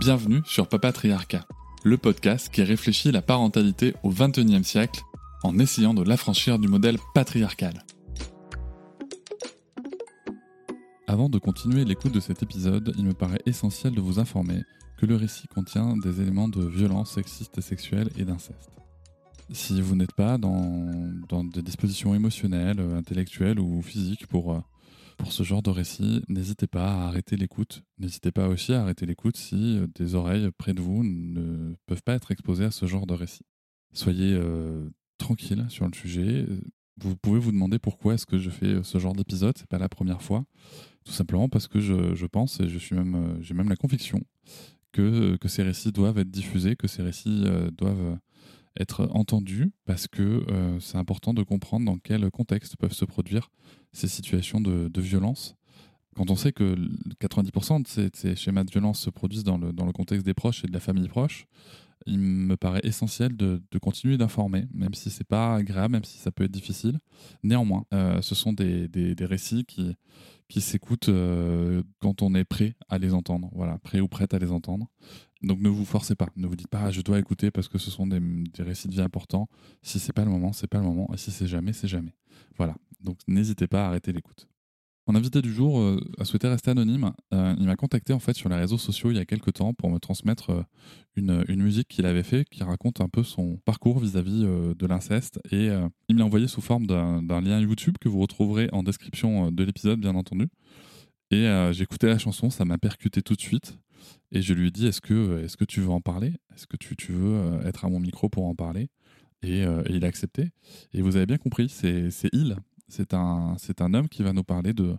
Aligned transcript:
Bienvenue 0.00 0.40
sur 0.46 0.66
Papatriarcat, 0.66 1.46
le 1.84 1.98
podcast 1.98 2.48
qui 2.48 2.62
réfléchit 2.62 3.12
la 3.12 3.20
parentalité 3.20 3.92
au 4.02 4.08
XXIe 4.08 4.64
siècle 4.64 5.02
en 5.42 5.58
essayant 5.58 5.92
de 5.92 6.02
l'affranchir 6.02 6.58
du 6.58 6.68
modèle 6.68 6.96
patriarcal. 7.12 7.84
Avant 11.06 11.28
de 11.28 11.38
continuer 11.38 11.84
l'écoute 11.84 12.12
de 12.12 12.20
cet 12.20 12.42
épisode, 12.42 12.94
il 12.96 13.04
me 13.04 13.12
paraît 13.12 13.42
essentiel 13.44 13.94
de 13.94 14.00
vous 14.00 14.18
informer 14.18 14.62
que 14.96 15.04
le 15.04 15.16
récit 15.16 15.48
contient 15.48 15.98
des 15.98 16.22
éléments 16.22 16.48
de 16.48 16.64
violence 16.64 17.10
sexiste 17.10 17.58
et 17.58 17.60
sexuelle 17.60 18.08
et 18.16 18.24
d'inceste. 18.24 18.70
Si 19.52 19.82
vous 19.82 19.96
n'êtes 19.96 20.14
pas 20.14 20.38
dans, 20.38 20.90
dans, 21.28 21.44
des 21.44 21.60
dispositions 21.60 22.14
émotionnelles, 22.14 22.80
intellectuelles 22.96 23.60
ou 23.60 23.82
physiques 23.82 24.26
pour 24.28 24.54
euh, 24.54 24.60
pour 25.20 25.32
ce 25.32 25.42
genre 25.42 25.62
de 25.62 25.70
récit, 25.70 26.22
n'hésitez 26.28 26.66
pas 26.66 26.86
à 26.86 27.06
arrêter 27.06 27.36
l'écoute. 27.36 27.82
N'hésitez 27.98 28.32
pas 28.32 28.48
aussi 28.48 28.72
à 28.72 28.80
arrêter 28.80 29.04
l'écoute 29.04 29.36
si 29.36 29.78
euh, 29.78 29.86
des 29.94 30.14
oreilles 30.14 30.50
près 30.56 30.72
de 30.72 30.80
vous 30.80 31.04
ne 31.04 31.74
peuvent 31.86 32.02
pas 32.02 32.14
être 32.14 32.30
exposées 32.30 32.64
à 32.64 32.70
ce 32.70 32.86
genre 32.86 33.06
de 33.06 33.14
récit. 33.14 33.44
Soyez 33.92 34.32
euh, 34.32 34.88
tranquille 35.18 35.66
sur 35.68 35.86
le 35.86 35.92
sujet. 35.94 36.46
Vous 37.02 37.16
pouvez 37.16 37.38
vous 37.38 37.52
demander 37.52 37.78
pourquoi 37.78 38.14
est-ce 38.14 38.26
que 38.26 38.38
je 38.38 38.50
fais 38.50 38.82
ce 38.82 38.98
genre 38.98 39.14
d'épisode. 39.14 39.56
C'est 39.58 39.68
pas 39.68 39.78
la 39.78 39.88
première 39.88 40.22
fois. 40.22 40.44
Tout 41.04 41.12
simplement 41.12 41.48
parce 41.48 41.68
que 41.68 41.80
je, 41.80 42.26
pense 42.26 42.60
et 42.60 42.68
je 42.68 42.78
suis 42.78 42.96
même, 42.96 43.14
euh, 43.14 43.42
j'ai 43.42 43.54
même 43.54 43.68
la 43.68 43.76
conviction 43.76 44.20
que, 44.92 45.36
que 45.36 45.48
ces 45.48 45.62
récits 45.62 45.92
doivent 45.92 46.18
être 46.18 46.30
diffusés, 46.30 46.76
que 46.76 46.88
ces 46.88 47.02
récits 47.02 47.44
doivent 47.76 48.18
être 48.78 49.08
entendu 49.12 49.72
parce 49.84 50.06
que 50.06 50.44
euh, 50.48 50.78
c'est 50.80 50.96
important 50.96 51.34
de 51.34 51.42
comprendre 51.42 51.86
dans 51.86 51.98
quel 51.98 52.30
contexte 52.30 52.76
peuvent 52.76 52.92
se 52.92 53.04
produire 53.04 53.50
ces 53.92 54.08
situations 54.08 54.60
de, 54.60 55.00
violence. 55.00 55.56
Quand 56.14 56.30
on 56.30 56.36
sait 56.36 56.52
que 56.52 56.76
90% 57.20 57.82
de 57.82 58.10
ces, 58.14 58.36
schémas 58.36 58.64
de 58.64 58.70
violence 58.70 59.00
se 59.00 59.10
produisent 59.10 59.44
dans 59.44 59.58
le, 59.58 59.72
dans 59.72 59.86
le, 59.86 59.92
contexte 59.92 60.24
des 60.24 60.34
proches 60.34 60.64
et 60.64 60.66
de 60.66 60.72
la 60.72 60.80
famille 60.80 61.08
proche, 61.08 61.46
il 62.06 62.18
me 62.18 62.56
paraît 62.56 62.80
essentiel 62.84 63.36
de, 63.36 63.62
de 63.70 63.78
continuer 63.78 64.16
d'informer, 64.16 64.66
même 64.72 64.94
si 64.94 65.10
c'est 65.10 65.26
pas 65.26 65.56
agréable, 65.56 65.92
même 65.92 66.04
si 66.04 66.18
ça 66.18 66.30
peut 66.30 66.44
être 66.44 66.50
difficile. 66.50 66.98
Néanmoins, 67.42 67.84
euh, 67.92 68.22
ce 68.22 68.34
sont 68.34 68.52
des, 68.52 68.88
des, 68.88 69.14
des, 69.14 69.24
récits 69.26 69.64
qui, 69.64 69.96
qui 70.48 70.60
s'écoutent 70.60 71.08
euh, 71.08 71.82
quand 72.00 72.22
on 72.22 72.34
est 72.34 72.44
prêt 72.44 72.74
à 72.88 72.98
les 72.98 73.14
entendre, 73.14 73.50
voilà, 73.54 73.78
prêt 73.78 74.00
ou 74.00 74.08
prête 74.08 74.34
à 74.34 74.38
les 74.38 74.50
entendre. 74.50 74.90
Donc 75.42 75.60
ne 75.60 75.68
vous 75.68 75.84
forcez 75.84 76.14
pas, 76.14 76.28
ne 76.36 76.46
vous 76.46 76.56
dites 76.56 76.68
pas 76.68 76.82
ah, 76.82 76.90
je 76.90 77.00
dois 77.00 77.18
écouter 77.18 77.50
parce 77.50 77.68
que 77.68 77.78
ce 77.78 77.90
sont 77.90 78.06
des, 78.06 78.20
récits 78.58 78.88
de 78.88 78.92
vie 78.92 79.00
importants. 79.00 79.48
Si 79.82 79.98
c'est 79.98 80.12
pas 80.12 80.24
le 80.24 80.30
moment, 80.30 80.52
c'est 80.52 80.66
pas 80.66 80.78
le 80.78 80.84
moment, 80.84 81.08
et 81.14 81.16
si 81.16 81.30
c'est 81.30 81.46
jamais, 81.46 81.72
c'est 81.72 81.88
jamais. 81.88 82.14
Voilà. 82.56 82.74
Donc 83.00 83.18
n'hésitez 83.26 83.66
pas 83.66 83.84
à 83.84 83.88
arrêter 83.88 84.12
l'écoute. 84.12 84.46
Mon 85.06 85.16
invité 85.16 85.40
du 85.42 85.52
jour 85.52 85.80
euh, 85.80 85.98
a 86.18 86.24
souhaité 86.24 86.46
rester 86.46 86.70
anonyme. 86.70 87.10
Euh, 87.32 87.56
il 87.58 87.66
m'a 87.66 87.74
contacté 87.74 88.12
en 88.12 88.20
fait 88.20 88.36
sur 88.36 88.48
les 88.48 88.56
réseaux 88.56 88.78
sociaux 88.78 89.10
il 89.10 89.16
y 89.16 89.18
a 89.18 89.24
quelques 89.24 89.54
temps 89.54 89.72
pour 89.72 89.90
me 89.90 89.98
transmettre 89.98 90.50
euh, 90.50 90.62
une, 91.16 91.62
musique 91.62 91.88
qu'il 91.88 92.06
avait 92.06 92.22
fait 92.22 92.44
qui 92.48 92.62
raconte 92.62 93.00
un 93.00 93.08
peu 93.08 93.22
son 93.22 93.56
parcours 93.64 93.98
vis-à-vis 93.98 94.42
de 94.42 94.86
l'inceste 94.86 95.40
et 95.50 95.66
il 96.08 96.14
me 96.14 96.20
l'a 96.20 96.24
envoyé 96.24 96.46
sous 96.46 96.60
forme 96.60 96.86
d'un 96.86 97.40
lien 97.40 97.60
YouTube 97.60 97.96
que 98.00 98.08
vous 98.08 98.20
retrouverez 98.20 98.68
en 98.72 98.82
description 98.82 99.50
de 99.50 99.64
l'épisode 99.64 100.00
bien 100.00 100.14
entendu. 100.14 100.48
Et 101.30 101.46
j'ai 101.72 101.84
écouté 101.84 102.08
la 102.08 102.18
chanson, 102.18 102.50
ça 102.50 102.64
m'a 102.64 102.78
percuté 102.78 103.22
tout 103.22 103.34
de 103.34 103.40
suite. 103.40 103.78
Et 104.32 104.42
je 104.42 104.54
lui 104.54 104.68
ai 104.68 104.70
dit 104.70 104.86
Est-ce 104.86 105.00
que, 105.00 105.44
est 105.44 105.56
que 105.56 105.64
tu 105.64 105.80
veux 105.80 105.90
en 105.90 106.00
parler? 106.00 106.34
Est-ce 106.54 106.66
que 106.66 106.76
tu, 106.76 106.96
tu, 106.96 107.12
veux 107.12 107.34
euh, 107.34 107.62
être 107.62 107.84
à 107.84 107.88
mon 107.88 108.00
micro 108.00 108.28
pour 108.28 108.46
en 108.46 108.54
parler? 108.54 108.88
Et, 109.42 109.64
euh, 109.64 109.82
il 109.88 110.04
a 110.04 110.08
accepté. 110.08 110.50
Et 110.92 111.02
vous 111.02 111.16
avez 111.16 111.26
bien 111.26 111.38
compris, 111.38 111.68
c'est 111.68 112.10
il. 112.32 112.56
C'est 112.88 113.14
un, 113.14 113.56
un 113.80 113.94
homme 113.94 114.08
qui 114.08 114.22
va 114.22 114.32
nous 114.32 114.42
parler 114.42 114.72
de, 114.72 114.96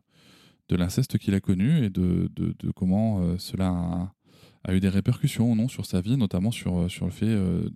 de 0.70 0.76
l'inceste 0.76 1.18
qu'il 1.18 1.34
a 1.36 1.42
connu 1.42 1.84
et 1.84 1.90
de, 1.90 2.30
de, 2.34 2.56
de 2.58 2.72
comment 2.72 3.22
euh, 3.22 3.38
cela 3.38 4.14
a, 4.64 4.74
eu 4.74 4.80
des 4.80 4.90
répercussions 4.90 5.56
non, 5.56 5.68
sur 5.68 5.86
sa 5.86 6.02
vie, 6.02 6.16
notamment 6.18 6.52
sur, 6.52 6.90
sur 6.90 7.06
le 7.06 7.12
fait 7.12 7.36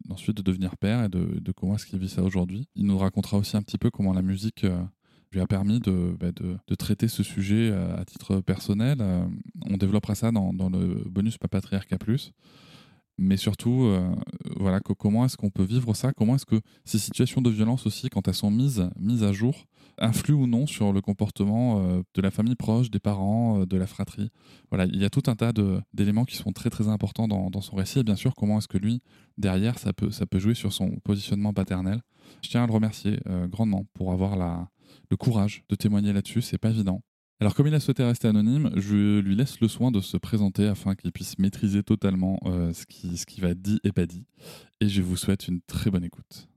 ensuite 0.10 0.38
de 0.38 0.42
devenir 0.42 0.78
père 0.78 1.04
et 1.04 1.10
de, 1.10 1.40
de 1.40 1.52
comment 1.52 1.76
est-ce 1.76 1.86
qu'il 1.86 2.00
vit 2.00 2.10
ça 2.10 2.22
aujourd'hui. 2.22 2.68
Il 2.76 2.86
nous 2.86 2.98
racontera 2.98 3.38
aussi 3.38 3.58
un 3.58 3.64
petit 3.64 3.78
peu 3.78 3.90
comment 3.90 4.14
la 4.14 4.22
musique 4.22 4.66
lui 5.32 5.42
a 5.42 5.48
permis 5.48 5.80
de, 5.80 6.16
bah, 6.20 6.32
de, 6.32 6.58
de, 6.68 6.76
traiter 6.76 7.08
ce 7.08 7.24
sujet 7.24 7.70
euh, 7.72 7.98
à 7.98 8.06
titre 8.06 8.40
personnel. 8.42 8.98
Euh, 9.02 9.26
on 9.70 9.78
développera 9.78 10.16
ça 10.16 10.32
dans, 10.32 10.54
dans 10.54 10.70
le 10.70 11.04
bonus 11.10 11.38
Papatriarca 11.38 11.98
Plus. 11.98 12.32
Mais 13.18 13.38
surtout, 13.38 13.84
euh, 13.84 14.14
voilà, 14.58 14.82
comment 14.82 15.24
est-ce 15.24 15.38
qu'on 15.38 15.50
peut 15.50 15.64
vivre 15.64 15.94
ça? 15.94 16.12
Comment 16.12 16.36
est-ce 16.36 16.46
que 16.46 16.60
ces 16.84 17.00
situations 17.00 17.42
de 17.42 17.50
violence 17.50 17.86
aussi, 17.86 18.10
quand 18.10 18.28
elles 18.28 18.34
sont 18.34 18.52
mises, 18.52 18.90
mises 19.00 19.24
à 19.24 19.32
jour, 19.32 19.68
influent 19.98 20.42
ou 20.42 20.48
non 20.48 20.68
sur 20.68 20.92
le 20.92 21.00
comportement 21.00 22.04
de 22.14 22.22
la 22.22 22.30
famille 22.30 22.56
proche, 22.56 22.92
des 22.92 23.00
parents, 23.00 23.66
de 23.66 23.78
la 23.78 23.88
fratrie? 23.88 24.32
Voilà, 24.70 24.84
il 24.84 25.02
y 25.02 25.06
a 25.06 25.10
tout 25.10 25.24
un 25.28 25.36
tas 25.36 25.54
d'éléments 25.94 26.26
qui 26.26 26.36
sont 26.36 26.52
très 26.52 26.70
très 26.70 26.90
importants 26.90 27.30
dans, 27.30 27.50
dans, 27.50 27.62
son 27.62 27.78
récit. 27.78 28.00
Et 28.00 28.04
bien 28.04 28.18
sûr, 28.18 28.36
comment 28.36 28.58
est-ce 28.58 28.68
que 28.68 28.78
lui, 28.78 29.02
derrière, 29.38 29.80
ça 29.80 29.94
peut, 29.94 30.12
ça 30.12 30.26
peut 30.26 30.40
jouer 30.40 30.54
sur 30.54 30.74
son 30.74 30.98
positionnement 31.06 31.54
paternel? 31.54 32.02
Je 32.42 32.50
tiens 32.50 32.66
à 32.66 32.68
le 32.68 32.74
remercier 32.74 33.18
grandement 33.50 33.86
pour 33.94 34.12
avoir 34.12 34.36
la, 34.36 34.68
le 35.10 35.18
courage 35.18 35.64
de 35.70 35.76
témoigner 35.76 36.14
là-dessus, 36.14 36.42
c'est 36.42 36.58
pas 36.58 36.70
évident. 36.70 37.02
Alors 37.42 37.54
comme 37.54 37.68
il 37.68 37.76
a 37.76 37.82
souhaité 37.82 38.04
rester 38.04 38.30
anonyme, 38.30 38.72
je 38.78 39.20
lui 39.20 39.36
laisse 39.36 39.60
le 39.60 39.68
soin 39.68 39.92
de 39.92 40.00
se 40.00 40.16
présenter 40.16 40.68
afin 40.68 40.96
qu'il 40.96 41.12
puisse 41.12 41.38
maîtriser 41.38 41.84
totalement 41.84 42.40
euh, 42.46 42.72
ce, 42.72 42.86
qui, 42.86 43.42
va 43.42 43.54
dit 43.54 43.80
et 43.84 43.92
pas 43.92 44.06
dit. 44.06 44.26
Et 44.80 44.88
je 44.88 45.02
vous 45.02 45.18
souhaite 45.18 45.50
une 45.50 45.60
très 45.68 45.92
bonne 45.92 46.06
écoute. 46.06 46.48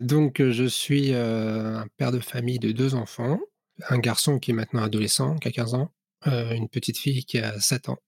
Donc 0.00 0.40
euh, 0.40 0.52
je 0.52 0.64
suis 0.64 1.14
euh, 1.14 1.78
un 1.78 1.86
père 1.96 2.12
de 2.12 2.20
famille 2.20 2.58
de 2.58 2.72
deux 2.72 2.94
enfants, 2.94 3.40
un 3.88 3.98
garçon 3.98 4.38
qui 4.38 4.50
est 4.50 4.54
maintenant 4.54 4.82
adolescent, 4.82 5.36
qui 5.36 5.48
a 5.48 5.52
15 5.52 5.74
ans, 5.74 5.92
une 6.26 6.68
petite 6.68 6.98
fille 6.98 7.24
qui 7.24 7.38
a 7.38 7.58
7 7.58 7.88
ans. 7.88 7.98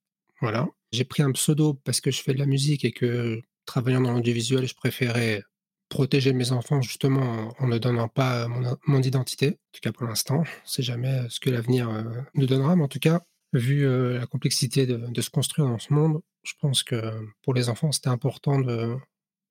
Voilà. 0.42 0.68
J'ai 0.92 1.04
pris 1.04 1.22
un 1.22 1.32
pseudo 1.32 1.74
parce 1.84 2.00
que 2.00 2.10
je 2.10 2.20
fais 2.20 2.34
de 2.34 2.38
la 2.38 2.46
musique 2.46 2.84
et 2.84 2.92
que 2.92 3.40
travaillant 3.64 4.00
dans 4.00 4.12
l'audiovisuel, 4.12 4.66
je 4.66 4.74
préférais 4.74 5.42
protéger 5.90 6.32
mes 6.32 6.52
enfants 6.52 6.80
justement 6.80 7.52
en 7.58 7.66
ne 7.66 7.76
donnant 7.76 8.08
pas 8.08 8.48
mon, 8.48 9.02
identité, 9.02 9.48
en 9.48 9.72
tout 9.72 9.80
cas 9.82 9.92
pour 9.92 10.06
l'instant. 10.06 10.44
C'est 10.64 10.82
jamais 10.82 11.26
ce 11.28 11.40
que 11.40 11.50
l'avenir 11.50 11.90
euh, 11.90 12.04
nous 12.34 12.46
donnera, 12.46 12.76
mais 12.76 12.84
en 12.84 12.88
tout 12.88 13.00
cas, 13.00 13.22
vu 13.52 13.86
euh, 13.86 14.18
la 14.18 14.26
complexité 14.26 14.86
de, 14.86 15.20
se 15.20 15.30
construire 15.30 15.68
dans 15.68 15.78
ce 15.78 15.92
monde, 15.92 16.22
je 16.44 16.54
pense 16.58 16.82
que 16.82 17.12
pour 17.42 17.52
les 17.52 17.68
enfants, 17.68 17.92
c'était 17.92 18.08
important 18.08 18.58
de. 18.58 18.96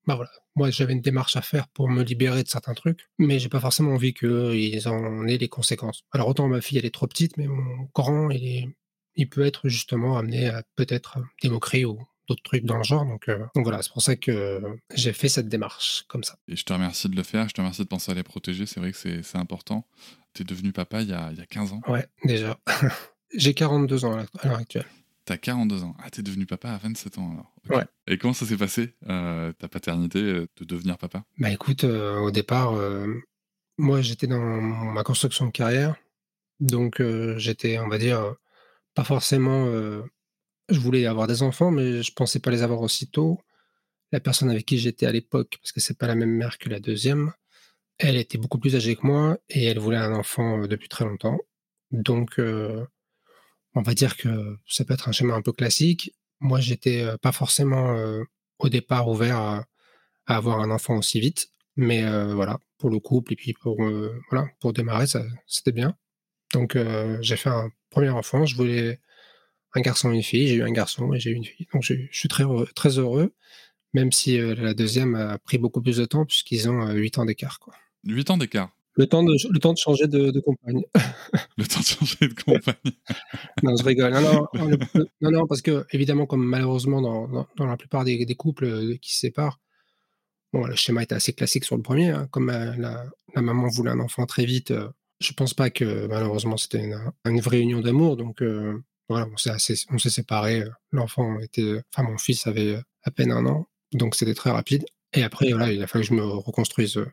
Bah 0.06 0.14
voilà, 0.16 0.30
moi 0.56 0.70
j'avais 0.70 0.94
une 0.94 1.02
démarche 1.02 1.36
à 1.36 1.42
faire 1.42 1.68
pour 1.68 1.90
me 1.90 2.02
libérer 2.02 2.42
de 2.42 2.48
certains 2.48 2.72
trucs, 2.72 3.10
mais 3.18 3.38
j'ai 3.38 3.50
pas 3.50 3.60
forcément 3.60 3.92
envie 3.92 4.14
qu'ils 4.14 4.88
en 4.88 5.26
aient 5.26 5.36
les 5.36 5.48
conséquences. 5.50 6.04
Alors 6.10 6.28
autant 6.28 6.48
ma 6.48 6.62
fille 6.62 6.78
elle 6.78 6.86
est 6.86 6.94
trop 6.94 7.06
petite, 7.06 7.36
mais 7.36 7.46
mon 7.46 7.86
grand 7.94 8.30
il, 8.30 9.28
peut 9.28 9.44
être 9.44 9.68
justement 9.68 10.16
amené 10.16 10.48
à 10.48 10.62
peut-être 10.76 11.18
des 11.42 11.50
ou 11.50 12.02
d'autres 12.30 12.42
trucs 12.42 12.64
dans 12.64 12.76
le 12.76 12.84
genre. 12.84 13.04
Donc, 13.04 13.28
euh, 13.28 13.38
donc 13.54 13.64
voilà, 13.64 13.82
c'est 13.82 13.92
pour 13.92 14.02
ça 14.02 14.14
que 14.14 14.62
j'ai 14.94 15.12
fait 15.12 15.28
cette 15.28 15.48
démarche 15.48 16.04
comme 16.08 16.22
ça. 16.22 16.36
Et 16.46 16.54
je 16.54 16.64
te 16.64 16.72
remercie 16.72 17.08
de 17.08 17.16
le 17.16 17.22
faire, 17.24 17.48
je 17.48 17.54
te 17.54 17.60
remercie 17.60 17.82
de 17.82 17.88
penser 17.88 18.12
à 18.12 18.14
les 18.14 18.22
protéger. 18.22 18.66
C'est 18.66 18.78
vrai 18.78 18.92
que 18.92 19.22
c'est 19.22 19.36
important. 19.36 19.86
Tu 20.32 20.42
es 20.42 20.44
devenu 20.44 20.72
papa 20.72 21.02
il 21.02 21.08
y, 21.08 21.12
a, 21.12 21.30
il 21.32 21.38
y 21.38 21.40
a 21.40 21.46
15 21.46 21.72
ans. 21.72 21.80
Ouais, 21.88 22.06
déjà. 22.24 22.58
j'ai 23.34 23.52
42 23.52 24.04
ans 24.04 24.12
à 24.12 24.46
l'heure 24.46 24.58
actuelle. 24.58 24.86
T'as 25.24 25.36
42 25.36 25.82
ans. 25.82 25.96
Ah, 26.02 26.10
t'es 26.10 26.22
devenu 26.22 26.46
papa 26.46 26.70
à 26.70 26.78
27 26.78 27.18
ans 27.18 27.32
alors. 27.32 27.52
Ouais. 27.68 27.84
Et 28.06 28.16
comment 28.16 28.32
ça 28.32 28.46
s'est 28.46 28.56
passé, 28.56 28.94
euh, 29.08 29.52
ta 29.52 29.68
paternité, 29.68 30.20
euh, 30.20 30.46
de 30.56 30.64
devenir 30.64 30.98
papa? 30.98 31.24
Bah 31.38 31.50
écoute, 31.50 31.84
au 31.84 32.30
départ, 32.30 32.74
moi 33.76 34.00
j'étais 34.02 34.28
dans 34.28 34.40
ma 34.40 35.02
construction 35.02 35.46
de 35.46 35.50
carrière. 35.50 35.96
Donc 36.60 37.02
j'étais, 37.36 37.78
on 37.80 37.88
va 37.88 37.98
dire, 37.98 38.34
pas 38.94 39.04
forcément 39.04 39.66
je 40.70 40.80
voulais 40.80 41.06
avoir 41.06 41.26
des 41.26 41.42
enfants, 41.42 41.70
mais 41.70 42.02
je 42.02 42.12
pensais 42.12 42.40
pas 42.40 42.50
les 42.50 42.62
avoir 42.62 42.80
aussitôt. 42.80 43.40
La 44.12 44.20
personne 44.20 44.50
avec 44.50 44.66
qui 44.66 44.78
j'étais 44.78 45.06
à 45.06 45.12
l'époque, 45.12 45.58
parce 45.60 45.72
que 45.72 45.80
c'est 45.80 45.98
pas 45.98 46.06
la 46.06 46.14
même 46.14 46.30
mère 46.30 46.58
que 46.58 46.68
la 46.68 46.80
deuxième, 46.80 47.32
elle 47.98 48.16
était 48.16 48.38
beaucoup 48.38 48.58
plus 48.58 48.76
âgée 48.76 48.96
que 48.96 49.06
moi 49.06 49.38
et 49.48 49.64
elle 49.64 49.78
voulait 49.78 49.98
un 49.98 50.14
enfant 50.14 50.62
euh, 50.62 50.66
depuis 50.66 50.88
très 50.88 51.04
longtemps. 51.04 51.38
Donc, 51.92 52.38
euh, 52.38 52.84
on 53.74 53.82
va 53.82 53.94
dire 53.94 54.16
que 54.16 54.56
ça 54.66 54.84
peut 54.84 54.94
être 54.94 55.08
un 55.08 55.12
schéma 55.12 55.34
un 55.34 55.42
peu 55.42 55.52
classique. 55.52 56.12
Moi, 56.40 56.60
j'étais 56.60 57.02
euh, 57.02 57.16
pas 57.18 57.32
forcément 57.32 57.96
au 58.58 58.68
départ 58.68 59.08
ouvert 59.08 59.36
à, 59.36 59.64
avoir 60.26 60.60
un 60.60 60.70
enfant 60.70 60.96
aussi 60.96 61.20
vite, 61.20 61.50
mais 61.76 62.02
voilà, 62.34 62.60
pour 62.78 62.88
le 62.88 63.00
couple 63.00 63.32
et 63.32 63.36
puis 63.36 63.52
pour 63.52 63.76
voilà, 64.30 64.48
pour 64.60 64.72
démarrer, 64.72 65.06
c'était 65.46 65.72
bien. 65.72 65.96
Donc, 66.52 66.78
j'ai 67.20 67.36
fait 67.36 67.48
un 67.48 67.70
premier 67.90 68.10
enfant. 68.10 68.46
Je 68.46 68.54
voulais 68.54 69.00
un 69.74 69.80
garçon 69.80 70.12
et 70.12 70.16
une 70.16 70.22
fille. 70.22 70.48
J'ai 70.48 70.56
eu 70.56 70.62
un 70.62 70.72
garçon 70.72 71.12
et 71.12 71.20
j'ai 71.20 71.30
eu 71.30 71.34
une 71.34 71.44
fille. 71.44 71.66
Donc 71.72 71.82
je, 71.82 71.94
suis 72.10 72.28
très 72.28 72.44
heureux, 72.44 72.68
très 72.74 72.98
heureux, 72.98 73.32
même 73.94 74.12
si 74.12 74.38
la 74.38 74.74
deuxième 74.74 75.14
a 75.14 75.38
pris 75.38 75.58
beaucoup 75.58 75.80
plus 75.80 75.96
de 75.96 76.04
temps 76.04 76.24
puisqu'ils 76.24 76.68
ont 76.68 76.90
8 76.90 77.18
ans 77.18 77.24
d'écart. 77.24 77.58
Quoi. 77.60 77.74
8 78.04 78.30
ans 78.30 78.36
d'écart 78.36 78.70
le 79.00 79.06
temps 79.06 79.22
de, 79.22 79.34
le 79.50 79.58
temps 79.58 79.72
de 79.72 79.78
changer 79.78 80.06
de, 80.06 80.30
de 80.30 80.40
compagne. 80.40 80.82
le 81.56 81.64
temps 81.64 81.80
de 81.80 81.84
changer 81.84 82.28
de 82.28 82.34
compagne. 82.34 82.74
non, 83.62 83.76
je 83.76 83.82
rigole. 83.82 84.12
Non 84.12 84.46
non, 85.20 85.30
non, 85.30 85.46
parce 85.46 85.62
que, 85.62 85.86
évidemment, 85.92 86.26
comme 86.26 86.44
malheureusement 86.44 87.00
dans, 87.00 87.46
dans, 87.56 87.66
la 87.66 87.76
plupart 87.76 88.04
des, 88.04 88.24
des, 88.24 88.34
couples 88.34 88.98
qui 88.98 89.14
se 89.14 89.20
séparent, 89.20 89.60
bon, 90.52 90.66
le 90.66 90.74
schéma 90.74 91.02
était 91.02 91.14
assez 91.14 91.32
classique 91.32 91.64
sur 91.64 91.76
le 91.76 91.82
premier. 91.82 92.10
Hein. 92.10 92.28
comme 92.30 92.48
la, 92.48 92.76
la, 92.76 93.42
maman 93.42 93.68
voulait 93.68 93.90
un 93.90 94.00
enfant 94.00 94.26
très 94.26 94.44
vite, 94.44 94.72
je 95.20 95.32
pense 95.32 95.54
pas 95.54 95.70
que 95.70 96.06
malheureusement 96.06 96.56
c'était 96.56 96.82
une, 96.82 96.98
une, 97.24 97.40
vraie 97.40 97.60
union 97.60 97.80
d'amour. 97.80 98.16
Donc 98.16 98.42
voilà, 99.10 99.28
on 99.32 99.36
s'est 99.36 100.10
séparés. 100.10 100.64
L'enfant 100.92 101.38
était, 101.40 101.82
enfin 101.92 102.08
mon 102.08 102.16
fils 102.16 102.46
avait 102.46 102.78
à 103.02 103.10
peine 103.10 103.32
un 103.32 103.44
an, 103.46 103.66
donc 103.92 104.14
c'était 104.14 104.34
très 104.34 104.50
rapide. 104.50 104.84
Et 105.12 105.22
après 105.22 105.50
voilà, 105.50 105.72
il 105.72 105.82
a 105.82 105.86
fallu 105.86 106.04
que 106.04 106.10
je 106.10 106.14
me 106.14 106.24
reconstruise 106.24 107.04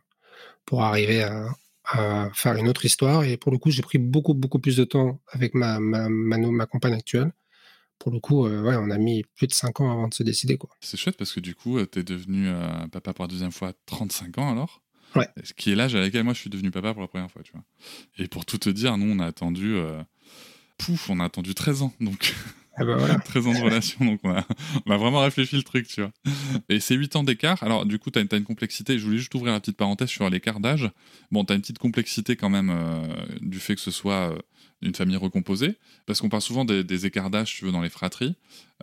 pour 0.66 0.84
arriver 0.84 1.24
à, 1.24 1.48
à 1.86 2.30
faire 2.34 2.56
une 2.56 2.68
autre 2.68 2.86
histoire. 2.86 3.24
Et 3.24 3.38
pour 3.38 3.52
le 3.52 3.58
coup, 3.58 3.72
j'ai 3.72 3.82
pris 3.82 3.98
beaucoup, 3.98 4.34
beaucoup 4.34 4.60
plus 4.60 4.78
de 4.78 4.84
temps 4.84 5.22
avec 5.32 5.56
ma, 5.56 5.80
ma, 5.80 6.08
ma, 6.10 6.66
compagne 6.66 6.94
actuelle. 6.94 7.32
Pour 7.98 8.12
le 8.12 8.20
coup, 8.20 8.48
ouais, 8.48 8.76
on 8.76 8.92
a 8.92 8.98
mis 9.00 9.24
plus 9.36 9.48
de 9.48 9.54
5 9.54 9.82
ans 9.82 9.92
avant 9.92 10.08
de 10.08 10.14
se 10.14 10.22
décider. 10.22 10.58
quoi. 10.58 10.70
C'est 10.82 10.98
chouette 10.98 11.18
parce 11.18 11.34
que 11.34 11.40
du 11.40 11.56
coup, 11.56 11.84
tu 11.88 12.00
es 12.00 12.04
devenu 12.04 12.48
papa 12.92 13.14
pour 13.14 13.24
la 13.24 13.28
deuxième 13.28 13.52
fois 13.52 13.70
à 13.70 13.74
35 13.88 14.38
ans 14.38 14.52
alors? 14.52 14.84
Ouais. 15.16 15.28
Ce 15.44 15.54
qui 15.54 15.72
est 15.72 15.76
l'âge 15.76 15.96
à 15.96 16.02
laquelle 16.02 16.24
moi 16.24 16.34
je 16.34 16.40
suis 16.42 16.50
devenu 16.50 16.70
papa 16.70 16.94
pour 16.94 17.02
la 17.02 17.08
première 17.08 17.32
fois, 17.32 17.42
tu 17.42 17.54
vois. 17.54 17.64
Et 18.20 18.28
pour 18.28 18.46
tout 18.46 18.60
te 18.60 18.70
dire, 18.70 18.98
nous 18.98 19.16
on 19.16 19.20
a 19.20 19.26
attendu, 19.26 19.78
pouf, 20.78 21.10
on 21.10 21.20
a 21.20 21.26
attendu 21.26 21.54
13 21.54 21.82
ans, 21.82 21.94
donc 22.00 22.34
ah 22.78 22.86
bah 22.86 22.96
voilà. 22.96 23.16
13 23.26 23.48
ans 23.48 23.54
de 23.54 23.60
relation, 23.64 24.06
donc 24.06 24.20
on 24.24 24.32
a, 24.32 24.98
vraiment 24.98 25.22
réfléchi 25.22 25.56
le 25.56 25.64
truc, 25.64 25.88
tu 25.88 26.02
vois. 26.02 26.12
Et 26.70 26.80
c'est 26.80 26.96
8 26.96 27.16
ans 27.16 27.24
d'écart. 27.24 27.62
Alors, 27.64 27.86
du 27.86 28.00
coup, 28.00 28.12
tu 28.12 28.20
as, 28.20 28.22
une 28.22 28.44
complexité. 28.44 29.00
Je 29.00 29.06
voulais 29.06 29.18
juste 29.18 29.34
ouvrir 29.36 29.54
la 29.54 29.60
petite 29.60 29.78
parenthèse 29.78 30.10
sur 30.10 30.30
l'écart 30.30 30.60
d'âge. 30.60 30.90
Bon, 31.32 31.44
tu 31.44 31.54
as 31.54 31.56
une 31.56 31.62
petite 31.62 31.80
complexité 31.80 32.36
quand 32.36 32.50
même 32.50 32.70
euh, 32.70 33.08
du 33.42 33.60
fait 33.60 33.76
que 33.76 33.82
ce 33.82 33.92
soit 33.92 34.32
euh, 34.32 34.38
une 34.82 34.94
famille 34.94 35.16
recomposée, 35.16 35.76
parce 36.06 36.22
qu'on 36.22 36.30
parle 36.30 36.44
souvent 36.44 36.66
des, 36.66 37.06
écarts 37.06 37.32
d'âge, 37.32 37.56
tu 37.56 37.66
veux, 37.66 37.72
dans 37.72 37.82
les 37.82 37.90
fratries. 37.90 38.36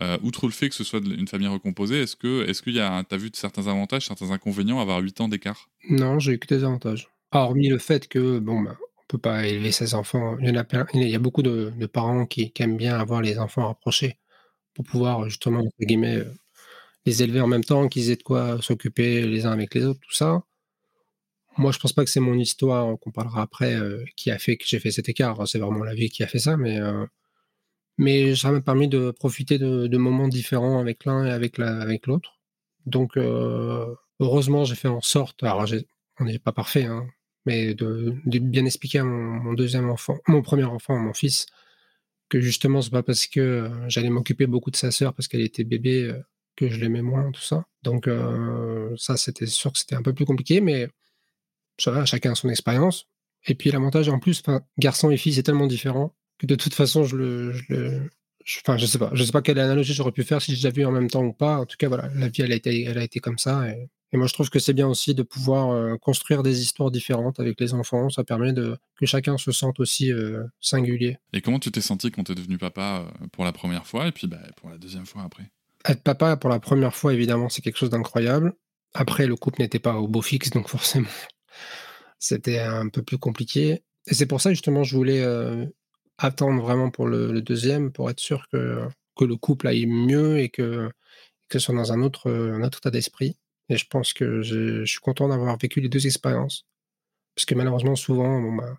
Euh, 0.02 0.18
outre 0.22 0.46
le 0.46 0.52
fait 0.52 0.68
que 0.68 0.74
ce 0.74 0.82
soit 0.82 1.00
une 1.00 1.28
famille 1.28 1.46
recomposée, 1.46 2.02
est-ce 2.02 2.16
que 2.16 2.44
est-ce 2.48 2.62
qu'il 2.62 2.74
y 2.74 2.80
a, 2.80 3.04
t'as 3.08 3.16
vu 3.16 3.30
certains 3.32 3.68
avantages, 3.68 4.06
certains 4.06 4.32
inconvénients 4.32 4.80
à 4.80 4.82
avoir 4.82 4.98
8 4.98 5.20
ans 5.20 5.28
d'écart? 5.28 5.68
Non, 5.88 6.18
j'ai 6.18 6.32
eu 6.32 6.38
que 6.38 6.52
des 6.52 6.64
avantages. 6.64 7.08
Hormis 7.30 7.68
le 7.68 7.78
fait 7.78 8.08
que, 8.08 8.38
bon, 8.40 8.60
bah, 8.62 8.76
peut 9.08 9.18
pas 9.18 9.46
élever 9.46 9.72
ses 9.72 9.94
enfants. 9.94 10.36
Il 10.40 10.54
y, 10.54 11.14
a, 11.14 11.18
beaucoup 11.18 11.42
de, 11.42 11.86
parents 11.86 12.26
qui, 12.26 12.52
aiment 12.58 12.76
bien 12.76 12.98
avoir 12.98 13.20
les 13.22 13.38
enfants 13.38 13.66
rapprochés 13.68 14.18
pour 14.74 14.84
pouvoir 14.84 15.28
justement, 15.28 15.62
euh, 15.62 16.24
les 17.06 17.22
élever 17.22 17.40
en 17.40 17.46
même 17.46 17.64
temps, 17.64 17.88
qu'ils 17.88 18.10
aient 18.10 18.16
de 18.16 18.22
quoi 18.22 18.60
s'occuper 18.62 19.26
les 19.26 19.46
uns 19.46 19.52
avec 19.52 19.74
les 19.74 19.84
autres, 19.84 20.00
tout 20.00 20.14
ça. 20.14 20.42
Moi, 21.56 21.70
je 21.72 21.78
pense 21.78 21.92
pas 21.92 22.04
que 22.04 22.10
c'est 22.10 22.20
mon 22.20 22.34
histoire, 22.34 22.98
qu'on 22.98 23.12
parlera 23.12 23.42
après, 23.42 23.74
euh, 23.74 24.04
qui 24.16 24.30
a 24.30 24.38
fait 24.38 24.56
que 24.56 24.64
j'ai 24.66 24.80
fait 24.80 24.90
cet 24.90 25.08
écart. 25.08 25.46
C'est 25.46 25.58
vraiment 25.58 25.84
la 25.84 25.94
vie 25.94 26.08
qui 26.08 26.24
a 26.24 26.26
fait 26.26 26.40
ça, 26.40 26.56
mais, 26.56 26.80
euh, 26.80 27.06
mais 27.98 28.34
ça 28.34 28.50
m'a 28.50 28.60
permis 28.60 28.88
de 28.88 29.12
profiter 29.12 29.58
de, 29.58 29.96
moments 29.98 30.28
différents 30.28 30.80
avec 30.80 31.04
l'un 31.04 31.26
et 31.26 31.30
avec 31.30 31.58
l'autre. 32.06 32.40
Donc, 32.86 33.16
heureusement, 34.20 34.64
j'ai 34.64 34.74
fait 34.74 34.88
en 34.88 35.00
sorte. 35.00 35.42
Alors, 35.44 35.66
on 36.20 36.24
n'est 36.24 36.38
pas 36.38 36.52
parfait, 36.52 36.84
hein, 36.84 37.06
mais 37.46 37.74
de, 37.74 38.14
bien 38.24 38.64
expliquer 38.64 39.00
à 39.00 39.04
mon, 39.04 39.52
deuxième 39.54 39.90
enfant, 39.90 40.18
mon 40.26 40.42
premier 40.42 40.64
enfant, 40.64 40.98
mon 40.98 41.12
fils, 41.12 41.46
que 42.28 42.40
justement, 42.40 42.82
c'est 42.82 42.90
pas 42.90 43.02
parce 43.02 43.26
que 43.26 43.40
euh, 43.40 43.88
j'allais 43.88 44.10
m'occuper 44.10 44.46
beaucoup 44.46 44.70
de 44.70 44.76
sa 44.76 44.90
sœur 44.90 45.14
parce 45.14 45.28
qu'elle 45.28 45.42
était 45.42 45.64
bébé 45.64 46.04
euh, 46.04 46.20
que 46.56 46.68
je 46.68 46.80
l'aimais 46.80 47.02
moins, 47.02 47.30
tout 47.32 47.42
ça. 47.42 47.66
Donc, 47.82 48.08
euh, 48.08 48.94
ça, 48.96 49.16
c'était 49.16 49.46
sûr 49.46 49.72
que 49.72 49.78
c'était 49.78 49.96
un 49.96 50.02
peu 50.02 50.14
plus 50.14 50.24
compliqué, 50.24 50.60
mais 50.60 50.88
ça 51.78 52.04
chacun 52.04 52.32
a 52.32 52.34
son 52.34 52.48
expérience. 52.48 53.08
Et 53.46 53.54
puis, 53.54 53.70
l'avantage, 53.70 54.08
en 54.08 54.18
plus, 54.18 54.42
garçon 54.78 55.10
et 55.10 55.16
fille, 55.16 55.34
c'est 55.34 55.42
tellement 55.42 55.66
différent 55.66 56.14
que 56.38 56.46
de 56.46 56.54
toute 56.54 56.74
façon, 56.74 57.04
je 57.04 57.16
le. 57.16 57.52
Je 57.52 57.62
je 58.46 58.86
sais 58.86 58.98
pas, 58.98 59.10
je 59.14 59.24
sais 59.24 59.32
pas 59.32 59.40
quelle 59.40 59.58
analogie 59.58 59.94
j'aurais 59.94 60.12
pu 60.12 60.22
faire 60.22 60.42
si 60.42 60.50
j'ai 60.52 60.56
déjà 60.58 60.68
vu 60.68 60.84
en 60.84 60.92
même 60.92 61.08
temps 61.08 61.24
ou 61.24 61.32
pas. 61.32 61.60
En 61.60 61.64
tout 61.64 61.76
cas, 61.78 61.88
voilà, 61.88 62.10
la 62.14 62.28
vie, 62.28 62.42
elle 62.42 62.52
a 62.52 62.56
été, 62.56 62.84
elle 62.84 62.98
a 62.98 63.04
été 63.04 63.18
comme 63.18 63.38
ça. 63.38 63.66
Et 64.14 64.16
moi, 64.16 64.28
je 64.28 64.32
trouve 64.32 64.48
que 64.48 64.60
c'est 64.60 64.74
bien 64.74 64.86
aussi 64.86 65.12
de 65.12 65.24
pouvoir 65.24 65.72
euh, 65.72 65.96
construire 65.96 66.44
des 66.44 66.62
histoires 66.62 66.92
différentes 66.92 67.40
avec 67.40 67.60
les 67.60 67.74
enfants. 67.74 68.10
Ça 68.10 68.22
permet 68.22 68.52
de, 68.52 68.78
que 68.94 69.06
chacun 69.06 69.36
se 69.38 69.50
sente 69.50 69.80
aussi 69.80 70.12
euh, 70.12 70.44
singulier. 70.60 71.18
Et 71.32 71.40
comment 71.40 71.58
tu 71.58 71.72
t'es 71.72 71.80
senti 71.80 72.12
quand 72.12 72.22
tu 72.22 72.30
es 72.30 72.36
devenu 72.36 72.56
papa 72.56 73.12
pour 73.32 73.44
la 73.44 73.50
première 73.50 73.88
fois 73.88 74.06
et 74.06 74.12
puis 74.12 74.28
bah, 74.28 74.38
pour 74.56 74.70
la 74.70 74.78
deuxième 74.78 75.04
fois 75.04 75.22
après? 75.24 75.50
Être 75.84 76.04
papa 76.04 76.36
pour 76.36 76.48
la 76.48 76.60
première 76.60 76.94
fois, 76.94 77.12
évidemment, 77.12 77.48
c'est 77.48 77.60
quelque 77.60 77.76
chose 77.76 77.90
d'incroyable. 77.90 78.52
Après, 78.92 79.26
le 79.26 79.34
couple 79.34 79.62
n'était 79.62 79.80
pas 79.80 79.96
au 79.96 80.06
beau 80.06 80.22
fixe, 80.22 80.50
donc 80.50 80.68
forcément, 80.68 81.08
c'était 82.20 82.60
un 82.60 82.88
peu 82.88 83.02
plus 83.02 83.18
compliqué. 83.18 83.82
Et 84.06 84.14
c'est 84.14 84.26
pour 84.26 84.40
ça, 84.40 84.50
justement, 84.50 84.84
je 84.84 84.94
voulais 84.94 85.26
attendre 86.18 86.62
vraiment 86.62 86.90
pour 86.90 87.08
le, 87.08 87.42
deuxième, 87.42 87.90
pour 87.90 88.10
être 88.10 88.20
sûr 88.20 88.46
que, 88.52 88.86
que 89.16 89.24
le 89.24 89.34
couple 89.34 89.66
aille 89.66 89.86
mieux 89.86 90.38
et 90.38 90.50
que, 90.50 90.88
que 91.48 91.58
ce 91.58 91.66
soit 91.66 91.74
dans 91.74 91.92
un 91.92 92.00
autre, 92.00 92.30
un 92.30 92.62
autre 92.62 92.78
état 92.78 92.92
d'esprit. 92.92 93.36
Et 93.68 93.76
je 93.76 93.86
pense 93.86 94.12
que 94.12 94.42
je 94.42 94.84
suis 94.84 95.00
content 95.00 95.28
d'avoir 95.28 95.56
vécu 95.56 95.80
les 95.80 95.88
deux 95.88 96.06
expériences. 96.06 96.66
Parce 97.34 97.46
que 97.46 97.54
malheureusement, 97.54 97.96
souvent, 97.96 98.52
bah, 98.52 98.78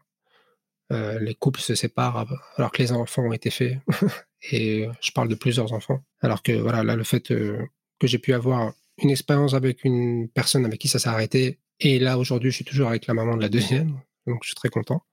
euh, 0.91 1.19
les 1.19 1.35
couples 1.35 1.59
se 1.59 1.75
séparent 1.75 2.25
alors 2.57 2.71
que 2.71 2.81
les 2.81 2.91
enfants 2.91 3.23
ont 3.23 3.33
été 3.33 3.49
faits. 3.49 3.79
et 4.51 4.87
je 5.01 5.11
parle 5.11 5.27
de 5.27 5.35
plusieurs 5.35 5.73
enfants. 5.73 6.03
Alors 6.21 6.43
que 6.43 6.51
voilà, 6.51 6.83
là, 6.83 6.95
le 6.95 7.03
fait 7.03 7.31
euh, 7.31 7.65
que 7.99 8.07
j'ai 8.07 8.19
pu 8.19 8.33
avoir 8.33 8.73
une 9.01 9.09
expérience 9.09 9.53
avec 9.53 9.83
une 9.83 10.29
personne 10.29 10.65
avec 10.65 10.79
qui 10.79 10.87
ça 10.87 10.99
s'est 10.99 11.09
arrêté, 11.09 11.59
et 11.81 11.99
là, 11.99 12.17
aujourd'hui, 12.17 12.51
je 12.51 12.55
suis 12.55 12.65
toujours 12.65 12.87
avec 12.87 13.07
la 13.07 13.13
maman 13.13 13.35
de 13.35 13.41
la 13.41 13.49
deuxième. 13.49 13.99
Donc, 14.27 14.39
je 14.43 14.49
suis 14.49 14.55
très 14.55 14.69
content. 14.69 15.03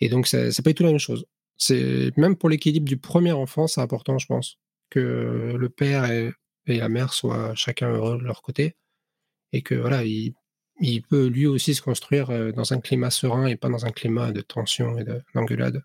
Et 0.00 0.08
donc, 0.08 0.26
c'est 0.26 0.62
pas 0.62 0.70
du 0.70 0.74
tout 0.74 0.82
la 0.84 0.90
même 0.90 0.98
chose. 0.98 1.26
C'est 1.58 2.16
même 2.16 2.36
pour 2.36 2.48
l'équilibre 2.48 2.88
du 2.88 2.96
premier 2.96 3.32
enfant, 3.32 3.66
c'est 3.66 3.80
important, 3.80 4.18
je 4.18 4.26
pense, 4.26 4.58
que 4.90 5.54
le 5.56 5.68
père 5.68 6.10
et 6.10 6.32
la 6.66 6.88
mère 6.88 7.12
soient 7.12 7.54
chacun 7.54 7.90
heureux 7.90 8.18
de 8.18 8.24
leur 8.24 8.42
côté 8.42 8.74
et 9.52 9.62
que 9.62 9.74
voilà, 9.74 10.04
il, 10.04 10.34
peut 11.08 11.26
lui 11.26 11.46
aussi 11.46 11.74
se 11.74 11.82
construire 11.82 12.30
euh, 12.30 12.52
dans 12.52 12.72
un 12.72 12.80
climat 12.80 13.10
serein 13.10 13.46
et 13.46 13.56
pas 13.56 13.68
dans 13.68 13.86
un 13.86 13.90
climat 13.90 14.32
de 14.32 14.40
tension 14.40 14.98
et 14.98 15.04
d'engueulade, 15.34 15.82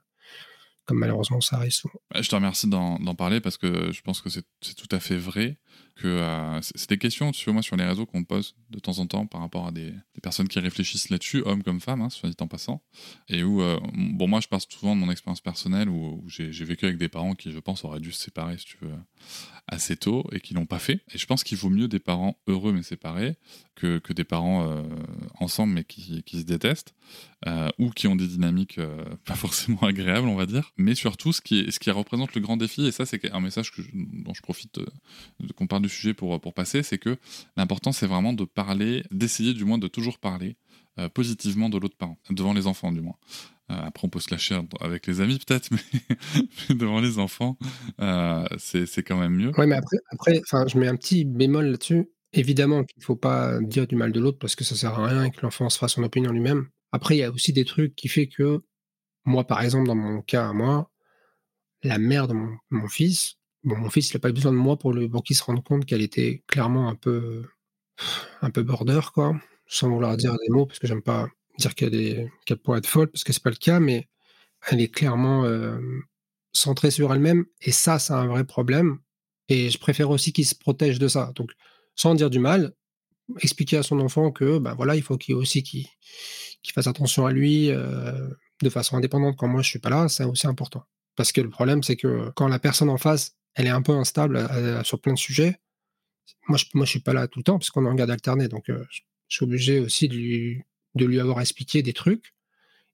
comme 0.86 1.00
malheureusement 1.00 1.42
ça 1.42 1.58
arrive 1.58 1.72
souvent. 1.72 2.00
Bah, 2.12 2.22
je 2.22 2.30
te 2.30 2.36
remercie 2.36 2.68
d'en 2.68 3.16
parler 3.16 3.42
parce 3.42 3.58
que 3.58 3.92
je 3.92 4.02
pense 4.02 4.22
que 4.22 4.30
c'est 4.30 4.44
tout 4.76 4.96
à 4.96 5.00
fait 5.00 5.18
vrai 5.18 5.58
que 5.98 6.08
euh, 6.08 6.60
c'est 6.62 6.90
des 6.90 6.98
questions 6.98 7.34
sur 7.34 7.54
moi 7.54 7.62
sur 7.62 7.76
les 7.76 7.84
réseaux 7.84 8.06
qu'on 8.06 8.20
me 8.20 8.26
pose 8.26 8.56
de 8.70 8.80
temps 8.80 9.00
en 9.00 9.08
temps 9.08 9.26
par 9.26 9.42
rapport 9.42 9.68
à 9.68 9.72
des, 9.72 9.94
personnes 10.22 10.48
qui 10.48 10.60
réfléchissent 10.60 11.10
là-dessus, 11.10 11.42
hommes 11.46 11.64
comme 11.64 11.80
femmes, 11.80 12.02
hein, 12.02 12.10
soit 12.10 12.30
dit 12.30 12.36
en 12.40 12.48
passant, 12.48 12.82
et 13.30 13.44
où, 13.44 13.62
euh, 13.62 13.80
bon, 13.94 14.28
moi 14.28 14.42
je 14.42 14.48
parle 14.48 14.62
souvent 14.68 14.96
de 14.96 15.00
mon 15.00 15.12
expérience 15.12 15.42
personnelle 15.42 15.90
où, 15.90 16.24
j'ai 16.28 16.66
vécu 16.66 16.86
avec 16.86 16.98
des 16.98 17.08
parents 17.08 17.34
qui, 17.34 17.52
je 17.52 17.60
pense, 17.60 17.86
auraient 17.86 18.00
dû 18.00 18.12
se 18.12 18.22
séparer, 18.22 18.58
si 18.58 18.66
tu 18.66 18.78
veux, 18.82 18.94
assez 19.68 19.96
tôt 19.96 20.26
et 20.32 20.40
qui 20.40 20.54
l'ont 20.54 20.66
pas 20.66 20.80
fait. 20.80 21.02
Et 21.14 21.18
je 21.18 21.26
pense 21.26 21.44
qu'il 21.44 21.58
vaut 21.58 21.70
mieux 21.70 21.88
des 21.88 22.00
parents 22.00 22.38
heureux 22.48 22.74
mais 22.74 22.84
séparés 22.84 23.36
que, 23.76 24.00
que 24.00 24.12
des 24.12 24.24
parents 24.24 24.70
euh, 24.70 24.84
ensemble 25.40 25.74
mais 25.74 25.84
qui, 25.84 26.24
qui 26.24 26.40
se 26.40 26.46
détestent 26.46 26.94
ou 27.78 27.92
qui 27.92 28.08
ont 28.08 28.16
des 28.16 28.28
dynamiques 28.28 28.80
pas 29.26 29.36
forcément 29.36 29.82
agréables, 29.82 30.28
on 30.28 30.36
va 30.36 30.46
dire. 30.46 30.74
Mais 30.78 30.96
surtout, 30.96 31.32
ce 31.32 31.42
qui, 31.42 31.72
ce 31.72 31.80
qui 31.80 31.92
représente 31.92 32.34
le 32.34 32.42
grand 32.42 32.58
défi, 32.58 32.86
et 32.86 32.92
ça 32.92 33.06
c'est 33.06 33.32
un 33.32 33.40
message 33.40 33.72
que 33.72 33.82
dont 33.94 34.34
je 34.34 34.42
profite 34.42 34.80
qu'on 35.68 35.80
parle 35.80 35.90
sujet 35.90 36.14
pour, 36.14 36.40
pour 36.40 36.54
passer, 36.54 36.84
c'est 36.84 36.98
que 36.98 37.18
l'important 37.56 37.92
c'est 37.92 38.08
vraiment 38.08 38.34
de 38.34 38.46
parler, 38.46 39.04
d'essayer 39.12 39.54
du 39.54 39.66
moins 39.66 39.78
de 39.78 39.88
toujours 39.88 40.18
parler 40.18 40.56
euh, 41.00 41.10
positivement 41.10 41.70
de 41.70 41.78
l'autre 41.78 41.98
parent, 41.98 42.18
devant 42.30 42.54
les 42.54 42.68
enfants 42.68 42.92
du 42.92 43.02
moins. 43.02 43.18
Euh, 43.70 43.76
après 43.76 44.08
on 44.08 44.10
peut 44.10 44.22
se 44.22 44.32
lâcher 44.32 44.60
avec 44.80 45.08
les 45.08 45.20
amis 45.20 45.40
peut-être, 45.40 45.70
mais, 46.70 46.76
devant 46.76 47.02
les 47.02 47.20
enfants, 47.20 47.58
euh, 48.02 48.46
c'est 48.58 49.04
quand 49.04 49.18
même 49.18 49.34
mieux. 49.34 49.52
Oui, 49.58 49.68
mais 49.68 49.76
après, 49.76 49.98
après 50.12 50.42
je 50.68 50.78
mets 50.78 50.88
un 50.88 50.96
petit 50.96 51.26
bémol 51.26 51.66
là-dessus. 51.66 52.10
Évidemment 52.34 52.84
qu'il 52.84 53.00
ne 53.00 53.06
faut 53.06 53.16
pas 53.16 53.60
dire 53.62 53.88
du 53.88 53.96
mal 53.96 54.12
de 54.12 54.20
l'autre 54.20 54.38
parce 54.38 54.56
que 54.56 54.64
ça 54.64 54.76
sert 54.76 54.98
à 55.00 55.08
rien 55.08 55.24
et 55.26 55.32
que 55.32 55.42
l'enfant 55.42 55.70
se 55.70 55.78
fasse 55.78 55.94
son 55.94 56.04
opinion 56.04 56.32
lui-même. 56.32 56.68
Après, 56.92 57.16
il 57.16 57.20
y 57.20 57.24
a 57.24 57.32
aussi 57.32 57.54
des 57.54 57.66
trucs 57.66 57.96
qui 57.96 58.08
fait 58.08 58.28
que 58.28 58.64
moi, 59.26 59.46
par 59.46 59.62
exemple, 59.62 59.88
dans 59.88 59.96
mon 59.96 60.22
cas 60.22 60.48
à 60.48 60.54
moi, 60.54 60.90
la 61.84 61.98
mère 61.98 62.28
de 62.28 62.36
mon 62.70 62.88
fils, 62.88 63.38
mon 63.76 63.90
fils, 63.90 64.12
il 64.12 64.16
n'a 64.16 64.20
pas 64.20 64.32
besoin 64.32 64.52
de 64.52 64.58
moi 64.58 64.78
pour, 64.78 64.96
pour 65.12 65.24
qu'il 65.24 65.36
se 65.36 65.44
rende 65.44 65.64
compte 65.64 65.86
qu'elle 65.86 66.02
était 66.02 66.44
clairement 66.48 66.90
un 66.90 66.96
peu, 66.96 67.44
un 68.42 68.50
peu 68.50 68.64
border, 68.64 69.02
quoi. 69.14 69.36
Sans 69.68 69.90
vouloir 69.90 70.16
dire 70.18 70.34
des 70.34 70.50
mots, 70.50 70.66
parce 70.66 70.80
que 70.80 70.88
j'aime 70.88 71.02
pas 71.02 71.28
dire 71.60 71.76
qu'elle 71.76 72.30
pourrait 72.64 72.80
être 72.80 72.88
folle, 72.88 73.08
parce 73.08 73.24
que 73.24 73.34
c'est 73.34 73.44
pas 73.44 73.50
le 73.50 73.56
cas, 73.58 73.80
mais 73.80 74.08
elle 74.70 74.82
est 74.82 74.94
clairement 74.94 75.44
euh, 75.46 75.80
centrée 76.54 76.92
sur 76.92 77.14
elle-même. 77.14 77.46
Et 77.62 77.72
ça, 77.72 78.00
c'est 78.00 78.14
un 78.14 78.28
vrai 78.28 78.46
problème. 78.46 79.00
Et 79.50 79.70
je 79.70 79.78
préfère 79.78 80.10
aussi 80.10 80.34
qu'il 80.34 80.46
se 80.46 80.56
protège 80.56 81.00
de 81.00 81.08
ça. 81.08 81.32
Donc, 81.36 81.52
sans 81.96 82.16
dire 82.16 82.30
du 82.30 82.40
mal, 82.40 82.74
expliquer 83.42 83.78
à 83.78 83.84
son 83.84 84.00
enfant 84.00 84.32
que, 84.32 84.60
ben 84.60 84.74
voilà, 84.76 84.96
il 84.96 85.02
faut 85.02 85.18
qu'il 85.18 85.36
aussi 85.36 85.64
qu'il 85.64 85.88
fasse 86.74 86.88
attention 86.88 87.26
à 87.26 87.32
lui 87.32 87.70
euh, 87.72 88.30
de 88.62 88.70
façon 88.70 88.98
indépendante 88.98 89.36
quand 89.38 89.48
moi 89.48 89.62
je 89.62 89.70
suis 89.70 89.80
pas 89.80 89.90
là, 89.90 90.08
c'est 90.10 90.24
aussi 90.24 90.48
important. 90.48 90.84
Parce 91.16 91.32
que 91.32 91.42
le 91.42 91.50
problème, 91.50 91.84
c'est 91.84 91.96
que 91.96 92.30
quand 92.36 92.48
la 92.48 92.60
personne 92.60 92.90
en 92.90 92.98
face, 92.98 93.37
elle 93.58 93.68
est 93.68 93.72
un 93.72 93.82
peu 93.82 93.92
instable 93.92 94.48
sur 94.86 95.02
plein 95.02 95.14
de 95.14 95.20
sujets, 95.20 95.60
moi, 96.48 96.58
je, 96.58 96.66
moi, 96.74 96.86
je 96.86 96.92
suis 96.92 97.00
pas 97.00 97.14
là 97.14 97.28
tout 97.28 97.40
le 97.40 97.44
temps 97.44 97.58
parce 97.58 97.70
qu'on 97.70 97.86
en 97.86 97.94
garde 97.94 98.12
alternée. 98.12 98.48
Donc, 98.48 98.66
je 98.68 98.76
suis 99.28 99.44
obligé 99.44 99.80
aussi 99.80 100.08
de 100.08 100.16
lui, 100.16 100.64
de 100.96 101.06
lui 101.06 101.20
avoir 101.20 101.42
expliqué 101.42 101.82
des 101.82 101.94
trucs. 101.94 102.34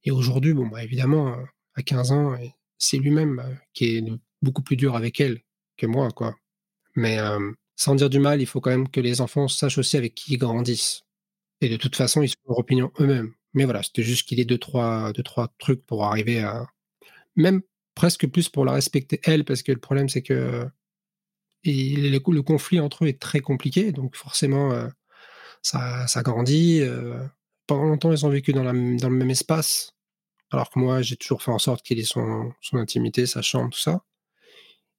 Et 0.03 0.11
aujourd'hui, 0.11 0.53
bon, 0.53 0.67
bah, 0.67 0.83
évidemment, 0.83 1.35
à 1.75 1.83
15 1.83 2.11
ans, 2.11 2.37
c'est 2.77 2.97
lui-même 2.97 3.59
qui 3.73 3.97
est 3.97 4.03
beaucoup 4.41 4.61
plus 4.61 4.75
dur 4.75 4.95
avec 4.95 5.19
elle 5.21 5.41
que 5.77 5.85
moi, 5.85 6.09
quoi. 6.11 6.35
Mais 6.95 7.17
sans 7.75 7.95
dire 7.95 8.09
du 8.09 8.19
mal, 8.19 8.41
il 8.41 8.45
faut 8.45 8.61
quand 8.61 8.71
même 8.71 8.89
que 8.89 8.99
les 8.99 9.21
enfants 9.21 9.47
sachent 9.47 9.77
aussi 9.77 9.97
avec 9.97 10.15
qui 10.15 10.33
ils 10.33 10.37
grandissent. 10.37 11.03
Et 11.61 11.69
de 11.69 11.77
toute 11.77 11.95
façon, 11.95 12.21
ils 12.21 12.29
sont 12.29 12.35
leur 12.47 12.59
opinion 12.59 12.91
eux-mêmes. 12.99 13.33
Mais 13.53 13.65
voilà, 13.65 13.83
c'était 13.83 14.03
juste 14.03 14.27
qu'il 14.27 14.39
ait 14.39 14.45
deux 14.45 14.57
trois, 14.57 15.13
deux, 15.13 15.23
trois 15.23 15.53
trucs 15.59 15.85
pour 15.85 16.05
arriver 16.05 16.41
à. 16.41 16.67
Même 17.35 17.61
presque 17.95 18.27
plus 18.27 18.49
pour 18.49 18.65
la 18.65 18.73
respecter 18.73 19.19
elle, 19.23 19.45
parce 19.45 19.63
que 19.63 19.71
le 19.71 19.79
problème, 19.79 20.09
c'est 20.09 20.21
que 20.21 20.67
le, 21.65 22.41
conflit 22.41 22.79
entre 22.79 23.05
eux 23.05 23.07
est 23.07 23.21
très 23.21 23.39
compliqué, 23.39 23.91
donc 23.91 24.15
forcément, 24.15 24.71
ça, 25.61 26.07
ça 26.07 26.21
grandit. 26.23 26.81
pendant 27.67 27.85
longtemps, 27.85 28.11
ils 28.11 28.25
ont 28.25 28.29
vécu 28.29 28.53
dans, 28.53 28.63
le 28.63 28.73
même 28.73 29.29
espace, 29.29 29.93
alors 30.53 30.69
que 30.69 30.79
moi, 30.79 31.01
j'ai 31.01 31.17
toujours 31.17 31.41
fait 31.41 31.51
en 31.51 31.59
sorte 31.59 31.83
qu'il 31.83 31.99
ait 31.99 32.03
son, 32.03 32.53
intimité, 32.73 33.25
sa 33.25 33.41
chambre, 33.41 33.71
tout 33.71 33.79
ça. 33.79 34.03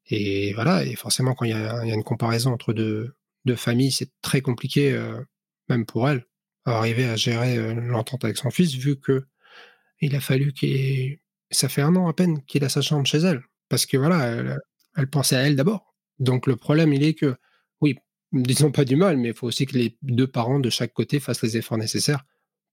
Et 0.07 0.53
voilà, 0.55 0.85
et 0.85 0.97
forcément, 0.97 1.35
quand 1.35 1.45
il 1.45 1.53
y 1.53 1.55
a, 1.55 1.85
une 1.85 2.03
comparaison 2.05 2.53
entre 2.53 2.73
deux, 2.73 3.15
familles, 3.57 3.93
c'est 3.93 4.11
très 4.21 4.41
compliqué, 4.41 4.93
euh, 4.93 5.21
même 5.69 5.87
pour 5.87 6.09
elle, 6.09 6.27
à 6.65 6.79
arriver 6.79 7.05
à 7.05 7.17
gérer 7.17 7.57
euh, 7.57 7.75
l'entente 7.75 8.25
avec 8.25 8.37
son 8.37 8.51
fils, 8.51 8.75
vu 8.75 8.99
que 8.99 9.27
il 10.01 10.17
a 10.17 10.21
fallu 10.21 10.53
qu'il. 10.53 11.19
Ça 11.51 11.69
fait 11.69 11.83
un 11.83 11.95
an 11.97 12.09
à 12.09 12.13
peine 12.13 12.43
qu'il 12.47 12.65
a 12.65 12.69
sa 12.69 12.81
chambre 12.83 13.07
chez 13.07 13.19
elle. 13.19 13.43
Parce 13.69 13.87
que 13.87 13.97
voilà, 13.97 14.27
elle, 14.27 14.59
elle 14.97 15.09
pensait 15.09 15.37
à 15.37 15.43
elle 15.43 15.57
d'abord. 15.57 15.95
Donc 16.19 16.47
le 16.47 16.57
problème, 16.57 16.93
il 16.93 17.03
est 17.03 17.15
que, 17.15 17.37
oui, 17.81 17.97
disons 18.33 18.71
pas 18.73 18.85
du 18.85 18.97
mal, 18.97 19.17
mais 19.17 19.29
il 19.29 19.35
faut 19.35 19.47
aussi 19.47 19.67
que 19.67 19.77
les 19.77 19.97
deux 20.03 20.27
parents 20.27 20.61
de 20.61 20.71
chaque 20.71 20.93
côté 20.93 21.21
fassent 21.21 21.43
les 21.43 21.57
efforts 21.57 21.79
nécessaires 21.79 22.25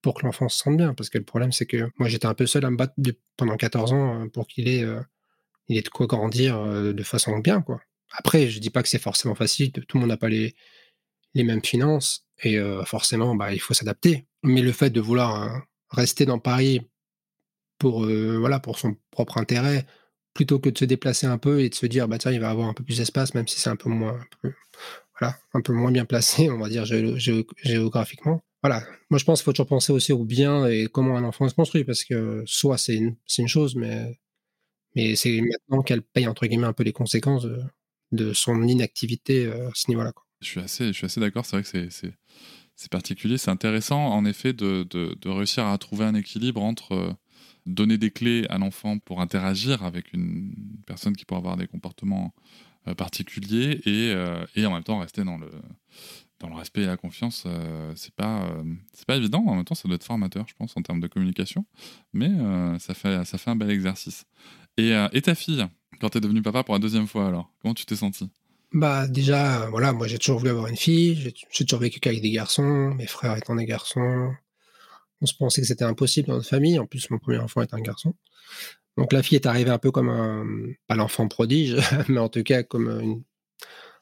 pour 0.02 0.16
que 0.16 0.26
l'enfant 0.26 0.50
se 0.50 0.58
sente 0.58 0.78
bien. 0.78 0.94
Parce 0.94 1.10
que 1.10 1.18
le 1.18 1.26
problème, 1.26 1.52
c'est 1.52 1.66
que 1.66 1.90
moi, 1.98 2.10
j'étais 2.10 2.26
un 2.26 2.34
peu 2.34 2.46
seul 2.46 2.66
à 2.66 2.72
me 2.72 2.78
battre 2.78 2.94
pendant 3.38 3.58
14 3.58 3.94
ans 3.94 4.28
pour 4.30 4.48
qu'il 4.48 4.68
ait 4.68 4.86
il 5.68 5.78
est 5.78 5.84
de 5.84 5.90
quoi 5.90 6.08
grandir 6.08 6.62
de 6.94 7.04
façon 7.04 7.38
bien, 7.40 7.62
quoi. 7.62 7.80
Après, 8.14 8.50
je 8.50 8.60
dis 8.60 8.70
pas 8.70 8.84
que 8.84 8.90
c'est 8.90 9.02
forcément 9.02 9.36
facile, 9.36 9.72
tout 9.72 9.86
le 9.94 10.02
monde 10.02 10.10
n'a 10.10 10.18
pas 10.18 10.28
les, 10.28 10.54
les 11.34 11.44
mêmes 11.44 11.64
finances, 11.64 12.26
et 12.44 12.60
forcément, 12.86 13.36
bah, 13.36 13.54
il 13.54 13.60
faut 13.60 13.74
s'adapter. 13.74 14.28
Mais 14.44 14.62
le 14.62 14.72
fait 14.72 14.90
de 14.90 15.00
vouloir 15.00 15.62
rester 15.90 16.26
dans 16.26 16.40
Paris 16.40 16.82
pour, 17.82 18.06
voilà, 18.06 18.60
pour 18.60 18.78
son 18.78 18.96
propre 19.10 19.40
intérêt, 19.40 19.88
plutôt 20.34 20.60
que 20.60 20.70
de 20.70 20.78
se 20.78 20.86
déplacer 20.86 21.26
un 21.28 21.38
peu 21.38 21.62
et 21.62 21.70
de 21.70 21.76
se 21.76 21.86
dire, 21.88 22.08
bah 22.08 22.20
tiens, 22.20 22.32
il 22.32 22.40
va 22.40 22.52
avoir 22.52 22.70
un 22.70 22.74
peu 22.74 22.84
plus 22.84 22.98
d'espace, 22.98 23.34
même 23.34 23.48
si 23.48 23.60
c'est 23.60 23.70
un 23.70 23.76
peu 23.76 23.90
moins, 23.90 24.20
voilà, 25.20 25.36
un 25.54 25.62
peu 25.62 25.74
moins 25.74 25.92
bien 25.92 26.06
placé, 26.06 26.50
on 26.50 26.60
va 26.60 26.70
dire 26.70 26.86
géographiquement. 26.86 28.42
Voilà, 28.64 28.84
moi 29.10 29.18
je 29.18 29.26
pense 29.26 29.40
qu'il 29.40 29.46
faut 29.46 29.54
toujours 29.54 29.68
penser 29.68 29.92
aussi 29.92 30.14
au 30.14 30.24
bien 30.24 30.68
et 30.68 30.88
comment 30.88 31.18
un 31.18 31.24
enfant 31.24 31.50
se 31.50 31.56
construit, 31.56 31.84
parce 31.84 32.04
que 32.04 32.44
soit 32.46 32.78
c'est 32.78 32.96
une, 32.96 33.16
une 33.40 33.48
chose, 33.48 33.76
mais 33.76 34.20
mais 34.96 35.16
c'est 35.16 35.42
maintenant 35.42 35.82
qu'elle 35.82 36.04
paye 36.04 36.28
entre 36.28 36.46
guillemets 36.46 36.68
un 36.68 36.74
peu 36.74 36.84
les 36.84 36.94
conséquences 36.94 37.48
de, 38.12 38.34
son 38.34 38.62
inactivité 38.68 39.46
euh, 39.46 39.70
à 39.70 39.72
ce 39.74 39.90
niveau-là. 39.90 40.12
Je 40.42 40.48
suis 40.48 40.60
assez, 40.60 40.88
je 40.88 40.92
suis 40.92 41.06
assez 41.06 41.20
d'accord. 41.20 41.46
C'est 41.46 41.56
vrai 41.56 41.64
que 41.64 41.90
c'est, 41.90 42.90
particulier. 42.90 43.38
C'est 43.38 43.52
intéressant, 43.52 44.08
en 44.08 44.26
effet, 44.26 44.54
de, 44.54 44.84
de, 44.90 45.16
de, 45.20 45.30
réussir 45.30 45.66
à 45.66 45.78
trouver 45.78 46.04
un 46.04 46.16
équilibre 46.16 46.62
entre 46.62 46.92
euh, 46.94 47.14
donner 47.66 47.98
des 47.98 48.12
clés 48.12 48.46
à 48.50 48.58
l'enfant 48.58 48.98
pour 49.00 49.22
interagir 49.22 49.84
avec 49.84 50.14
une 50.14 50.54
personne 50.86 51.16
qui 51.16 51.26
pourrait 51.26 51.40
avoir 51.40 51.58
des 51.58 51.68
comportements 51.68 52.34
euh, 52.88 52.96
particuliers 52.96 53.82
et, 53.86 54.14
et, 54.60 54.66
en 54.66 54.74
même 54.74 54.84
temps 54.84 55.00
rester 55.00 55.24
dans 55.24 55.38
le, 55.38 55.50
dans 56.40 56.50
le 56.50 56.56
respect 56.56 56.82
et 56.82 56.88
la 56.88 56.98
confiance. 56.98 57.46
c'est 57.96 58.16
pas, 58.16 58.52
pas 59.06 59.16
évident. 59.16 59.44
En 59.46 59.56
même 59.56 59.66
temps, 59.66 59.76
ça 59.76 59.88
doit 59.88 59.96
être 59.96 60.04
formateur, 60.04 60.46
je 60.48 60.56
pense, 60.56 60.76
en 60.76 60.82
termes 60.82 61.00
de 61.00 61.08
communication. 61.08 61.66
Mais 62.14 62.32
ça, 62.80 62.94
fait, 62.94 63.24
ça 63.26 63.38
fait 63.38 63.52
un 63.52 63.56
bel 63.56 63.70
exercice. 63.70 64.26
Euh, 64.80 65.10
et, 65.14 65.22
ta 65.22 65.36
fille, 65.36 65.66
quand 66.00 66.10
tu 66.10 66.18
es 66.18 66.22
devenu 66.22 66.42
papa 66.42 66.64
pour 66.64 66.74
la 66.74 66.80
deuxième 66.80 67.08
fois, 67.08 67.28
alors, 67.28 67.52
comment 67.62 67.74
tu 67.74 67.86
t'es 67.86 67.96
senti 67.96 68.30
Bah, 68.74 69.08
déjà, 69.08 69.68
voilà, 69.70 69.94
moi 69.94 70.08
j'ai 70.08 70.18
toujours 70.18 70.40
voulu 70.40 70.52
avoir 70.52 70.68
une 70.68 70.78
fille, 70.78 71.34
j'ai 71.52 71.66
toujours 71.66 71.82
vécu 71.82 72.00
qu'avec 72.00 72.22
des 72.22 72.32
garçons, 72.32 72.94
mes 72.96 73.08
frères 73.08 73.38
étant 73.38 73.56
des 73.56 73.66
garçons. 73.66 74.32
On 75.22 75.26
se 75.26 75.34
pensait 75.36 75.62
que 75.62 75.68
c'était 75.68 75.86
impossible 75.86 76.28
dans 76.28 76.36
notre 76.36 76.50
famille, 76.50 76.80
en 76.80 76.86
plus, 76.86 77.10
mon 77.10 77.20
premier 77.20 77.38
enfant 77.38 77.62
est 77.62 77.74
un 77.74 77.80
garçon. 77.80 78.16
Donc 78.98 79.14
la 79.14 79.24
fille 79.24 79.38
est 79.38 79.46
arrivée 79.46 79.70
un 79.70 79.78
peu 79.78 79.92
comme 79.92 80.10
un, 80.10 80.46
pas 80.88 80.96
l'enfant 80.96 81.28
prodige, 81.28 81.78
mais 82.10 82.20
en 82.20 82.30
tout 82.30 82.44
cas 82.44 82.64
comme 82.64 83.24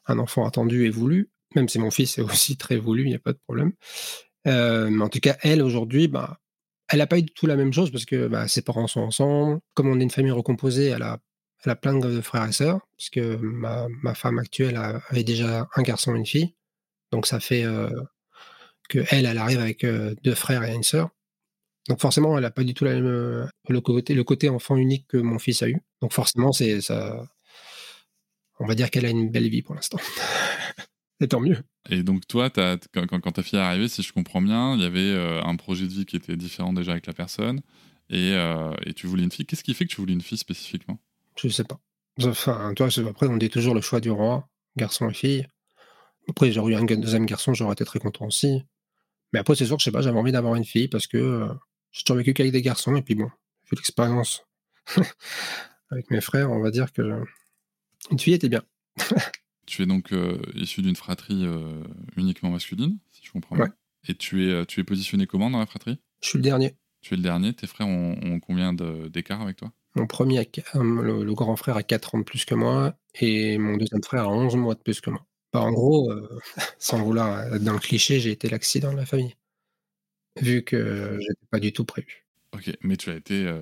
un 0.06 0.18
enfant 0.18 0.46
attendu 0.46 0.86
et 0.86 0.90
voulu, 0.90 1.30
même 1.54 1.68
si 1.68 1.78
mon 1.78 1.90
fils 1.90 2.18
est 2.18 2.22
aussi 2.22 2.56
très 2.56 2.76
voulu, 2.76 3.04
il 3.04 3.08
n'y 3.08 3.14
a 3.14 3.20
pas 3.20 3.32
de 3.32 3.38
problème. 3.38 3.72
Euh, 4.46 4.88
mais 4.90 5.04
en 5.04 5.08
tout 5.08 5.20
cas, 5.20 5.36
elle, 5.42 5.62
aujourd'hui, 5.62 6.08
bah, 6.08 6.38
elle 6.88 6.98
n'a 6.98 7.06
pas 7.06 7.18
eu 7.18 7.22
du 7.22 7.32
tout 7.32 7.46
la 7.46 7.56
même 7.56 7.72
chose 7.72 7.90
parce 7.90 8.04
que 8.04 8.26
bah, 8.26 8.48
ses 8.48 8.62
parents 8.62 8.86
sont 8.86 9.00
ensemble. 9.00 9.60
Comme 9.74 9.88
on 9.88 10.00
est 10.00 10.02
une 10.02 10.10
famille 10.10 10.32
recomposée, 10.32 10.86
elle 10.86 11.02
a, 11.02 11.18
plein 11.76 11.98
de 11.98 12.20
frères 12.20 12.48
et 12.48 12.52
sœurs, 12.52 12.80
parce 12.96 13.10
que 13.10 13.36
ma, 13.36 13.86
ma 14.02 14.14
femme 14.14 14.38
actuelle 14.38 14.76
avait 15.08 15.24
déjà 15.24 15.68
un 15.76 15.82
garçon 15.82 16.14
et 16.14 16.18
une 16.18 16.26
fille. 16.26 16.54
Donc 17.12 17.26
ça 17.26 17.40
fait 17.40 17.64
euh, 17.64 17.90
que 18.90 19.04
elle, 19.10 19.26
elle 19.26 19.38
arrive 19.38 19.60
avec 19.60 19.84
euh, 19.84 20.14
deux 20.22 20.34
frères 20.34 20.62
et 20.64 20.74
une 20.74 20.82
sœur. 20.82 21.10
Donc 21.88 22.00
forcément, 22.00 22.36
elle 22.36 22.42
n'a 22.42 22.50
pas 22.50 22.64
du 22.64 22.74
tout 22.74 22.84
la 22.84 22.94
même, 22.94 23.06
euh, 23.06 23.46
le, 23.68 23.80
côté, 23.80 24.14
le 24.14 24.24
côté 24.24 24.48
enfant 24.48 24.76
unique 24.76 25.06
que 25.08 25.16
mon 25.16 25.38
fils 25.38 25.62
a 25.62 25.68
eu. 25.68 25.80
Donc 26.02 26.12
forcément, 26.12 26.52
c'est 26.52 26.80
ça. 26.80 27.26
On 28.58 28.66
va 28.66 28.74
dire 28.74 28.90
qu'elle 28.90 29.06
a 29.06 29.10
une 29.10 29.30
belle 29.30 29.48
vie 29.48 29.62
pour 29.62 29.74
l'instant. 29.74 29.98
et 31.20 31.28
tant 31.28 31.40
mieux. 31.40 31.58
Et 31.88 32.02
donc 32.02 32.26
toi, 32.26 32.50
as, 32.56 32.78
quand, 32.92 33.06
quand, 33.06 33.32
ta 33.32 33.42
fille 33.42 33.58
est 33.58 33.62
arrivée, 33.62 33.88
si 33.88 34.02
je 34.02 34.12
comprends 34.12 34.42
bien, 34.42 34.74
il 34.74 34.82
y 34.82 34.84
avait 34.84 35.00
euh, 35.00 35.42
un 35.42 35.56
projet 35.56 35.86
de 35.86 35.92
vie 35.92 36.06
qui 36.06 36.16
était 36.16 36.36
différent 36.36 36.72
déjà 36.72 36.92
avec 36.92 37.06
la 37.06 37.12
personne, 37.12 37.60
et, 38.10 38.32
euh, 38.34 38.72
et 38.84 38.92
tu 38.92 39.06
voulais 39.06 39.22
une 39.22 39.30
fille. 39.30 39.46
Qu'est-ce 39.46 39.64
qui 39.64 39.74
fait 39.74 39.86
que 39.86 39.90
tu 39.90 40.00
voulais 40.00 40.12
une 40.12 40.20
fille 40.20 40.38
spécifiquement? 40.38 40.98
Je 41.36 41.46
ne 41.46 41.52
sais 41.52 41.64
pas. 41.64 41.80
Enfin, 42.22 42.74
toi, 42.74 42.88
après, 43.08 43.26
on 43.28 43.36
dit 43.36 43.48
toujours 43.48 43.74
le 43.74 43.80
choix 43.80 44.00
du 44.00 44.10
roi, 44.10 44.48
garçon 44.76 45.08
et 45.08 45.14
fille. 45.14 45.46
Après, 46.28 46.52
j'aurais 46.52 46.72
eu 46.72 46.76
un 46.76 46.84
deuxième 46.84 47.26
garçon, 47.26 47.54
j'aurais 47.54 47.72
été 47.72 47.84
très 47.84 47.98
content 47.98 48.26
aussi. 48.26 48.62
Mais 49.32 49.38
après, 49.38 49.54
c'est 49.54 49.66
sûr 49.66 49.76
que 49.76 49.80
je 49.80 49.84
sais 49.84 49.92
pas, 49.92 50.02
j'avais 50.02 50.18
envie 50.18 50.32
d'avoir 50.32 50.54
une 50.54 50.64
fille 50.64 50.88
parce 50.88 51.06
que 51.06 51.16
euh, 51.16 51.48
j'ai 51.92 52.02
toujours 52.04 52.18
vécu 52.18 52.34
qu'avec 52.34 52.52
des 52.52 52.62
garçons, 52.62 52.96
et 52.96 53.02
puis 53.02 53.14
bon, 53.14 53.26
vu 53.26 53.76
l'expérience 53.76 54.44
avec 55.90 56.10
mes 56.10 56.20
frères, 56.20 56.50
on 56.50 56.60
va 56.60 56.70
dire 56.70 56.92
que 56.92 57.22
une 58.10 58.18
fille 58.18 58.34
était 58.34 58.48
bien. 58.48 58.62
Tu 59.70 59.82
es 59.82 59.86
donc 59.86 60.12
euh, 60.12 60.36
issu 60.56 60.82
d'une 60.82 60.96
fratrie 60.96 61.46
euh, 61.46 61.84
uniquement 62.16 62.50
masculine, 62.50 62.98
si 63.12 63.24
je 63.24 63.30
comprends 63.30 63.54
bien. 63.54 63.72
Et 64.08 64.14
tu 64.14 64.48
es, 64.48 64.52
euh, 64.52 64.64
tu 64.64 64.80
es 64.80 64.84
positionné 64.84 65.28
comment 65.28 65.48
dans 65.48 65.60
la 65.60 65.66
fratrie? 65.66 66.00
Je 66.22 66.28
suis 66.30 66.38
le 66.38 66.42
dernier. 66.42 66.74
Tu 67.02 67.14
es 67.14 67.16
le 67.16 67.22
dernier. 67.22 67.54
Tes 67.54 67.68
frères 67.68 67.86
ont, 67.86 68.40
combien 68.40 68.72
d'écart 68.72 69.40
avec 69.40 69.58
toi? 69.58 69.70
Mon 69.94 70.08
premier, 70.08 70.50
le, 70.74 71.32
grand 71.34 71.54
frère 71.54 71.76
a 71.76 71.84
4 71.84 72.16
ans 72.16 72.18
de 72.18 72.24
plus 72.24 72.44
que 72.44 72.56
moi, 72.56 72.96
et 73.20 73.58
mon 73.58 73.76
deuxième 73.76 74.02
frère 74.02 74.24
a 74.24 74.28
11 74.28 74.56
mois 74.56 74.74
de 74.74 74.80
plus 74.80 75.00
que 75.00 75.10
moi. 75.10 75.24
Bah, 75.52 75.60
en 75.60 75.72
gros, 75.72 76.12
sans 76.78 77.02
vouloir 77.02 77.54
être 77.54 77.64
dans 77.64 77.72
le 77.72 77.78
cliché, 77.78 78.20
j'ai 78.20 78.30
été 78.30 78.48
l'accident 78.48 78.92
de 78.92 78.96
la 78.98 79.06
famille, 79.06 79.34
vu 80.40 80.62
que 80.62 81.18
j'étais 81.20 81.46
pas 81.50 81.60
du 81.60 81.72
tout 81.72 81.84
prévu. 81.84 82.24
Ok, 82.52 82.70
mais 82.82 82.96
tu 82.96 83.10
as 83.10 83.14
été 83.14 83.52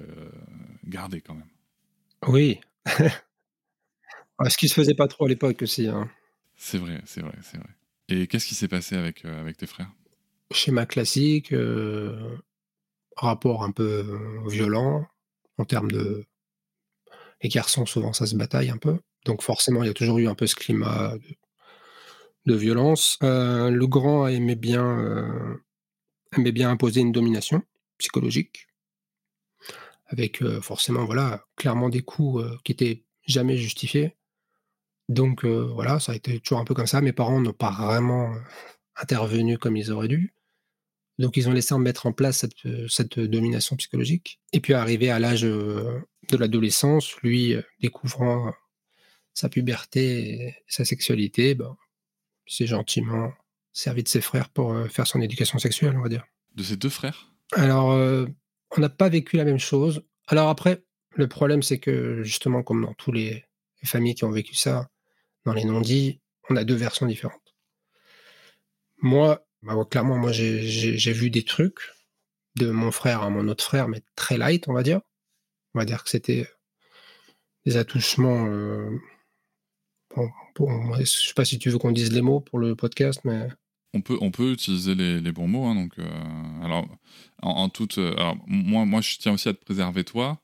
gardé 0.84 1.20
quand 1.20 1.34
même. 1.34 1.48
Oui. 2.26 2.60
Ah, 4.38 4.48
ce 4.50 4.56
qui 4.56 4.68
se 4.68 4.74
faisait 4.74 4.94
pas 4.94 5.08
trop 5.08 5.24
à 5.24 5.28
l'époque 5.28 5.62
aussi. 5.62 5.88
Hein. 5.88 6.08
C'est 6.54 6.78
vrai, 6.78 7.00
c'est 7.06 7.22
vrai, 7.22 7.34
c'est 7.42 7.56
vrai. 7.58 7.70
Et 8.08 8.26
qu'est-ce 8.26 8.46
qui 8.46 8.54
s'est 8.54 8.68
passé 8.68 8.96
avec, 8.96 9.24
euh, 9.24 9.40
avec 9.40 9.56
tes 9.56 9.66
frères? 9.66 9.90
Schéma 10.52 10.86
classique, 10.86 11.52
euh, 11.52 12.36
rapport 13.16 13.64
un 13.64 13.72
peu 13.72 13.82
euh, 13.84 14.48
violent 14.48 15.06
en 15.58 15.64
termes 15.64 15.90
de. 15.90 16.24
Les 17.42 17.48
garçons, 17.48 17.84
souvent, 17.84 18.12
ça 18.12 18.26
se 18.26 18.36
bataille 18.36 18.70
un 18.70 18.78
peu. 18.78 18.98
Donc, 19.24 19.42
forcément, 19.42 19.82
il 19.82 19.88
y 19.88 19.90
a 19.90 19.94
toujours 19.94 20.18
eu 20.18 20.28
un 20.28 20.34
peu 20.34 20.46
ce 20.46 20.54
climat 20.54 21.16
de, 21.18 21.34
violence. 22.54 23.18
le 23.22 23.86
grand 23.86 24.26
aimait 24.28 24.54
bien, 24.54 25.60
aimait 26.36 26.52
bien 26.52 26.70
imposer 26.70 27.00
une 27.00 27.12
domination 27.12 27.62
psychologique, 27.98 28.68
avec 30.06 30.42
forcément, 30.60 31.04
voilà, 31.04 31.44
clairement 31.56 31.88
des 31.88 32.02
coups 32.02 32.44
qui 32.64 32.72
étaient 32.72 33.04
jamais 33.26 33.56
justifiés. 33.56 34.16
Donc 35.08 35.44
voilà, 35.44 36.00
ça 36.00 36.12
a 36.12 36.14
été 36.14 36.40
toujours 36.40 36.60
un 36.60 36.64
peu 36.64 36.74
comme 36.74 36.86
ça. 36.86 37.00
Mes 37.00 37.12
parents 37.12 37.40
n'ont 37.40 37.52
pas 37.52 37.70
vraiment 37.70 38.34
intervenu 38.96 39.58
comme 39.58 39.76
ils 39.76 39.90
auraient 39.90 40.08
dû. 40.08 40.34
Donc 41.18 41.36
ils 41.36 41.48
ont 41.48 41.52
laissé 41.52 41.74
en 41.74 41.78
mettre 41.78 42.06
en 42.06 42.12
place 42.12 42.46
cette, 42.88 43.18
domination 43.18 43.76
psychologique. 43.76 44.40
Et 44.52 44.60
puis 44.60 44.74
arrivé 44.74 45.10
à 45.10 45.18
l'âge 45.18 45.42
de 45.42 46.36
l'adolescence, 46.36 47.16
lui 47.22 47.56
découvrant 47.80 48.52
sa 49.34 49.48
puberté 49.48 50.30
et 50.30 50.54
sa 50.68 50.84
sexualité, 50.84 51.54
ben, 51.54 51.76
s'est 52.48 52.66
gentiment 52.66 53.32
servi 53.72 54.02
de 54.02 54.08
ses 54.08 54.20
frères 54.20 54.48
pour 54.48 54.74
faire 54.90 55.06
son 55.06 55.20
éducation 55.20 55.58
sexuelle, 55.58 55.96
on 55.96 56.02
va 56.02 56.08
dire. 56.08 56.24
De 56.54 56.62
ses 56.62 56.76
deux 56.76 56.88
frères? 56.88 57.32
Alors, 57.52 57.88
on 57.90 58.80
n'a 58.80 58.88
pas 58.88 59.08
vécu 59.08 59.36
la 59.36 59.44
même 59.44 59.58
chose. 59.58 60.02
Alors 60.26 60.48
après, 60.48 60.82
Le 61.18 61.26
problème, 61.26 61.62
c'est 61.62 61.80
que 61.80 62.22
justement, 62.22 62.62
comme 62.62 62.84
dans 62.84 62.94
tous 62.94 63.10
les, 63.10 63.44
les 63.82 63.88
familles 63.88 64.14
qui 64.14 64.24
ont 64.24 64.30
vécu 64.30 64.54
ça, 64.54 64.88
dans 65.44 65.52
les 65.52 65.64
non-dits, 65.64 66.20
on 66.48 66.54
a 66.54 66.62
deux 66.62 66.76
versions 66.76 67.06
différentes. 67.06 67.56
Moi, 68.98 69.44
bah 69.62 69.74
ouais, 69.74 69.84
clairement, 69.90 70.16
moi, 70.16 70.30
j'ai 70.30 71.12
vu 71.12 71.30
des 71.30 71.44
trucs 71.44 71.80
de 72.54 72.70
mon 72.70 72.92
frère 72.92 73.22
à 73.22 73.30
mon 73.30 73.48
autre 73.48 73.64
frère, 73.64 73.88
mais 73.88 74.00
très 74.14 74.38
light, 74.38 74.68
on 74.68 74.72
va 74.72 74.84
dire. 74.84 75.00
On 75.74 75.80
va 75.80 75.84
dire 75.84 76.04
que 76.04 76.10
c'était 76.10 76.48
des 77.66 77.76
attouchements. 77.76 78.46
euh, 78.46 78.90
je 80.98 81.04
sais 81.04 81.34
pas 81.34 81.44
si 81.44 81.58
tu 81.58 81.70
veux 81.70 81.78
qu'on 81.78 81.92
dise 81.92 82.12
les 82.12 82.20
mots 82.22 82.40
pour 82.40 82.58
le 82.58 82.74
podcast, 82.74 83.20
mais 83.24 83.48
On 83.94 84.00
peut, 84.00 84.18
on 84.20 84.30
peut 84.30 84.52
utiliser 84.52 84.94
les, 84.94 85.20
les 85.20 85.32
bons 85.32 85.48
mots. 85.48 85.66
hein, 85.66 85.74
donc, 85.74 85.98
euh, 85.98 86.62
alors, 86.64 86.86
en, 87.42 87.50
en 87.50 87.68
toute, 87.68 87.98
euh, 87.98 88.12
alors, 88.16 88.36
moi, 88.46 88.84
moi, 88.84 89.00
je 89.00 89.16
tiens 89.18 89.32
aussi 89.32 89.48
à 89.48 89.54
te 89.54 89.64
préserver 89.64 90.04
toi. 90.04 90.40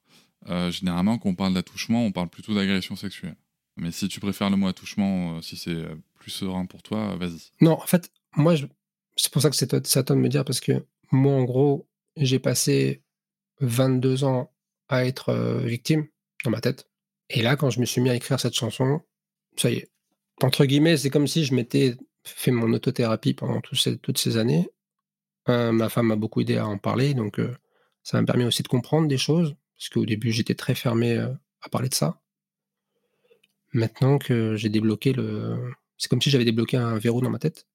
Euh, 0.48 0.70
généralement, 0.70 1.18
quand 1.18 1.28
on 1.30 1.34
parle 1.34 1.54
d'attouchement, 1.54 2.04
on 2.04 2.12
parle 2.12 2.28
plutôt 2.28 2.54
d'agression 2.54 2.96
sexuelle. 2.96 3.36
Mais 3.76 3.90
si 3.90 4.08
tu 4.08 4.20
préfères 4.20 4.50
le 4.50 4.56
mot 4.56 4.68
attouchement, 4.68 5.36
euh, 5.36 5.42
si 5.42 5.56
c'est 5.56 5.84
plus 6.20 6.30
serein 6.30 6.64
pour 6.66 6.82
toi, 6.82 7.16
vas-y. 7.16 7.50
Non, 7.60 7.72
en 7.72 7.86
fait, 7.86 8.10
moi, 8.36 8.54
je- 8.54 8.66
c'est 9.16 9.32
pour 9.32 9.42
ça 9.42 9.50
que 9.50 9.56
c'est 9.56 9.74
à 9.74 9.80
toi 9.80 10.16
de 10.16 10.20
me 10.20 10.28
dire, 10.28 10.44
parce 10.44 10.60
que 10.60 10.84
moi, 11.12 11.34
en 11.34 11.44
gros, 11.44 11.86
j'ai 12.16 12.38
passé 12.38 13.02
22 13.60 14.24
ans 14.24 14.50
à 14.88 15.04
être 15.06 15.32
victime 15.64 16.06
dans 16.44 16.50
ma 16.50 16.60
tête. 16.60 16.88
Et 17.30 17.42
là, 17.42 17.56
quand 17.56 17.70
je 17.70 17.80
me 17.80 17.86
suis 17.86 18.00
mis 18.00 18.10
à 18.10 18.14
écrire 18.14 18.38
cette 18.38 18.54
chanson, 18.54 19.00
ça 19.56 19.70
y 19.70 19.76
est. 19.76 19.90
Entre 20.42 20.64
guillemets, 20.64 20.96
c'est 20.96 21.10
comme 21.10 21.26
si 21.26 21.44
je 21.44 21.54
m'étais 21.54 21.96
fait 22.24 22.50
mon 22.50 22.72
autothérapie 22.72 23.34
pendant 23.34 23.60
toutes 23.60 24.18
ces 24.18 24.36
années. 24.36 24.68
Euh, 25.48 25.72
ma 25.72 25.88
femme 25.88 26.06
m'a 26.08 26.16
beaucoup 26.16 26.40
aidé 26.40 26.56
à 26.56 26.66
en 26.66 26.78
parler, 26.78 27.14
donc 27.14 27.38
euh, 27.38 27.54
ça 28.02 28.20
m'a 28.20 28.26
permis 28.26 28.44
aussi 28.44 28.62
de 28.62 28.68
comprendre 28.68 29.08
des 29.08 29.18
choses, 29.18 29.54
parce 29.76 29.88
qu'au 29.90 30.06
début, 30.06 30.32
j'étais 30.32 30.54
très 30.54 30.74
fermé 30.74 31.12
euh, 31.12 31.28
à 31.60 31.68
parler 31.68 31.88
de 31.88 31.94
ça. 31.94 32.20
Maintenant 33.72 34.18
que 34.18 34.56
j'ai 34.56 34.68
débloqué 34.68 35.12
le... 35.12 35.58
C'est 35.98 36.08
comme 36.08 36.22
si 36.22 36.30
j'avais 36.30 36.44
débloqué 36.44 36.76
un 36.76 36.98
verrou 36.98 37.20
dans 37.20 37.30
ma 37.30 37.38
tête. 37.38 37.66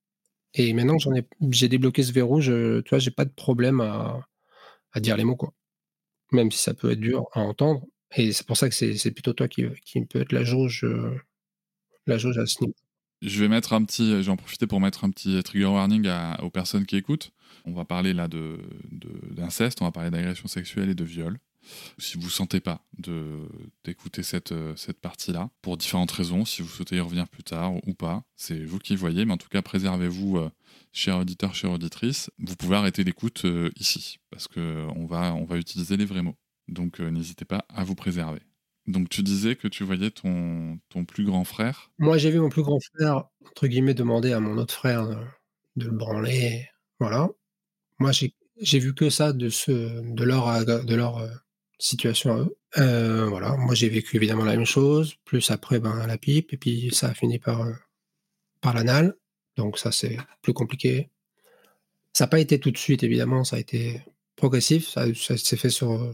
Et 0.53 0.74
maintenant 0.74 0.98
que 0.98 1.03
j'en 1.03 1.13
ai, 1.15 1.27
j'ai 1.51 1.69
débloqué 1.69 2.03
ce 2.03 2.12
verrou, 2.12 2.41
je, 2.41 2.81
tu 2.81 2.89
vois, 2.89 3.00
j'ai 3.00 3.12
pas 3.12 3.25
de 3.25 3.31
problème 3.31 3.81
à, 3.81 4.27
dire 4.98 5.17
les 5.17 5.24
mots, 5.24 5.36
quoi. 5.36 5.53
Même 6.31 6.51
si 6.51 6.59
ça 6.59 6.74
peut 6.74 6.91
être 6.91 7.00
dur 7.00 7.27
à 7.33 7.41
entendre. 7.41 7.86
Et 8.15 8.31
c'est 8.33 8.45
pour 8.45 8.57
ça 8.57 8.69
que 8.69 8.75
c'est, 8.75 9.12
plutôt 9.12 9.33
toi 9.33 9.48
qui, 9.48 9.65
qui 9.86 10.03
peut 10.05 10.21
être 10.21 10.31
la 10.31 10.43
jauge, 10.43 10.86
la. 12.08 12.18
Je 13.22 13.39
vais 13.41 13.50
mettre 13.50 13.74
un 13.74 13.84
petit, 13.84 14.12
je 14.12 14.18
vais 14.22 14.29
en 14.29 14.38
profiter 14.38 14.65
pour 14.65 14.79
mettre 14.79 15.03
un 15.03 15.10
petit 15.10 15.41
trigger 15.44 15.65
warning 15.65 16.10
aux 16.41 16.50
personnes 16.50 16.86
qui 16.86 16.96
écoutent. 16.96 17.32
On 17.65 17.74
va 17.74 17.84
parler 17.84 18.13
là 18.13 18.27
de, 18.27 18.60
d'inceste, 19.32 19.82
on 19.82 19.86
va 19.86 19.91
parler 19.91 20.10
d'agression 20.10 20.48
sexuelle 20.48 20.89
et 20.89 20.96
de 20.96 21.03
viol. 21.03 21.38
Si 21.98 22.18
vous 22.18 22.29
sentez 22.29 22.62
pas 22.62 22.86
d'écouter 23.84 24.24
cette, 24.24 24.53
cette 24.77 25.01
partie-là, 25.01 25.50
pour 25.62 25.75
différentes 25.77 26.12
raisons, 26.12 26.46
si 26.46 26.62
vous 26.62 26.70
souhaitez 26.70 26.96
y 26.96 27.00
revenir 27.00 27.27
plus 27.27 27.44
tard 27.44 27.74
ou 27.86 27.94
pas, 27.94 28.24
c'est 28.36 28.63
vous 28.63 28.79
qui 28.79 28.96
voyez, 28.96 29.25
mais 29.25 29.34
en 29.34 29.38
tout 29.38 29.50
cas, 29.50 29.62
préservez-vous, 29.62 30.38
euh, 30.38 30.50
chers 30.94 31.18
auditeurs, 31.18 31.53
chères 31.56 31.72
auditrices. 31.72 32.32
Vous 32.39 32.56
pouvez 32.56 32.77
arrêter 32.77 33.03
l'écoute 33.03 33.44
euh, 33.46 33.70
ici, 33.77 34.20
parce 34.29 34.48
qu'on 34.48 35.06
va, 35.06 35.36
on 35.36 35.44
va 35.44 35.58
utiliser 35.58 35.98
les 35.98 36.06
vrais 36.06 36.24
mots. 36.24 36.38
Donc 36.70 37.00
euh, 37.00 37.10
n'hésitez 37.10 37.46
pas 37.46 37.65
à 37.70 37.84
vous 37.84 37.96
préserver. 37.96 38.39
Donc 38.89 39.08
tu 39.08 39.22
disais 39.22 39.55
que 39.55 39.67
tu 39.67 39.84
voyais 39.84 40.10
ton, 40.10 40.79
ton 40.89 41.05
plus 41.05 41.24
grand 41.24 41.43
frère 41.43 41.91
Moi, 42.00 42.17
j'ai 42.17 42.31
vu 42.31 42.39
mon 42.39 42.50
plus 42.50 42.63
grand 42.63 42.79
frère, 42.79 43.25
entre 43.48 43.67
guillemets, 43.67 43.93
demander 43.93 44.34
à 44.34 44.39
mon 44.39 44.58
autre 44.58 44.74
frère 44.74 45.08
de, 45.08 45.86
le 45.86 45.91
branler. 45.91 46.67
Voilà. 47.00 47.29
Moi, 48.00 48.12
j'ai, 48.12 48.79
vu 48.79 48.96
que 48.96 49.12
ça 49.12 49.31
de, 49.31 49.50
ce, 49.50 49.72
de 49.72 50.24
leur, 50.24 50.65
de 50.65 50.96
leur 50.96 51.19
euh, 51.19 51.29
situation 51.77 52.34
à 52.34 52.39
eux. 52.39 52.58
Euh, 52.79 53.27
voilà. 53.27 53.55
Moi, 53.58 53.75
j'ai 53.75 53.89
vécu 53.89 54.15
évidemment 54.15 54.43
la 54.43 54.55
même 54.55 54.65
chose, 54.65 55.13
plus 55.24 55.51
après, 55.51 55.79
ben, 55.79 56.08
la 56.08 56.17
pipe, 56.17 56.51
et 56.53 56.58
puis 56.58 56.89
ça 56.91 57.10
a 57.10 57.13
fini 57.13 57.38
par, 57.38 57.62
euh, 57.62 57.74
par 58.60 58.74
l'anal. 58.74 59.13
Donc, 59.55 59.77
ça, 59.77 59.91
c'est 59.91 60.17
plus 60.41 60.54
compliqué. 60.54 61.12
Ça 62.13 62.23
n'a 62.23 62.30
pas 62.30 62.39
été 62.39 62.60
tout 62.60 62.71
de 62.71 62.78
suite, 62.78 63.04
évidemment, 63.04 63.43
ça 63.43 63.58
a 63.58 63.60
été 63.60 64.02
progressif. 64.36 64.89
Ça, 64.89 65.06
s'est 65.13 65.58
fait 65.58 65.69
sur 65.69 66.12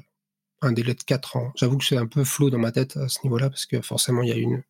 un 0.61 0.71
délai 0.71 0.93
de 0.93 1.03
4 1.03 1.37
ans. 1.37 1.51
J'avoue 1.55 1.77
que 1.77 1.85
c'est 1.85 1.97
un 1.97 2.07
peu 2.07 2.23
flou 2.23 2.49
dans 2.49 2.57
ma 2.57 2.71
tête 2.71 2.97
à 2.97 3.07
ce 3.07 3.19
niveau-là, 3.23 3.49
parce 3.49 3.65
que 3.65 3.81
forcément, 3.81 4.23
il 4.23 4.29
y 4.29 4.31
a 4.31 4.37
une 4.37 4.63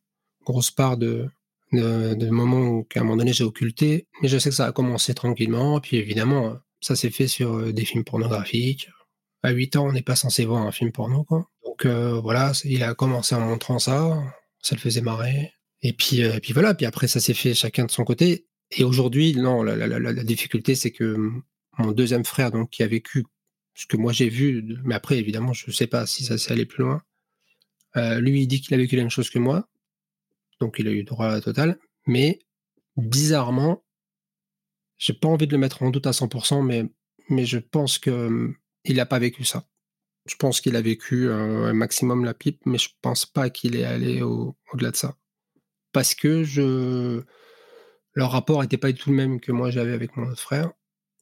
grosse 0.46 0.72
part 0.72 0.98
de, 0.98 1.30
de, 1.72 2.30
moments 2.30 2.60
où, 2.62 2.84
qu'à 2.84 3.02
un 3.02 3.04
moment 3.04 3.18
donné, 3.18 3.34
j'ai 3.34 3.44
occulté. 3.44 4.08
Mais 4.22 4.28
je 4.28 4.38
sais 4.38 4.50
que 4.50 4.56
ça 4.56 4.66
a 4.66 4.72
commencé 4.72 5.14
tranquillement. 5.14 5.80
Puis 5.80 5.98
évidemment, 5.98 6.58
ça 6.82 6.96
s'est 6.96 7.10
fait 7.10 7.28
sur 7.28 7.56
euh, 7.56 7.74
des 7.74 7.86
films 7.86 8.04
pornographiques. 8.04 8.90
À 9.44 9.52
8 9.52 9.76
ans, 9.76 9.88
on 9.88 9.92
n'est 9.92 10.02
pas 10.02 10.16
censé 10.16 10.46
voir 10.46 10.66
un 10.66 10.72
film 10.72 10.92
porno, 10.92 11.24
quoi. 11.24 11.48
Donc 11.64 11.86
euh, 11.86 12.20
voilà, 12.20 12.52
il 12.64 12.84
a 12.84 12.94
commencé 12.94 13.36
en 13.36 13.42
montrant 13.42 13.80
ça. 13.80 14.22
Ça 14.62 14.76
le 14.76 14.82
faisait 14.82 15.02
marrer. 15.02 15.52
Et 15.82 15.94
puis, 15.94 16.24
euh, 16.24 16.40
puis 16.42 16.54
voilà, 16.54 16.74
puis 16.74 16.86
après, 16.86 17.08
ça 17.08 17.20
s'est 17.20 17.34
fait 17.34 17.54
chacun 17.54 17.86
de 17.86 17.92
son 17.92 18.04
côté. 18.04 18.48
Et 18.72 18.84
aujourd'hui, 18.84 19.36
non, 19.36 19.62
la, 19.62 19.76
la- 19.76 20.24
difficulté, 20.24 20.74
c'est 20.74 20.92
que 20.92 21.30
mon 21.78 21.92
deuxième 21.92 22.26
frère, 22.26 22.52
donc, 22.52 22.72
qui 22.72 22.82
a 22.82 22.88
vécu 22.88 23.26
ce 23.76 23.86
que 23.88 23.98
moi 23.98 24.14
j'ai 24.14 24.30
vu, 24.30 24.78
mais 24.86 24.96
après, 24.96 25.20
évidemment, 25.20 25.54
je 25.54 25.66
ne 25.68 25.74
sais 25.74 25.88
pas 25.88 26.08
si 26.08 26.24
ça 26.26 26.38
s'est 26.40 26.54
allé 26.54 26.66
plus 26.66 26.84
loin. 26.84 27.04
Euh, 27.98 28.20
lui, 28.20 28.42
il 28.42 28.48
dit 28.48 28.62
qu'il 28.62 28.74
a 28.74 28.78
vécu 28.78 28.96
la 28.96 29.04
même 29.04 29.10
chose 29.12 29.30
que 29.30 29.40
moi, 29.40 29.70
donc 30.60 30.78
il 30.80 30.88
a 30.88 30.92
eu 30.92 31.04
droit 31.04 31.28
à 31.28 31.32
la 31.34 31.42
totale. 31.42 31.78
Mais 32.08 32.40
bizarrement, 32.98 33.84
j'ai 34.98 35.14
pas 35.14 35.28
envie 35.28 35.48
de 35.48 35.52
le 35.52 35.58
mettre 35.58 35.84
en 35.84 35.90
doute 35.92 36.08
à 36.08 36.14
100%, 36.14 36.62
mais, 36.62 36.86
mais 37.30 37.46
je 37.46 37.58
pense 37.58 38.00
que 38.00 38.10
hum, 38.12 38.56
n'a 38.88 39.06
pas 39.06 39.20
vécu 39.20 39.44
ça. 39.44 39.68
Je 40.26 40.36
pense 40.36 40.62
qu'il 40.62 40.76
a 40.76 40.82
vécu 40.82 41.30
un 41.30 41.74
maximum 41.74 42.26
la 42.26 42.34
pipe, 42.34 42.62
mais 42.66 42.78
je 42.80 42.90
pense 43.02 43.26
pas 43.26 43.50
qu'il 43.50 43.76
est 43.76 43.84
allé 43.84 44.22
au- 44.24 44.58
au-delà 44.74 44.92
de 44.92 44.96
ça. 44.96 45.18
Parce 45.92 46.16
que 46.16 46.44
je... 46.44 47.24
leur 48.14 48.32
rapport 48.32 48.62
n'était 48.62 48.78
pas 48.78 48.92
du 48.92 49.00
tout 49.00 49.12
le 49.12 49.16
même 49.16 49.40
que 49.40 49.52
moi 49.52 49.70
j'avais 49.72 49.94
avec 49.94 50.18
mon 50.18 50.28
autre 50.30 50.42
frère. 50.42 50.72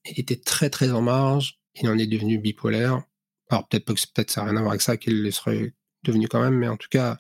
Il 0.06 0.20
était 0.20 0.38
très 0.40 0.70
très 0.70 0.92
en 0.92 1.02
marge, 1.02 1.60
il 1.82 1.90
en 1.90 1.98
est 1.98 2.08
devenu 2.08 2.38
bipolaire. 2.38 3.04
Alors 3.50 3.68
peut-être 3.68 3.86
peut-être 3.86 4.32
ça 4.32 4.42
n'a 4.42 4.52
rien 4.52 4.58
à 4.58 4.62
voir 4.62 4.72
avec 4.72 4.82
ça 4.82 4.98
qu'il 4.98 5.24
le 5.24 5.32
serait 5.32 5.74
devenu 6.04 6.28
quand 6.28 6.42
même, 6.42 6.56
mais 6.56 6.68
en 6.68 6.78
tout 6.78 6.90
cas, 6.90 7.18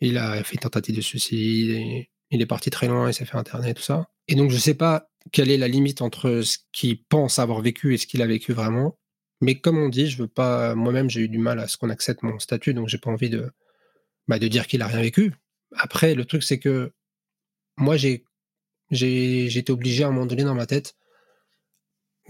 il 0.00 0.18
a 0.18 0.42
fait 0.44 0.54
une 0.54 0.60
tentative 0.60 0.96
de 0.96 1.00
suicide, 1.00 2.06
il 2.30 2.42
est 2.42 2.46
parti 2.46 2.70
très 2.70 2.88
loin, 2.88 3.10
il 3.10 3.14
s'est 3.14 3.24
fait 3.24 3.36
interner, 3.36 3.74
tout 3.74 3.82
ça. 3.82 4.08
Et 4.28 4.34
donc 4.34 4.50
je 4.50 4.58
sais 4.58 4.74
pas 4.74 5.08
quelle 5.32 5.50
est 5.50 5.56
la 5.56 5.68
limite 5.68 6.02
entre 6.02 6.42
ce 6.42 6.58
qu'il 6.72 7.02
pense 7.04 7.38
avoir 7.38 7.60
vécu 7.60 7.94
et 7.94 7.98
ce 7.98 8.06
qu'il 8.06 8.22
a 8.22 8.26
vécu 8.26 8.52
vraiment. 8.52 8.98
Mais 9.40 9.60
comme 9.60 9.78
on 9.78 9.88
dit, 9.88 10.08
je 10.08 10.18
veux 10.18 10.28
pas. 10.28 10.74
Moi-même, 10.74 11.10
j'ai 11.10 11.22
eu 11.22 11.28
du 11.28 11.38
mal 11.38 11.58
à 11.58 11.68
ce 11.68 11.76
qu'on 11.76 11.90
accepte 11.90 12.22
mon 12.22 12.38
statut, 12.38 12.74
donc 12.74 12.88
j'ai 12.88 12.98
pas 12.98 13.10
envie 13.10 13.30
de, 13.30 13.50
bah, 14.28 14.38
de 14.38 14.48
dire 14.48 14.66
qu'il 14.66 14.82
a 14.82 14.86
rien 14.86 15.00
vécu. 15.02 15.34
Après, 15.76 16.14
le 16.14 16.24
truc, 16.24 16.42
c'est 16.42 16.58
que 16.58 16.92
moi, 17.76 17.96
j'ai 17.96 18.24
j'ai 18.90 19.58
été 19.58 19.72
obligé 19.72 20.04
à 20.04 20.08
un 20.08 20.10
moment 20.12 20.26
donné 20.26 20.44
dans 20.44 20.54
ma 20.54 20.66
tête 20.66 20.94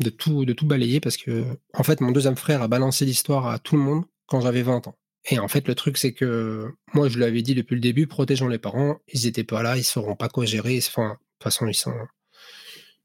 de 0.01 0.11
tout, 0.11 0.45
de 0.45 0.53
tout 0.53 0.67
balayer 0.67 1.01
parce 1.01 1.17
que, 1.17 1.45
en 1.75 1.83
fait, 1.83 2.01
mon 2.01 2.13
deuxième 2.13 2.37
frère 2.37 2.63
a 2.63 2.69
balancé 2.69 3.05
l'histoire 3.05 3.47
à 3.47 3.59
tout 3.59 3.77
le 3.77 3.83
monde 3.83 4.05
quand 4.27 4.41
j'avais 4.41 4.63
20 4.63 4.89
ans. 4.89 4.99
Et 5.29 5.39
en 5.39 5.49
fait, 5.49 5.67
le 5.67 5.75
truc, 5.75 5.99
c'est 5.99 6.13
que 6.13 6.73
moi, 6.95 7.09
je 7.09 7.17
lui 7.17 7.25
avais 7.25 7.43
dit 7.43 7.55
depuis 7.55 7.75
le 7.75 7.81
début, 7.81 8.07
protégeons 8.07 8.49
les 8.49 8.59
parents, 8.59 8.99
ils 9.13 9.27
étaient 9.27 9.45
pas 9.45 9.63
là, 9.63 9.77
ils 9.77 9.85
sauront 9.85 10.15
pas 10.15 10.29
quoi 10.29 10.45
gérer. 10.45 10.79
Enfin, 10.79 11.11
de 11.11 11.15
toute 11.15 11.43
façon, 11.43 11.67
ils 11.67 11.75
sont. 11.75 11.95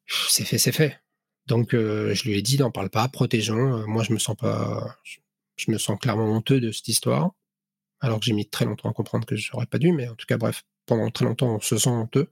C'est 0.07 0.45
fait, 0.45 0.57
c'est 0.57 0.71
fait. 0.71 1.01
Donc, 1.47 1.73
euh, 1.73 2.13
je 2.13 2.25
lui 2.25 2.37
ai 2.37 2.41
dit, 2.41 2.57
n'en 2.57 2.69
parle 2.69 2.89
pas, 2.89 3.07
protégeons. 3.07 3.79
Euh, 3.79 3.85
moi, 3.87 4.03
je 4.03 4.13
me 4.13 4.19
sens 4.19 4.35
pas. 4.35 4.97
Je, 5.03 5.17
je 5.55 5.71
me 5.71 5.77
sens 5.77 5.97
clairement 5.99 6.25
honteux 6.25 6.59
de 6.59 6.71
cette 6.71 6.87
histoire. 6.87 7.31
Alors 8.01 8.19
que 8.19 8.25
j'ai 8.25 8.33
mis 8.33 8.47
très 8.47 8.65
longtemps 8.65 8.89
à 8.89 8.93
comprendre 8.93 9.25
que 9.25 9.35
j'aurais 9.35 9.67
pas 9.67 9.77
dû, 9.77 9.91
mais 9.91 10.07
en 10.07 10.15
tout 10.15 10.25
cas, 10.25 10.37
bref, 10.37 10.63
pendant 10.85 11.09
très 11.11 11.25
longtemps, 11.25 11.55
on 11.55 11.59
se 11.59 11.77
sent 11.77 11.89
honteux. 11.89 12.31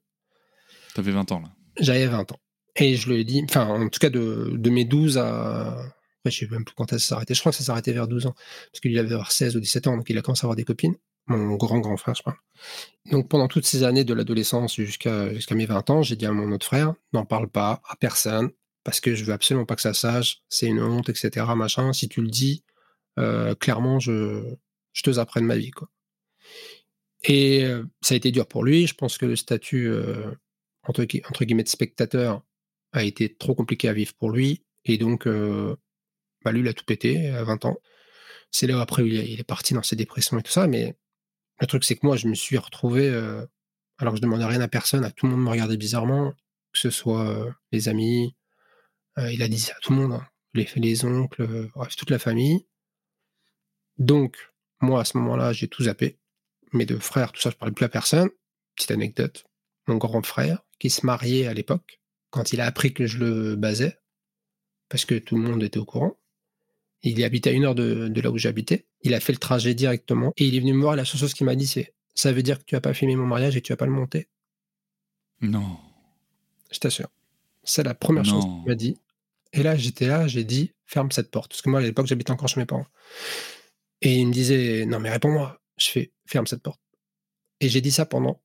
T'avais 0.93 1.11
20 1.11 1.31
ans 1.31 1.39
là. 1.39 1.51
J'avais 1.79 2.07
20 2.07 2.31
ans. 2.31 2.39
Et 2.79 2.95
je 2.95 3.09
lui 3.09 3.21
ai 3.21 3.23
dit, 3.23 3.43
enfin, 3.43 3.67
en 3.67 3.89
tout 3.89 3.99
cas, 3.99 4.09
de, 4.09 4.53
de 4.55 4.69
mes 4.69 4.85
12 4.85 5.17
à. 5.17 5.93
Après, 6.21 6.31
je 6.31 6.39
sais 6.39 6.47
même 6.47 6.65
plus 6.65 6.75
quand 6.75 6.89
ça 6.89 6.99
s'est 6.99 7.13
arrêté. 7.13 7.33
Je 7.33 7.39
crois 7.39 7.51
que 7.51 7.57
ça 7.57 7.63
s'est 7.63 7.71
arrêté 7.71 7.93
vers 7.93 8.07
12 8.07 8.25
ans. 8.25 8.35
Parce 8.71 8.81
qu'il 8.81 8.97
avait 8.97 9.13
avoir 9.13 9.31
16 9.31 9.55
ou 9.55 9.59
17 9.59 9.87
ans, 9.87 9.97
donc 9.97 10.09
il 10.09 10.17
a 10.17 10.21
commencé 10.21 10.41
à 10.41 10.45
avoir 10.45 10.55
des 10.55 10.65
copines. 10.65 10.95
Mon 11.27 11.55
grand, 11.55 11.79
grand 11.79 11.95
frère, 11.95 12.15
je 12.15 12.23
parle. 12.23 12.37
Donc 13.11 13.29
pendant 13.29 13.47
toutes 13.47 13.65
ces 13.65 13.83
années 13.83 14.03
de 14.03 14.13
l'adolescence 14.13 14.75
jusqu'à 14.75 15.33
jusqu'à 15.33 15.55
mes 15.55 15.65
20 15.65 15.89
ans, 15.91 16.01
j'ai 16.01 16.15
dit 16.15 16.25
à 16.25 16.31
mon 16.31 16.51
autre 16.51 16.65
frère, 16.65 16.93
n'en 17.13 17.23
parle 17.23 17.47
pas 17.47 17.81
à 17.87 17.95
personne, 17.95 18.49
parce 18.83 18.99
que 18.99 19.15
je 19.15 19.23
veux 19.23 19.33
absolument 19.33 19.65
pas 19.65 19.75
que 19.75 19.81
ça 19.81 19.93
sache, 19.93 20.41
c'est 20.49 20.67
une 20.67 20.81
honte, 20.81 21.07
etc. 21.09 21.45
Machin. 21.55 21.93
Si 21.93 22.09
tu 22.09 22.21
le 22.21 22.29
dis, 22.29 22.63
euh, 23.19 23.55
clairement, 23.55 23.99
je, 23.99 24.43
je 24.93 25.03
te 25.03 25.11
zapperai 25.11 25.41
de 25.41 25.45
ma 25.45 25.55
vie. 25.55 25.71
Quoi. 25.71 25.89
Et 27.23 27.63
euh, 27.63 27.83
ça 28.01 28.13
a 28.15 28.17
été 28.17 28.31
dur 28.31 28.47
pour 28.47 28.63
lui. 28.63 28.87
Je 28.87 28.95
pense 28.95 29.17
que 29.17 29.25
le 29.25 29.35
statut, 29.35 29.87
euh, 29.87 30.31
entre 30.83 31.05
guillemets, 31.45 31.63
de 31.63 31.69
spectateur 31.69 32.43
a 32.91 33.03
été 33.03 33.35
trop 33.35 33.55
compliqué 33.55 33.87
à 33.87 33.93
vivre 33.93 34.13
pour 34.15 34.31
lui. 34.31 34.63
Et 34.85 34.97
donc, 34.97 35.27
euh, 35.27 35.75
bah, 36.43 36.51
lui, 36.51 36.61
il 36.61 36.67
a 36.67 36.73
tout 36.73 36.85
pété 36.85 37.29
à 37.29 37.43
20 37.43 37.65
ans. 37.65 37.77
C'est 38.51 38.67
là 38.67 38.77
où 38.77 38.79
après, 38.79 39.07
il 39.07 39.39
est, 39.39 39.43
parti 39.43 39.73
dans 39.73 39.83
ses 39.83 39.95
dépressions 39.95 40.37
et 40.39 40.43
tout 40.43 40.51
ça. 40.51 40.67
Mais 40.67 40.95
le 41.61 41.67
truc, 41.67 41.83
c'est 41.83 41.95
que 41.95 42.05
moi, 42.05 42.17
je 42.17 42.27
me 42.27 42.33
suis 42.33 42.57
retrouvé, 42.57 43.07
euh, 43.09 43.45
alors 43.97 44.13
que 44.13 44.17
je 44.17 44.21
demandais 44.21 44.45
rien 44.45 44.61
à 44.61 44.67
personne, 44.67 45.03
à 45.03 45.11
tout 45.11 45.27
le 45.27 45.33
monde 45.33 45.43
me 45.43 45.49
regardait 45.49 45.77
bizarrement, 45.77 46.31
que 46.73 46.79
ce 46.79 46.89
soit 46.89 47.27
euh, 47.29 47.51
les 47.71 47.89
amis, 47.89 48.35
il 49.17 49.43
a 49.43 49.49
dit 49.49 49.59
ça 49.59 49.73
à 49.75 49.79
tout 49.81 49.91
le 49.91 49.99
monde, 49.99 50.13
hein. 50.13 50.25
les, 50.53 50.65
les 50.77 51.03
oncles, 51.03 51.69
bref, 51.75 51.93
toute 51.97 52.09
la 52.09 52.19
famille. 52.19 52.65
Donc, 53.97 54.37
Moi, 54.79 55.01
à 55.01 55.03
ce 55.03 55.17
moment-là, 55.17 55.51
j'ai 55.51 55.67
tout 55.67 55.83
zappé. 55.83 56.17
Mes 56.71 56.85
deux 56.85 56.99
frères, 56.99 57.33
tout 57.33 57.41
ça, 57.41 57.49
je 57.49 57.57
parlais 57.57 57.73
plus 57.73 57.83
à 57.83 57.89
personne. 57.89 58.29
Petite 58.75 58.91
anecdote. 58.91 59.43
Mon 59.87 59.97
grand 59.97 60.25
frère, 60.25 60.63
qui 60.79 60.89
se 60.89 61.05
mariait 61.05 61.47
à 61.47 61.53
l'époque, 61.53 61.98
quand 62.29 62.53
il 62.53 62.61
a 62.61 62.65
appris 62.65 62.93
que 62.93 63.07
je 63.07 63.17
le 63.17 63.55
basais, 63.55 63.99
parce 64.89 65.05
que 65.05 65.15
tout 65.15 65.35
le 65.35 65.41
monde 65.41 65.63
était 65.63 65.79
au 65.79 65.85
courant, 65.85 66.17
il 67.01 67.23
habitait 67.23 67.51
à 67.51 67.53
une 67.53 67.65
heure 67.65 67.75
de, 67.75 68.11
là 68.21 68.31
où 68.31 68.37
j'habitais. 68.37 68.85
Il 69.01 69.13
a 69.13 69.19
fait 69.19 69.31
le 69.31 69.37
trajet 69.37 69.73
directement 69.73 70.33
et 70.37 70.45
il 70.45 70.55
est 70.55 70.59
venu 70.59 70.73
me 70.73 70.81
voir. 70.81 70.95
la 70.95 71.05
seule 71.05 71.19
chose 71.19 71.33
qu'il 71.33 71.45
m'a 71.45 71.55
dit, 71.55 71.67
c'est 71.67 71.93
Ça 72.15 72.31
veut 72.31 72.43
dire 72.43 72.59
que 72.59 72.63
tu 72.65 72.75
n'as 72.75 72.81
pas 72.81 72.93
filmé 72.93 73.15
mon 73.15 73.25
mariage 73.25 73.55
et 73.55 73.61
que 73.61 73.67
tu 73.67 73.73
vas 73.73 73.77
pas 73.77 73.85
le 73.85 73.91
monter 73.91 74.27
Non. 75.41 75.77
Je 76.71 76.79
t'assure. 76.79 77.09
C'est 77.63 77.83
la 77.83 77.93
première 77.93 78.25
chose 78.25 78.43
qu'il 78.43 78.63
m'a 78.67 78.75
dit. 78.75 78.97
Et 79.53 79.63
là, 79.63 79.75
j'étais 79.75 80.07
là, 80.07 80.27
j'ai 80.27 80.43
dit 80.43 80.73
Ferme 80.85 81.11
cette 81.11 81.31
porte. 81.31 81.51
Parce 81.51 81.61
que 81.61 81.69
moi, 81.69 81.79
à 81.79 81.83
l'époque, 81.83 82.07
j'habitais 82.07 82.31
encore 82.31 82.49
chez 82.49 82.59
mes 82.59 82.65
parents. 82.65 82.87
Et 84.01 84.17
il 84.17 84.27
me 84.27 84.33
disait 84.33 84.85
Non, 84.85 84.99
mais 84.99 85.09
réponds-moi. 85.09 85.61
Je 85.77 85.89
fais 85.89 86.11
Ferme 86.25 86.47
cette 86.47 86.61
porte. 86.61 86.81
Et 87.61 87.69
j'ai 87.69 87.81
dit 87.81 87.91
ça 87.91 88.05
pendant 88.05 88.41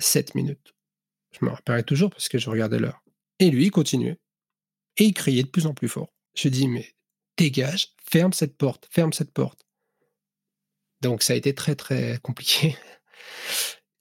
7 0.00 0.34
minutes. 0.34 0.74
Je 1.32 1.44
me 1.44 1.50
rappellerai 1.50 1.84
toujours 1.84 2.10
parce 2.10 2.28
que 2.28 2.38
je 2.38 2.50
regardais 2.50 2.78
l'heure. 2.78 3.02
Et 3.38 3.50
lui, 3.50 3.66
il 3.66 3.70
continuait. 3.70 4.18
Et 4.96 5.04
il 5.04 5.14
criait 5.14 5.42
de 5.42 5.48
plus 5.48 5.66
en 5.66 5.74
plus 5.74 5.88
fort. 5.88 6.12
Je 6.34 6.48
dis 6.48 6.68
Mais 6.68 6.94
dégage, 7.36 7.94
ferme 8.10 8.32
cette 8.32 8.56
porte, 8.56 8.88
ferme 8.90 9.12
cette 9.12 9.32
porte. 9.32 9.64
Donc 11.00 11.22
ça 11.22 11.32
a 11.32 11.36
été 11.36 11.54
très 11.54 11.74
très 11.74 12.18
compliqué. 12.22 12.76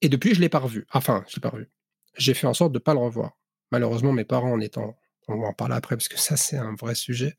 Et 0.01 0.09
depuis, 0.09 0.31
je 0.31 0.35
ne 0.35 0.41
l'ai 0.41 0.49
pas 0.49 0.59
revu. 0.59 0.85
Enfin, 0.93 1.23
je 1.27 1.35
l'ai 1.35 1.41
pas 1.41 1.49
revu. 1.49 1.69
J'ai 2.17 2.33
fait 2.33 2.47
en 2.47 2.53
sorte 2.53 2.71
de 2.71 2.77
ne 2.77 2.83
pas 2.83 2.93
le 2.93 2.99
revoir. 2.99 3.37
Malheureusement, 3.71 4.11
mes 4.11 4.25
parents 4.25 4.53
en 4.53 4.59
étant, 4.59 4.97
on 5.27 5.39
va 5.39 5.47
en 5.47 5.53
parler 5.53 5.75
après 5.75 5.95
parce 5.95 6.07
que 6.07 6.17
ça 6.17 6.37
c'est 6.37 6.57
un 6.57 6.75
vrai 6.75 6.95
sujet. 6.95 7.37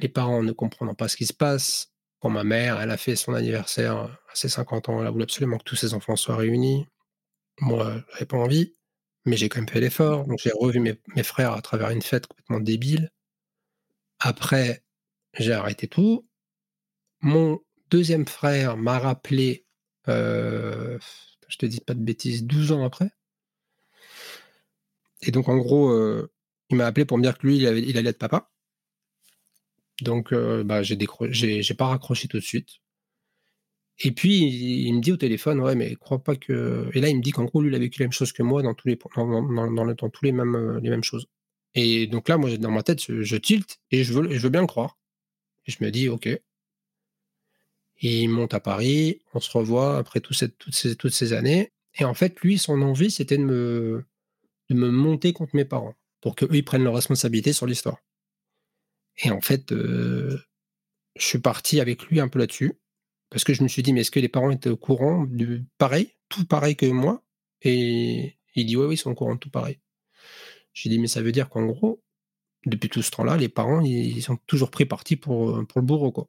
Les 0.00 0.08
parents 0.08 0.42
ne 0.42 0.52
comprenant 0.52 0.94
pas 0.94 1.08
ce 1.08 1.16
qui 1.16 1.26
se 1.26 1.34
passe. 1.34 1.92
Quand 2.20 2.30
ma 2.30 2.44
mère, 2.44 2.80
elle 2.80 2.90
a 2.90 2.98
fait 2.98 3.16
son 3.16 3.34
anniversaire 3.34 3.96
à 3.96 4.34
ses 4.34 4.50
50 4.50 4.90
ans, 4.90 5.00
elle 5.00 5.06
a 5.06 5.10
voulu 5.10 5.24
absolument 5.24 5.56
que 5.56 5.64
tous 5.64 5.76
ses 5.76 5.94
enfants 5.94 6.16
soient 6.16 6.36
réunis. 6.36 6.86
Moi, 7.60 8.02
j'avais 8.12 8.26
pas 8.26 8.36
envie, 8.36 8.74
mais 9.24 9.36
j'ai 9.36 9.48
quand 9.48 9.60
même 9.60 9.68
fait 9.68 9.80
l'effort. 9.80 10.26
Donc 10.26 10.38
j'ai 10.42 10.52
revu 10.52 10.80
mes, 10.80 11.22
frères 11.22 11.52
à 11.52 11.62
travers 11.62 11.90
une 11.90 12.02
fête 12.02 12.26
complètement 12.26 12.60
débile. 12.60 13.10
Après, 14.18 14.82
j'ai 15.38 15.52
arrêté 15.52 15.88
tout. 15.88 16.26
Mon 17.20 17.60
deuxième 17.90 18.26
frère 18.26 18.76
m'a 18.76 18.98
rappelé, 18.98 19.66
euh, 20.08 20.98
je 21.48 21.56
te 21.58 21.66
dis 21.66 21.80
pas 21.80 21.94
de 21.94 22.02
bêtises, 22.02 22.44
12 22.44 22.72
ans 22.72 22.84
après. 22.84 23.10
Et 25.22 25.30
donc, 25.30 25.48
en 25.48 25.56
gros, 25.58 25.90
euh, 25.90 26.32
il 26.70 26.76
m'a 26.76 26.86
appelé 26.86 27.04
pour 27.04 27.18
me 27.18 27.22
dire 27.22 27.36
que 27.38 27.46
lui, 27.46 27.58
il, 27.58 27.66
allait 27.98 28.10
être 28.10 28.18
papa. 28.18 28.50
Donc, 30.02 30.32
euh, 30.32 30.64
bah, 30.64 30.82
pas 31.76 31.86
raccroché 31.86 32.28
tout 32.28 32.38
de 32.38 32.42
suite. 32.42 32.68
Et 34.02 34.12
puis, 34.12 34.38
il, 34.86 34.94
me 34.94 35.00
dit 35.00 35.12
au 35.12 35.16
téléphone, 35.16 35.60
ouais, 35.60 35.74
mais 35.74 35.94
crois 35.96 36.22
pas 36.22 36.34
que. 36.34 36.88
Et 36.94 37.00
là, 37.00 37.08
il 37.08 37.18
me 37.18 37.22
dit 37.22 37.32
qu'en 37.32 37.44
gros, 37.44 37.60
lui, 37.60 37.70
il 37.70 37.74
a 37.74 37.78
vécu 37.78 38.00
la 38.00 38.06
même 38.06 38.12
chose 38.12 38.32
que 38.32 38.42
moi 38.42 38.62
dans 38.62 38.74
tous 38.74 38.88
les, 38.88 38.98
dans, 39.16 39.70
dans, 39.70 39.94
tous 40.08 40.24
les 40.24 40.32
mêmes, 40.32 40.78
les 40.82 40.90
mêmes 40.90 41.04
choses. 41.04 41.26
Et 41.74 42.06
donc 42.06 42.28
là, 42.28 42.38
moi, 42.38 42.56
dans 42.56 42.70
ma 42.70 42.82
tête, 42.82 43.00
je, 43.00 43.36
tilte 43.36 43.78
et 43.90 44.02
je 44.04 44.12
veux, 44.14 44.32
je 44.32 44.38
veux 44.40 44.48
bien 44.48 44.62
le 44.62 44.66
croire. 44.66 44.98
Et 45.66 45.72
je 45.72 45.84
me 45.84 45.90
dis, 45.90 46.08
OK. 46.08 46.28
il 48.00 48.28
monte 48.28 48.54
à 48.54 48.60
Paris, 48.60 49.20
on 49.34 49.40
se 49.40 49.50
revoit 49.50 49.98
après 49.98 50.20
toutes, 50.20 50.36
ces, 50.36 50.96
toutes 50.96 51.12
ces 51.12 51.32
années. 51.34 51.72
Et 51.98 52.04
en 52.04 52.14
fait, 52.14 52.40
lui, 52.40 52.58
son 52.58 52.80
envie, 52.82 53.10
c'était 53.10 53.36
de 53.36 53.44
me, 53.44 54.04
de 54.70 54.74
me 54.74 54.90
monter 54.90 55.32
contre 55.32 55.54
mes 55.56 55.64
parents 55.66 55.94
pour 56.20 56.34
qu'eux, 56.36 56.48
ils 56.52 56.64
prennent 56.64 56.84
leur 56.84 56.94
responsabilité 56.94 57.52
sur 57.52 57.66
l'histoire. 57.66 57.98
Et 59.18 59.30
en 59.30 59.40
fait, 59.40 59.72
euh, 59.72 60.38
je 61.16 61.26
suis 61.26 61.38
parti 61.38 61.80
avec 61.80 62.04
lui 62.06 62.20
un 62.20 62.28
peu 62.28 62.38
là-dessus. 62.38 62.79
Parce 63.30 63.44
que 63.44 63.54
je 63.54 63.62
me 63.62 63.68
suis 63.68 63.82
dit, 63.82 63.92
mais 63.92 64.00
est-ce 64.00 64.10
que 64.10 64.20
les 64.20 64.28
parents 64.28 64.50
étaient 64.50 64.70
au 64.70 64.76
courant 64.76 65.24
de 65.24 65.62
pareil, 65.78 66.16
tout 66.28 66.44
pareil 66.46 66.76
que 66.76 66.86
moi? 66.86 67.22
Et 67.62 68.36
il 68.54 68.66
dit, 68.66 68.76
oui, 68.76 68.86
oui, 68.86 68.94
ils 68.94 68.98
sont 68.98 69.10
au 69.10 69.14
courant 69.14 69.34
de 69.34 69.40
tout 69.40 69.50
pareil. 69.50 69.78
J'ai 70.72 70.90
dit, 70.90 70.98
mais 70.98 71.08
ça 71.08 71.22
veut 71.22 71.32
dire 71.32 71.48
qu'en 71.48 71.66
gros, 71.66 72.02
depuis 72.66 72.88
tout 72.88 73.02
ce 73.02 73.10
temps-là, 73.12 73.36
les 73.36 73.48
parents, 73.48 73.80
ils 73.82 74.22
sont 74.22 74.36
toujours 74.46 74.70
pris 74.70 74.86
parti 74.86 75.16
pour, 75.16 75.50
euh, 75.58 75.64
pour 75.64 75.80
le 75.80 75.86
bourreau, 75.86 76.12
quoi. 76.12 76.28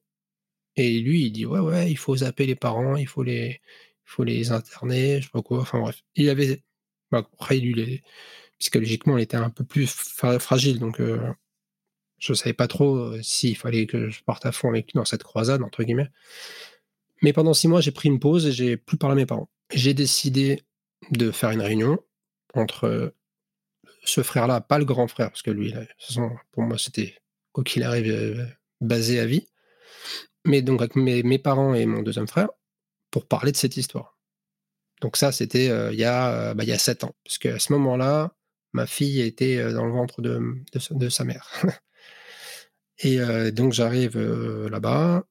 Et 0.75 0.99
lui, 0.99 1.25
il 1.25 1.31
dit, 1.31 1.45
ouais, 1.45 1.59
ouais, 1.59 1.91
il 1.91 1.97
faut 1.97 2.15
zapper 2.17 2.45
les 2.45 2.55
parents, 2.55 2.95
il 2.95 3.07
faut 3.07 3.23
les, 3.23 3.59
il 3.59 3.59
faut 4.05 4.23
les 4.23 4.51
interner, 4.51 5.19
je 5.21 5.25
sais 5.25 5.31
pas 5.31 5.41
quoi. 5.41 5.61
Enfin 5.61 5.79
bref, 5.79 6.01
il 6.15 6.29
avait, 6.29 6.63
bah, 7.11 7.27
après, 7.33 7.57
lui, 7.59 8.01
psychologiquement, 8.59 9.17
il 9.17 9.23
était 9.23 9.37
un 9.37 9.49
peu 9.49 9.63
plus 9.65 9.87
fragile, 10.39 10.79
donc 10.79 10.97
je 10.99 11.03
euh, 11.03 11.33
je 12.19 12.33
savais 12.33 12.53
pas 12.53 12.67
trop 12.67 12.97
euh, 12.97 13.21
s'il 13.23 13.57
fallait 13.57 13.87
que 13.87 14.09
je 14.09 14.23
parte 14.23 14.45
à 14.45 14.51
fond 14.51 14.69
avec 14.69 14.85
lui 14.87 14.93
dans 14.97 15.05
cette 15.05 15.23
croisade, 15.23 15.63
entre 15.63 15.83
guillemets. 15.83 16.09
Mais 17.21 17.33
pendant 17.33 17.53
six 17.53 17.67
mois, 17.67 17.81
j'ai 17.81 17.91
pris 17.91 18.09
une 18.09 18.19
pause 18.19 18.47
et 18.47 18.51
j'ai 18.51 18.77
plus 18.77 18.97
parlé 18.97 19.13
à 19.13 19.15
mes 19.15 19.25
parents. 19.25 19.49
J'ai 19.73 19.93
décidé 19.93 20.63
de 21.11 21.31
faire 21.31 21.51
une 21.51 21.61
réunion 21.61 21.99
entre 22.53 23.13
ce 24.03 24.23
frère-là, 24.23 24.61
pas 24.61 24.79
le 24.79 24.85
grand 24.85 25.07
frère, 25.07 25.29
parce 25.29 25.41
que 25.41 25.51
lui, 25.51 25.73
pour 26.51 26.63
moi, 26.63 26.77
c'était, 26.77 27.15
quoi 27.51 27.63
qu'il 27.63 27.83
arrive, 27.83 28.11
euh, 28.11 28.45
basé 28.79 29.19
à 29.19 29.25
vie. 29.25 29.47
Mais 30.45 30.61
donc, 30.61 30.81
avec 30.81 30.95
mes, 30.95 31.39
parents 31.39 31.73
et 31.73 31.85
mon 31.85 32.01
deuxième 32.01 32.27
frère, 32.27 32.49
pour 33.11 33.27
parler 33.27 33.51
de 33.51 33.57
cette 33.57 33.77
histoire. 33.77 34.17
Donc, 35.01 35.17
ça, 35.17 35.31
c'était 35.31 35.69
euh, 35.69 35.91
il, 35.93 35.99
y 35.99 36.03
a, 36.03 36.31
euh, 36.31 36.53
bah, 36.53 36.63
il 36.63 36.69
y 36.69 36.73
a 36.73 36.79
sept 36.79 37.03
ans. 37.03 37.15
Parce 37.23 37.37
qu'à 37.37 37.59
ce 37.59 37.71
moment-là, 37.73 38.33
ma 38.73 38.87
fille 38.87 39.21
était 39.21 39.71
dans 39.71 39.85
le 39.85 39.91
ventre 39.91 40.21
de, 40.21 41.09
sa 41.09 41.23
mère. 41.23 41.49
et 42.99 43.19
donc, 43.51 43.73
j'arrive 43.73 44.17
là-bas, 44.17 45.25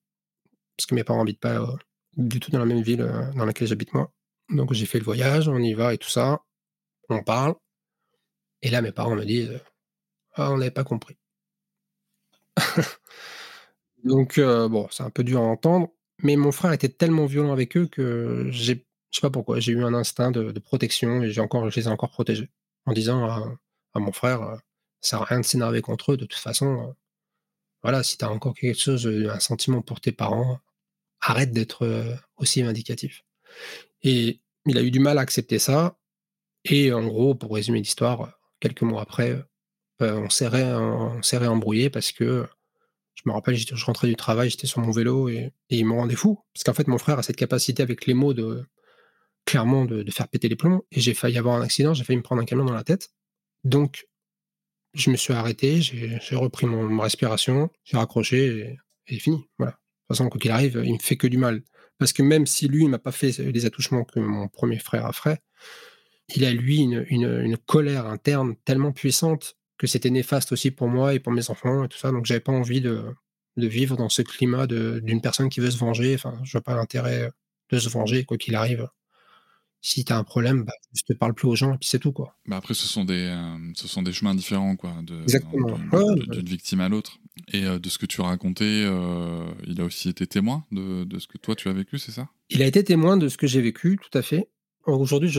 parce 0.81 0.87
que 0.87 0.95
mes 0.95 1.05
parents 1.05 1.19
n'habitent 1.19 1.41
pas 1.41 1.63
du 2.17 2.41
tout 2.41 2.51
dans 2.51 2.59
la 2.59 2.65
même 2.65 2.81
ville 2.81 3.07
dans 3.37 3.45
laquelle 3.45 3.69
j'habite 3.69 3.93
moi. 3.93 4.11
Donc, 4.49 4.73
j'ai 4.73 4.87
fait 4.87 4.99
le 4.99 5.05
voyage, 5.05 5.47
on 5.47 5.59
y 5.59 5.75
va 5.75 5.93
et 5.93 5.99
tout 5.99 6.09
ça. 6.09 6.41
On 7.11 7.23
parle. 7.23 7.55
Et 8.63 8.71
là, 8.71 8.81
mes 8.81 8.93
parents 8.93 9.15
me 9.15 9.27
disent 9.27 9.61
«Ah, 10.35 10.51
on 10.53 10.57
n'avait 10.57 10.71
pas 10.71 10.85
compris. 10.85 11.19
Donc, 14.05 14.41
bon, 14.41 14.89
c'est 14.91 15.03
un 15.03 15.11
peu 15.11 15.23
dur 15.23 15.41
à 15.41 15.45
entendre, 15.45 15.89
mais 16.23 16.37
mon 16.37 16.51
frère 16.51 16.73
était 16.73 16.89
tellement 16.89 17.27
violent 17.27 17.53
avec 17.53 17.77
eux 17.77 17.87
que 17.87 18.49
j'ai, 18.51 18.87
je 19.11 19.19
sais 19.19 19.21
pas 19.21 19.31
pourquoi, 19.31 19.61
j'ai 19.61 19.73
eu 19.73 19.85
un 19.85 19.93
instinct 19.93 20.31
de, 20.31 20.59
protection 20.61 21.23
et 21.23 21.31
j'ai 21.31 21.43
encore, 21.43 21.69
je 21.71 21.79
les 21.79 21.89
ai 21.89 21.91
encore 21.91 22.11
protégés 22.11 22.49
en 22.87 22.95
disant 22.95 23.29
à, 23.29 24.01
mon 24.01 24.13
frère 24.13 24.41
ça 25.03 25.11
sert 25.11 25.23
à 25.23 25.25
rien 25.27 25.41
de 25.41 25.45
s'énerver 25.45 25.83
contre 25.83 26.13
eux, 26.13 26.17
de 26.17 26.25
toute 26.25 26.41
façon, 26.41 26.95
voilà, 27.83 28.03
si 28.03 28.17
tu 28.17 28.25
as 28.25 28.31
encore 28.31 28.55
quelque 28.55 28.79
chose, 28.79 29.07
un 29.07 29.41
sentiment 29.41 29.83
pour 29.83 30.01
tes 30.01 30.13
parents, 30.13 30.61
arrête 31.21 31.53
d'être 31.53 31.87
aussi 32.37 32.63
vindicatif. 32.63 33.25
Et 34.03 34.41
il 34.67 34.79
a 34.79 34.83
eu 34.83 34.91
du 34.91 35.01
mal 35.01 35.19
à 35.19 35.23
accepter 35.23 35.59
ça. 35.59 35.99
Et 36.65 36.93
en 36.93 37.07
gros, 37.07 37.35
pour 37.35 37.55
résumer 37.55 37.79
l'histoire, 37.79 38.39
quelques 38.61 38.83
mois 38.83 39.03
après, 39.03 39.43
euh, 40.03 40.21
on 40.21 40.31
s'est 40.31 40.49
réembrouillé 41.39 41.91
parce 41.91 42.13
que 42.13 42.47
je 43.15 43.23
me 43.27 43.33
rappelle, 43.33 43.57
je 43.57 43.85
rentrais 43.85 44.09
du 44.09 44.17
travail, 44.17 44.51
j'étais 44.51 44.67
sur 44.67 44.81
mon 44.81 44.91
vélo 44.91 45.29
et, 45.29 45.53
il 45.69 45.87
me 45.87 45.93
rendait 45.93 46.17
fou. 46.17 46.39
Parce 46.55 46.65
qu'en 46.65 46.75
fait, 46.75 46.87
mon 46.89 46.99
frère 46.99 47.19
a 47.19 47.23
cette 47.23 47.37
capacité 47.37 47.83
avec 47.83 48.07
les 48.07 48.15
mots 48.15 48.35
de 48.35 48.65
clairement 49.47 49.85
de, 49.85 50.09
faire 50.11 50.29
péter 50.29 50.49
les 50.49 50.57
plombs. 50.57 50.83
Et 50.93 51.01
j'ai 51.01 51.15
failli 51.15 51.39
avoir 51.39 51.57
un 51.57 51.63
accident, 51.63 51.95
j'ai 51.95 52.05
failli 52.05 52.19
me 52.19 52.23
prendre 52.23 52.43
un 52.43 52.45
camion 52.45 52.65
dans 52.65 52.75
la 52.75 52.85
tête. 52.85 53.11
Donc, 53.65 54.07
je 54.95 55.11
me 55.11 55.17
suis 55.17 55.35
arrêté, 55.35 55.81
j'ai 55.81 56.37
repris 56.37 56.67
mon, 56.67 56.99
respiration, 57.01 57.71
j'ai 57.85 57.97
raccroché 57.97 58.79
et, 59.07 59.15
et 59.15 59.19
fini. 59.19 59.49
Voilà. 59.59 59.80
Façon, 60.11 60.29
quoi 60.29 60.41
qu'il 60.41 60.51
arrive, 60.51 60.83
il 60.85 60.95
me 60.95 60.99
fait 60.99 61.17
que 61.17 61.29
du 61.29 61.39
mal. 61.39 61.63
Parce 61.99 62.13
que 62.13 62.25
même 62.25 62.45
si 62.45 62.67
lui, 62.67 62.83
il 62.83 62.89
m'a 62.89 62.99
pas 62.99 63.13
fait 63.13 63.39
les 63.39 63.65
attouchements 63.65 64.03
que 64.03 64.19
mon 64.19 64.49
premier 64.49 64.81
frère 64.81 65.07
a 65.07 65.13
fait, 65.13 65.41
il 66.35 66.45
a 66.45 66.53
lui 66.53 66.79
une, 66.81 67.57
colère 67.59 68.07
interne 68.07 68.57
tellement 68.65 68.91
puissante 68.91 69.57
que 69.79 69.87
c'était 69.87 70.11
néfaste 70.11 70.51
aussi 70.51 70.73
pour 70.73 70.89
moi 70.89 71.15
et 71.15 71.21
pour 71.21 71.33
mes 71.33 71.49
enfants 71.49 71.85
et 71.85 71.89
tout 71.89 71.97
ça. 71.97 72.11
Donc 72.11 72.27
j'avais 72.27 72.41
pas 72.41 72.51
envie 72.51 72.81
de, 72.81 73.05
vivre 73.57 73.97
dans 73.97 74.09
ce 74.09 74.23
climat 74.23 74.67
d'une 74.67 75.21
personne 75.21 75.49
qui 75.49 75.61
veut 75.61 75.71
se 75.71 75.79
venger. 75.79 76.17
Enfin, 76.17 76.41
je 76.43 76.51
vois 76.51 76.63
pas 76.63 76.75
l'intérêt 76.75 77.31
de 77.71 77.79
se 77.79 77.89
venger, 77.89 78.25
quoi 78.25 78.37
qu'il 78.37 78.57
arrive. 78.57 78.89
Si 79.83 80.05
tu 80.05 80.13
as 80.13 80.19
un 80.19 80.25
problème, 80.25 80.65
bah, 80.65 80.73
je 80.95 81.03
te 81.03 81.13
parle 81.15 81.35
plus 81.35 81.49
aux 81.49 81.57
gens 81.57 81.75
et 81.75 81.79
puis 81.79 81.89
c'est 81.89 81.99
tout. 81.99 82.13
Quoi. 82.13 82.37
Bah 82.47 82.57
après, 82.57 82.75
ce 82.75 82.87
sont, 82.87 83.05
des, 83.05 83.31
euh, 83.31 83.57
ce 83.75 83.89
sont 83.89 84.03
des 84.03 84.13
chemins 84.13 84.35
différents 84.35 84.77
quoi, 84.77 84.93
de, 85.03 85.25
d'une 86.33 86.47
victime 86.47 86.81
à 86.81 86.89
l'autre. 86.89 87.19
Et 87.53 87.65
euh, 87.65 87.79
de 87.79 87.89
ce 87.89 87.97
que 87.97 88.07
tu 88.07 88.21
racontais, 88.21 88.85
euh, 88.85 89.47
il 89.67 89.81
a 89.81 89.85
aussi 89.85 90.11
été 90.11 90.27
témoin 90.27 90.67
de, 90.71 91.05
de, 91.05 91.19
ce 91.19 91.27
que 91.27 91.39
toi 91.39 91.57
tu 91.57 91.69
as 91.69 91.73
vécu, 91.73 91.99
c'est 91.99 92.13
ça? 92.13 92.29
Il 92.51 92.63
a 92.63 92.67
été 92.67 92.85
témoin 92.85 93.17
de 93.17 93.29
ce 93.29 93.39
que 93.39 93.47
j'ai 93.47 93.63
vécu, 93.63 93.99
tout 94.01 94.17
à 94.19 94.23
fait. 94.23 94.51
Aujourd'hui, 94.85 95.31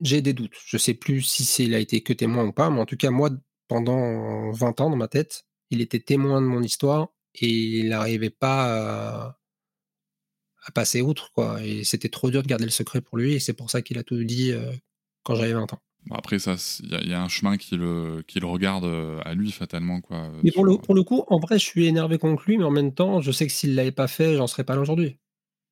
j'ai 0.00 0.22
des 0.22 0.32
doutes. 0.32 0.56
Je 0.64 0.76
sais 0.78 0.94
plus 0.94 1.22
si 1.22 1.64
il 1.64 1.74
a 1.74 1.78
été 1.78 2.00
que 2.02 2.12
témoin 2.12 2.44
ou 2.44 2.52
pas, 2.52 2.70
mais 2.70 2.80
en 2.80 2.86
tout 2.86 2.96
cas, 2.96 3.10
moi, 3.10 3.30
pendant 3.68 4.50
20 4.52 4.80
ans 4.80 4.90
dans 4.90 4.96
ma 4.96 5.08
tête, 5.08 5.44
il 5.70 5.80
était 5.80 6.00
témoin 6.00 6.40
de 6.40 6.46
mon 6.46 6.62
histoire 6.62 7.08
et 7.34 7.48
il 7.48 7.88
n'arrivait 7.90 8.30
pas 8.30 9.28
à, 9.28 9.38
passer 10.72 11.02
outre, 11.02 11.32
quoi. 11.32 11.62
Et 11.62 11.84
c'était 11.84 12.08
trop 12.08 12.30
dur 12.30 12.42
de 12.42 12.48
garder 12.48 12.64
le 12.64 12.70
secret 12.70 13.00
pour 13.00 13.18
lui, 13.18 13.34
et 13.34 13.40
c'est 13.40 13.52
pour 13.52 13.70
ça 13.70 13.82
qu'il 13.82 13.98
a 13.98 14.02
tout 14.02 14.22
dit 14.24 14.52
euh, 14.52 14.72
quand 15.22 15.34
j'avais 15.34 15.52
20 15.52 15.72
ans. 15.72 15.80
après, 16.12 16.38
ça, 16.38 16.56
il 16.82 17.08
y, 17.08 17.14
a 17.14 17.22
un 17.22 17.28
chemin 17.28 17.56
qui 17.56 17.76
le, 17.76 18.22
qui 18.26 18.40
le 18.40 18.46
regarde 18.46 18.84
euh, 18.84 19.20
à 19.24 19.34
lui 19.34 19.52
fatalement, 19.52 20.00
quoi. 20.00 20.18
Euh, 20.18 20.40
mais 20.42 20.52
pour, 20.52 20.64
le, 20.64 20.76
pour 20.78 20.94
le 20.94 21.02
coup, 21.02 21.24
en 21.28 21.38
vrai, 21.38 21.58
je 21.58 21.64
suis 21.64 21.86
énervé 21.86 22.18
contre 22.18 22.44
lui, 22.46 22.58
mais 22.58 22.64
en 22.64 22.70
même 22.70 22.92
temps, 22.94 23.20
je 23.20 23.30
sais 23.30 23.46
que 23.46 23.52
s'il 23.52 23.74
l'avait 23.74 23.92
pas 23.92 24.08
fait, 24.08 24.36
j'en 24.36 24.46
serais 24.46 24.64
pas 24.64 24.74
là 24.74 24.80
aujourd'hui. 24.80 25.18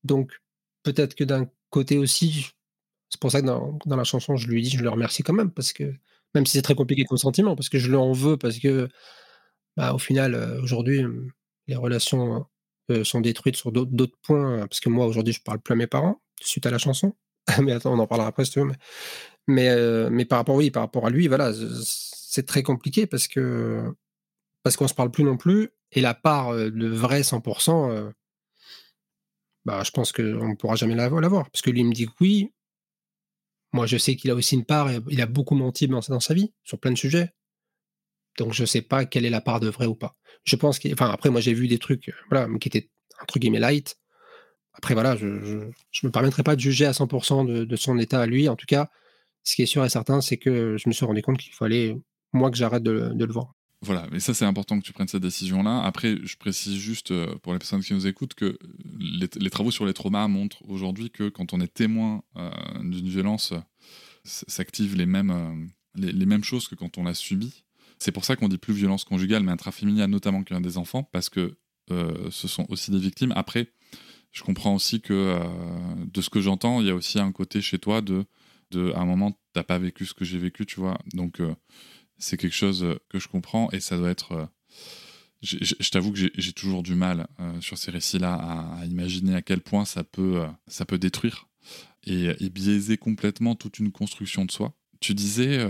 Donc, 0.05 0.33
peut-être 0.83 1.15
que 1.15 1.25
d'un 1.25 1.49
côté 1.71 1.99
aussi, 1.99 2.49
c'est 3.09 3.21
pour 3.21 3.31
ça 3.33 3.41
que 3.41 3.47
dans, 3.47 3.79
dans, 3.87 3.97
la 3.97 4.05
chanson, 4.05 4.37
je 4.37 4.49
lui 4.49 4.63
dis, 4.63 4.71
je 4.71 4.83
le 4.83 4.91
remercie 4.91 5.23
quand 5.23 5.33
même, 5.33 5.51
parce 5.51 5.73
que, 5.73 5.95
même 6.35 6.47
si 6.47 6.53
c'est 6.53 6.63
très 6.63 6.75
compliqué 6.75 7.05
comme 7.05 7.19
sentiment, 7.19 7.57
parce 7.57 7.69
que 7.69 7.79
je 7.79 7.89
lui 7.89 7.97
en 7.97 8.13
veux, 8.13 8.37
parce 8.37 8.59
que, 8.59 8.89
bah, 9.77 9.95
au 9.95 9.99
final, 9.99 10.35
aujourd'hui, 10.63 11.05
les 11.67 11.77
relations 11.77 12.47
euh, 12.90 13.05
sont 13.05 13.20
détruites 13.20 13.57
sur 13.57 13.73
d'autres 13.73 14.18
points, 14.23 14.66
parce 14.66 14.81
que 14.81 14.88
moi, 14.88 15.07
aujourd'hui, 15.07 15.33
je 15.33 15.42
parle 15.42 15.61
plus 15.61 15.73
à 15.73 15.77
mes 15.77 15.87
parents, 15.87 16.20
suite 16.40 16.66
à 16.66 16.70
la 16.70 16.79
chanson. 16.79 17.14
mais 17.62 17.73
attends, 17.73 17.92
on 17.94 17.99
en 17.99 18.07
parlera 18.07 18.29
après 18.29 18.44
si 18.44 18.53
tu 18.53 18.61
veux. 18.61 18.66
Mais, 18.66 18.77
mais, 19.47 19.68
euh, 19.68 20.25
par 20.25 20.38
rapport, 20.38 20.55
oui, 20.57 20.70
par 20.70 20.83
rapport 20.83 21.07
à 21.07 21.11
lui, 21.11 21.29
voilà, 21.29 21.53
c'est 21.83 22.47
très 22.47 22.62
compliqué 22.62 23.07
parce 23.07 23.29
que 23.29 23.83
parce 24.62 24.77
qu'on 24.77 24.88
se 24.88 24.94
parle 24.94 25.11
plus 25.11 25.25
non 25.25 25.37
plus. 25.37 25.70
Et 25.92 26.01
la 26.01 26.14
part 26.14 26.55
de 26.55 26.88
vrai 26.88 27.20
100%, 27.20 28.12
bah, 29.64 29.83
je 29.85 29.90
pense 29.90 30.12
qu'on 30.12 30.49
ne 30.49 30.55
pourra 30.57 30.77
jamais 30.77 30.94
l'avoir. 30.94 31.51
Parce 31.51 31.62
que 31.62 31.70
lui 31.70 31.85
me 31.85 31.92
dit 31.92 32.07
que 32.07 32.12
oui. 32.20 32.53
Moi, 33.73 33.87
je 33.87 33.97
sais 33.97 34.16
qu'il 34.16 34.31
a 34.31 34.35
aussi 34.35 34.55
une 34.55 34.64
part, 34.64 34.88
il 35.11 35.20
a 35.20 35.27
beaucoup 35.27 35.55
menti 35.55 35.88
dans 35.88 36.01
sa 36.01 36.35
vie, 36.35 36.53
sur 36.64 36.79
plein 36.79 36.92
de 36.92 36.99
sujets. 36.99 37.33
Donc, 38.38 38.53
je 38.53 38.62
ne 38.62 38.66
sais 38.66 38.83
pas 38.83 39.05
quelle 39.05 39.25
est 39.25 39.31
la 39.31 39.40
part 39.40 39.61
de 39.61 39.68
vrai 39.68 39.87
ou 39.87 39.94
pas. 39.94 40.16
Je 40.44 40.57
pense 40.57 40.79
qu'il. 40.79 40.92
Enfin, 40.92 41.11
après, 41.11 41.31
moi, 41.31 41.40
j'ai 41.40 41.55
vu 41.55 41.68
des 41.68 41.79
trucs, 41.79 42.12
voilà, 42.31 42.49
qui 42.59 42.68
étaient, 42.68 42.90
entre 43.23 43.38
guillemets, 43.38 43.61
light. 43.61 43.97
Après, 44.75 44.94
voilà, 44.94 45.16
je 45.16 45.27
ne 45.27 45.70
me 46.03 46.11
permettrai 46.11 46.42
pas 46.42 46.57
de 46.57 46.61
juger 46.61 46.87
à 46.87 46.92
100% 46.92 47.66
de, 47.66 47.77
son 47.77 47.99
état 47.99 48.20
à 48.20 48.27
lui. 48.27 48.49
En 48.49 48.57
tout 48.57 48.66
cas, 48.66 48.90
ce 49.44 49.55
qui 49.55 49.62
est 49.62 49.66
sûr 49.66 49.85
et 49.85 49.88
certain, 49.88 50.20
c'est 50.20 50.37
que 50.37 50.77
je 50.77 50.88
me 50.88 50.92
suis 50.92 51.05
rendu 51.05 51.23
compte 51.23 51.38
qu'il 51.38 51.53
fallait, 51.53 51.97
moi, 52.33 52.51
que 52.51 52.57
j'arrête 52.57 52.83
de, 52.83 53.14
le 53.16 53.33
voir. 53.33 53.55
Voilà, 53.83 54.09
mais 54.11 54.18
ça 54.18 54.33
c'est 54.33 54.47
important 54.47 54.81
que 54.81 54.85
tu 54.85 54.94
prennes 54.94 55.09
cette 55.09 55.23
décision-là. 55.23 55.83
Après, 55.83 56.16
je 56.23 56.37
précise 56.38 56.77
juste 56.77 57.11
euh, 57.11 57.37
pour 57.42 57.53
les 57.53 57.59
personnes 57.59 57.83
qui 57.83 57.92
nous 57.92 58.07
écoutent 58.07 58.33
que 58.33 58.59
les, 58.99 59.51
travaux 59.51 59.70
sur 59.70 59.85
les 59.85 59.92
traumas 59.92 60.27
montrent 60.27 60.66
aujourd'hui 60.66 61.11
que 61.11 61.29
quand 61.29 61.53
on 61.53 61.61
est 61.61 61.73
témoin 61.73 62.23
euh, 62.37 62.51
d'une 62.81 63.09
violence, 63.09 63.53
s'activent 64.25 64.97
les 64.97 65.07
mêmes, 65.07 65.31
euh, 65.31 65.66
les, 65.97 66.27
mêmes 66.27 66.44
choses 66.44 66.66
que 66.66 66.75
quand 66.75 66.99
on 66.99 67.05
l'a 67.05 67.14
subi. 67.14 67.63
C'est 67.99 68.13
pour 68.13 68.25
ça 68.25 68.37
qu'on 68.37 68.49
dit 68.49 68.59
plus 68.59 68.75
violence 68.75 69.05
conjugale, 69.05 69.43
mais 69.43 69.53
intrafamiliale, 69.53 70.11
notamment 70.11 70.39
quand 70.39 70.51
il 70.51 70.55
y 70.55 70.57
a 70.57 70.61
des 70.61 70.79
enfants, 70.79 71.05
parce 71.05 71.29
que 71.29 71.57
ce 71.89 72.49
sont 72.49 72.67
aussi 72.71 72.91
des 72.91 72.99
victimes. 72.99 73.33
Après, 73.37 73.69
je 74.33 74.43
comprends 74.43 74.75
aussi 74.75 75.01
que 75.01 75.39
de 76.13 76.21
ce 76.21 76.31
que 76.31 76.41
j'entends, 76.41 76.81
il 76.81 76.87
y 76.87 76.91
a 76.91 76.95
aussi 76.95 77.19
un 77.19 77.31
côté 77.31 77.61
chez 77.61 77.79
toi 77.79 78.01
de, 78.01 78.25
de 78.71 78.93
à 78.93 79.01
un 79.01 79.05
moment, 79.05 79.39
t'as 79.53 79.63
pas 79.63 79.79
vécu 79.79 80.07
ce 80.07 80.15
que 80.15 80.25
j'ai 80.25 80.39
vécu, 80.39 80.67
tu 80.67 80.81
vois. 80.81 80.99
Donc 81.13 81.41
c'est 82.19 82.37
quelque 82.37 82.55
chose 82.55 82.85
euh, 82.85 82.99
que 83.09 83.19
je 83.19 83.29
comprends 83.29 83.71
et 83.73 83.81
ça 83.81 83.97
doit 83.97 84.11
être. 84.11 84.33
Euh, 84.33 84.47
je, 85.43 85.91
t'avoue 85.91 86.11
que 86.11 86.19
j'ai 86.19 86.53
toujours 86.55 86.83
du 86.83 86.95
mal 86.95 87.27
euh, 87.39 87.61
sur 87.61 87.77
ces 87.77 87.91
récits-là 87.91 88.33
à, 88.33 88.87
imaginer 88.87 89.35
à 89.35 89.43
quel 89.43 89.61
point 89.61 89.85
ça 89.85 90.03
peut, 90.03 90.43
ça 90.69 90.87
peut 90.87 90.97
détruire 90.97 91.49
et, 92.05 92.49
biaiser 92.49 92.97
complètement 92.97 93.55
toute 93.55 93.79
une 93.79 93.93
construction 93.93 94.47
de 94.47 94.51
soi. 94.51 94.73
Tu 95.01 95.13
disais 95.13 95.69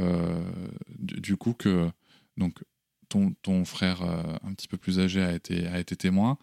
du, 0.97 1.37
coup 1.37 1.55
que 1.55 1.91
donc 2.37 2.65
ton, 3.09 3.35
ton 3.43 3.65
frère 3.65 4.03
un 4.03 4.55
petit 4.55 4.69
peu 4.69 4.77
plus 4.77 4.99
âgé 4.99 5.23
a 5.23 5.33
été, 5.33 5.67
a 5.67 5.79
été 5.79 5.97
témoin. 5.97 6.39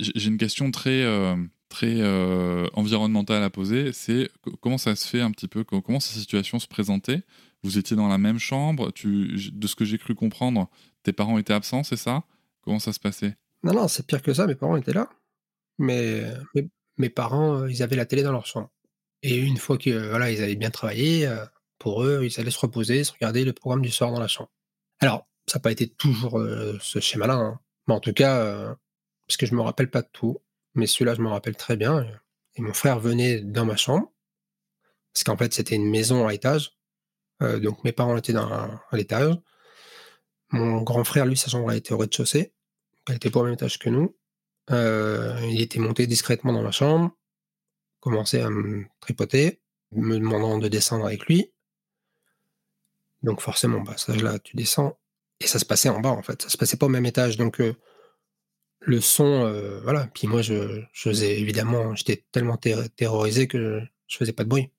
j'ai 0.00 0.28
une 0.28 0.38
question 0.38 0.70
très 0.70 1.04
très 1.68 2.02
environnementale 2.74 3.42
à 3.42 3.50
poser, 3.50 3.92
c'est 3.92 4.30
comment 4.60 4.78
ça 4.78 4.96
se 4.96 5.06
fait 5.06 5.20
un 5.20 5.30
petit 5.30 5.48
peu, 5.48 5.64
comment 5.64 6.00
cette 6.00 6.18
situation 6.18 6.58
se 6.58 6.68
présentait? 6.68 7.22
Vous 7.62 7.78
étiez 7.78 7.96
dans 7.96 8.08
la 8.08 8.18
même 8.18 8.38
chambre? 8.38 8.92
De 9.04 9.66
ce 9.66 9.74
que 9.74 9.84
j'ai 9.84 9.98
cru 9.98 10.14
comprendre, 10.14 10.70
tes 11.02 11.12
parents 11.12 11.38
étaient 11.38 11.52
absents, 11.52 11.82
c'est 11.82 11.96
ça? 11.96 12.24
Comment 12.62 12.78
ça 12.78 12.92
se 12.92 13.00
passait? 13.00 13.36
Non, 13.62 13.74
non, 13.74 13.88
c'est 13.88 14.06
pire 14.06 14.22
que 14.22 14.32
ça. 14.32 14.46
Mes 14.46 14.54
parents 14.54 14.76
étaient 14.76 14.92
là. 14.92 15.08
Mais 15.78 16.22
mes, 16.98 17.10
parents, 17.10 17.62
euh, 17.62 17.70
ils 17.70 17.82
avaient 17.82 17.96
la 17.96 18.06
télé 18.06 18.22
dans 18.22 18.32
leur 18.32 18.46
chambre. 18.46 18.70
Et 19.22 19.36
une 19.36 19.56
fois 19.56 19.78
qu'ils 19.78 19.98
voilà, 19.98 20.30
ils 20.30 20.42
avaient 20.42 20.56
bien 20.56 20.70
travaillé, 20.70 21.26
euh, 21.26 21.44
pour 21.78 22.04
eux, 22.04 22.24
ils 22.24 22.40
allaient 22.40 22.50
se 22.50 22.58
reposer, 22.58 23.04
se 23.04 23.12
regarder 23.12 23.44
le 23.44 23.52
programme 23.52 23.82
du 23.82 23.90
soir 23.90 24.12
dans 24.12 24.20
la 24.20 24.28
chambre. 24.28 24.50
Alors, 25.00 25.26
ça 25.46 25.58
n'a 25.58 25.62
pas 25.62 25.72
été 25.72 25.88
toujours 25.88 26.38
euh, 26.38 26.78
ce 26.80 27.00
schéma-là. 27.00 27.34
Hein. 27.34 27.60
Mais 27.86 27.94
en 27.94 28.00
tout 28.00 28.12
cas, 28.12 28.76
parce 29.26 29.36
que 29.36 29.46
je 29.46 29.54
me 29.54 29.60
rappelle 29.60 29.90
pas 29.90 30.02
de 30.02 30.08
tout, 30.12 30.42
mais 30.74 30.86
celui-là, 30.86 31.14
je 31.14 31.22
me 31.22 31.28
rappelle 31.28 31.56
très 31.56 31.76
bien. 31.76 32.06
Et 32.54 32.62
mon 32.62 32.72
frère 32.72 32.98
venait 32.98 33.40
dans 33.40 33.64
ma 33.64 33.76
chambre, 33.76 34.12
parce 35.12 35.24
qu'en 35.24 35.36
fait, 35.36 35.52
c'était 35.54 35.76
une 35.76 35.88
maison 35.88 36.26
à 36.26 36.34
étage. 36.34 36.76
Euh, 37.42 37.58
donc 37.58 37.82
mes 37.84 37.92
parents 37.92 38.16
étaient 38.16 38.32
dans, 38.32 38.50
à 38.50 38.96
l'étage. 38.96 39.34
Mon 40.50 40.82
grand 40.82 41.04
frère, 41.04 41.26
lui, 41.26 41.36
sa 41.36 41.48
chambre 41.48 41.72
était 41.72 41.92
au 41.92 41.98
rez-de-chaussée. 41.98 42.54
Elle 43.08 43.16
était 43.16 43.30
pas 43.30 43.40
au 43.40 43.44
même 43.44 43.54
étage 43.54 43.78
que 43.78 43.88
nous. 43.90 44.16
Euh, 44.70 45.38
il 45.44 45.60
était 45.60 45.78
monté 45.78 46.06
discrètement 46.06 46.52
dans 46.52 46.62
ma 46.62 46.72
chambre, 46.72 47.16
commençait 48.00 48.42
à 48.42 48.50
me 48.50 48.84
tripoter, 49.00 49.60
me 49.92 50.18
demandant 50.18 50.58
de 50.58 50.68
descendre 50.68 51.06
avec 51.06 51.26
lui. 51.26 51.52
Donc 53.26 53.42
forcément, 53.42 53.82
bah, 53.82 53.94
ça 53.98 54.16
là, 54.16 54.38
tu 54.38 54.56
descends. 54.56 54.98
Et 55.40 55.46
ça 55.46 55.58
se 55.58 55.66
passait 55.66 55.90
en 55.90 56.00
bas, 56.00 56.10
en 56.10 56.22
fait. 56.22 56.42
Ça 56.42 56.48
se 56.48 56.56
passait 56.56 56.78
pas 56.78 56.86
au 56.86 56.90
même 56.90 57.06
étage. 57.06 57.36
Donc 57.36 57.60
euh, 57.60 57.74
le 58.80 59.00
son, 59.00 59.50
voilà. 59.82 60.08
Puis 60.14 60.28
moi, 60.28 60.42
je, 60.42 60.82
je 60.92 61.02
faisais 61.10 61.38
évidemment, 61.40 61.94
j'étais 61.94 62.24
tellement 62.32 62.56
terrorisé 62.56 63.48
que 63.48 63.82
je 64.06 64.16
faisais 64.16 64.32
pas 64.32 64.44
de 64.44 64.48
bruit 64.48 64.70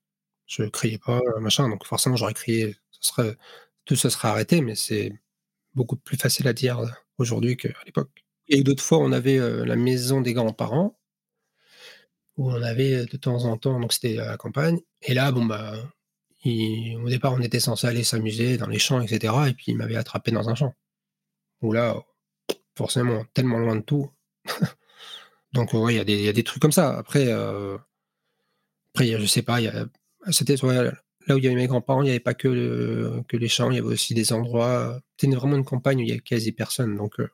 je 0.48 0.64
criais 0.64 0.98
pas, 0.98 1.22
machin. 1.42 1.70
Donc 1.70 1.86
forcément, 1.86 2.16
j'aurais 2.16 2.34
crié, 2.34 2.76
serait, 2.92 3.38
tout 3.86 3.96
ça 3.96 4.10
serait 4.10 4.30
arrêté, 4.30 4.62
mais 4.62 4.76
c'est 4.76 5.14
beaucoup 5.76 5.98
plus 5.98 6.18
facile 6.18 6.48
à 6.48 6.54
dire 6.54 6.82
aujourd'hui 7.20 7.58
qu'à 7.58 7.70
l'époque. 7.86 8.12
Et 8.48 8.64
d'autres 8.64 8.84
fois, 8.84 9.00
on 9.00 9.12
avait 9.12 9.40
la 9.66 9.76
maison 9.76 10.22
des 10.22 10.34
grands-parents, 10.34 10.98
où 12.38 12.52
on 12.52 12.62
avait 12.62 13.06
de 13.06 13.18
temps 13.18 13.46
en 13.46 13.58
temps, 13.58 13.80
donc 13.80 13.94
c'était 13.94 14.20
à 14.20 14.28
la 14.28 14.38
campagne. 14.38 14.80
Et 15.02 15.14
là, 15.14 15.32
bon, 15.32 15.46
bah, 15.46 15.76
au 17.04 17.10
départ, 17.10 17.34
on 17.34 17.42
était 17.42 17.60
censé 17.60 17.88
aller 17.88 18.04
s'amuser 18.04 18.58
dans 18.58 18.68
les 18.68 18.80
champs, 18.80 19.02
etc. 19.02 19.34
Et 19.50 19.54
puis, 19.54 19.66
il 19.70 19.78
m'avait 19.78 19.96
attrapé 19.96 20.32
dans 20.32 20.50
un 20.50 20.56
champ. 20.56 20.74
Où 21.62 21.74
là, 21.74 21.96
forcément, 22.76 23.26
tellement 23.34 23.60
loin 23.60 23.76
de 23.76 23.82
tout. 23.82 24.12
donc, 25.54 25.74
oui, 25.74 25.96
il 25.96 26.10
y, 26.10 26.30
a 26.30 26.34
des 26.34 26.44
trucs 26.44 26.62
comme 26.62 26.72
ça. 26.72 26.98
Après, 26.98 27.32
après 27.32 29.20
je 29.20 29.26
sais 29.26 29.42
pas, 29.42 29.60
c'était 30.32 30.56
là 31.28 31.36
où 31.36 31.38
il 31.38 31.44
y 31.44 31.48
avait 31.48 31.56
mes 31.56 31.68
grands-parents, 31.68 32.02
il 32.02 32.06
n'y 32.06 32.12
avait 32.12 32.20
pas 32.20 32.34
que, 32.34 33.22
que 33.28 33.38
les 33.38 33.48
champs, 33.48 33.70
il 33.70 33.76
y 33.76 33.80
avait 33.80 33.88
aussi 33.88 34.14
des 34.14 34.34
endroits. 34.34 35.00
C'était 35.18 35.36
vraiment 35.36 35.58
une 35.58 35.66
campagne 35.66 36.00
où 36.00 36.02
il 36.02 36.10
y 36.10 36.12
avait 36.12 36.22
quasi 36.22 36.52
personne. 36.52 36.96
Donc, 36.96 37.20
euh, 37.20 37.30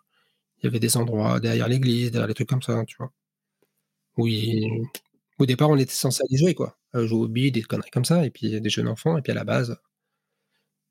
il 0.60 0.65
y 0.65 0.67
avait 0.67 0.80
des 0.80 0.97
endroits 0.97 1.39
derrière 1.39 1.67
l'église, 1.67 2.12
derrière 2.12 2.28
des 2.28 2.34
trucs 2.34 2.49
comme 2.49 2.62
ça, 2.62 2.84
tu 2.88 2.95
vois. 2.97 3.12
Oui. 4.17 4.84
Au 5.43 5.45
départ, 5.45 5.69
on 5.69 5.77
était 5.77 5.91
censé 5.93 6.23
aller 6.29 6.38
jouer, 6.39 6.56
quoi. 6.56 6.77
jouer 6.93 7.19
au 7.19 7.27
billes, 7.27 7.51
des 7.51 7.63
conneries 7.63 7.91
comme 7.91 8.06
ça, 8.06 8.25
et 8.25 8.32
puis 8.32 8.62
des 8.62 8.69
jeunes 8.69 8.88
enfants, 8.88 9.17
et 9.17 9.21
puis 9.21 9.32
à 9.34 9.36
la 9.36 9.43
base. 9.43 9.77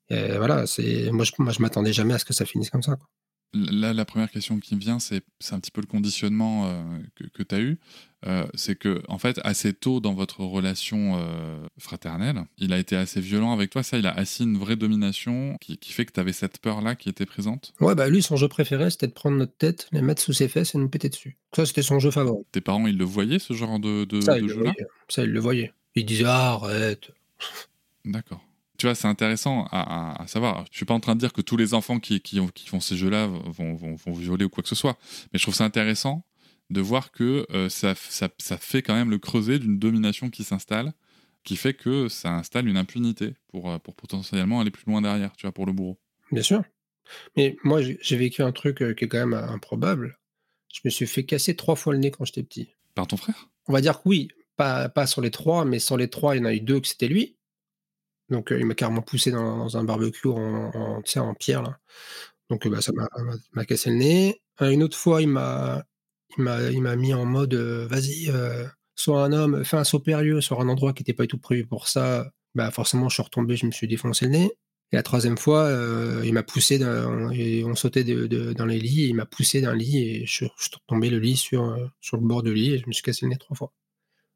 voilà, 0.09 0.65
c'est 0.67 1.11
moi 1.11 1.25
je, 1.25 1.31
moi, 1.39 1.51
je 1.51 1.61
m'attendais 1.61 1.93
jamais 1.93 2.13
à 2.13 2.19
ce 2.19 2.25
que 2.25 2.33
ça 2.33 2.45
finisse 2.45 2.69
comme 2.69 2.83
ça. 2.83 2.97
Là, 3.53 3.93
la 3.93 4.05
première 4.05 4.31
question 4.31 4.59
qui 4.59 4.75
me 4.75 4.79
vient, 4.79 4.99
c'est 4.99 5.23
un 5.51 5.59
petit 5.59 5.69
peu 5.69 5.81
le 5.81 5.87
conditionnement 5.87 6.65
euh, 6.65 6.99
que, 7.33 7.43
tu 7.43 7.55
as 7.55 7.59
eu. 7.59 7.77
Euh, 8.25 8.47
c'est 8.55 8.75
que, 8.75 9.03
en 9.07 9.19
fait, 9.19 9.39
assez 9.43 9.73
tôt 9.73 9.99
dans 9.99 10.13
votre 10.13 10.39
relation 10.39 11.17
euh, 11.17 11.59
fraternelle, 11.77 12.45
il 12.57 12.73
a 12.73 12.79
été 12.79 12.95
assez 12.95 13.21
violent 13.21 13.53
avec 13.53 13.69
toi. 13.69 13.83
Ça, 13.83 13.99
il 13.99 14.07
a 14.07 14.11
assis 14.11 14.43
une 14.43 14.57
vraie 14.57 14.75
domination 14.75 15.57
qui, 15.61 15.77
fait 15.93 16.05
que 16.05 16.13
tu 16.13 16.19
avais 16.19 16.33
cette 16.33 16.57
peur-là 16.57 16.95
qui 16.95 17.09
était 17.09 17.27
présente 17.27 17.73
Ouais, 17.79 17.93
bah 17.93 18.09
lui, 18.09 18.23
son 18.23 18.37
jeu 18.37 18.47
préféré, 18.47 18.89
c'était 18.89 19.07
de 19.07 19.13
prendre 19.13 19.37
notre 19.37 19.55
tête, 19.55 19.87
les 19.91 20.01
mettre 20.01 20.21
sous 20.21 20.33
ses 20.33 20.47
fesses 20.47 20.73
et 20.73 20.79
nous 20.79 20.89
péter 20.89 21.09
dessus. 21.09 21.37
Ça, 21.55 21.67
c'était 21.67 21.83
son 21.83 21.99
jeu 21.99 22.09
favori. 22.09 22.43
Tes 22.51 22.61
parents, 22.61 22.87
ils 22.87 22.97
le 22.97 23.05
voyaient, 23.05 23.39
ce 23.39 23.53
genre 23.53 23.79
de, 23.79 24.05
de, 24.05 24.19
jeu-là? 24.19 24.73
Ça, 25.09 25.23
ils 25.23 25.31
le 25.31 25.39
voyaient. 25.39 25.73
Ils 25.95 26.05
disaient 26.05 26.25
ah, 26.25 26.53
arrête. 26.53 27.11
D'accord 28.03 28.43
tu 28.83 28.87
vois, 28.87 28.95
c'est 28.95 29.07
intéressant 29.07 29.65
à, 29.71 30.25
savoir. 30.27 30.65
Je 30.69 30.75
suis 30.75 30.85
pas 30.85 30.93
en 30.93 30.99
train 30.99 31.15
de 31.15 31.19
dire 31.21 31.31
que 31.31 31.39
tous 31.39 31.55
les 31.55 31.73
enfants 31.73 32.01
qui, 32.01 32.19
qui, 32.19 32.37
font 32.67 32.81
ces 32.81 32.97
jeux-là 32.97 33.27
vont, 33.27 33.75
vont, 33.75 34.11
violer 34.11 34.43
ou 34.43 34.49
quoi 34.49 34.61
que 34.61 34.67
ce 34.67 34.75
soit, 34.75 34.97
mais 35.31 35.39
je 35.39 35.43
trouve 35.43 35.55
ça 35.55 35.63
intéressant 35.63 36.25
de 36.69 36.81
voir 36.81 37.13
que 37.13 37.47
euh, 37.53 37.69
ça, 37.69 37.95
ça, 37.95 38.27
ça, 38.39 38.57
fait 38.57 38.81
quand 38.81 38.93
même 38.93 39.09
le 39.09 39.19
creuset 39.19 39.57
d'une 39.57 39.79
domination 39.79 40.29
qui 40.29 40.43
s'installe, 40.43 40.91
qui 41.45 41.55
fait 41.55 41.73
que 41.73 42.09
ça 42.09 42.33
installe 42.33 42.67
une 42.67 42.75
impunité 42.75 43.35
pour, 43.47 43.71
euh, 43.71 43.79
pour 43.79 43.95
potentiellement 43.95 44.59
aller 44.59 44.69
plus 44.69 44.83
loin 44.85 45.01
derrière, 45.01 45.33
tu 45.37 45.45
vois, 45.45 45.53
pour 45.53 45.65
le 45.65 45.71
bourreau. 45.71 45.97
Bien 46.33 46.43
sûr. 46.43 46.61
Mais 47.37 47.55
moi, 47.63 47.79
j'ai 47.81 48.17
vécu 48.17 48.41
un 48.41 48.51
truc 48.51 48.81
euh, 48.81 48.93
qui 48.93 49.05
est 49.05 49.07
quand 49.07 49.25
même 49.25 49.33
improbable. 49.33 50.19
Je 50.73 50.81
me 50.83 50.89
suis 50.89 51.07
fait 51.07 51.23
casser 51.23 51.55
trois 51.55 51.77
fois 51.77 51.93
le 51.93 51.99
nez 51.99 52.11
quand 52.11 52.25
j'étais 52.25 52.43
petit. 52.43 52.67
Par 52.95 53.07
ton 53.07 53.15
frère? 53.15 53.47
On 53.67 53.71
va 53.71 53.79
dire 53.79 54.01
que 54.01 54.09
oui, 54.09 54.27
pas, 54.57 54.89
pas 54.89 55.07
sur 55.07 55.21
les 55.21 55.31
trois, 55.31 55.63
mais 55.63 55.79
sur 55.79 55.95
les 55.95 56.09
trois, 56.09 56.35
il 56.35 56.39
y 56.39 56.41
en 56.41 56.45
a 56.45 56.53
eu 56.53 56.59
deux 56.59 56.81
que 56.81 56.87
c'était 56.89 57.07
lui. 57.07 57.37
Donc, 58.29 58.53
il 58.57 58.65
m'a 58.65 58.73
carrément 58.73 59.01
poussé 59.01 59.31
dans, 59.31 59.77
un 59.77 59.83
barbecue 59.83 60.27
en, 60.27 61.01
pierre, 61.37 61.61
là. 61.61 61.77
Donc, 62.49 62.67
bah, 62.67 62.81
ça 62.81 62.91
m'a 63.53 63.65
cassé 63.65 63.89
le 63.89 63.97
nez. 63.97 64.41
une 64.61 64.83
autre 64.83 64.97
fois, 64.97 65.21
il 65.21 65.27
m'a 65.27 65.85
mis 66.37 67.13
en 67.13 67.25
mode 67.25 67.53
vas-y, 67.53 68.31
sois 68.95 69.23
un 69.23 69.33
homme, 69.33 69.63
fais 69.63 69.77
un 69.77 69.83
saut 69.83 69.99
périlleux 69.99 70.41
sur 70.41 70.61
un 70.61 70.69
endroit 70.69 70.93
qui 70.93 71.01
n'était 71.01 71.13
pas 71.13 71.23
du 71.23 71.27
tout 71.27 71.37
prévu 71.37 71.65
pour 71.65 71.87
ça. 71.87 72.31
Bah, 72.55 72.71
forcément, 72.71 73.09
je 73.09 73.15
suis 73.15 73.23
retombé, 73.23 73.55
je 73.55 73.65
me 73.65 73.71
suis 73.71 73.87
défoncé 73.87 74.25
le 74.25 74.31
nez. 74.31 74.51
Et 74.91 74.95
la 74.95 75.03
troisième 75.03 75.37
fois, 75.37 75.71
il 76.23 76.33
m'a 76.33 76.43
poussé, 76.43 76.79
et 77.33 77.63
on 77.65 77.75
sautait 77.75 78.03
dans 78.03 78.65
les 78.65 78.79
lits, 78.79 79.07
il 79.09 79.15
m'a 79.15 79.25
poussé 79.25 79.59
d'un 79.61 79.75
lit 79.75 79.97
et 79.97 80.25
je, 80.25 80.33
suis 80.33 80.45
retombé 80.45 81.09
le 81.09 81.19
lit 81.19 81.35
sur, 81.35 81.77
sur 81.99 82.17
le 82.17 82.23
bord 82.23 82.43
du 82.43 82.53
lit 82.53 82.73
et 82.73 82.77
je 82.77 82.87
me 82.87 82.91
suis 82.93 83.01
cassé 83.01 83.25
le 83.25 83.31
nez 83.31 83.37
trois 83.37 83.55
fois. 83.55 83.73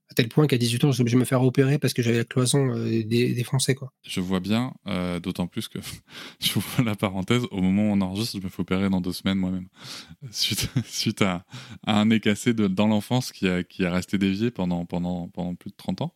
À 0.09 0.13
tel 0.13 0.29
point 0.29 0.47
qu'à 0.47 0.57
18 0.57 0.85
ans, 0.85 0.91
j'ai 0.93 1.01
obligé 1.01 1.15
de 1.15 1.19
me 1.19 1.25
faire 1.25 1.43
opérer 1.43 1.79
parce 1.79 1.93
que 1.93 2.01
j'avais 2.01 2.19
la 2.19 2.23
cloison 2.23 2.73
euh, 2.73 3.03
défoncée. 3.03 3.75
Quoi. 3.75 3.91
Je 4.07 4.21
vois 4.21 4.39
bien, 4.39 4.73
euh, 4.87 5.19
d'autant 5.19 5.47
plus 5.47 5.67
que, 5.67 5.79
je 6.39 6.53
vois 6.53 6.85
la 6.85 6.95
parenthèse, 6.95 7.43
au 7.51 7.61
moment 7.61 7.89
où 7.89 7.93
on 7.93 7.99
enregistre, 7.99 8.37
je 8.39 8.43
me 8.43 8.49
fais 8.49 8.61
opérer 8.61 8.89
dans 8.89 9.01
deux 9.01 9.11
semaines 9.11 9.37
moi-même. 9.37 9.67
Suite, 10.31 11.21
à, 11.21 11.45
un 11.85 12.05
nez 12.05 12.21
cassé 12.21 12.53
dans 12.53 12.87
l'enfance 12.87 13.33
qui 13.33 13.49
a, 13.49 13.63
resté 13.79 14.17
dévié 14.17 14.49
pendant, 14.49 14.85
plus 14.85 15.71
de 15.71 15.75
30 15.75 16.01
ans. 16.01 16.15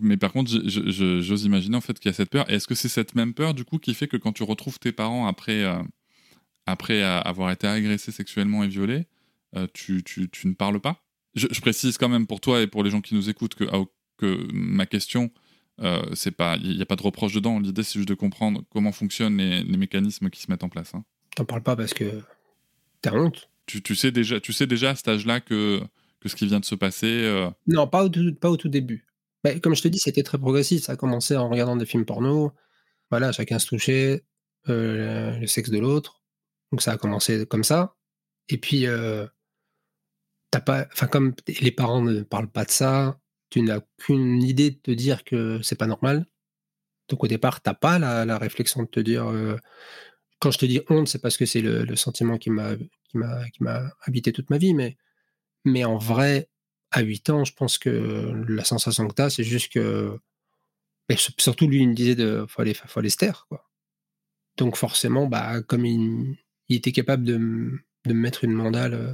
Mais 0.00 0.16
par 0.16 0.32
contre, 0.32 0.50
j'ose 0.64 1.44
imaginer 1.44 1.76
en 1.76 1.82
fait 1.82 1.98
qu'il 1.98 2.10
y 2.10 2.14
a 2.14 2.16
cette 2.16 2.30
peur. 2.30 2.48
Est-ce 2.50 2.66
que 2.66 2.74
c'est 2.74 2.88
cette 2.88 3.14
même 3.14 3.34
peur 3.34 3.52
du 3.52 3.66
coup 3.66 3.78
qui 3.78 3.92
fait 3.92 4.08
que 4.08 4.16
quand 4.16 4.32
tu 4.32 4.44
retrouves 4.44 4.78
tes 4.78 4.92
parents 4.92 5.26
après, 5.26 5.62
euh, 5.62 7.20
avoir 7.20 7.50
été 7.50 7.66
agressé 7.66 8.12
sexuellement 8.12 8.64
et 8.64 8.68
violé, 8.68 9.04
tu 9.74 10.02
ne 10.44 10.54
parles 10.54 10.80
pas? 10.80 11.03
Je, 11.34 11.60
précise 11.60 11.98
quand 11.98 12.08
même 12.08 12.26
pour 12.26 12.40
toi 12.40 12.60
et 12.60 12.66
pour 12.66 12.82
les 12.84 12.90
gens 12.90 13.00
qui 13.00 13.14
nous 13.14 13.28
écoutent 13.28 13.54
que, 13.54 13.64
que 14.18 14.46
ma 14.52 14.86
question, 14.86 15.30
euh, 15.80 16.02
c'est 16.14 16.30
pas, 16.30 16.56
il 16.56 16.76
n'y 16.76 16.82
a 16.82 16.86
pas 16.86 16.96
de 16.96 17.02
reproche 17.02 17.34
dedans. 17.34 17.58
L'idée, 17.58 17.82
c'est 17.82 17.98
juste 17.98 18.08
de 18.08 18.14
comprendre 18.14 18.62
comment 18.70 18.92
fonctionnent 18.92 19.38
les, 19.38 19.64
mécanismes 19.76 20.30
qui 20.30 20.40
se 20.40 20.50
mettent 20.50 20.64
en 20.64 20.68
place. 20.68 20.94
Hein. 20.94 21.04
T'en 21.36 21.44
parles 21.44 21.62
pas 21.62 21.76
parce 21.76 21.94
que 21.94 22.22
t'as 23.02 23.12
honte. 23.12 23.50
Tu, 23.66 23.82
tu, 23.82 23.94
sais 23.94 24.12
déjà, 24.12 24.40
tu 24.40 24.52
sais 24.52 24.66
déjà 24.66 24.90
à 24.90 24.94
cet 24.94 25.08
âge-là 25.08 25.40
que, 25.40 25.80
que 26.20 26.28
ce 26.28 26.36
qui 26.36 26.46
vient 26.46 26.60
de 26.60 26.64
se 26.64 26.74
passer. 26.74 27.24
Euh, 27.24 27.50
non, 27.66 27.86
pas 27.88 28.04
au, 28.04 28.08
tout, 28.08 28.34
pas 28.34 28.50
au 28.50 28.56
tout 28.56 28.68
début. 28.68 29.06
Bah, 29.42 29.58
comme 29.58 29.74
je 29.74 29.82
te 29.82 29.88
dis, 29.88 29.98
c'était 29.98 30.22
très 30.22 30.38
progressif. 30.38 30.84
Ça 30.84 30.92
a 30.92 30.96
commencé 30.96 31.36
en 31.36 31.48
regardant 31.48 31.76
des 31.76 31.86
films 31.86 32.04
porno. 32.04 32.52
Voilà, 33.10 33.32
chacun 33.32 33.58
se 33.58 33.66
touchait 33.66 34.24
euh, 34.68 35.38
le 35.38 35.46
sexe 35.46 35.70
de 35.70 35.78
l'autre. 35.78 36.22
Donc 36.70 36.82
ça 36.82 36.92
a 36.92 36.96
commencé 36.96 37.46
comme 37.46 37.64
ça. 37.64 37.96
Et 38.48 38.58
puis, 38.58 38.86
pas, 40.60 40.86
enfin 40.92 41.06
comme 41.06 41.34
les 41.60 41.70
parents 41.72 42.02
ne 42.02 42.22
parlent 42.22 42.50
pas 42.50 42.64
de 42.64 42.70
ça, 42.70 43.18
tu 43.50 43.62
n'as 43.62 43.80
qu'une 43.98 44.42
idée 44.42 44.70
de 44.70 44.76
te 44.76 44.90
dire 44.90 45.24
que 45.24 45.60
c'est 45.62 45.76
pas 45.76 45.86
normal. 45.86 46.26
Donc 47.08 47.24
au 47.24 47.28
départ, 47.28 47.60
t'as 47.62 47.74
pas 47.74 47.98
la, 47.98 48.38
réflexion 48.38 48.82
de 48.82 48.88
te 48.88 49.00
dire. 49.00 49.26
Euh, 49.28 49.56
quand 50.40 50.50
je 50.50 50.58
te 50.58 50.66
dis 50.66 50.80
honte, 50.90 51.08
c'est 51.08 51.20
parce 51.20 51.36
que 51.36 51.46
c'est 51.46 51.60
le, 51.62 51.96
sentiment 51.96 52.38
qui 52.38 52.50
m'a 52.50 52.76
qui 52.76 53.18
m'a 53.18 53.48
qui 53.50 53.62
m'a 53.62 53.90
habité 54.02 54.32
toute 54.32 54.50
ma 54.50 54.58
vie, 54.58 54.74
mais 54.74 54.96
mais 55.64 55.84
en 55.84 55.98
vrai, 55.98 56.48
à 56.90 57.00
8 57.02 57.30
ans, 57.30 57.44
je 57.44 57.54
pense 57.54 57.78
que 57.78 57.90
la 58.48 58.64
sensation 58.64 59.08
que 59.08 59.14
tu 59.14 59.22
as, 59.22 59.30
c'est 59.30 59.44
juste 59.44 59.72
que. 59.72 60.18
surtout, 61.38 61.68
lui, 61.68 61.82
il 61.82 61.88
me 61.90 61.94
disait 61.94 62.14
de 62.14 62.46
faut 62.48 62.62
aller, 62.62 62.74
faut 62.74 63.00
aller 63.00 63.10
se 63.10 63.16
taire. 63.16 63.48
Donc 64.56 64.76
forcément, 64.76 65.26
bah, 65.26 65.62
comme 65.62 65.84
il, 65.86 66.36
il 66.68 66.76
était 66.76 66.92
capable 66.92 67.24
de, 67.24 67.34
de 67.34 68.12
me 68.12 68.20
mettre 68.20 68.44
une 68.44 68.52
mandale 68.52 68.94
euh, 68.94 69.12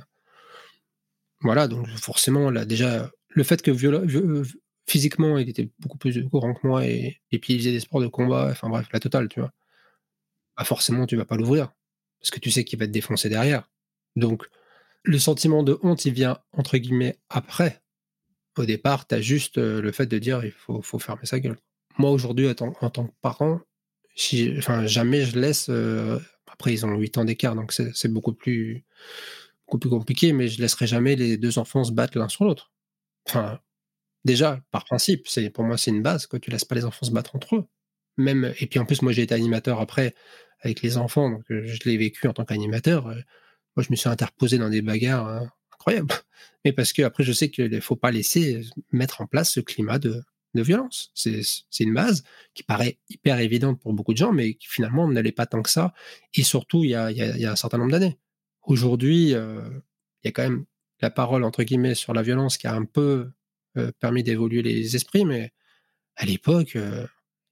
voilà, 1.42 1.68
donc 1.68 1.86
forcément, 1.88 2.50
là, 2.50 2.64
déjà, 2.64 3.10
le 3.28 3.42
fait 3.44 3.62
que 3.62 3.70
euh, 3.70 4.44
physiquement, 4.86 5.38
il 5.38 5.48
était 5.48 5.70
beaucoup 5.78 5.98
plus 5.98 6.22
grand 6.24 6.54
que 6.54 6.66
moi 6.66 6.86
et, 6.86 7.20
puis 7.30 7.54
il 7.54 7.58
faisait 7.58 7.72
des 7.72 7.80
sports 7.80 8.00
de 8.00 8.08
combat, 8.08 8.48
enfin 8.50 8.68
bref, 8.68 8.86
la 8.92 9.00
totale, 9.00 9.28
tu 9.28 9.40
vois. 9.40 9.52
Bah 10.56 10.64
forcément, 10.64 11.06
tu 11.06 11.16
vas 11.16 11.24
pas 11.24 11.36
l'ouvrir 11.36 11.72
parce 12.20 12.30
que 12.30 12.40
tu 12.40 12.50
sais 12.50 12.64
qu'il 12.64 12.78
va 12.78 12.86
te 12.86 12.92
défoncer 12.92 13.28
derrière. 13.28 13.68
Donc, 14.16 14.46
le 15.02 15.18
sentiment 15.18 15.62
de 15.62 15.78
honte, 15.82 16.04
il 16.04 16.12
vient 16.12 16.38
entre 16.52 16.76
guillemets 16.76 17.18
après. 17.30 17.80
Au 18.58 18.66
départ, 18.66 19.06
tu 19.06 19.14
as 19.14 19.20
juste 19.22 19.56
euh, 19.56 19.80
le 19.80 19.92
fait 19.92 20.06
de 20.06 20.18
dire 20.18 20.44
il 20.44 20.52
faut, 20.52 20.82
fermer 20.98 21.24
sa 21.24 21.40
gueule. 21.40 21.56
Moi, 21.96 22.10
aujourd'hui, 22.10 22.48
en, 22.48 22.54
tant 22.54 23.06
que 23.06 23.12
parent, 23.22 23.60
jamais 24.16 25.22
je 25.22 25.38
laisse. 25.38 25.68
Euh, 25.70 26.18
après, 26.46 26.74
ils 26.74 26.84
ont 26.84 26.94
8 26.96 27.18
ans 27.18 27.24
d'écart, 27.24 27.54
donc 27.54 27.72
c'est 27.72 28.12
beaucoup 28.12 28.34
plus 28.34 28.84
plus 29.78 29.90
compliqué, 29.90 30.32
mais 30.32 30.48
je 30.48 30.60
laisserai 30.60 30.86
jamais 30.86 31.16
les 31.16 31.36
deux 31.36 31.58
enfants 31.58 31.84
se 31.84 31.92
battre 31.92 32.18
l'un 32.18 32.28
sur 32.28 32.44
l'autre. 32.44 32.72
Enfin, 33.28 33.60
déjà, 34.24 34.60
par 34.70 34.84
principe, 34.84 35.28
c'est 35.28 35.50
pour 35.50 35.64
moi 35.64 35.78
c'est 35.78 35.90
une 35.90 36.02
base, 36.02 36.26
que 36.26 36.36
Tu 36.36 36.50
laisses 36.50 36.64
pas 36.64 36.74
les 36.74 36.84
enfants 36.84 37.06
se 37.06 37.12
battre 37.12 37.36
entre 37.36 37.56
eux. 37.56 37.64
Même 38.16 38.54
et 38.60 38.66
puis 38.66 38.78
en 38.80 38.86
plus 38.86 39.02
moi 39.02 39.12
j'ai 39.12 39.22
été 39.22 39.34
animateur 39.34 39.80
après 39.80 40.14
avec 40.60 40.82
les 40.82 40.98
enfants, 40.98 41.30
donc 41.30 41.44
euh, 41.50 41.62
je 41.64 41.78
l'ai 41.88 41.96
vécu 41.96 42.28
en 42.28 42.32
tant 42.32 42.44
qu'animateur. 42.44 43.08
Euh, 43.08 43.14
moi 43.76 43.84
je 43.84 43.90
me 43.90 43.96
suis 43.96 44.08
interposé 44.08 44.58
dans 44.58 44.68
des 44.70 44.82
bagarres 44.82 45.28
hein, 45.28 45.50
incroyables, 45.72 46.14
mais 46.64 46.72
parce 46.72 46.92
que 46.92 47.02
après 47.02 47.24
je 47.24 47.32
sais 47.32 47.50
qu'il 47.50 47.70
ne 47.70 47.80
faut 47.80 47.96
pas 47.96 48.10
laisser 48.10 48.62
mettre 48.92 49.20
en 49.22 49.26
place 49.26 49.52
ce 49.52 49.60
climat 49.60 49.98
de, 49.98 50.22
violence. 50.54 51.12
C'est 51.14 51.44
une 51.84 51.94
base 51.94 52.24
qui 52.54 52.64
paraît 52.64 52.98
hyper 53.08 53.38
évidente 53.38 53.80
pour 53.80 53.92
beaucoup 53.92 54.12
de 54.12 54.18
gens, 54.18 54.32
mais 54.32 54.54
qui 54.54 54.66
finalement 54.66 55.06
n'allait 55.08 55.32
pas 55.32 55.46
tant 55.46 55.62
que 55.62 55.70
ça. 55.70 55.94
Et 56.34 56.42
surtout, 56.42 56.82
il 56.82 56.90
y 56.90 56.94
a, 56.96 57.10
y 57.12 57.44
a 57.44 57.52
un 57.52 57.56
certain 57.56 57.78
nombre 57.78 57.92
d'années. 57.92 58.18
Aujourd'hui, 58.62 59.34
euh, 59.34 59.62
il 60.22 60.26
y 60.26 60.28
a 60.28 60.32
quand 60.32 60.42
même 60.42 60.64
la 61.00 61.10
parole, 61.10 61.44
entre 61.44 61.62
guillemets, 61.62 61.94
sur 61.94 62.12
la 62.12 62.22
violence 62.22 62.58
qui 62.58 62.66
a 62.66 62.74
un 62.74 62.84
peu 62.84 63.30
euh, 63.76 63.90
permis 64.00 64.22
d'évoluer 64.22 64.62
les 64.62 64.96
esprits, 64.96 65.24
mais 65.24 65.52
à 66.16 66.26
l'époque, 66.26 66.76
euh, 66.76 67.06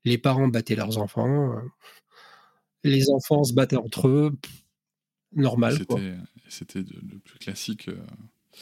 les 0.05 0.19
parents 0.19 0.49
battaient 0.49 0.77
leurs 0.77 0.99
enfants, 0.99 1.55
les 2.85 3.11
enfants 3.11 3.45
se 3.45 3.55
battaient 3.55 3.77
entre 3.77 4.09
eux, 4.09 4.37
normal. 5.33 5.79
C'était 6.49 6.81
le 6.81 7.19
plus 7.19 7.39
classique 7.39 7.91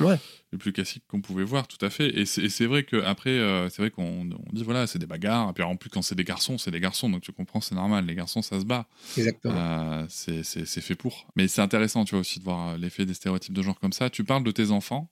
ouais. 0.01 0.19
le 0.53 0.59
plus 0.59 0.73
classique 0.73 1.05
qu'on 1.09 1.21
pouvait 1.21 1.45
voir, 1.45 1.67
tout 1.67 1.85
à 1.85 1.91
fait. 1.91 2.09
Et 2.19 2.27
c'est 2.27 2.67
vrai 2.67 2.85
qu'après, 2.85 3.31
euh, 3.31 3.69
c'est 3.69 3.83
vrai 3.83 3.91
qu'on 3.91 4.25
dit 4.53 4.65
voilà, 4.65 4.87
c'est 4.87 4.99
des 4.99 5.07
bagarres. 5.07 5.51
Et 5.51 5.53
puis 5.53 5.63
en 5.63 5.77
plus, 5.77 5.91
quand 5.91 6.03
c'est 6.03 6.15
des 6.15 6.25
garçons, 6.25 6.59
c'est 6.59 6.71
des 6.71 6.81
garçons, 6.81 7.11
donc 7.11 7.23
tu 7.23 7.33
comprends, 7.33 7.61
c'est 7.61 7.75
normal. 7.75 8.07
Les 8.07 8.15
garçons, 8.15 8.43
ça 8.43 8.61
se 8.61 8.65
bat. 8.65 8.87
Exactement. 9.17 9.55
Euh, 9.57 10.07
c'est 10.09 10.81
fait 10.81 10.95
pour. 10.95 11.27
Mais 11.37 11.49
c'est 11.49 11.63
intéressant, 11.63 12.05
tu 12.05 12.13
vois, 12.13 12.21
aussi 12.21 12.39
de 12.39 12.45
voir 12.45 12.71
euh, 12.71 12.77
l'effet 12.77 13.07
des 13.07 13.15
stéréotypes 13.15 13.55
de 13.55 13.63
genre 13.63 13.79
comme 13.79 13.93
ça. 13.93 14.11
Tu 14.11 14.25
parles 14.25 14.45
de 14.45 14.51
tes 14.51 14.71
enfants. 14.71 15.11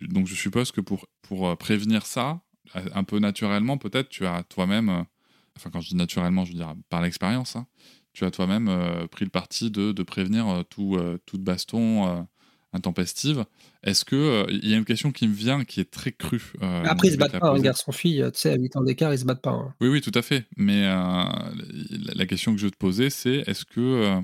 Donc 0.00 0.26
je 0.26 0.34
suppose 0.34 0.70
que 0.70 0.80
pour, 0.80 1.06
pour 1.22 1.56
prévenir 1.56 2.06
ça, 2.06 2.40
un 2.74 3.04
peu 3.04 3.18
naturellement, 3.18 3.78
peut-être, 3.78 4.08
tu 4.08 4.26
as 4.26 4.44
toi-même, 4.44 5.04
enfin 5.56 5.70
quand 5.70 5.80
je 5.80 5.88
dis 5.88 5.96
naturellement, 5.96 6.44
je 6.44 6.52
veux 6.52 6.58
dire 6.58 6.74
par 6.90 7.00
l'expérience, 7.00 7.56
hein, 7.56 7.66
tu 8.12 8.24
as 8.24 8.30
toi-même 8.30 8.70
pris 9.10 9.24
le 9.24 9.30
parti 9.30 9.70
de, 9.70 9.90
de 9.92 10.02
prévenir 10.04 10.64
tout, 10.70 10.96
toute 11.26 11.42
baston 11.42 12.26
intempestive. 12.74 13.44
Est-ce 13.82 14.04
que 14.04 14.16
euh, 14.16 14.46
il 14.50 14.68
y 14.68 14.74
a 14.74 14.76
une 14.76 14.84
question 14.84 15.12
qui 15.12 15.28
me 15.28 15.34
vient 15.34 15.64
qui 15.64 15.80
est 15.80 15.90
très 15.90 16.12
crue 16.12 16.52
euh, 16.62 16.84
Après, 16.84 17.08
ils 17.08 17.12
se 17.12 17.16
battent 17.16 17.38
pas, 17.38 17.50
un 17.50 17.60
garçon-fille, 17.60 18.24
tu 18.32 18.40
sais, 18.40 18.50
à 18.50 18.56
8 18.56 18.76
ans 18.76 18.82
d'écart, 18.82 19.12
ils 19.12 19.18
se 19.18 19.24
battent 19.24 19.42
pas. 19.42 19.52
Hein. 19.52 19.74
Oui, 19.80 19.88
oui, 19.88 20.00
tout 20.00 20.12
à 20.14 20.22
fait. 20.22 20.46
Mais 20.56 20.86
euh, 20.86 21.24
la, 22.14 22.26
question 22.26 22.52
que 22.52 22.58
je 22.58 22.66
veux 22.66 22.70
te 22.70 22.76
poser, 22.76 23.10
c'est 23.10 23.44
est-ce 23.46 23.64
que, 23.64 24.20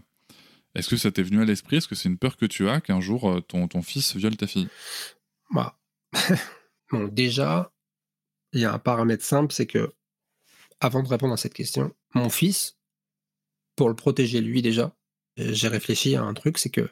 est-ce 0.74 0.88
que 0.88 0.96
ça 0.96 1.10
t'est 1.10 1.22
venu 1.22 1.40
à 1.40 1.44
l'esprit? 1.44 1.76
Est-ce 1.76 1.88
que 1.88 1.94
c'est 1.94 2.08
une 2.08 2.18
peur 2.18 2.36
que 2.36 2.46
tu 2.46 2.68
as 2.68 2.80
qu'un 2.80 3.00
jour 3.00 3.40
ton, 3.48 3.68
ton 3.68 3.82
fils 3.82 4.16
viole 4.16 4.36
ta 4.36 4.46
fille? 4.46 4.68
Bah. 5.52 5.78
bon, 6.90 7.08
déjà, 7.08 7.72
il 8.52 8.60
y 8.60 8.64
a 8.64 8.72
un 8.72 8.78
paramètre 8.78 9.24
simple, 9.24 9.52
c'est 9.52 9.66
que, 9.66 9.94
avant 10.80 11.02
de 11.02 11.08
répondre 11.08 11.34
à 11.34 11.36
cette 11.36 11.54
question, 11.54 11.92
mon 12.14 12.30
fils, 12.30 12.76
pour 13.76 13.88
le 13.88 13.94
protéger 13.94 14.40
lui 14.40 14.62
déjà, 14.62 14.94
j'ai 15.36 15.68
réfléchi 15.68 16.16
à 16.16 16.22
un 16.22 16.34
truc, 16.34 16.58
c'est 16.58 16.70
que 16.70 16.88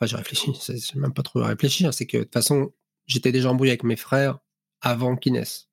Enfin, 0.00 0.06
j'ai 0.06 0.16
réfléchi, 0.16 0.52
c'est 0.60 0.94
même 0.94 1.12
pas 1.12 1.22
trop 1.22 1.42
réfléchir, 1.42 1.92
c'est 1.92 2.06
que 2.06 2.18
de 2.18 2.22
toute 2.22 2.32
façon, 2.32 2.72
j'étais 3.06 3.32
déjà 3.32 3.50
embrouillé 3.50 3.72
avec 3.72 3.82
mes 3.82 3.96
frères 3.96 4.38
avant 4.80 5.16
qu'ils 5.16 5.32
naissent. 5.32 5.68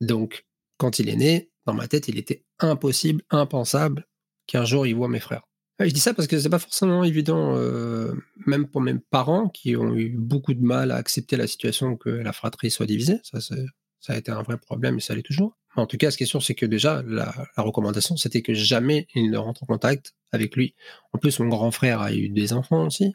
Donc, 0.00 0.46
quand 0.76 0.98
il 0.98 1.08
est 1.08 1.16
né, 1.16 1.50
dans 1.64 1.72
ma 1.72 1.88
tête, 1.88 2.08
il 2.08 2.18
était 2.18 2.44
impossible, 2.58 3.22
impensable 3.30 4.06
qu'un 4.46 4.64
jour 4.64 4.86
il 4.86 4.94
voit 4.94 5.08
mes 5.08 5.20
frères. 5.20 5.42
je 5.80 5.86
dis 5.86 6.00
ça 6.00 6.12
parce 6.12 6.28
que 6.28 6.38
c'est 6.38 6.50
pas 6.50 6.58
forcément 6.58 7.02
évident, 7.02 7.56
euh, 7.56 8.14
même 8.46 8.68
pour 8.68 8.80
mes 8.82 8.94
parents 8.94 9.48
qui 9.48 9.74
ont 9.76 9.94
eu 9.94 10.10
beaucoup 10.10 10.54
de 10.54 10.62
mal 10.62 10.90
à 10.90 10.96
accepter 10.96 11.36
la 11.36 11.46
situation 11.46 11.96
que 11.96 12.10
la 12.10 12.32
fratrie 12.32 12.70
soit 12.70 12.86
divisée. 12.86 13.20
Ça, 13.22 13.40
ça 13.40 14.12
a 14.12 14.16
été 14.16 14.30
un 14.30 14.42
vrai 14.42 14.58
problème 14.58 14.98
et 14.98 15.00
ça 15.00 15.14
l'est 15.14 15.22
toujours. 15.22 15.56
En 15.76 15.86
tout 15.86 15.96
cas, 15.98 16.10
ce 16.10 16.16
qui 16.16 16.22
est 16.22 16.26
sûr, 16.26 16.42
c'est 16.42 16.54
que 16.54 16.64
déjà, 16.64 17.02
la, 17.06 17.34
la 17.56 17.62
recommandation, 17.62 18.16
c'était 18.16 18.40
que 18.40 18.54
jamais 18.54 19.08
il 19.14 19.30
ne 19.30 19.36
rentre 19.36 19.62
en 19.62 19.66
contact 19.66 20.14
avec 20.32 20.56
lui. 20.56 20.74
En 21.12 21.18
plus, 21.18 21.38
mon 21.40 21.48
grand 21.48 21.70
frère 21.70 22.00
a 22.00 22.14
eu 22.14 22.28
des 22.28 22.52
enfants 22.52 22.86
aussi. 22.86 23.14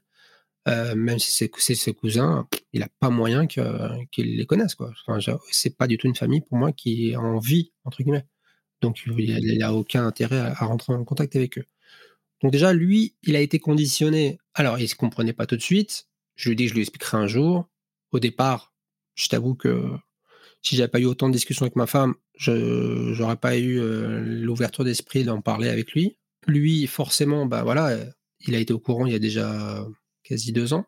Euh, 0.68 0.94
même 0.96 1.18
si 1.18 1.32
c'est 1.32 1.76
ses 1.76 1.94
cousins, 1.94 2.48
il 2.72 2.82
n'a 2.82 2.90
pas 3.00 3.10
moyen 3.10 3.48
qu'ils 3.48 4.38
les 4.38 4.46
connaissent. 4.46 4.76
Quoi. 4.76 4.92
Enfin, 5.08 5.20
c'est 5.52 5.76
pas 5.76 5.88
du 5.88 5.98
tout 5.98 6.08
une 6.08 6.16
famille 6.16 6.42
pour 6.42 6.58
moi 6.58 6.72
qui 6.72 7.12
est 7.12 7.16
en 7.16 7.40
vie, 7.40 7.72
entre 7.84 8.04
guillemets. 8.04 8.26
Donc 8.82 9.04
il 9.06 9.58
n'a 9.60 9.74
aucun 9.74 10.06
intérêt 10.06 10.40
à, 10.40 10.54
rentrer 10.66 10.94
en 10.94 11.04
contact 11.04 11.36
avec 11.36 11.58
eux. 11.58 11.66
Donc 12.42 12.52
déjà, 12.52 12.74
lui, 12.74 13.16
il 13.24 13.36
a 13.36 13.40
été 13.42 13.60
conditionné. 13.60 14.40
Alors, 14.54 14.80
il 14.80 14.84
ne 14.84 14.88
se 14.88 14.96
comprenait 14.96 15.34
pas 15.34 15.46
tout 15.46 15.58
de 15.58 15.62
suite. 15.62 16.08
Je 16.36 16.50
lui 16.50 16.56
que 16.56 16.68
je 16.68 16.74
lui 16.74 16.82
expliquerai 16.82 17.18
un 17.18 17.28
jour. 17.28 17.70
Au 18.12 18.20
départ, 18.20 18.74
je 19.16 19.30
t'avoue 19.30 19.56
que 19.56 19.92
si 20.62 20.76
j'avais 20.76 20.90
pas 20.90 21.00
eu 21.00 21.06
autant 21.06 21.28
de 21.28 21.34
discussions 21.34 21.66
avec 21.66 21.76
ma 21.76 21.88
femme, 21.88 22.16
je 22.36 23.18
n'aurais 23.20 23.38
pas 23.38 23.58
eu 23.58 23.80
euh, 23.80 24.20
l'ouverture 24.20 24.84
d'esprit 24.84 25.24
d'en 25.24 25.42
parler 25.42 25.70
avec 25.70 25.92
lui. 25.94 26.18
Lui, 26.48 26.88
forcément, 26.88 27.46
bah 27.46 27.64
voilà, 27.64 27.96
il 28.40 28.56
a 28.56 28.60
été 28.60 28.74
au 28.74 28.80
courant 28.80 29.06
il 29.06 29.14
y 29.14 29.16
a 29.16 29.20
déjà 29.20 29.86
quasi 30.32 30.54
deux 30.54 30.74
ans, 30.74 30.86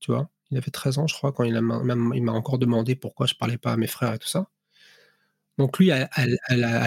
tu 0.00 0.10
vois. 0.10 0.30
Il 0.50 0.56
avait 0.56 0.70
13 0.70 0.98
ans, 0.98 1.06
je 1.06 1.14
crois, 1.14 1.32
quand 1.32 1.44
il 1.44 1.60
m'a 1.60 2.32
encore 2.32 2.58
demandé 2.58 2.96
pourquoi 2.96 3.26
je 3.26 3.34
parlais 3.34 3.58
pas 3.58 3.72
à 3.72 3.76
mes 3.76 3.86
frères 3.86 4.14
et 4.14 4.18
tout 4.18 4.28
ça. 4.28 4.48
Donc 5.58 5.78
lui, 5.78 5.90
à, 5.90 6.08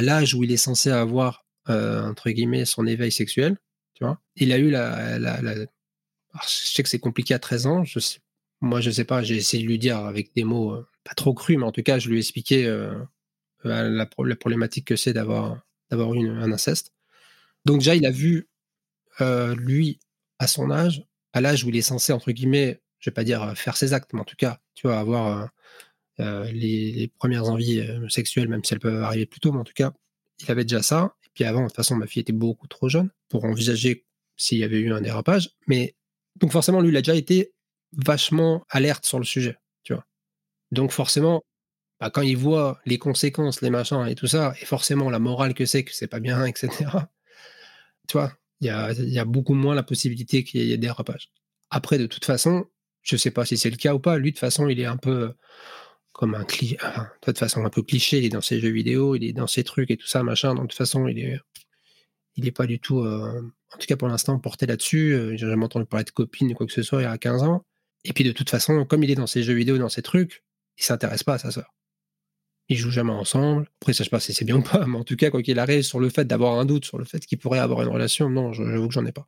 l'âge 0.01 0.33
où 0.33 0.43
il 0.43 0.51
est 0.51 0.57
censé 0.57 0.89
avoir, 0.89 1.45
euh, 1.69 2.03
entre 2.09 2.31
guillemets, 2.31 2.65
son 2.65 2.87
éveil 2.87 3.11
sexuel, 3.11 3.57
tu 3.93 4.03
vois, 4.03 4.19
il 4.35 4.51
a 4.53 4.57
eu 4.57 4.71
la... 4.71 5.19
je 5.19 6.47
sais 6.47 6.81
que 6.81 6.89
c'est 6.89 6.99
compliqué 6.99 7.33
à 7.35 7.39
13 7.39 7.67
ans, 7.67 7.83
je 7.83 7.99
sais, 7.99 8.19
moi 8.61 8.81
je 8.81 8.89
sais 8.89 9.03
pas, 9.05 9.21
j'ai 9.21 9.35
essayé 9.35 9.61
de 9.63 9.67
lui 9.67 9.77
dire 9.77 9.97
avec 9.99 10.33
des 10.35 10.43
mots, 10.43 10.73
euh, 10.73 10.87
pas 11.03 11.13
trop 11.13 11.33
cru, 11.33 11.57
mais 11.57 11.65
en 11.65 11.71
tout 11.71 11.83
cas, 11.83 11.99
je 11.99 12.09
lui 12.09 12.15
ai 12.17 12.19
expliqué 12.19 12.65
la, 13.63 13.83
la, 13.89 14.05
problématique 14.05 14.85
que 14.85 14.95
c'est 14.95 15.13
d'avoir 15.13 15.61
d'avoir 15.91 16.11
un 16.13 16.51
inceste. 16.51 16.93
Donc 17.65 17.79
déjà, 17.79 17.95
il 17.95 18.05
a 18.05 18.11
vu, 18.11 18.49
lui, 19.19 19.99
à 20.39 20.47
son 20.47 20.71
âge, 20.71 21.08
à 21.33 21.41
l'âge 21.41 21.63
où 21.63 21.69
il 21.69 21.75
est 21.75 21.81
censé, 21.81 22.13
entre 22.13 22.31
guillemets, 22.31 22.81
je 22.99 23.09
vais 23.09 23.13
pas 23.13 23.23
dire 23.23 23.53
faire 23.57 23.77
ses 23.77 23.93
actes, 23.93 24.13
mais 24.13 24.19
en 24.19 24.25
tout 24.25 24.35
cas, 24.35 24.59
tu 24.75 24.87
vois, 24.87 24.99
avoir 24.99 25.49
les, 26.17 27.11
premières 27.17 27.49
envies 27.49 27.81
sexuelles, 28.09 28.49
même 28.49 28.63
si 28.63 28.73
elles 28.73 28.79
peuvent 28.79 29.03
arriver 29.03 29.25
plus 29.25 29.39
tôt, 29.39 29.51
mais 29.51 29.59
en 29.59 29.63
tout 29.63 29.73
cas, 29.73 29.93
il 30.41 30.51
avait 30.51 30.63
déjà 30.63 30.81
ça. 30.81 31.15
Et 31.25 31.29
puis 31.33 31.43
avant, 31.43 31.61
de 31.61 31.67
toute 31.67 31.75
façon, 31.75 31.95
ma 31.95 32.07
fille 32.07 32.21
était 32.21 32.33
beaucoup 32.33 32.67
trop 32.67 32.89
jeune 32.89 33.09
pour 33.29 33.45
envisager 33.45 34.05
s'il 34.37 34.57
y 34.57 34.63
avait 34.63 34.79
eu 34.79 34.91
un 34.91 35.01
dérapage. 35.01 35.51
Mais 35.67 35.95
donc 36.37 36.51
forcément, 36.51 36.81
lui, 36.81 36.89
il 36.89 36.97
a 36.97 37.01
déjà 37.01 37.15
été 37.15 37.53
vachement 37.93 38.65
alerte 38.69 39.05
sur 39.05 39.19
le 39.19 39.25
sujet, 39.25 39.57
tu 39.83 39.93
vois. 39.93 40.05
Donc 40.71 40.91
forcément, 40.91 41.43
bah, 41.99 42.09
quand 42.09 42.21
il 42.21 42.37
voit 42.37 42.79
les 42.85 42.97
conséquences, 42.97 43.61
les 43.61 43.69
machins 43.69 44.05
et 44.07 44.15
tout 44.15 44.27
ça, 44.27 44.53
et 44.61 44.65
forcément 44.65 45.09
la 45.09 45.19
morale 45.19 45.53
que 45.53 45.65
c'est 45.65 45.83
que 45.83 45.93
c'est 45.93 46.07
pas 46.07 46.19
bien, 46.19 46.45
etc. 46.45 46.69
Tu 48.07 48.17
vois, 48.17 48.33
il 48.61 48.67
y 48.67 49.19
a, 49.19 49.25
beaucoup 49.25 49.53
moins 49.53 49.75
la 49.75 49.83
possibilité 49.83 50.43
qu'il 50.43 50.61
y 50.61 50.63
ait 50.63 50.77
des 50.77 50.77
dérapages. 50.77 51.31
Après, 51.69 51.97
de 51.97 52.07
toute 52.07 52.25
façon, 52.25 52.65
je 53.01 53.15
sais 53.15 53.31
pas 53.31 53.45
si 53.45 53.57
c'est 53.57 53.69
le 53.69 53.77
cas 53.77 53.93
ou 53.93 53.99
pas. 53.99 54.17
Lui, 54.17 54.31
de 54.31 54.35
toute 54.35 54.39
façon, 54.39 54.67
il 54.67 54.79
est 54.79 54.85
un 54.85 54.97
peu 54.97 55.33
comme 56.11 56.35
un 56.35 56.43
cliché, 56.43 56.77
de 56.77 57.25
toute 57.25 57.37
façon 57.37 57.63
un 57.63 57.69
peu 57.69 57.81
cliché. 57.81 58.17
Il 58.17 58.25
est 58.25 58.29
dans 58.29 58.41
ses 58.41 58.59
jeux 58.59 58.71
vidéo, 58.71 59.15
il 59.15 59.23
est 59.23 59.33
dans 59.33 59.47
ses 59.47 59.63
trucs 59.63 59.91
et 59.91 59.97
tout 59.97 60.07
ça, 60.07 60.23
machin. 60.23 60.53
Donc 60.55 60.65
de 60.65 60.69
toute 60.69 60.77
façon, 60.77 61.07
il 61.07 61.19
est, 61.19 61.39
il 62.35 62.47
est 62.47 62.51
pas 62.51 62.67
du 62.67 62.79
tout, 62.79 62.99
euh, 62.99 63.41
en 63.73 63.77
tout 63.77 63.87
cas 63.87 63.95
pour 63.95 64.09
l'instant, 64.09 64.37
porté 64.39 64.65
là-dessus. 64.65 65.13
Euh, 65.13 65.37
j'ai 65.37 65.47
jamais 65.47 65.65
entendu 65.65 65.85
parler 65.85 66.03
de 66.03 66.11
copine 66.11 66.51
ou 66.51 66.55
quoi 66.55 66.67
que 66.67 66.73
ce 66.73 66.83
soit 66.83 67.01
il 67.01 67.05
y 67.05 67.07
a 67.07 67.17
15 67.17 67.43
ans. 67.43 67.65
Et 68.03 68.13
puis 68.13 68.23
de 68.23 68.31
toute 68.31 68.49
façon, 68.49 68.85
comme 68.85 69.03
il 69.03 69.11
est 69.11 69.15
dans 69.15 69.27
ses 69.27 69.43
jeux 69.43 69.53
vidéo, 69.53 69.77
dans 69.77 69.89
ses 69.89 70.01
trucs, 70.01 70.43
il 70.77 70.83
s'intéresse 70.83 71.23
pas 71.23 71.35
à 71.35 71.39
sa 71.39 71.51
sœur. 71.51 71.73
Ils 72.69 72.77
jouent 72.77 72.91
jamais 72.91 73.11
ensemble. 73.11 73.67
Après, 73.81 73.93
ça, 73.93 74.03
je 74.03 74.05
sais 74.05 74.09
pas 74.11 74.19
si 74.19 74.33
c'est 74.33 74.45
bien 74.45 74.57
ou 74.57 74.61
pas, 74.61 74.85
mais 74.87 74.97
en 74.97 75.03
tout 75.03 75.15
cas, 75.15 75.31
quoi 75.31 75.41
qu'il 75.41 75.57
arrive, 75.59 75.81
sur 75.81 75.99
le 75.99 76.09
fait 76.09 76.25
d'avoir 76.25 76.59
un 76.59 76.65
doute, 76.65 76.85
sur 76.85 76.97
le 76.97 77.05
fait 77.05 77.19
qu'il 77.25 77.39
pourrait 77.39 77.59
avoir 77.59 77.81
une 77.81 77.89
relation, 77.89 78.29
non, 78.29 78.53
j'avoue 78.53 78.87
que 78.87 78.93
j'en 78.93 79.05
ai 79.05 79.11
pas. 79.11 79.27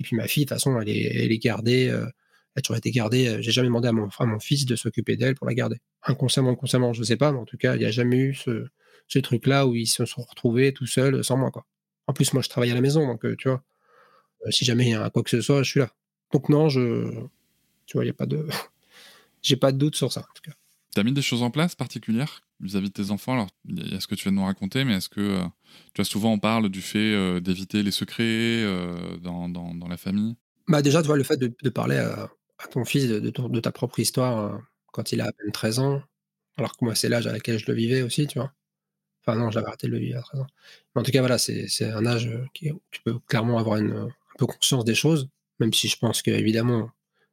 Et 0.00 0.04
puis 0.04 0.16
ma 0.16 0.26
fille, 0.26 0.44
de 0.44 0.48
toute 0.48 0.56
façon, 0.56 0.78
elle 0.80 0.88
est, 0.88 1.24
elle 1.24 1.38
gardée, 1.38 1.88
euh, 1.88 2.04
elle 2.54 2.60
a 2.60 2.62
toujours 2.62 2.76
été 2.76 2.90
gardée. 2.90 3.28
Euh, 3.28 3.40
j'ai 3.40 3.52
jamais 3.52 3.68
demandé 3.68 3.88
à 3.88 3.92
mon, 3.92 4.38
fils 4.40 4.66
de 4.66 4.76
s'occuper 4.76 5.16
d'elle 5.16 5.34
pour 5.34 5.46
la 5.46 5.54
garder. 5.54 5.76
Inconsciemment, 6.02 6.50
inconsciemment, 6.50 6.92
je 6.92 7.02
sais 7.02 7.16
pas, 7.16 7.32
mais 7.32 7.38
en 7.38 7.44
tout 7.44 7.56
cas, 7.56 7.74
il 7.74 7.78
n'y 7.78 7.84
a 7.84 7.90
jamais 7.90 8.16
eu 8.16 8.34
ce, 8.34 9.18
truc-là 9.18 9.66
où 9.66 9.74
ils 9.74 9.86
se 9.86 10.04
sont 10.04 10.22
retrouvés 10.22 10.72
tout 10.72 10.86
seuls 10.86 11.24
sans 11.24 11.36
moi, 11.36 11.50
quoi. 11.50 11.66
En 12.06 12.12
plus, 12.12 12.32
moi, 12.34 12.42
je 12.42 12.48
travaille 12.50 12.70
à 12.70 12.74
la 12.74 12.82
maison, 12.82 13.06
donc 13.06 13.24
euh, 13.24 13.34
tu 13.36 13.48
vois, 13.48 13.62
si 14.50 14.64
jamais 14.64 14.84
il 14.84 14.90
y 14.90 14.94
a 14.94 15.08
quoi 15.10 15.22
que 15.22 15.30
ce 15.30 15.40
soit, 15.40 15.62
je 15.62 15.70
suis 15.70 15.80
là. 15.80 15.90
Donc 16.32 16.48
non, 16.50 16.68
je, 16.68 17.08
tu 17.86 17.96
vois, 17.96 18.04
il 18.04 18.08
y 18.08 18.10
a 18.10 18.14
pas 18.14 18.26
de, 18.26 18.46
j'ai 19.42 19.56
pas 19.56 19.72
de 19.72 19.78
doute 19.78 19.96
sur 19.96 20.12
ça, 20.12 20.20
en 20.20 20.34
tout 20.34 20.42
cas. 20.42 20.56
Tu 20.94 21.00
as 21.00 21.04
mis 21.04 21.12
des 21.12 21.22
choses 21.22 21.42
en 21.42 21.50
place 21.50 21.74
particulières 21.74 22.42
vis-à-vis 22.60 22.88
de 22.88 22.92
tes 22.92 23.10
enfants? 23.10 23.32
Alors, 23.32 23.48
il 23.68 23.92
y 23.92 23.96
a 23.96 24.00
ce 24.00 24.06
que 24.06 24.14
tu 24.14 24.24
viens 24.24 24.32
de 24.32 24.36
nous 24.36 24.44
raconter, 24.44 24.84
mais 24.84 24.94
est-ce 24.94 25.08
que, 25.08 25.20
euh, 25.20 25.44
tu 25.92 25.96
vois, 25.96 26.04
souvent 26.04 26.32
on 26.32 26.38
parle 26.38 26.68
du 26.68 26.82
fait 26.82 27.14
euh, 27.14 27.40
d'éviter 27.40 27.82
les 27.82 27.90
secrets 27.90 28.22
euh, 28.22 29.16
dans, 29.16 29.48
dans, 29.48 29.88
la 29.88 29.96
famille? 29.96 30.36
Bah 30.68 30.82
déjà, 30.82 31.02
tu 31.02 31.08
vois, 31.08 31.16
le 31.16 31.24
fait 31.24 31.36
de, 31.36 31.68
parler 31.68 31.96
à, 31.96 32.30
ton 32.70 32.84
fils 32.84 33.08
de, 33.08 33.60
ta 33.60 33.72
propre 33.72 33.98
histoire 33.98 34.60
quand 34.92 35.10
il 35.10 35.20
a 35.20 35.26
à 35.26 35.32
peine 35.32 35.50
13 35.50 35.80
ans, 35.80 36.02
alors 36.56 36.76
que 36.76 36.84
moi, 36.84 36.94
c'est 36.94 37.08
l'âge 37.08 37.26
à 37.26 37.32
laquelle 37.32 37.58
je 37.58 37.66
le 37.66 37.74
vivais 37.74 38.02
aussi, 38.02 38.28
tu 38.28 38.38
vois. 38.38 38.52
Enfin 39.26 39.36
non, 39.36 39.50
j'avais 39.50 39.66
arrêté 39.66 39.88
de 39.88 39.92
le 39.92 39.98
vivre 39.98 40.20
à 40.20 40.22
13 40.22 40.40
ans. 40.42 40.46
En 40.94 41.02
tout 41.02 41.10
cas, 41.10 41.20
voilà, 41.20 41.38
c'est 41.38 41.66
un 41.82 42.06
âge 42.06 42.30
qui, 42.54 42.70
où 42.70 42.80
tu 42.92 43.02
peux 43.02 43.18
clairement 43.26 43.58
avoir 43.58 43.78
une, 43.78 43.96
un 43.96 44.38
peu 44.38 44.46
conscience 44.46 44.84
des 44.84 44.94
choses, 44.94 45.28
même 45.58 45.72
si 45.72 45.88
je 45.88 45.98
pense 45.98 46.22
que, 46.22 46.30
évidemment, 46.30 46.90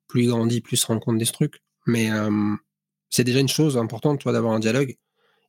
plus 0.07 0.23
il 0.23 0.29
grandit, 0.29 0.61
plus 0.61 0.77
il 0.77 0.79
se 0.79 0.87
rend 0.87 0.99
compte 0.99 1.19
des 1.19 1.25
trucs. 1.27 1.61
Mais 1.85 2.09
c'est 3.11 3.25
déjà 3.25 3.39
une 3.39 3.49
chose 3.49 3.77
importante, 3.77 4.19
tu 4.19 4.23
vois, 4.23 4.33
d'avoir 4.33 4.53
un 4.53 4.59
dialogue. 4.59 4.97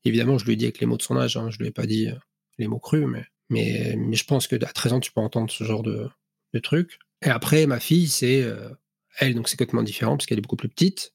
Évidemment, 0.05 0.37
je 0.37 0.45
lui 0.45 0.55
ai 0.55 0.57
dit 0.57 0.65
avec 0.65 0.81
les 0.81 0.87
mots 0.87 0.97
de 0.97 1.03
son 1.03 1.17
âge, 1.17 1.37
hein, 1.37 1.49
je 1.51 1.59
lui 1.59 1.69
ai 1.69 1.71
pas 1.71 1.87
dit 1.87 2.09
euh, 2.09 2.17
les 2.59 2.67
mots 2.67 2.81
crus, 2.81 3.07
mais, 3.07 3.25
mais, 3.97 4.15
je 4.15 4.25
pense 4.25 4.49
que 4.49 4.57
à 4.57 4.73
13 4.73 4.93
ans, 4.95 5.01
tu 5.01 5.13
peux 5.13 5.21
entendre 5.21 5.51
ce 5.51 5.65
genre 5.65 5.83
de, 5.83 6.09
de 6.53 6.59
trucs. 6.59 6.99
Et 7.25 7.29
après, 7.29 7.67
ma 7.67 7.79
fille, 7.81 8.09
c'est 8.09 8.43
euh, 8.43 8.69
elle, 9.19 9.35
donc 9.35 9.49
c'est 9.49 9.57
complètement 9.57 9.85
différent 9.85 10.17
parce 10.17 10.27
qu'elle 10.27 10.39
est 10.39 10.43
beaucoup 10.43 10.57
plus 10.57 10.69
petite. 10.69 11.15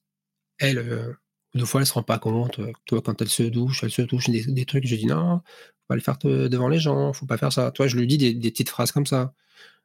Elle, 0.58 0.78
euh, 0.78 1.12
deux 1.54 1.66
fois, 1.66 1.82
elle 1.82 1.86
se 1.86 1.92
rend 1.92 2.02
pas 2.02 2.18
compte. 2.18 2.60
Toi, 2.86 3.02
quand 3.02 3.20
elle 3.20 3.28
se 3.28 3.42
douche, 3.42 3.84
elle 3.84 3.90
se 3.90 4.02
touche 4.02 4.30
des, 4.30 4.64
trucs. 4.64 4.86
Je 4.86 4.96
dis 4.96 5.06
non, 5.06 5.38
faut 5.40 5.86
pas 5.88 5.94
le 5.96 6.00
faire 6.00 6.18
devant 6.18 6.68
les 6.68 6.78
gens, 6.78 7.12
faut 7.12 7.26
pas 7.26 7.38
faire 7.38 7.52
ça. 7.52 7.70
Toi, 7.72 7.88
je 7.88 7.96
lui 7.96 8.06
dis 8.06 8.18
des, 8.18 8.34
des 8.34 8.50
petites 8.50 8.70
phrases 8.70 8.92
comme 8.92 9.06
ça. 9.06 9.34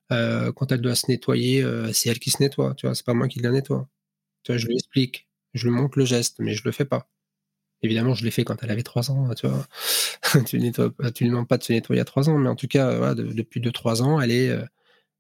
quand 0.10 0.72
elle 0.72 0.82
doit 0.82 0.96
se 0.96 1.10
nettoyer, 1.12 1.66
c'est 1.94 2.10
elle 2.10 2.20
qui 2.20 2.32
se 2.32 2.42
nettoie. 2.42 2.76
Tu 2.76 2.86
vois, 2.88 2.96
c'est 2.96 3.06
pas 3.06 3.14
moi 3.14 3.28
qui 3.28 3.40
la 3.40 3.52
nettoie. 3.52 3.88
Tu 4.44 4.52
vois, 4.52 4.58
je 4.60 4.68
lui 4.68 4.76
explique, 4.76 5.28
je 5.54 5.68
lui 5.68 5.76
montre 5.76 5.98
le 5.98 6.06
geste, 6.06 6.38
mais 6.40 6.54
je 6.54 6.64
le 6.66 6.72
fais 6.72 6.86
pas. 6.86 7.10
Évidemment, 7.82 8.14
je 8.14 8.24
l'ai 8.24 8.32
fait 8.32 8.46
quand 8.46 8.64
elle 8.64 8.72
avait 8.72 8.84
3 8.84 9.12
ans, 9.12 9.34
tu 9.36 9.48
vois. 9.48 9.68
tu 10.46 10.58
ne 10.58 10.64
lui 10.64 10.72
demandes 11.30 11.48
pas 11.48 11.58
de 11.58 11.64
se 11.64 11.74
nettoyer 11.74 12.02
à 12.02 12.06
3 12.06 12.30
ans, 12.30 12.38
mais 12.38 12.50
en 12.50 12.56
tout 12.56 12.68
cas, 12.68 12.96
voilà, 12.98 13.16
depuis 13.16 13.60
2-3 13.60 14.02
ans, 14.02 14.22
elle 14.22 14.32
est, 14.32 14.50
euh, 14.50 14.64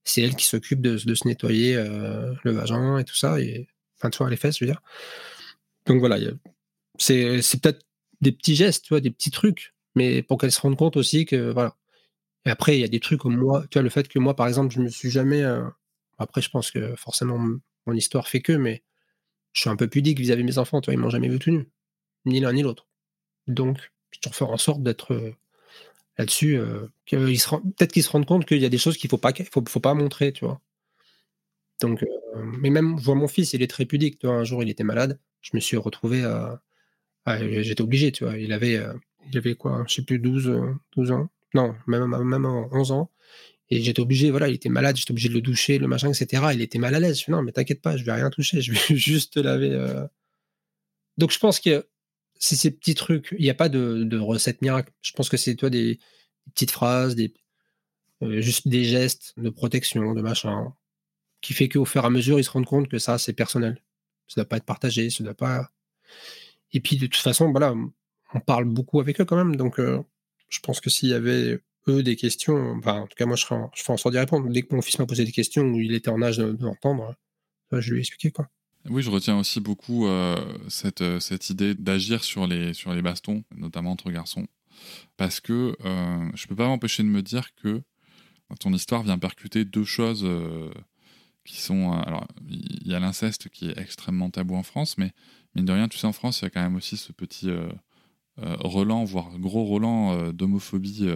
c'est 0.05 0.21
elle 0.21 0.35
qui 0.35 0.45
s'occupe 0.45 0.81
de, 0.81 0.97
se 0.97 1.27
nettoyer 1.27 1.75
euh, 1.75 2.33
le 2.43 2.51
vagin 2.51 2.97
et 2.99 3.03
tout 3.03 3.15
ça, 3.15 3.39
et, 3.41 3.67
enfin, 3.97 4.09
tu 4.09 4.19
vois, 4.19 4.29
les 4.29 4.37
fesses, 4.37 4.57
je 4.57 4.65
veux 4.65 4.71
dire. 4.71 4.81
Donc 5.85 5.99
voilà, 5.99 6.17
c'est, 6.97 7.41
c'est 7.41 7.61
peut-être 7.61 7.85
des 8.21 8.31
petits 8.31 8.55
gestes, 8.55 8.85
tu 8.85 8.93
vois, 8.93 9.01
des 9.01 9.11
petits 9.11 9.31
trucs, 9.31 9.73
mais 9.95 10.23
pour 10.23 10.37
qu'elle 10.39 10.51
se 10.51 10.61
rende 10.61 10.77
compte 10.77 10.97
aussi 10.97 11.25
que, 11.25 11.51
voilà. 11.51 11.75
Et 12.45 12.49
après, 12.49 12.77
il 12.77 12.81
y 12.81 12.83
a 12.83 12.89
des 12.89 12.99
trucs 12.99 13.21
comme 13.21 13.37
moi, 13.37 13.63
tu 13.69 13.77
vois, 13.77 13.83
le 13.83 13.89
fait 13.89 14.07
que 14.07 14.19
moi, 14.19 14.35
par 14.35 14.47
exemple, 14.47 14.73
je 14.73 14.81
me 14.81 14.89
suis 14.89 15.09
jamais. 15.09 15.43
Euh, 15.43 15.63
après, 16.17 16.41
je 16.41 16.49
pense 16.49 16.71
que 16.71 16.95
forcément, 16.95 17.39
mon 17.85 17.93
histoire 17.93 18.27
fait 18.27 18.41
que, 18.41 18.53
mais 18.53 18.83
je 19.53 19.61
suis 19.61 19.69
un 19.69 19.75
peu 19.75 19.87
pudique 19.87 20.19
vis-à-vis 20.19 20.43
de 20.43 20.47
mes 20.47 20.57
enfants, 20.57 20.81
tu 20.81 20.87
vois, 20.87 20.95
ils 20.95 20.99
m'ont 20.99 21.09
jamais 21.09 21.29
vu 21.29 21.39
tout 21.39 21.51
nu 21.51 21.67
ni 22.25 22.39
l'un 22.39 22.53
ni 22.53 22.61
l'autre. 22.61 22.87
Donc, 23.47 23.91
je 24.11 24.19
dois 24.21 24.33
faire 24.33 24.49
en 24.49 24.57
sorte 24.57 24.83
d'être 24.83 25.13
euh, 25.13 25.35
là-dessus. 26.17 26.57
Euh, 26.57 26.87
peut-être 27.09 27.91
qu'ils 27.91 28.03
se 28.03 28.09
rendent 28.09 28.25
compte 28.25 28.45
qu'il 28.45 28.61
y 28.61 28.65
a 28.65 28.69
des 28.69 28.77
choses 28.77 28.97
qu'il 28.97 29.09
faut 29.09 29.17
pas, 29.17 29.33
faut, 29.51 29.63
faut 29.67 29.79
pas 29.79 29.93
montrer. 29.93 30.33
Donc, 31.81 32.03
euh, 32.03 32.43
mais 32.43 32.69
même, 32.69 32.97
je 32.99 33.03
vois 33.03 33.15
mon 33.15 33.27
fils, 33.27 33.53
il 33.53 33.61
est 33.61 33.67
très 33.67 33.85
pudique. 33.85 34.23
Un 34.23 34.43
jour, 34.43 34.63
il 34.63 34.69
était 34.69 34.83
malade. 34.83 35.19
Je 35.41 35.51
me 35.53 35.59
suis 35.59 35.77
retrouvé 35.77 36.23
à. 36.23 36.61
J'étais 37.39 37.81
obligé. 37.81 38.11
Il 38.37 38.51
avait, 38.53 38.81
il 39.29 39.37
avait 39.37 39.55
quoi 39.55 39.83
Je 39.87 39.95
sais 39.95 40.01
plus, 40.01 40.19
12, 40.19 40.53
12 40.95 41.11
ans. 41.11 41.29
Non, 41.53 41.75
même, 41.87 42.05
même 42.05 42.45
11 42.45 42.91
ans. 42.91 43.11
Et 43.69 43.81
j'étais 43.81 44.01
obligé, 44.01 44.29
voilà, 44.29 44.49
il 44.49 44.55
était 44.55 44.69
malade, 44.69 44.95
j'étais 44.97 45.11
obligé 45.11 45.29
de 45.29 45.33
le 45.33 45.41
doucher, 45.41 45.79
le 45.79 45.87
machin, 45.87 46.11
etc. 46.11 46.43
Il 46.53 46.61
était 46.61 46.79
mal 46.79 46.95
à 46.95 46.99
l'aise. 46.99 47.21
Je 47.25 47.31
non, 47.31 47.41
mais 47.41 47.51
t'inquiète 47.51 47.81
pas, 47.81 47.97
je 47.97 48.03
vais 48.03 48.11
rien 48.11 48.29
toucher, 48.29 48.61
je 48.61 48.73
vais 48.73 48.79
juste 48.95 49.33
te 49.33 49.39
laver. 49.39 49.71
Donc 51.17 51.31
je 51.31 51.39
pense 51.39 51.59
que 51.59 51.87
c'est 52.39 52.55
ces 52.55 52.71
petits 52.71 52.95
trucs. 52.95 53.33
Il 53.37 53.43
n'y 53.43 53.49
a 53.49 53.55
pas 53.55 53.69
de, 53.69 54.03
de, 54.03 54.17
recette 54.19 54.61
miracle. 54.61 54.91
Je 55.01 55.13
pense 55.13 55.29
que 55.29 55.37
c'est 55.37 55.55
toi 55.55 55.69
des, 55.69 55.99
petites 56.53 56.71
phrases, 56.71 57.15
des, 57.15 57.33
euh, 58.21 58.41
juste 58.41 58.67
des 58.67 58.83
gestes 58.83 59.33
de 59.37 59.49
protection, 59.49 60.13
de 60.13 60.21
machin, 60.21 60.73
qui 61.41 61.53
fait 61.53 61.69
qu'au 61.69 61.85
fur 61.85 62.03
et 62.03 62.07
à 62.07 62.09
mesure, 62.09 62.39
ils 62.39 62.43
se 62.43 62.51
rendent 62.51 62.65
compte 62.65 62.89
que 62.89 62.99
ça, 62.99 63.17
c'est 63.17 63.33
personnel. 63.33 63.81
Ça 64.27 64.41
ne 64.41 64.43
doit 64.43 64.49
pas 64.49 64.57
être 64.57 64.65
partagé, 64.65 65.09
ça 65.09 65.23
ne 65.23 65.29
doit 65.29 65.35
pas. 65.35 65.69
Et 66.71 66.79
puis 66.79 66.97
de 66.97 67.07
toute 67.07 67.21
façon, 67.21 67.51
voilà, 67.51 67.73
on 68.33 68.39
parle 68.39 68.65
beaucoup 68.65 68.99
avec 68.99 69.21
eux 69.21 69.25
quand 69.25 69.37
même. 69.37 69.55
Donc 69.55 69.79
euh, 69.79 70.01
je 70.49 70.59
pense 70.59 70.79
que 70.81 70.89
s'il 70.89 71.09
y 71.09 71.13
avait 71.13 71.59
eux 71.87 72.03
des 72.03 72.15
questions, 72.15 72.75
enfin, 72.77 73.01
en 73.01 73.07
tout 73.07 73.15
cas 73.17 73.25
moi 73.25 73.35
je, 73.35 73.45
fais 73.45 73.55
en 73.91 73.97
sorte 73.97 74.13
d'y 74.13 74.19
répondre. 74.19 74.49
Dès 74.49 74.63
que 74.63 74.73
mon 74.75 74.81
fils 74.81 74.99
m'a 74.99 75.05
posé 75.05 75.25
des 75.25 75.31
questions 75.31 75.63
où 75.63 75.79
il 75.79 75.93
était 75.93 76.09
en 76.09 76.21
âge 76.21 76.37
d'entendre, 76.37 77.15
je 77.71 77.91
lui 77.91 77.97
ai 77.97 78.01
expliqué 78.01 78.31
quoi. 78.31 78.49
Oui, 78.89 79.01
je 79.01 79.09
retiens 79.09 79.37
aussi 79.39 79.61
beaucoup 79.61 80.07
euh, 80.07 80.35
cette, 80.67 81.01
euh, 81.01 81.19
cette, 81.21 81.49
idée 81.49 81.73
d'agir 81.73 82.23
sur 82.23 82.47
les, 82.47 82.73
sur 82.73 82.93
les 82.93 83.01
bastons, 83.01 83.43
notamment 83.55 83.91
entre 83.91 84.11
garçons. 84.11 84.45
Parce 85.15 85.39
que 85.39 85.75
euh, 85.85 86.31
je 86.35 86.43
ne 86.43 86.47
peux 86.49 86.55
pas 86.55 86.67
m'empêcher 86.67 87.01
de 87.03 87.07
me 87.07 87.21
dire 87.21 87.55
que 87.55 87.81
ton 88.59 88.73
histoire 88.73 89.03
vient 89.03 89.17
percuter 89.17 89.63
deux 89.63 89.85
choses 89.85 90.27
qui 91.45 91.59
sont. 91.61 91.91
alors, 91.93 92.27
il 92.47 92.87
y 92.87 92.93
a 92.93 92.99
l'inceste 92.99 93.49
qui 93.49 93.69
est 93.69 93.77
extrêmement 93.79 94.29
tabou 94.29 94.55
en 94.55 94.63
France, 94.63 94.97
mais 94.97 95.11
mine 95.55 95.65
de 95.65 95.71
rien, 95.71 95.87
tu 95.87 95.97
sais, 95.97 96.05
en 96.05 96.13
France, 96.13 96.41
il 96.41 96.43
y 96.43 96.47
a 96.47 96.49
quand 96.49 96.61
même 96.61 96.75
aussi 96.75 96.97
ce 96.97 97.11
petit 97.13 97.49
relan, 98.37 99.05
voire 99.05 99.39
gros 99.39 99.65
relan 99.65 100.31
d'homophobie 100.33 101.07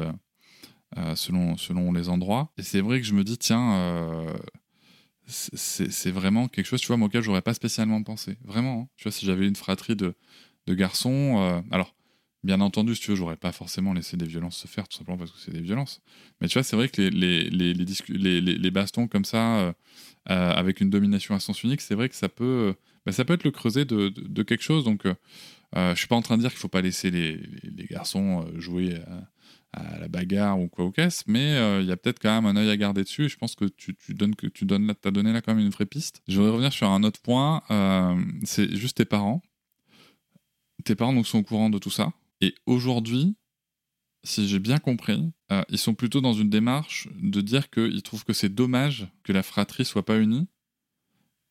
selon, 1.16 1.58
selon 1.58 1.92
les 1.92 2.10
endroits. 2.10 2.52
Et 2.58 2.64
c'est 2.64 2.82
vrai 2.82 3.00
que 3.00 3.06
je 3.06 3.14
me 3.14 3.24
dis, 3.24 3.38
tiens 3.38 4.36
c'est 5.28 6.12
vraiment 6.12 6.48
quelque 6.48 6.66
chose, 6.66 6.82
tu 6.82 6.88
vois, 6.88 7.04
auquel 7.04 7.22
j'aurais 7.22 7.42
pas 7.42 7.54
spécialement 7.54 8.02
pensé. 8.02 8.38
Vraiment. 8.44 8.84
Hein. 8.84 8.90
Tu 8.96 9.04
vois, 9.04 9.12
si 9.12 9.26
j'avais 9.26 9.48
une 9.48 9.56
fratrie 9.56 9.96
de, 9.96 10.14
de 10.68 10.74
garçons, 10.74 11.36
euh, 11.40 11.62
alors, 11.72 11.96
bien 12.44 12.62
entendu, 12.62 12.96
si 12.96 13.02
tu 13.02 13.12
veux, 13.12 13.18
j'aurais 13.18 13.36
pas 13.36 13.52
forcément 13.52 13.94
laissé 13.94 14.16
des 14.16 14.26
violences 14.26 14.58
se 14.58 14.68
faire, 14.68 14.88
tout 14.88 14.98
simplement 14.98 15.18
parce 15.18 15.32
que 15.32 15.40
c'est 15.40 15.52
des 15.52 15.62
violences. 15.62 16.02
Mais 16.40 16.48
tu 16.48 16.54
vois, 16.54 16.64
c'est 16.64 16.78
vrai 16.78 16.88
que 16.88 17.02
les, 17.02 17.50
les, 17.50 17.74
les, 17.74 18.42
les, 18.42 18.72
bastons 18.72 19.08
comme 19.08 19.26
ça, 19.26 19.58
euh, 19.58 19.74
euh, 20.30 20.52
avec 20.52 20.80
une 20.80 20.90
domination 20.90 21.36
à 21.36 21.40
sens 21.40 21.62
unique, 21.64 21.82
c'est 21.82 21.96
vrai 21.96 22.08
que 22.08 22.16
ça 22.16 22.30
peut, 22.30 22.76
bah, 23.06 23.12
ça 23.12 23.26
peut 23.26 23.34
être 23.34 23.44
le 23.44 23.52
creuset 23.52 23.84
de, 23.84 24.10
de, 24.10 24.44
quelque 24.44 24.64
chose. 24.64 24.86
Donc, 24.86 25.04
je 25.76 25.96
suis 25.96 26.08
pas 26.08 26.16
en 26.16 26.22
train 26.22 26.38
de 26.38 26.42
dire 26.42 26.52
qu'il 26.52 26.60
faut 26.60 26.70
pas 26.70 26.82
laisser 26.82 27.12
les, 27.12 27.42
garçons 27.90 28.46
jouer 28.58 28.96
la 29.74 30.08
bagarre 30.08 30.60
ou 30.60 30.68
quoi 30.68 30.86
ou 30.86 30.92
qu'est-ce, 30.92 31.24
mais 31.28 31.56
euh, 31.56 31.82
il 31.82 31.88
y 31.88 31.92
a 31.92 31.98
peut-être 31.98 32.20
quand 32.20 32.34
même 32.34 32.46
un 32.46 32.60
œil 32.60 32.70
à 32.70 32.78
garder 32.78 33.04
dessus. 33.04 33.26
Et 33.26 33.30
je 33.30 33.38
pense 33.38 33.56
que 33.56 33.66
tu, 33.66 33.96
donnes 34.10 34.36
que 34.36 34.48
tu 34.48 34.66
donnes 34.66 34.94
as 35.04 35.12
donné 35.12 35.34
là 35.34 35.42
quand 35.42 35.54
même 35.54 35.64
une 35.64 35.72
vraie 35.72 35.86
piste. 35.86 36.22
Je 36.28 36.38
voudrais 36.38 36.52
revenir 36.52 36.74
sur 36.74 36.90
un 36.90 37.04
autre 37.04 37.22
point. 37.22 37.64
Euh, 37.72 38.20
c'est 38.44 38.76
juste 38.76 38.98
tes 38.98 39.06
parents. 39.06 39.42
tes 40.84 40.96
parents 40.96 41.14
donc, 41.14 41.28
sont 41.28 41.40
au 41.40 41.44
courant 41.44 41.70
de 41.70 41.78
tout 41.78 41.90
ça. 41.90 42.14
Et 42.42 42.56
aujourd'hui, 42.66 43.36
si 44.24 44.48
j'ai 44.48 44.60
bien 44.60 44.78
compris, 44.78 45.32
euh, 45.52 45.64
ils 45.70 45.78
sont 45.78 45.96
plutôt 45.96 46.22
dans 46.22 46.34
une 46.34 46.50
démarche 46.50 47.08
de 47.20 47.42
dire 47.42 47.70
qu'ils 47.70 48.04
trouvent 48.04 48.26
que 48.26 48.34
c'est 48.34 48.54
dommage 48.54 49.08
que 49.24 49.34
la 49.34 49.44
fratrie 49.44 49.86
soit 49.86 50.06
pas 50.06 50.18
unie. 50.18 50.48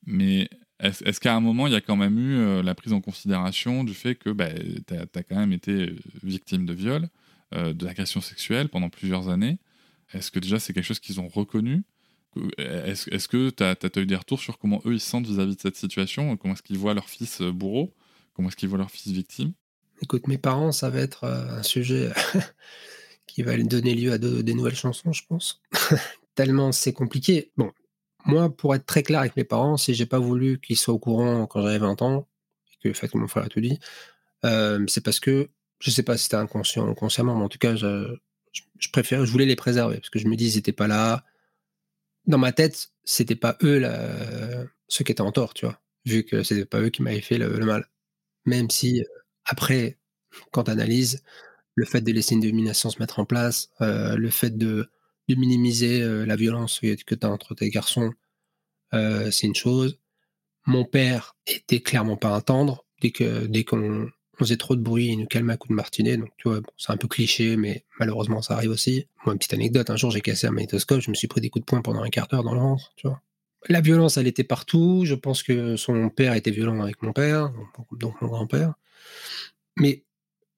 Mais 0.04 0.48
est-ce 0.80 1.20
qu'à 1.20 1.34
un 1.34 1.40
moment, 1.40 1.66
il 1.66 1.72
y 1.72 1.76
a 1.76 1.80
quand 1.80 1.96
même 1.96 2.18
eu 2.18 2.62
la 2.62 2.74
prise 2.74 2.92
en 2.92 3.00
considération 3.00 3.82
du 3.82 3.94
fait 3.94 4.14
que 4.14 4.30
bah, 4.30 4.50
tu 4.86 4.94
as, 4.94 5.22
quand 5.24 5.36
même 5.36 5.52
été 5.52 5.96
victime 6.22 6.64
de 6.66 6.74
viol, 6.74 7.08
euh, 7.54 7.72
d'agression 7.72 8.20
sexuelle 8.20 8.68
pendant 8.68 8.88
plusieurs 8.88 9.28
années. 9.28 9.58
Est-ce 10.12 10.32
que 10.32 10.40
déjà 10.40 10.58
c'est 10.58 10.72
quelque 10.72 10.84
chose 10.84 10.98
qu'ils 10.98 11.20
ont 11.20 11.28
reconnu? 11.28 11.84
Est-ce 12.58 13.28
que 13.28 13.50
tu 13.50 13.62
as, 13.62 14.00
eu 14.00 14.06
des 14.06 14.16
retours 14.16 14.40
sur 14.40 14.58
comment 14.58 14.82
eux 14.84 14.94
ils 14.94 15.00
se 15.00 15.08
sentent 15.08 15.26
vis-à-vis 15.26 15.54
de 15.54 15.60
cette 15.60 15.76
situation? 15.76 16.36
Comment 16.36 16.54
est-ce 16.54 16.62
qu'ils 16.62 16.76
voient 16.76 16.92
leur 16.92 17.08
fils 17.08 17.40
bourreau? 17.40 17.94
Comment 18.34 18.48
est-ce 18.48 18.56
qu'ils 18.56 18.68
voient 18.68 18.78
leur 18.78 18.90
fils 18.90 19.12
victime? 19.12 19.52
Écoute, 20.02 20.26
mes 20.26 20.38
parents, 20.38 20.72
ça 20.72 20.90
va 20.90 21.00
être 21.00 21.24
un 21.24 21.62
sujet 21.62 22.10
qui 23.26 23.42
va 23.42 23.56
donner 23.56 23.94
lieu 23.94 24.12
à 24.12 24.18
des 24.18 24.54
nouvelles 24.54 24.74
chansons, 24.74 25.12
je 25.12 25.22
pense. 25.26 25.62
Tellement 26.34 26.72
c'est 26.72 26.92
compliqué. 26.92 27.52
Bon, 27.56 27.72
moi, 28.24 28.54
pour 28.54 28.74
être 28.74 28.86
très 28.86 29.04
clair 29.04 29.20
avec 29.20 29.36
mes 29.36 29.44
parents, 29.44 29.76
si 29.76 29.94
j'ai 29.94 30.06
pas 30.06 30.18
voulu 30.18 30.60
qu'ils 30.60 30.76
soient 30.76 30.94
au 30.94 30.98
courant 30.98 31.46
quand 31.46 31.62
j'avais 31.62 31.78
20 31.78 32.02
ans, 32.02 32.26
et 32.72 32.88
que 32.88 32.92
fait 32.92 33.14
mon 33.14 33.28
frère 33.28 33.44
a 33.44 33.48
tout 33.48 33.60
dit, 33.60 33.78
c'est 34.42 35.02
parce 35.02 35.20
que 35.20 35.48
je 35.78 35.90
sais 35.90 36.02
pas 36.02 36.16
si 36.16 36.24
c'était 36.24 36.36
inconscient 36.36 36.88
ou 36.88 36.94
consciemment, 36.94 37.36
mais 37.36 37.44
en 37.44 37.48
tout 37.48 37.58
cas, 37.58 37.76
je, 37.76 38.16
préfère, 38.92 39.24
je 39.24 39.30
voulais 39.30 39.46
les 39.46 39.56
préserver 39.56 39.96
parce 39.96 40.10
que 40.10 40.18
je 40.18 40.28
me 40.28 40.36
dis, 40.36 40.46
ils 40.46 40.58
étaient 40.58 40.72
pas 40.72 40.86
là. 40.86 41.24
Dans 42.26 42.38
ma 42.38 42.52
tête, 42.52 42.88
c'était 43.04 43.36
pas 43.36 43.56
eux 43.62 43.82
ceux 44.88 45.04
qui 45.04 45.12
étaient 45.12 45.20
en 45.20 45.32
tort, 45.32 45.54
tu 45.54 45.66
vois, 45.66 45.80
vu 46.04 46.24
que 46.24 46.42
c'était 46.42 46.64
pas 46.64 46.80
eux 46.80 46.90
qui 46.90 47.02
m'avaient 47.02 47.20
fait 47.20 47.38
le, 47.38 47.48
mal. 47.64 47.86
Même 48.44 48.70
si 48.70 49.04
après, 49.44 49.98
quand 50.52 50.64
tu 50.64 50.70
analyses, 50.70 51.22
le 51.74 51.84
fait 51.84 52.00
de 52.00 52.12
laisser 52.12 52.34
une 52.34 52.40
domination 52.40 52.90
se 52.90 52.98
mettre 52.98 53.18
en 53.18 53.24
place, 53.26 53.70
euh, 53.80 54.16
le 54.16 54.30
fait 54.30 54.56
de, 54.56 54.90
minimiser 55.28 56.02
euh, 56.02 56.24
la 56.24 56.36
violence 56.36 56.80
que 56.80 57.14
tu 57.14 57.26
as 57.26 57.30
entre 57.30 57.54
tes 57.54 57.68
garçons, 57.70 58.12
euh, 58.94 59.30
c'est 59.30 59.46
une 59.46 59.54
chose. 59.54 59.98
Mon 60.66 60.84
père 60.84 61.36
était 61.46 61.80
clairement 61.80 62.16
pas 62.16 62.30
un 62.30 62.40
tendre. 62.40 62.84
Dès 63.02 63.10
que 63.10 63.46
dès 63.46 63.64
qu'on 63.64 64.08
faisait 64.38 64.56
trop 64.56 64.76
de 64.76 64.82
bruit, 64.82 65.06
il 65.06 65.18
nous 65.18 65.26
calmait 65.26 65.54
un 65.54 65.56
coup 65.56 65.68
de 65.68 65.74
martinet. 65.74 66.16
Donc, 66.16 66.30
tu 66.36 66.48
vois, 66.48 66.60
c'est 66.76 66.92
un 66.92 66.96
peu 66.96 67.08
cliché, 67.08 67.56
mais 67.56 67.84
malheureusement, 67.98 68.42
ça 68.42 68.54
arrive 68.54 68.70
aussi. 68.70 69.06
Moi, 69.24 69.32
une 69.32 69.38
petite 69.38 69.54
anecdote, 69.54 69.90
un 69.90 69.96
jour, 69.96 70.10
j'ai 70.10 70.20
cassé 70.20 70.46
un 70.46 70.50
magnétoscope, 70.50 71.00
je 71.00 71.10
me 71.10 71.14
suis 71.14 71.28
pris 71.28 71.40
des 71.40 71.50
coups 71.50 71.64
de 71.64 71.66
poing 71.66 71.82
pendant 71.82 72.02
un 72.02 72.10
quart 72.10 72.28
d'heure 72.28 72.44
dans 72.44 72.54
le 72.54 72.60
ventre, 72.60 72.92
tu 72.96 73.08
vois. 73.08 73.22
La 73.68 73.80
violence, 73.80 74.16
elle 74.16 74.26
était 74.26 74.44
partout. 74.44 75.02
Je 75.04 75.14
pense 75.14 75.42
que 75.42 75.76
son 75.76 76.08
père 76.08 76.34
était 76.34 76.50
violent 76.50 76.80
avec 76.82 77.02
mon 77.02 77.12
père, 77.12 77.52
donc 77.92 78.20
mon 78.20 78.28
grand-père. 78.28 78.74
Mais 79.76 80.04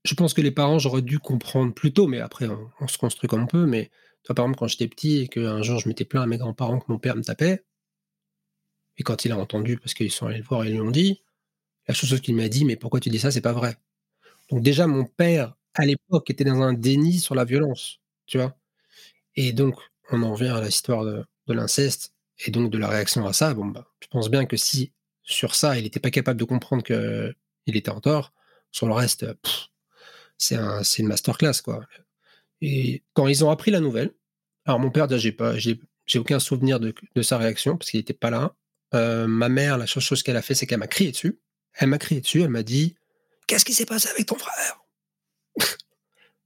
je 0.05 0.15
pense 0.15 0.35
que 0.35 0.41
les 0.41 0.51
parents, 0.51 0.79
j'aurais 0.79 1.03
dû 1.03 1.19
comprendre 1.19 1.73
plus 1.73 1.93
tôt, 1.93 2.07
mais 2.07 2.21
après, 2.21 2.47
on, 2.81 2.89
se 2.89 2.99
construit 2.99 3.29
comme 3.29 3.45
on 3.45 3.47
peut. 3.47 3.67
Mais 3.67 3.91
toi, 4.25 4.35
par 4.35 4.45
exemple, 4.45 4.59
quand 4.59 4.69
j'étais 4.69 4.89
petit 4.89 5.19
et 5.21 5.29
qu'un 5.29 5.63
jour 5.63 5.79
je 5.81 5.89
m'étais 5.89 6.05
plaint 6.05 6.25
à 6.25 6.27
mes 6.27 6.39
grands-parents 6.39 6.81
que 6.81 6.87
mon 6.89 6.99
père 6.99 7.17
me 7.17 7.23
tapait, 7.23 7.65
et 8.99 9.03
quand 9.03 9.25
il 9.25 9.33
a 9.33 9.39
entendu, 9.39 9.79
parce 9.79 9.95
qu'ils 9.95 10.11
sont 10.11 10.27
allés 10.27 10.39
le 10.39 10.45
voir 10.45 10.65
ils 10.67 10.73
lui 10.73 10.81
ont 10.81 10.91
dit, 10.91 11.23
la 11.89 11.95
chose 11.95 12.21
qu'il 12.21 12.35
m'a 12.35 12.49
dit, 12.49 12.65
mais 12.65 12.77
pourquoi 12.77 13.01
tu 13.01 13.09
dis 13.09 13.19
ça, 13.19 13.31
c'est 13.31 13.41
pas 13.41 13.53
vrai. 13.53 13.77
Donc 14.51 14.63
déjà, 14.63 14.87
mon 14.87 15.05
père, 15.05 15.57
à 15.75 15.87
l'époque, 15.87 16.31
était 16.31 16.45
dans 16.45 16.63
un 16.63 16.73
déni 16.75 17.19
sur 17.19 17.35
la 17.35 17.45
violence, 17.45 18.01
tu 18.27 18.39
vois. 18.39 18.57
Et 19.37 19.53
donc, 19.53 19.77
on 20.11 20.23
en 20.23 20.33
revient 20.33 20.49
à 20.49 20.61
l'histoire 20.61 21.05
de, 21.05 21.25
de 21.47 21.55
l'inceste 21.55 22.15
et 22.47 22.51
donc 22.51 22.71
de 22.71 22.79
la 22.79 22.89
réaction 22.89 23.27
à 23.27 23.33
ça. 23.33 23.55
Bon, 23.55 23.67
bah, 23.67 23.87
je 24.01 24.09
pense 24.09 24.31
bien 24.31 24.47
que 24.47 24.57
si 24.57 24.93
sur 25.23 25.55
ça, 25.55 25.77
il 25.79 25.85
n'était 25.85 26.01
pas 26.01 26.11
capable 26.11 26.41
de 26.41 26.45
comprendre 26.45 26.83
qu'il 26.83 27.77
était 27.77 27.91
en 27.91 28.01
tort, 28.01 28.33
sur 28.73 28.87
le 28.87 28.95
reste, 28.95 29.27
c'est 30.39 30.57
un, 30.57 30.83
une 30.83 31.07
masterclass, 31.07 31.61
quoi. 31.63 31.85
Et 32.61 33.03
quand 33.13 33.29
ils 33.29 33.45
ont 33.45 33.51
appris 33.51 33.71
la 33.71 33.81
nouvelle, 33.81 34.13
alors 34.65 34.81
mon 34.81 34.91
père, 34.91 35.09
j'ai 35.19 35.33
pas, 35.33 35.57
j'ai, 35.57 35.81
aucun 36.17 36.39
souvenir 36.41 36.81
de, 36.81 36.95
sa 37.23 37.39
réaction 37.39 37.77
parce 37.77 37.91
qu'il 37.91 38.01
n'était 38.01 38.15
pas 38.15 38.31
là. 38.31 38.55
Euh, 38.95 39.27
ma 39.27 39.49
mère, 39.49 39.79
la 39.79 39.87
seule 39.87 40.03
chose 40.03 40.23
qu'elle 40.23 40.37
a 40.37 40.43
fait, 40.43 40.55
c'est 40.55 40.67
qu'elle 40.67 40.79
m'a 40.79 40.87
crié 40.87 41.13
dessus. 41.13 41.39
Elle 41.75 41.89
m'a 41.89 41.99
crié 41.99 42.21
dessus, 42.21 42.43
elle 42.43 42.49
m'a 42.49 42.63
dit 42.63 42.97
Qu'est-ce 43.47 43.65
qui 43.65 43.73
s'est 43.73 43.87
passé 43.87 44.09
avec 44.09 44.27
ton 44.27 44.37
frère? 44.37 44.81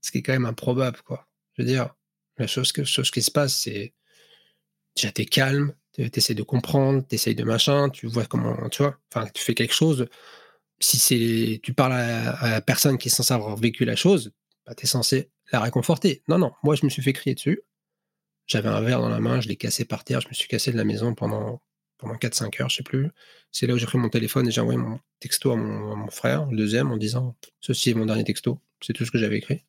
Ce 0.01 0.11
qui 0.11 0.19
est 0.19 0.21
quand 0.21 0.33
même 0.33 0.45
improbable, 0.45 1.01
quoi. 1.05 1.27
Je 1.53 1.61
veux 1.61 1.67
dire, 1.67 1.93
la 2.37 2.47
chose, 2.47 2.71
que, 2.71 2.83
chose 2.83 3.11
qui 3.11 3.21
se 3.21 3.31
passe, 3.31 3.55
c'est 3.55 3.93
déjà 4.95 5.11
t'es 5.11 5.25
calme, 5.25 5.73
t'essaies 5.93 6.33
de 6.33 6.43
comprendre, 6.43 7.05
t'essayes 7.05 7.35
de 7.35 7.43
machin, 7.43 7.89
tu 7.89 8.07
vois 8.07 8.25
comment, 8.25 8.69
tu 8.69 8.83
vois, 8.83 8.99
enfin, 9.13 9.27
tu 9.33 9.43
fais 9.43 9.53
quelque 9.53 9.73
chose 9.73 10.07
si 10.83 10.99
c'est 10.99 11.59
tu 11.63 11.73
parles 11.73 11.93
à, 11.93 12.49
la 12.49 12.61
personne 12.61 12.97
qui 12.97 13.07
est 13.07 13.11
censée 13.11 13.33
avoir 13.33 13.55
vécu 13.55 13.85
la 13.85 13.95
chose, 13.95 14.33
bah, 14.65 14.75
tu 14.75 14.85
es 14.85 14.87
censé 14.87 15.31
la 15.51 15.59
réconforter. 15.61 16.23
Non, 16.27 16.37
non, 16.37 16.51
moi 16.63 16.75
je 16.75 16.85
me 16.85 16.89
suis 16.89 17.01
fait 17.01 17.13
crier 17.13 17.35
dessus. 17.35 17.61
J'avais 18.47 18.69
un 18.69 18.81
verre 18.81 18.99
dans 18.99 19.09
la 19.09 19.19
main, 19.19 19.39
je 19.39 19.47
l'ai 19.47 19.55
cassé 19.55 19.85
par 19.85 20.03
terre, 20.03 20.19
je 20.19 20.27
me 20.27 20.33
suis 20.33 20.47
cassé 20.49 20.71
de 20.71 20.77
la 20.77 20.83
maison 20.83 21.15
pendant, 21.15 21.61
pendant 22.03 22.15
4-5 22.15 22.61
heures, 22.61 22.69
je 22.69 22.77
sais 22.77 22.83
plus. 22.83 23.09
C'est 23.51 23.65
là 23.65 23.73
où 23.73 23.77
j'ai 23.77 23.85
pris 23.85 23.97
mon 23.97 24.09
téléphone 24.09 24.47
et 24.47 24.51
j'ai 24.51 24.61
envoyé 24.61 24.77
mon 24.77 24.99
texto 25.19 25.51
à 25.51 25.55
mon, 25.55 26.09
frère, 26.09 26.45
le 26.47 26.57
deuxième, 26.57 26.91
en 26.91 26.97
disant 26.97 27.35
Ceci 27.61 27.91
est 27.91 27.93
mon 27.93 28.05
dernier 28.05 28.23
texto. 28.23 28.59
C'est 28.81 28.93
tout 28.93 29.05
ce 29.05 29.11
que 29.11 29.17
j'avais 29.17 29.37
écrit. 29.37 29.63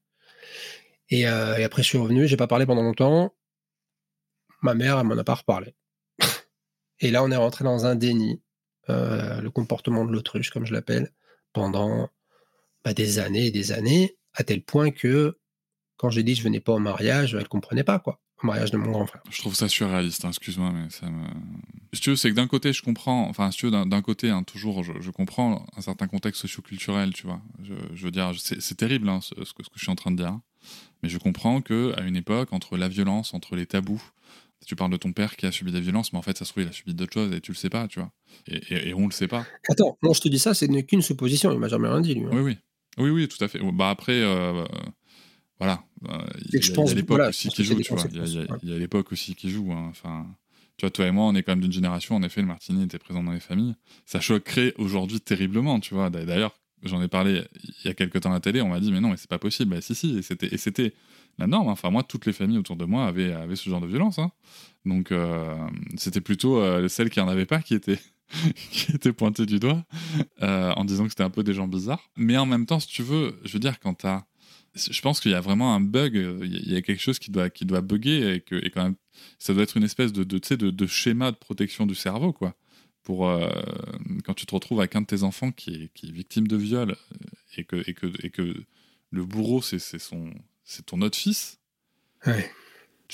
Et, 1.10 1.28
euh, 1.28 1.64
après, 1.64 1.82
je 1.82 1.88
suis 1.88 1.98
revenu, 1.98 2.26
j'ai 2.26 2.36
pas 2.36 2.46
parlé 2.46 2.66
pendant 2.66 2.82
longtemps. 2.82 3.34
Ma 4.62 4.74
mère, 4.74 4.98
elle 4.98 5.06
m'en 5.06 5.16
a 5.16 5.24
pas 5.24 5.34
reparlé. 5.34 5.74
et 7.00 7.10
là, 7.10 7.22
on 7.22 7.30
est 7.30 7.36
rentré 7.36 7.64
dans 7.64 7.86
un 7.86 7.94
déni 7.94 8.42
euh, 8.90 9.40
le 9.40 9.50
comportement 9.50 10.04
de 10.04 10.12
l'autruche, 10.12 10.50
comme 10.50 10.66
je 10.66 10.72
l'appelle, 10.72 11.12
pendant 11.52 12.10
bah, 12.84 12.94
des 12.94 13.18
années 13.20 13.46
et 13.46 13.50
des 13.50 13.72
années, 13.72 14.18
à 14.34 14.42
tel 14.42 14.62
point 14.62 14.90
que 14.90 15.38
quand 15.96 16.10
j'ai 16.10 16.22
dit 16.24 16.32
que 16.32 16.38
je 16.38 16.44
venais 16.44 16.60
pas 16.60 16.72
au 16.72 16.80
mariage, 16.80 17.34
elle 17.34 17.48
comprenait 17.48 17.84
pas, 17.84 17.98
quoi. 17.98 18.20
Au 18.42 18.46
mariage 18.46 18.70
de 18.70 18.76
mon 18.76 18.90
grand 18.90 19.06
frère. 19.06 19.22
Je 19.30 19.38
trouve 19.40 19.54
ça 19.54 19.68
surréaliste, 19.68 20.24
hein, 20.24 20.28
excuse-moi, 20.28 20.70
mais 20.72 20.90
ça 20.90 21.08
me. 21.08 21.24
Si 21.92 22.00
tu 22.00 22.10
veux, 22.10 22.16
c'est 22.16 22.30
que 22.30 22.34
d'un 22.34 22.48
côté, 22.48 22.72
je 22.72 22.82
comprends, 22.82 23.28
enfin, 23.28 23.50
si 23.50 23.58
tu 23.58 23.66
veux, 23.66 23.84
d'un 23.86 24.02
côté, 24.02 24.30
hein, 24.30 24.42
toujours, 24.42 24.82
je, 24.82 25.10
comprends 25.10 25.64
un 25.76 25.80
certain 25.80 26.08
contexte 26.08 26.42
socioculturel, 26.42 27.12
tu 27.12 27.26
vois. 27.26 27.40
Je, 27.62 28.04
veux 28.04 28.10
dire, 28.10 28.32
c'est 28.36 28.76
terrible 28.76 29.08
hein, 29.08 29.20
ce, 29.20 29.34
ce, 29.44 29.52
que 29.52 29.62
je 29.74 29.80
suis 29.80 29.90
en 29.90 29.94
train 29.94 30.10
de 30.10 30.16
dire. 30.16 30.38
Mais 31.02 31.08
je 31.08 31.18
comprends 31.18 31.60
qu'à 31.60 32.00
une 32.02 32.16
époque, 32.16 32.52
entre 32.52 32.76
la 32.76 32.88
violence, 32.88 33.34
entre 33.34 33.54
les 33.54 33.66
tabous, 33.66 34.02
tu 34.66 34.76
parles 34.76 34.90
de 34.90 34.96
ton 34.96 35.12
père 35.12 35.36
qui 35.36 35.46
a 35.46 35.52
subi 35.52 35.72
des 35.72 35.80
violences, 35.80 36.12
mais 36.12 36.18
en 36.18 36.22
fait, 36.22 36.36
ça 36.38 36.44
se 36.44 36.50
trouve, 36.50 36.64
il 36.64 36.68
a 36.68 36.72
subi 36.72 36.94
d'autres 36.94 37.12
choses 37.12 37.32
et 37.32 37.40
tu 37.40 37.52
le 37.52 37.56
sais 37.56 37.70
pas, 37.70 37.86
tu 37.86 38.00
vois. 38.00 38.10
Et, 38.48 38.88
et, 38.88 38.94
on 38.94 39.06
le 39.06 39.12
sait 39.12 39.28
pas. 39.28 39.46
Attends, 39.68 39.98
non, 40.02 40.12
je 40.12 40.20
te 40.20 40.28
dis 40.28 40.38
ça, 40.38 40.54
c'est 40.54 40.68
qu'une 40.84 41.02
supposition, 41.02 41.52
il 41.52 41.58
m'a 41.58 41.68
jamais 41.68 41.88
rien 41.88 42.00
dit, 42.00 42.14
lui. 42.14 42.26
Oui, 42.26 42.40
oui. 42.40 42.58
Oui, 42.96 43.10
oui, 43.10 43.28
tout 43.28 43.42
à 43.42 43.48
fait. 43.48 43.58
Bah 43.72 43.90
après, 43.90 44.20
euh, 44.20 44.64
voilà. 45.58 45.82
Il 46.02 46.54
y, 46.54 46.90
a 46.90 46.94
l'époque 46.94 47.28
aussi 47.28 47.48
qui 47.48 47.64
joue, 47.64 47.80
tu 47.80 47.94
vois. 47.94 48.04
Il 48.62 48.68
y 48.68 48.74
a, 48.74 48.78
l'époque 48.78 49.12
aussi 49.12 49.34
qui 49.34 49.50
joue. 49.50 49.72
Enfin, 49.72 50.26
tu 50.76 50.84
vois, 50.84 50.90
toi 50.90 51.06
et 51.06 51.10
moi, 51.10 51.24
on 51.26 51.34
est 51.34 51.42
quand 51.42 51.52
même 51.52 51.60
d'une 51.60 51.72
génération, 51.72 52.16
en 52.16 52.22
effet, 52.22 52.40
le 52.40 52.46
Martini 52.46 52.84
était 52.84 52.98
présent 52.98 53.22
dans 53.22 53.32
les 53.32 53.40
familles. 53.40 53.74
Ça 54.04 54.20
choquerait 54.20 54.74
aujourd'hui 54.76 55.20
terriblement, 55.20 55.80
tu 55.80 55.94
vois. 55.94 56.10
D'ailleurs, 56.10 56.58
j'en 56.82 57.02
ai 57.02 57.08
parlé 57.08 57.42
il 57.62 57.86
y 57.86 57.88
a 57.88 57.94
quelques 57.94 58.20
temps 58.20 58.30
à 58.30 58.34
la 58.34 58.40
télé, 58.40 58.60
on 58.60 58.68
m'a 58.68 58.80
dit, 58.80 58.92
mais 58.92 59.00
non, 59.00 59.10
mais 59.10 59.16
c'est 59.16 59.30
pas 59.30 59.38
possible. 59.38 59.74
Bah, 59.74 59.80
si, 59.80 59.94
si, 59.94 60.18
et 60.18 60.58
c'était 60.58 60.92
la 61.38 61.46
norme. 61.46 61.68
Hein. 61.68 61.72
Enfin, 61.72 61.90
moi, 61.90 62.02
toutes 62.02 62.26
les 62.26 62.32
familles 62.32 62.58
autour 62.58 62.76
de 62.76 62.84
moi 62.84 63.06
avaient, 63.06 63.32
avaient 63.32 63.56
ce 63.56 63.68
genre 63.68 63.80
de 63.80 63.86
violence. 63.86 64.18
Hein. 64.18 64.30
Donc, 64.84 65.12
euh, 65.12 65.56
c'était 65.96 66.20
plutôt 66.20 66.58
euh, 66.58 66.88
celles 66.88 67.10
qui 67.10 67.20
n'en 67.20 67.28
avaient 67.28 67.46
pas 67.46 67.60
qui 67.60 67.74
étaient, 67.74 67.98
qui 68.70 68.92
étaient 68.92 69.12
pointées 69.12 69.46
du 69.46 69.58
doigt 69.58 69.84
euh, 70.42 70.72
en 70.72 70.84
disant 70.84 71.04
que 71.04 71.10
c'était 71.10 71.24
un 71.24 71.30
peu 71.30 71.42
des 71.42 71.54
gens 71.54 71.68
bizarres. 71.68 72.10
Mais 72.16 72.36
en 72.36 72.46
même 72.46 72.66
temps, 72.66 72.80
si 72.80 72.88
tu 72.88 73.02
veux, 73.02 73.38
je 73.44 73.52
veux 73.52 73.60
dire, 73.60 73.80
quand 73.80 73.94
tu 73.94 74.06
as. 74.06 74.24
Je 74.74 75.00
pense 75.00 75.20
qu'il 75.20 75.30
y 75.30 75.34
a 75.34 75.40
vraiment 75.40 75.74
un 75.74 75.80
bug, 75.80 76.14
il 76.42 76.72
y 76.72 76.76
a 76.76 76.82
quelque 76.82 77.00
chose 77.00 77.18
qui 77.18 77.30
doit, 77.30 77.50
qui 77.50 77.64
doit 77.64 77.80
bugger 77.80 78.34
et 78.34 78.40
que 78.40 78.56
et 78.56 78.70
quand 78.70 78.82
même, 78.82 78.96
ça 79.38 79.54
doit 79.54 79.62
être 79.62 79.76
une 79.76 79.84
espèce 79.84 80.12
de, 80.12 80.24
de, 80.24 80.38
de, 80.56 80.70
de 80.70 80.86
schéma 80.86 81.30
de 81.30 81.36
protection 81.36 81.86
du 81.86 81.94
cerveau, 81.94 82.32
quoi. 82.32 82.56
Pour, 83.02 83.30
quand 84.24 84.32
tu 84.32 84.46
te 84.46 84.54
retrouves 84.54 84.80
avec 84.80 84.96
un 84.96 85.02
de 85.02 85.06
tes 85.06 85.24
enfants 85.24 85.52
qui 85.52 85.74
est, 85.74 85.92
qui 85.92 86.08
est 86.08 86.10
victime 86.10 86.48
de 86.48 86.56
viol 86.56 86.96
et 87.56 87.64
que, 87.64 87.76
et 87.86 87.92
que, 87.92 88.06
et 88.22 88.30
que 88.30 88.54
le 89.10 89.24
bourreau, 89.24 89.60
c'est 89.62 89.78
son, 89.78 90.32
c'est 90.64 90.86
ton 90.86 91.00
autre 91.02 91.16
fils. 91.16 91.60
Ouais. 92.26 92.50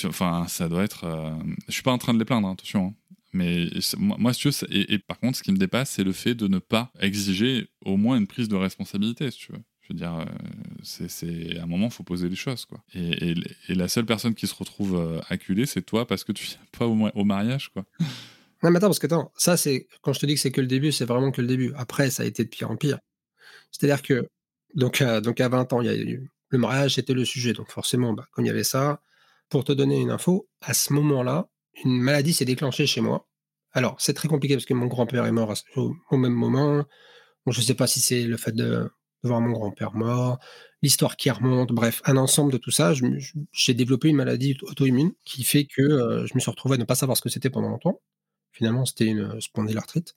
Enfin, 0.05 0.47
ça 0.49 0.69
doit 0.69 0.85
être. 0.85 1.05
Euh, 1.05 1.35
je 1.69 1.73
suis 1.73 1.83
pas 1.83 1.93
en 1.93 1.99
train 1.99 2.15
de 2.15 2.19
les 2.19 2.25
plaindre, 2.25 2.49
hein, 2.49 2.53
attention. 2.53 2.87
Hein. 2.87 2.95
Mais 3.33 3.69
moi, 3.97 4.33
si 4.33 4.41
tu 4.41 4.49
veux, 4.49 4.75
et, 4.75 4.99
par 4.99 5.19
contre, 5.19 5.39
ce 5.39 5.43
qui 5.43 5.53
me 5.53 5.57
dépasse, 5.57 5.91
c'est 5.91 6.03
le 6.03 6.13
fait 6.13 6.35
de 6.35 6.49
ne 6.49 6.59
pas 6.59 6.93
exiger 6.99 7.69
au 7.85 7.97
moins 7.97 8.17
une 8.17 8.27
prise 8.27 8.49
de 8.49 8.57
responsabilité, 8.57 9.31
si 9.31 9.39
tu 9.39 9.53
veux. 9.53 9.63
Veux 9.91 9.97
dire, 9.97 10.15
euh, 10.15 10.25
c'est 10.85 11.59
à 11.59 11.65
un 11.65 11.67
moment, 11.67 11.87
il 11.87 11.93
faut 11.93 12.05
poser 12.05 12.29
les 12.29 12.37
choses, 12.37 12.65
quoi. 12.65 12.79
Et, 12.95 13.35
la 13.69 13.89
seule 13.89 14.07
personne 14.07 14.35
qui 14.35 14.47
se 14.47 14.55
retrouve 14.55 14.95
euh, 14.95 15.21
acculée, 15.29 15.67
c'est 15.67 15.83
toi 15.83 16.07
parce 16.07 16.23
que 16.23 16.31
tu 16.31 16.45
viens 16.45 16.59
pas 16.79 16.87
au, 16.87 16.97
au 17.15 17.25
mariage, 17.25 17.71
quoi. 17.71 17.85
Non, 18.63 18.71
mais 18.71 18.77
attends, 18.77 18.87
parce 18.87 19.01
que 19.01 19.07
attends, 19.07 19.33
ça, 19.37 19.57
c'est 19.57 19.89
quand 20.03 20.13
je 20.13 20.21
te 20.21 20.27
dis 20.27 20.35
que 20.35 20.41
c'est 20.41 20.53
que 20.53 20.61
le 20.61 20.69
début, 20.69 20.93
c'est 20.93 21.07
vraiment 21.07 21.33
que 21.33 21.41
le 21.41 21.49
début. 21.49 21.73
Après, 21.77 22.11
ça 22.11 22.23
a 22.23 22.27
été 22.27 22.45
de 22.45 22.49
pire 22.49 22.71
en 22.71 22.77
pire. 22.77 22.99
C'est-à-dire 23.73 24.03
que, 24.03 24.29
donc, 24.75 25.03
donc 25.03 25.41
à 25.41 25.49
20 25.49 25.73
ans, 25.73 25.81
il 25.81 25.87
y 25.87 25.91
a 25.91 25.97
eu 25.97 26.31
le 26.51 26.59
mariage, 26.59 26.95
c'était 26.95 27.15
le 27.15 27.25
sujet. 27.25 27.53
Donc 27.53 27.71
forcément, 27.71 28.13
bah, 28.13 28.27
comme 28.33 28.45
il 28.45 28.49
y 28.49 28.51
avait 28.51 28.63
ça, 28.63 29.03
pour 29.49 29.65
te 29.65 29.73
donner 29.73 30.01
une 30.01 30.11
info, 30.11 30.49
à 30.61 30.73
ce 30.73 30.93
moment-là, 30.93 31.49
une 31.85 32.01
maladie 32.01 32.33
s'est 32.33 32.45
déclenchée 32.45 32.87
chez 32.87 33.01
moi. 33.01 33.27
Alors, 33.73 33.97
c'est 33.99 34.15
très 34.15 34.29
compliqué 34.29 34.55
parce 34.55 34.67
que 34.67 34.75
mon 34.75 34.87
grand-père 34.87 35.27
est 35.27 35.33
mort 35.33 35.53
au, 35.77 36.17
même 36.17 36.33
moment. 36.33 36.85
je 37.47 37.59
ne 37.59 37.65
sais 37.65 37.75
pas 37.75 37.87
si 37.87 38.01
c'est 38.01 38.23
le 38.23 38.37
fait 38.37 38.53
de 38.55 38.89
de 39.23 39.29
voir 39.29 39.41
mon 39.41 39.53
grand-père 39.53 39.95
mort, 39.95 40.39
l'histoire 40.83 41.17
qui 41.17 41.31
remonte, 41.31 41.73
bref, 41.73 42.01
un 42.05 42.17
ensemble 42.17 42.53
de 42.53 42.59
tout 42.59 42.71
ça. 42.71 42.93
J'ai 43.53 43.75
développé 43.75 44.09
une 44.09 44.17
maladie 44.17 44.57
auto-immune 44.63 45.13
qui 45.25 45.45
fait 45.45 45.65
que 45.65 45.83
euh, 45.83 46.27
je 46.27 46.35
me 46.35 46.41
suis 46.41 46.51
retrouvé 46.51 46.77
à 46.77 46.79
ne 46.79 46.85
pas 46.85 46.95
savoir 46.95 47.17
ce 47.17 47.23
que 47.23 47.29
c'était 47.29 47.51
pendant 47.51 47.69
longtemps. 47.69 48.01
Finalement, 48.53 48.85
c'était 48.85 49.07
une 49.07 49.41
spondylarthrite. 49.41 50.17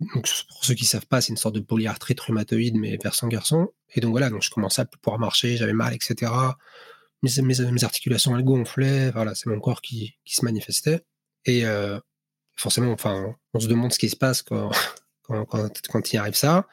Donc, 0.00 0.28
pour 0.48 0.64
ceux 0.64 0.74
qui 0.74 0.84
ne 0.84 0.88
savent 0.88 1.06
pas, 1.06 1.20
c'est 1.20 1.30
une 1.30 1.36
sorte 1.36 1.54
de 1.54 1.60
polyarthrite 1.60 2.20
rhumatoïde, 2.20 2.76
mais 2.76 2.96
version 3.02 3.28
garçon. 3.28 3.68
Et 3.94 4.00
donc 4.00 4.10
voilà, 4.10 4.30
donc 4.30 4.42
je 4.42 4.50
commençais 4.50 4.82
à 4.82 4.84
pouvoir 4.84 5.18
marcher, 5.18 5.56
j'avais 5.56 5.72
mal, 5.72 5.94
etc. 5.94 6.32
Mes, 7.22 7.84
articulations, 7.84 8.36
elles 8.36 8.44
gonflaient. 8.44 9.10
Voilà, 9.12 9.34
c'est 9.34 9.48
mon 9.48 9.60
corps 9.60 9.80
qui, 9.80 10.16
qui, 10.24 10.34
se 10.36 10.44
manifestait. 10.44 11.04
Et 11.46 11.64
euh, 11.64 11.98
forcément, 12.56 12.92
enfin, 12.92 13.34
on 13.54 13.60
se 13.60 13.68
demande 13.68 13.92
ce 13.92 13.98
qui 13.98 14.10
se 14.10 14.16
passe 14.16 14.42
quand, 14.42 14.70
quand, 15.22 15.46
quand, 15.46 16.12
il 16.12 16.16
arrive 16.18 16.34
ça. 16.34 16.66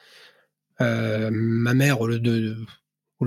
Euh, 0.82 1.30
ma 1.32 1.74
mère, 1.74 2.02
au 2.02 2.08
lieu, 2.08 2.20
de, 2.20 2.58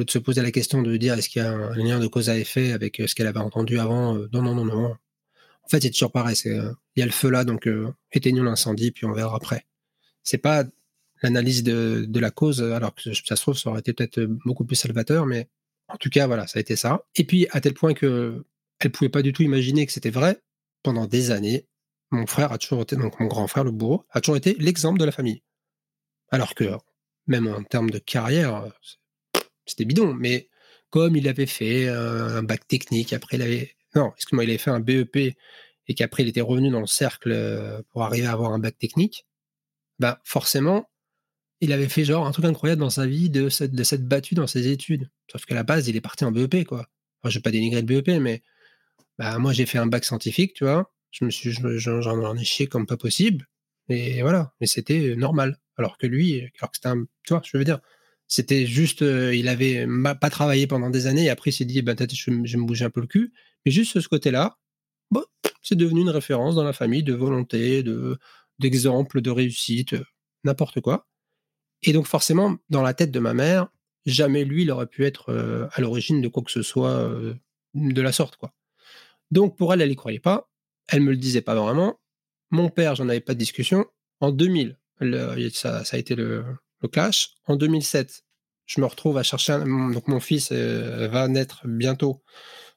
se 0.09 0.19
poser 0.19 0.43
la 0.43 0.51
question 0.51 0.83
de 0.83 0.97
dire 0.97 1.15
est-ce 1.15 1.29
qu'il 1.29 1.43
y 1.43 1.45
a 1.45 1.53
un 1.53 1.77
lien 1.77 2.01
de 2.01 2.07
cause 2.07 2.29
à 2.29 2.37
effet 2.37 2.73
avec 2.73 3.01
euh, 3.01 3.07
ce 3.07 3.15
qu'elle 3.15 3.29
avait 3.29 3.39
entendu 3.39 3.79
avant, 3.79 4.15
non, 4.33 4.43
non, 4.43 4.55
non, 4.55 4.65
non. 4.65 4.87
En 4.87 5.69
fait, 5.69 5.81
c'est 5.81 5.91
toujours 5.91 6.13
pareil. 6.13 6.37
Il 6.45 6.75
y 6.97 7.03
a 7.03 7.07
le 7.07 7.13
feu 7.13 7.31
là, 7.31 7.45
donc 7.45 7.69
éteignons 8.13 8.43
l'incendie, 8.43 8.91
puis 8.91 9.07
on 9.07 9.13
verra 9.13 9.37
après 9.37 9.65
c'est 10.25 10.39
pas 10.39 10.65
l'analyse 11.23 11.63
de, 11.63 12.19
la 12.19 12.31
cause, 12.31 12.61
alors 12.63 12.95
que 12.95 13.15
ça 13.15 13.37
se 13.37 13.43
trouve, 13.43 13.57
ça 13.57 13.71
aurait 13.71 13.81
été 13.81 13.93
peut-être 13.93 14.21
beaucoup 14.25 14.65
plus 14.65 14.77
salvateur, 14.77 15.27
mais 15.27 15.49
en 15.89 15.97
tout 15.97 16.11
cas, 16.11 16.27
voilà, 16.27 16.47
ça 16.47 16.59
a 16.59 16.61
été 16.61 16.77
ça. 16.77 17.07
Et 17.15 17.25
puis, 17.25 17.47
à 17.51 17.61
tel 17.61 17.75
point 17.75 17.95
que 17.95 18.45
elle 18.81 18.91
pouvait 18.91 19.11
pas 19.11 19.23
du 19.23 19.33
tout 19.33 19.43
imaginer 19.43 19.87
que 19.87 19.93
c'était 19.93 20.11
vrai, 20.11 20.43
pendant 20.83 21.07
des 21.07 21.31
années, 21.31 21.67
mon 22.11 22.27
frère 22.27 22.53
a 22.53 22.59
toujours 22.59 22.83
été, 22.83 22.97
donc 22.97 23.19
mon 23.21 23.27
grand 23.27 23.47
frère, 23.47 23.65
le 23.65 23.71
bourreau, 23.71 24.05
a 24.11 24.21
toujours 24.21 24.37
été 24.37 24.57
l'exemple 24.59 24.99
de 24.99 25.05
la 25.05 25.13
famille. 25.13 25.43
Alors 26.31 26.55
que, 26.55 26.65
même 27.27 27.47
en 27.47 27.63
termes 27.63 27.91
de 27.91 27.99
carrière, 27.99 28.65
c'était 29.67 29.85
bidon, 29.85 30.15
mais 30.15 30.49
comme 30.91 31.17
il 31.17 31.29
avait 31.29 31.47
fait 31.47 31.89
un 31.89 32.43
bac 32.43 32.67
technique, 32.69 33.13
après 33.13 33.37
il 33.37 33.43
avait, 33.43 33.75
non, 33.95 34.13
excuse-moi, 34.15 34.45
il 34.45 34.51
avait 34.51 34.59
fait 34.59 34.71
un 34.71 34.81
BEP 34.81 35.17
et 35.17 35.95
qu'après 35.95 36.23
il 36.23 36.29
était 36.29 36.41
revenu 36.41 36.71
dans 36.71 36.81
le 36.81 36.87
cercle 36.87 37.33
euh, 37.33 37.83
pour 37.91 38.03
arriver 38.05 38.27
à 38.27 38.33
avoir 38.33 38.53
un 38.53 38.59
bac 38.59 38.79
technique, 38.79 39.27
bah 39.99 40.21
forcément, 40.25 40.89
il 41.61 41.73
avait 41.73 41.89
fait 41.89 42.05
genre 42.05 42.27
un 42.27 42.33
truc 42.33 42.45
incroyable 42.45 42.81
dans 42.81 42.91
sa 42.91 43.07
vie 43.07 43.31
de 43.31 43.49
s'être, 43.49 43.73
de 43.73 43.97
battu 44.05 44.35
dans 44.35 44.47
ses 44.47 44.69
études. 44.69 45.11
Sauf 45.31 45.45
qu'à 45.47 45.55
la 45.55 45.63
base, 45.63 45.89
il 45.89 45.97
est 45.97 46.01
parti 46.01 46.25
en 46.25 46.33
BEP, 46.33 46.65
quoi. 46.67 46.89
Enfin, 47.23 47.31
je 47.31 47.39
vais 47.39 47.43
pas 47.43 47.51
dénigrer 47.51 47.81
le 47.81 47.87
BEP, 47.87 48.21
mais 48.21 48.43
bah, 49.19 49.39
moi, 49.39 49.53
j'ai 49.53 49.67
fait 49.67 49.79
un 49.79 49.87
bac 49.87 50.05
scientifique, 50.05 50.55
tu 50.55 50.65
vois. 50.65 50.93
Je 51.11 51.25
me 51.25 51.31
suis, 51.31 51.53
j'en 51.53 52.37
ai 52.37 52.45
chié 52.45 52.67
comme 52.67 52.87
pas 52.87 52.97
possible. 52.97 53.47
Et 53.89 54.23
voilà. 54.23 54.53
Mais 54.61 54.67
c'était 54.67 55.15
normal. 55.17 55.59
Alors 55.77 55.99
que 55.99 56.07
lui, 56.07 56.51
alors 56.61 56.71
que 56.71 56.77
c'était 56.77 56.89
un, 56.89 57.05
tu 57.25 57.33
vois, 57.33 57.43
je 57.45 57.57
veux 57.57 57.65
dire, 57.65 57.81
c'était 58.27 58.67
juste, 58.67 59.01
il 59.03 59.49
avait 59.49 59.87
pas 60.21 60.31
travaillé 60.31 60.67
pendant 60.67 60.91
des 60.91 61.07
années 61.07 61.25
et 61.25 61.31
après 61.31 61.51
il 61.51 61.55
s'est 61.55 61.65
dit, 61.65 61.83
bah, 61.83 61.95
peut-être 61.95 62.15
je, 62.15 62.31
vais 62.31 62.37
me 62.37 62.65
bouger 62.65 62.85
un 62.85 62.91
peu 62.91 63.01
le 63.01 63.07
cul. 63.07 63.33
Mais 63.65 63.73
juste 63.73 63.99
ce 64.01 64.09
côté-là, 64.09 64.59
bon, 65.11 65.25
c'est 65.63 65.77
devenu 65.77 66.01
une 66.03 66.11
référence 66.11 66.55
dans 66.55 66.65
la 66.65 66.73
famille 66.73 67.03
de 67.03 67.15
volonté, 67.15 67.83
de, 67.83 68.19
d'exemples 68.59 69.21
de 69.21 69.31
réussite, 69.31 69.97
n'importe 70.45 70.81
quoi. 70.81 71.07
Et 71.83 71.93
donc 71.93 72.07
forcément, 72.07 72.57
dans 72.71 72.83
la 72.83 72.95
tête 72.95 73.11
de 73.11 73.21
ma 73.21 73.35
mère, 73.35 73.69
jamais 74.07 74.45
lui, 74.45 74.63
il 74.63 74.71
aurait 74.71 74.87
pu 74.87 75.05
être 75.05 75.69
à 75.73 75.81
l'origine 75.81 76.23
de 76.23 76.29
quoi 76.29 76.43
que 76.43 76.51
ce 76.51 76.63
soit 76.63 77.11
de 77.75 78.03
la 78.03 78.13
sorte. 78.13 78.37
quoi. 78.37 78.55
Donc 79.31 79.57
pour 79.57 79.73
elle, 79.75 79.83
elle 79.83 79.89
n'y 79.89 79.97
croyait 79.97 80.21
pas. 80.21 80.51
Elle 80.89 81.01
me 81.01 81.11
le 81.11 81.17
disait 81.17 81.43
pas 81.43 81.55
vraiment. 81.55 81.99
Mon 82.55 82.69
père, 82.69 82.95
j'en 82.95 83.09
avais 83.09 83.21
pas 83.21 83.35
de 83.35 83.39
discussion. 83.39 83.87
En 84.21 84.31
2000, 84.31 84.79
ça, 85.53 85.83
a 85.91 85.97
été 85.97 86.15
le, 86.15 86.45
clash. 86.93 87.31
En 87.47 87.57
2007, 87.57 88.25
je 88.67 88.81
me 88.81 88.87
retrouve 88.87 89.19
à 89.19 89.23
chercher. 89.23 89.59
donc 89.59 90.07
mon 90.09 90.21
fils 90.21 90.53
va 90.53 91.29
naître 91.29 91.67
bientôt. 91.67 92.23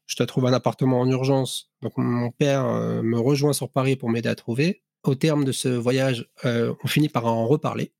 Je 0.06 0.16
te 0.16 0.24
trouve 0.24 0.48
un 0.48 0.54
appartement 0.54 1.02
en 1.02 1.10
urgence. 1.10 1.72
Donc 1.82 1.94
mon 1.98 2.32
père 2.32 2.66
me 3.04 3.20
rejoint 3.20 3.54
sur 3.54 3.70
Paris 3.72 3.96
pour 3.96 4.10
m'aider 4.10 4.30
à 4.30 4.36
trouver 4.36 4.84
au 5.08 5.16
terme 5.16 5.46
de 5.46 5.52
ce 5.52 5.70
voyage, 5.70 6.28
euh, 6.46 6.74
on 6.84 6.88
finit 6.88 7.10
par 7.10 7.26
en 7.26 7.48
reparler. 7.48 7.94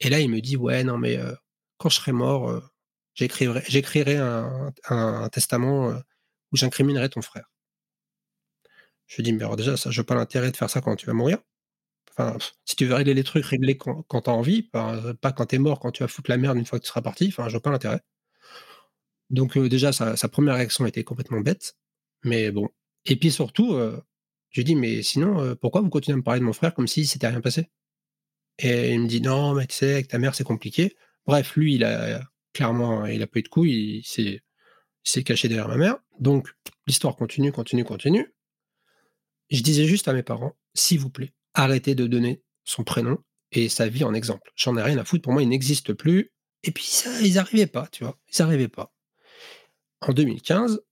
Et 0.00 0.08
là, 0.08 0.20
il 0.20 0.30
me 0.30 0.40
dit, 0.40 0.56
ouais, 0.56 0.84
non, 0.84 0.98
mais 0.98 1.16
euh, 1.16 1.34
quand 1.78 1.88
je 1.88 1.96
serai 1.96 2.12
mort, 2.12 2.50
euh, 2.50 2.60
j'écrirai 3.14 4.16
un, 4.16 5.28
testament 5.30 5.94
où 6.52 6.56
j'incriminerai 6.56 7.08
ton 7.08 7.22
frère. 7.22 7.50
Je 9.06 9.16
lui 9.16 9.22
dis, 9.24 9.32
mais 9.32 9.44
déjà, 9.56 9.76
ça, 9.76 9.90
je 9.90 10.00
n'ai 10.00 10.04
pas 10.04 10.14
l'intérêt 10.14 10.50
de 10.50 10.56
faire 10.56 10.70
ça 10.70 10.80
quand 10.80 10.96
tu 10.96 11.06
vas 11.06 11.12
mourir. 11.12 11.38
Enfin, 12.10 12.36
si 12.64 12.76
tu 12.76 12.86
veux 12.86 12.94
régler 12.94 13.14
les 13.14 13.24
trucs, 13.24 13.44
régler 13.44 13.76
quand, 13.76 14.04
tu 14.08 14.30
as 14.30 14.32
envie, 14.32 14.62
pas, 14.62 15.14
quand 15.36 15.46
tu 15.46 15.56
es 15.56 15.58
mort, 15.58 15.80
quand 15.80 15.90
tu 15.92 16.02
vas 16.02 16.08
foutre 16.08 16.30
la 16.30 16.36
merde 16.36 16.56
une 16.56 16.66
fois 16.66 16.78
que 16.78 16.84
tu 16.84 16.88
seras 16.88 17.02
parti. 17.02 17.26
Enfin, 17.28 17.48
je 17.48 17.56
n'ai 17.56 17.60
pas 17.60 17.70
l'intérêt. 17.70 18.00
Donc, 19.30 19.58
déjà, 19.58 19.92
sa, 19.92 20.28
première 20.28 20.54
réaction 20.54 20.86
était 20.86 21.04
complètement 21.04 21.40
bête. 21.40 21.76
Mais 22.24 22.50
bon. 22.50 22.68
Et 23.06 23.16
puis 23.16 23.30
surtout, 23.30 23.76
je 24.54 24.60
lui 24.60 24.64
dis, 24.64 24.76
mais 24.76 25.02
sinon, 25.02 25.40
euh, 25.40 25.54
pourquoi 25.56 25.80
vous 25.80 25.90
continuez 25.90 26.14
à 26.14 26.16
me 26.18 26.22
parler 26.22 26.38
de 26.38 26.44
mon 26.44 26.52
frère 26.52 26.74
comme 26.74 26.86
si 26.86 27.06
c'était 27.06 27.26
rien 27.26 27.40
passé? 27.40 27.70
Et 28.58 28.92
il 28.94 29.00
me 29.00 29.08
dit, 29.08 29.20
non, 29.20 29.54
mais 29.54 29.66
tu 29.66 29.74
sais, 29.74 29.94
avec 29.94 30.08
ta 30.08 30.18
mère, 30.18 30.36
c'est 30.36 30.44
compliqué. 30.44 30.96
Bref, 31.26 31.56
lui, 31.56 31.74
il 31.74 31.84
a 31.84 32.22
clairement, 32.52 33.04
il 33.06 33.20
a 33.22 33.26
pas 33.26 33.40
eu 33.40 33.42
de 33.42 33.48
couilles, 33.48 34.04
il 34.16 34.40
s'est 35.02 35.24
caché 35.24 35.48
derrière 35.48 35.66
ma 35.66 35.76
mère. 35.76 35.96
Donc, 36.20 36.54
l'histoire 36.86 37.16
continue, 37.16 37.50
continue, 37.50 37.84
continue. 37.84 38.32
Je 39.54 39.62
disais 39.62 39.84
juste 39.84 40.08
à 40.08 40.12
mes 40.12 40.24
parents, 40.24 40.56
s'il 40.74 40.98
vous 40.98 41.10
plaît, 41.10 41.32
arrêtez 41.54 41.94
de 41.94 42.08
donner 42.08 42.42
son 42.64 42.82
prénom 42.82 43.18
et 43.52 43.68
sa 43.68 43.86
vie 43.86 44.02
en 44.02 44.12
exemple. 44.12 44.50
J'en 44.56 44.76
ai 44.76 44.82
rien 44.82 44.98
à 44.98 45.04
foutre, 45.04 45.22
pour 45.22 45.32
moi, 45.32 45.42
il 45.42 45.48
n'existe 45.48 45.92
plus. 45.92 46.32
Et 46.64 46.72
puis, 46.72 46.84
ça, 46.84 47.20
ils 47.20 47.34
n'arrivaient 47.34 47.68
pas, 47.68 47.86
tu 47.92 48.02
vois, 48.02 48.18
ils 48.32 48.42
n'arrivaient 48.42 48.68
pas. 48.68 48.92
En 50.00 50.12
2015, 50.12 50.82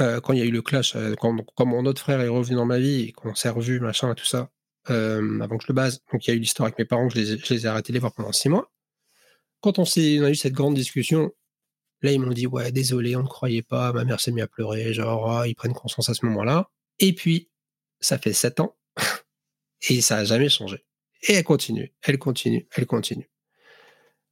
euh, 0.00 0.20
quand 0.20 0.34
il 0.34 0.38
y 0.38 0.42
a 0.42 0.44
eu 0.44 0.50
le 0.50 0.60
clash, 0.60 0.94
euh, 0.96 1.14
quand, 1.14 1.64
mon 1.64 1.86
autre 1.86 2.02
frère 2.02 2.20
est 2.20 2.28
revenu 2.28 2.56
dans 2.56 2.66
ma 2.66 2.78
vie 2.78 3.12
qu'on 3.12 3.34
s'est 3.34 3.48
revu, 3.48 3.80
machin, 3.80 4.14
tout 4.14 4.26
ça, 4.26 4.50
euh, 4.90 5.40
avant 5.40 5.56
que 5.56 5.62
je 5.62 5.68
le 5.68 5.74
base, 5.74 6.02
donc 6.12 6.26
il 6.26 6.30
y 6.30 6.32
a 6.34 6.36
eu 6.36 6.40
l'histoire 6.40 6.66
avec 6.66 6.78
mes 6.78 6.84
parents, 6.84 7.08
je 7.08 7.18
les, 7.18 7.32
ai, 7.32 7.66
arrêtés 7.66 7.92
de 7.92 7.94
les 7.94 8.00
voir 8.00 8.12
pendant 8.12 8.32
six 8.32 8.50
mois. 8.50 8.70
Quand 9.60 9.78
on, 9.78 9.84
a 9.84 10.30
eu 10.30 10.34
cette 10.34 10.52
grande 10.52 10.74
discussion, 10.74 11.32
là, 12.02 12.12
ils 12.12 12.20
m'ont 12.20 12.32
dit, 12.32 12.46
ouais, 12.46 12.70
désolé, 12.70 13.16
on 13.16 13.22
ne 13.22 13.28
croyait 13.28 13.62
pas, 13.62 13.94
ma 13.94 14.04
mère 14.04 14.20
s'est 14.20 14.30
mise 14.30 14.44
à 14.44 14.46
pleurer, 14.46 14.92
genre, 14.92 15.30
ah, 15.30 15.48
ils 15.48 15.54
prennent 15.54 15.72
conscience 15.72 16.10
à 16.10 16.14
ce 16.14 16.26
moment-là. 16.26 16.68
Et 16.98 17.14
puis, 17.14 17.48
ça 18.04 18.18
fait 18.18 18.32
sept 18.32 18.60
ans, 18.60 18.76
et 19.88 20.00
ça 20.00 20.16
n'a 20.16 20.24
jamais 20.24 20.48
changé. 20.48 20.84
Et 21.22 21.34
elle 21.34 21.44
continue, 21.44 21.92
elle 22.02 22.18
continue, 22.18 22.68
elle 22.76 22.86
continue. 22.86 23.30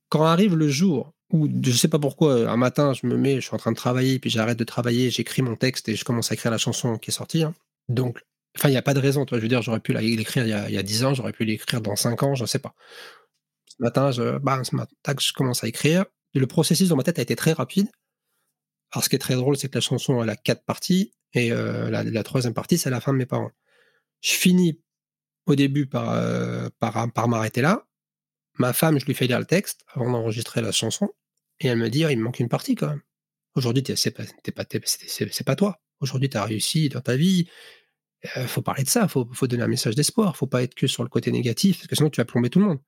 Quand 0.09 0.25
arrive 0.25 0.57
le 0.57 0.69
jour 0.69 1.15
ou 1.31 1.49
je 1.63 1.71
sais 1.73 1.89
pas 1.89 1.99
pourquoi, 1.99 2.51
un 2.51 2.57
matin, 2.59 2.93
je 2.93 3.07
me 3.07 3.17
mets, 3.17 3.37
je 3.37 3.47
suis 3.47 3.55
en 3.55 3.59
train 3.59 3.73
de 3.73 3.77
travailler, 3.77 4.19
puis 4.19 4.29
j'arrête 4.29 4.59
de 4.59 4.65
travailler, 4.65 5.11
j'écris 5.11 5.41
mon 5.41 5.57
texte 5.57 5.89
et 5.89 5.97
je 5.97 6.05
commence 6.05 6.31
à 6.31 6.35
écrire 6.35 6.53
la 6.53 6.59
chanson 6.59 6.99
qui 6.99 7.11
est 7.11 7.15
sortie. 7.15 7.43
Hein. 7.43 7.55
Donc, 7.89 8.23
enfin, 8.59 8.69
il 8.69 8.73
n'y 8.73 8.77
a 8.77 8.83
pas 8.83 8.93
de 8.93 9.01
raison. 9.01 9.25
Toi, 9.25 9.39
je 9.39 9.43
veux 9.43 9.49
dire, 9.49 9.63
j'aurais 9.63 9.81
pu 9.81 9.95
l'écrire 9.95 10.45
il 10.45 10.51
y 10.51 10.53
a, 10.53 10.69
il 10.69 10.83
10 10.83 11.05
ans, 11.05 11.15
j'aurais 11.15 11.33
pu 11.33 11.47
l'écrire 11.47 11.81
dans 11.81 11.97
5 11.97 12.23
ans, 12.23 12.35
je 12.35 12.43
ne 12.43 12.47
sais 12.47 12.59
pas. 12.59 12.75
Ce 13.67 13.77
matin, 13.79 14.11
je, 14.11 14.39
bah, 14.39 14.63
ce 14.65 14.77
matin, 14.77 15.15
je 15.19 15.33
commence 15.33 15.65
à 15.65 15.69
écrire. 15.69 16.05
Le 16.35 16.47
processus 16.47 16.91
dans 16.91 16.97
ma 16.97 17.03
tête 17.03 17.19
a 17.19 17.23
été 17.23 17.37
très 17.37 17.53
rapide. 17.53 17.89
Alors, 18.93 19.03
ce 19.05 19.09
qui 19.09 19.17
est 19.17 19.19
très 19.19 19.35
drôle, 19.35 19.57
c'est 19.57 19.69
que 19.71 19.75
la 19.77 19.81
chanson, 19.81 20.23
elle 20.23 20.29
a 20.29 20.37
quatre 20.37 20.65
parties, 20.65 21.15
et 21.35 21.51
euh, 21.51 21.91
la, 21.91 22.23
troisième 22.23 22.53
partie, 22.53 22.77
c'est 22.77 22.91
la 22.91 23.01
fin 23.01 23.13
de 23.13 23.19
mes 23.19 23.27
parents. 23.27 23.51
Je 24.23 24.33
finis 24.33 24.81
au 25.47 25.55
début 25.55 25.87
par, 25.87 26.11
euh, 26.11 26.69
par, 26.79 27.13
par 27.13 27.29
m'arrêter 27.29 27.61
là. 27.61 27.87
Ma 28.59 28.73
femme, 28.73 28.99
je 28.99 29.07
lui 29.07 29.15
fais 29.15 29.27
lire 29.27 29.39
le 29.39 29.47
texte 29.47 29.85
avant 29.95 30.11
d'enregistrer 30.11 30.63
la 30.63 30.73
chanson. 30.73 31.11
Et 31.61 31.67
elle 31.67 31.79
me 31.79 31.91
dit, 31.91 32.01
il 32.01 32.19
me 32.19 32.25
manque 32.25 32.41
une 32.41 32.49
partie 32.49 32.75
quand 32.75 32.89
même. 32.89 33.03
Aujourd'hui, 33.55 33.83
c'est 33.95 35.45
pas, 35.45 35.57
toi. 35.57 35.81
Aujourd'hui, 36.01 36.29
tu 36.29 36.37
as 36.37 36.45
réussi 36.45 36.89
dans 36.89 37.01
ta 37.01 37.17
vie. 37.17 37.49
Il 38.37 38.47
faut 38.47 38.63
parler 38.63 38.85
de 38.85 38.89
ça, 38.89 39.03
il 39.03 39.09
faut, 39.09 39.29
faut, 39.33 39.47
donner 39.47 39.63
un 39.63 39.69
message 39.69 39.95
d'espoir. 39.95 40.37
faut 40.37 40.47
pas 40.47 40.63
être 40.63 40.75
que 40.75 40.87
sur 40.87 41.03
le 41.03 41.09
côté 41.09 41.33
négatif, 41.33 41.79
parce 41.79 41.89
que 41.89 41.97
sinon 41.97 42.09
tu 42.09 42.21
vas 42.21 42.25
plomber 42.25 42.51
tout 42.51 42.61
le 42.61 42.67
monde. 42.67 42.79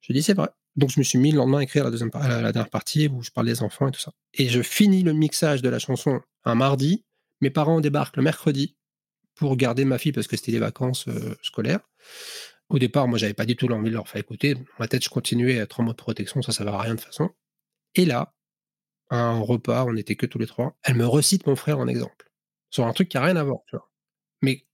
Je 0.00 0.12
dis, 0.12 0.22
c'est 0.22 0.34
vrai. 0.34 0.48
Donc 0.76 0.90
je 0.90 0.98
me 1.00 1.04
suis 1.04 1.18
mis 1.18 1.32
le 1.32 1.38
lendemain 1.38 1.58
à 1.58 1.62
écrire 1.62 1.84
la, 1.84 1.90
deuxième, 1.90 2.10
la, 2.14 2.52
dernière 2.52 2.70
partie 2.70 3.08
où 3.08 3.22
je 3.22 3.30
parle 3.30 3.46
des 3.46 3.62
enfants 3.62 3.88
et 3.88 3.90
tout 3.90 4.00
ça. 4.00 4.12
Et 4.34 4.48
je 4.48 4.62
finis 4.62 5.02
le 5.02 5.12
mixage 5.12 5.62
de 5.62 5.68
la 5.68 5.78
chanson 5.78 6.20
un 6.44 6.54
mardi. 6.54 7.04
Mes 7.40 7.50
parents 7.50 7.80
débarquent 7.80 8.16
le 8.16 8.22
mercredi 8.22 8.76
pour 9.34 9.56
garder 9.56 9.84
ma 9.84 9.98
fille 9.98 10.12
parce 10.12 10.26
que 10.26 10.36
c'était 10.36 10.52
des 10.52 10.58
vacances 10.58 11.06
scolaires. 11.42 11.80
Au 12.68 12.78
départ, 12.78 13.08
moi, 13.08 13.18
j'avais 13.18 13.34
pas 13.34 13.46
du 13.46 13.56
tout 13.56 13.68
l'envie 13.68 13.90
de 13.90 13.94
leur 13.94 14.08
faire 14.08 14.20
écouter. 14.20 14.56
Ma 14.78 14.88
tête, 14.88 15.04
je 15.04 15.10
continuais 15.10 15.58
à 15.60 15.64
être 15.64 15.80
en 15.80 15.84
mode 15.84 15.96
protection, 15.96 16.42
ça, 16.42 16.52
ça 16.52 16.64
va 16.64 16.74
à 16.74 16.82
rien 16.82 16.94
de 16.94 17.00
toute 17.00 17.06
façon. 17.06 17.30
Et 17.94 18.04
là, 18.04 18.34
un 19.10 19.38
repas, 19.40 19.84
on 19.84 19.92
n'était 19.92 20.16
que 20.16 20.26
tous 20.26 20.38
les 20.38 20.46
trois, 20.46 20.76
elle 20.82 20.94
me 20.94 21.06
recite 21.06 21.46
mon 21.46 21.56
frère 21.56 21.78
en 21.78 21.88
exemple. 21.88 22.30
Sur 22.70 22.86
un 22.86 22.92
truc 22.92 23.08
qui 23.08 23.16
n'a 23.16 23.24
rien 23.24 23.36
à 23.36 23.44
voir, 23.44 23.60
tu 23.68 23.76
vois. 23.76 23.90
Mais 24.42 24.66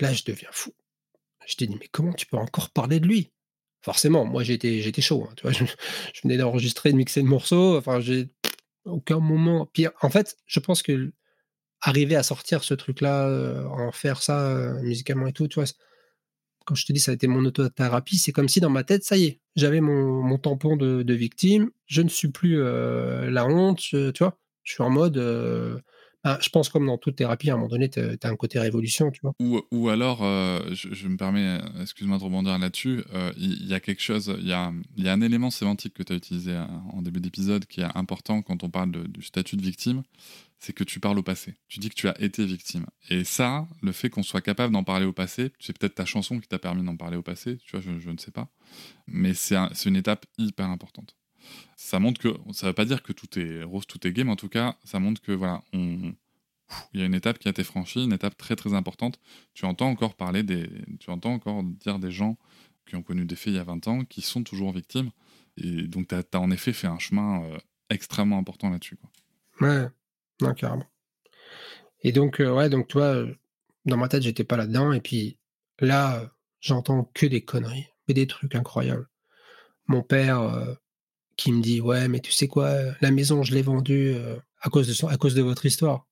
là, 0.00 0.12
je 0.12 0.24
deviens 0.24 0.50
fou. 0.52 0.74
Je 1.46 1.56
te 1.56 1.64
dis, 1.64 1.76
mais 1.80 1.88
comment 1.88 2.12
tu 2.12 2.26
peux 2.26 2.36
encore 2.36 2.70
parler 2.70 3.00
de 3.00 3.06
lui? 3.06 3.32
Forcément, 3.80 4.24
moi, 4.24 4.42
j'étais, 4.42 4.80
j'étais 4.80 5.02
chaud. 5.02 5.26
Hein, 5.28 5.34
tu 5.36 5.42
vois, 5.42 5.52
je, 5.52 5.64
venais 6.22 6.36
d'enregistrer, 6.36 6.92
de 6.92 6.96
mixer 6.96 7.22
le 7.22 7.28
morceau. 7.28 7.76
Enfin, 7.78 8.00
j'ai 8.00 8.28
aucun 8.84 9.18
moment. 9.18 9.66
Puis, 9.66 9.86
en 10.02 10.10
fait, 10.10 10.36
je 10.46 10.60
pense 10.60 10.82
que 10.82 11.12
arriver 11.80 12.16
à 12.16 12.22
sortir 12.22 12.64
ce 12.64 12.74
truc-là, 12.74 13.28
euh, 13.28 13.64
en 13.66 13.92
faire 13.92 14.22
ça 14.22 14.48
euh, 14.48 14.80
musicalement 14.82 15.26
et 15.26 15.32
tout, 15.32 15.48
tu 15.48 15.60
vois, 15.60 15.68
quand 16.64 16.74
je 16.74 16.84
te 16.86 16.92
dis 16.92 17.00
ça 17.00 17.12
a 17.12 17.14
été 17.14 17.26
mon 17.26 17.44
autothérapie, 17.44 18.18
c'est 18.18 18.32
comme 18.32 18.48
si 18.48 18.60
dans 18.60 18.70
ma 18.70 18.84
tête, 18.84 19.04
ça 19.04 19.16
y 19.16 19.24
est, 19.24 19.40
j'avais 19.56 19.80
mon, 19.80 20.38
tampon 20.38 20.76
de, 20.76 21.14
victime, 21.14 21.70
je 21.86 22.02
ne 22.02 22.08
suis 22.08 22.28
plus 22.28 22.60
euh, 22.60 23.30
la 23.30 23.46
honte, 23.46 23.80
tu 23.80 24.12
vois, 24.18 24.38
je 24.64 24.72
suis 24.72 24.82
en 24.82 24.90
mode, 24.90 25.16
bah, 26.24 26.38
je 26.40 26.48
pense 26.48 26.68
comme 26.68 26.86
dans 26.86 26.98
toute 26.98 27.16
thérapie, 27.16 27.50
à 27.50 27.54
un 27.54 27.56
moment 27.56 27.68
donné, 27.68 27.88
tu 27.88 28.00
as 28.00 28.28
un 28.28 28.36
côté 28.36 28.58
révolution, 28.58 29.10
tu 29.10 29.20
vois. 29.22 29.32
Ou, 29.40 29.60
ou 29.70 29.88
alors, 29.88 30.22
euh, 30.22 30.60
je, 30.72 31.08
me 31.08 31.16
permets, 31.16 31.58
excuse-moi 31.80 32.18
de 32.18 32.24
rebondir 32.24 32.58
là-dessus, 32.58 33.04
euh, 33.14 33.32
il 33.36 33.66
y, 33.66 33.74
a 33.74 33.80
quelque 33.80 34.02
chose, 34.02 34.34
il 34.38 34.46
y 34.48 34.52
a, 34.52 34.72
y 34.96 35.08
a 35.08 35.12
un 35.12 35.20
élément 35.20 35.50
sémantique 35.50 35.94
que 35.94 36.02
tu 36.02 36.12
as 36.12 36.16
utilisé 36.16 36.52
euh, 36.52 36.64
en 36.92 37.02
début 37.02 37.20
d'épisode 37.20 37.66
qui 37.66 37.80
est 37.80 37.96
important 37.96 38.42
quand 38.42 38.62
on 38.64 38.70
parle 38.70 38.90
du 38.90 39.22
statut 39.22 39.56
de 39.56 39.62
victime, 39.62 40.02
c'est 40.58 40.72
que 40.72 40.82
tu 40.84 40.98
parles 40.98 41.18
au 41.18 41.22
passé. 41.22 41.54
Tu 41.68 41.78
dis 41.78 41.88
que 41.88 41.94
tu 41.94 42.08
as 42.08 42.20
été 42.20 42.44
victime. 42.44 42.86
Et 43.10 43.22
ça, 43.22 43.68
le 43.80 43.92
fait 43.92 44.10
qu'on 44.10 44.24
soit 44.24 44.40
capable 44.40 44.72
d'en 44.72 44.82
parler 44.84 45.06
au 45.06 45.12
passé, 45.12 45.52
c'est 45.60 45.76
peut-être 45.78 45.94
ta 45.94 46.04
chanson 46.04 46.40
qui 46.40 46.48
t'a 46.48 46.58
permis 46.58 46.82
d'en 46.82 46.96
parler 46.96 47.16
au 47.16 47.22
passé, 47.22 47.58
tu 47.64 47.76
vois, 47.76 47.80
je, 47.80 47.98
je 48.00 48.10
ne 48.10 48.18
sais 48.18 48.32
pas. 48.32 48.48
Mais 49.06 49.34
c'est 49.34 49.56
un- 49.56 49.70
c'est 49.72 49.88
une 49.88 49.96
étape 49.96 50.26
hyper 50.36 50.66
importante. 50.68 51.14
Ça 51.76 51.98
montre 51.98 52.20
que, 52.20 52.28
ça 52.52 52.66
veut 52.66 52.72
pas 52.72 52.84
dire 52.84 53.02
que 53.02 53.12
tout 53.12 53.38
est 53.38 53.62
rose, 53.62 53.86
tout 53.86 54.06
est 54.06 54.24
mais 54.24 54.30
en 54.30 54.36
tout 54.36 54.48
cas, 54.48 54.76
ça 54.84 54.98
montre 54.98 55.20
que 55.22 55.32
voilà, 55.32 55.62
on, 55.72 56.12
il 56.92 57.00
y 57.00 57.02
a 57.02 57.06
une 57.06 57.14
étape 57.14 57.38
qui 57.38 57.48
a 57.48 57.50
été 57.50 57.64
franchie, 57.64 58.04
une 58.04 58.12
étape 58.12 58.36
très 58.36 58.56
très 58.56 58.74
importante. 58.74 59.18
Tu 59.54 59.64
entends 59.64 59.88
encore 59.88 60.14
parler 60.14 60.42
des, 60.42 60.68
tu 61.00 61.10
entends 61.10 61.32
encore 61.32 61.62
dire 61.62 61.98
des 61.98 62.10
gens 62.10 62.36
qui 62.86 62.96
ont 62.96 63.02
connu 63.02 63.24
des 63.24 63.36
faits 63.36 63.52
il 63.52 63.56
y 63.56 63.58
a 63.58 63.64
20 63.64 63.88
ans, 63.88 64.04
qui 64.04 64.22
sont 64.22 64.42
toujours 64.42 64.72
victimes. 64.72 65.10
Et 65.56 65.82
donc 65.86 66.08
tu 66.08 66.14
as, 66.14 66.40
en 66.40 66.50
effet 66.50 66.72
fait 66.72 66.86
un 66.86 66.98
chemin 66.98 67.42
euh, 67.44 67.58
extrêmement 67.90 68.38
important 68.38 68.70
là-dessus. 68.70 68.98
Ouais, 69.60 69.86
non, 70.40 70.54
carrément. 70.54 70.86
Et 72.02 72.12
donc, 72.12 72.40
euh, 72.40 72.52
ouais, 72.52 72.68
donc 72.68 72.88
toi, 72.88 73.04
euh, 73.04 73.34
dans 73.84 73.96
ma 73.96 74.08
tête, 74.08 74.22
j'étais 74.22 74.44
pas 74.44 74.56
là-dedans. 74.56 74.92
Et 74.92 75.00
puis 75.00 75.38
là, 75.80 76.30
j'entends 76.60 77.10
que 77.14 77.26
des 77.26 77.44
conneries, 77.44 77.88
mais 78.06 78.14
des 78.14 78.26
trucs 78.26 78.54
incroyables. 78.54 79.08
Mon 79.86 80.02
père 80.02 80.76
qui 81.38 81.52
me 81.52 81.62
dit 81.62 81.80
Ouais, 81.80 82.08
mais 82.08 82.20
tu 82.20 82.32
sais 82.32 82.48
quoi, 82.48 82.66
euh, 82.66 82.92
la 83.00 83.10
maison, 83.10 83.42
je 83.44 83.54
l'ai 83.54 83.62
vendue 83.62 84.12
euh, 84.14 84.36
à, 84.60 84.68
cause 84.68 84.86
de 84.88 84.92
son- 84.92 85.08
à 85.08 85.16
cause 85.16 85.34
de 85.34 85.42
votre 85.42 85.64
histoire. 85.66 86.06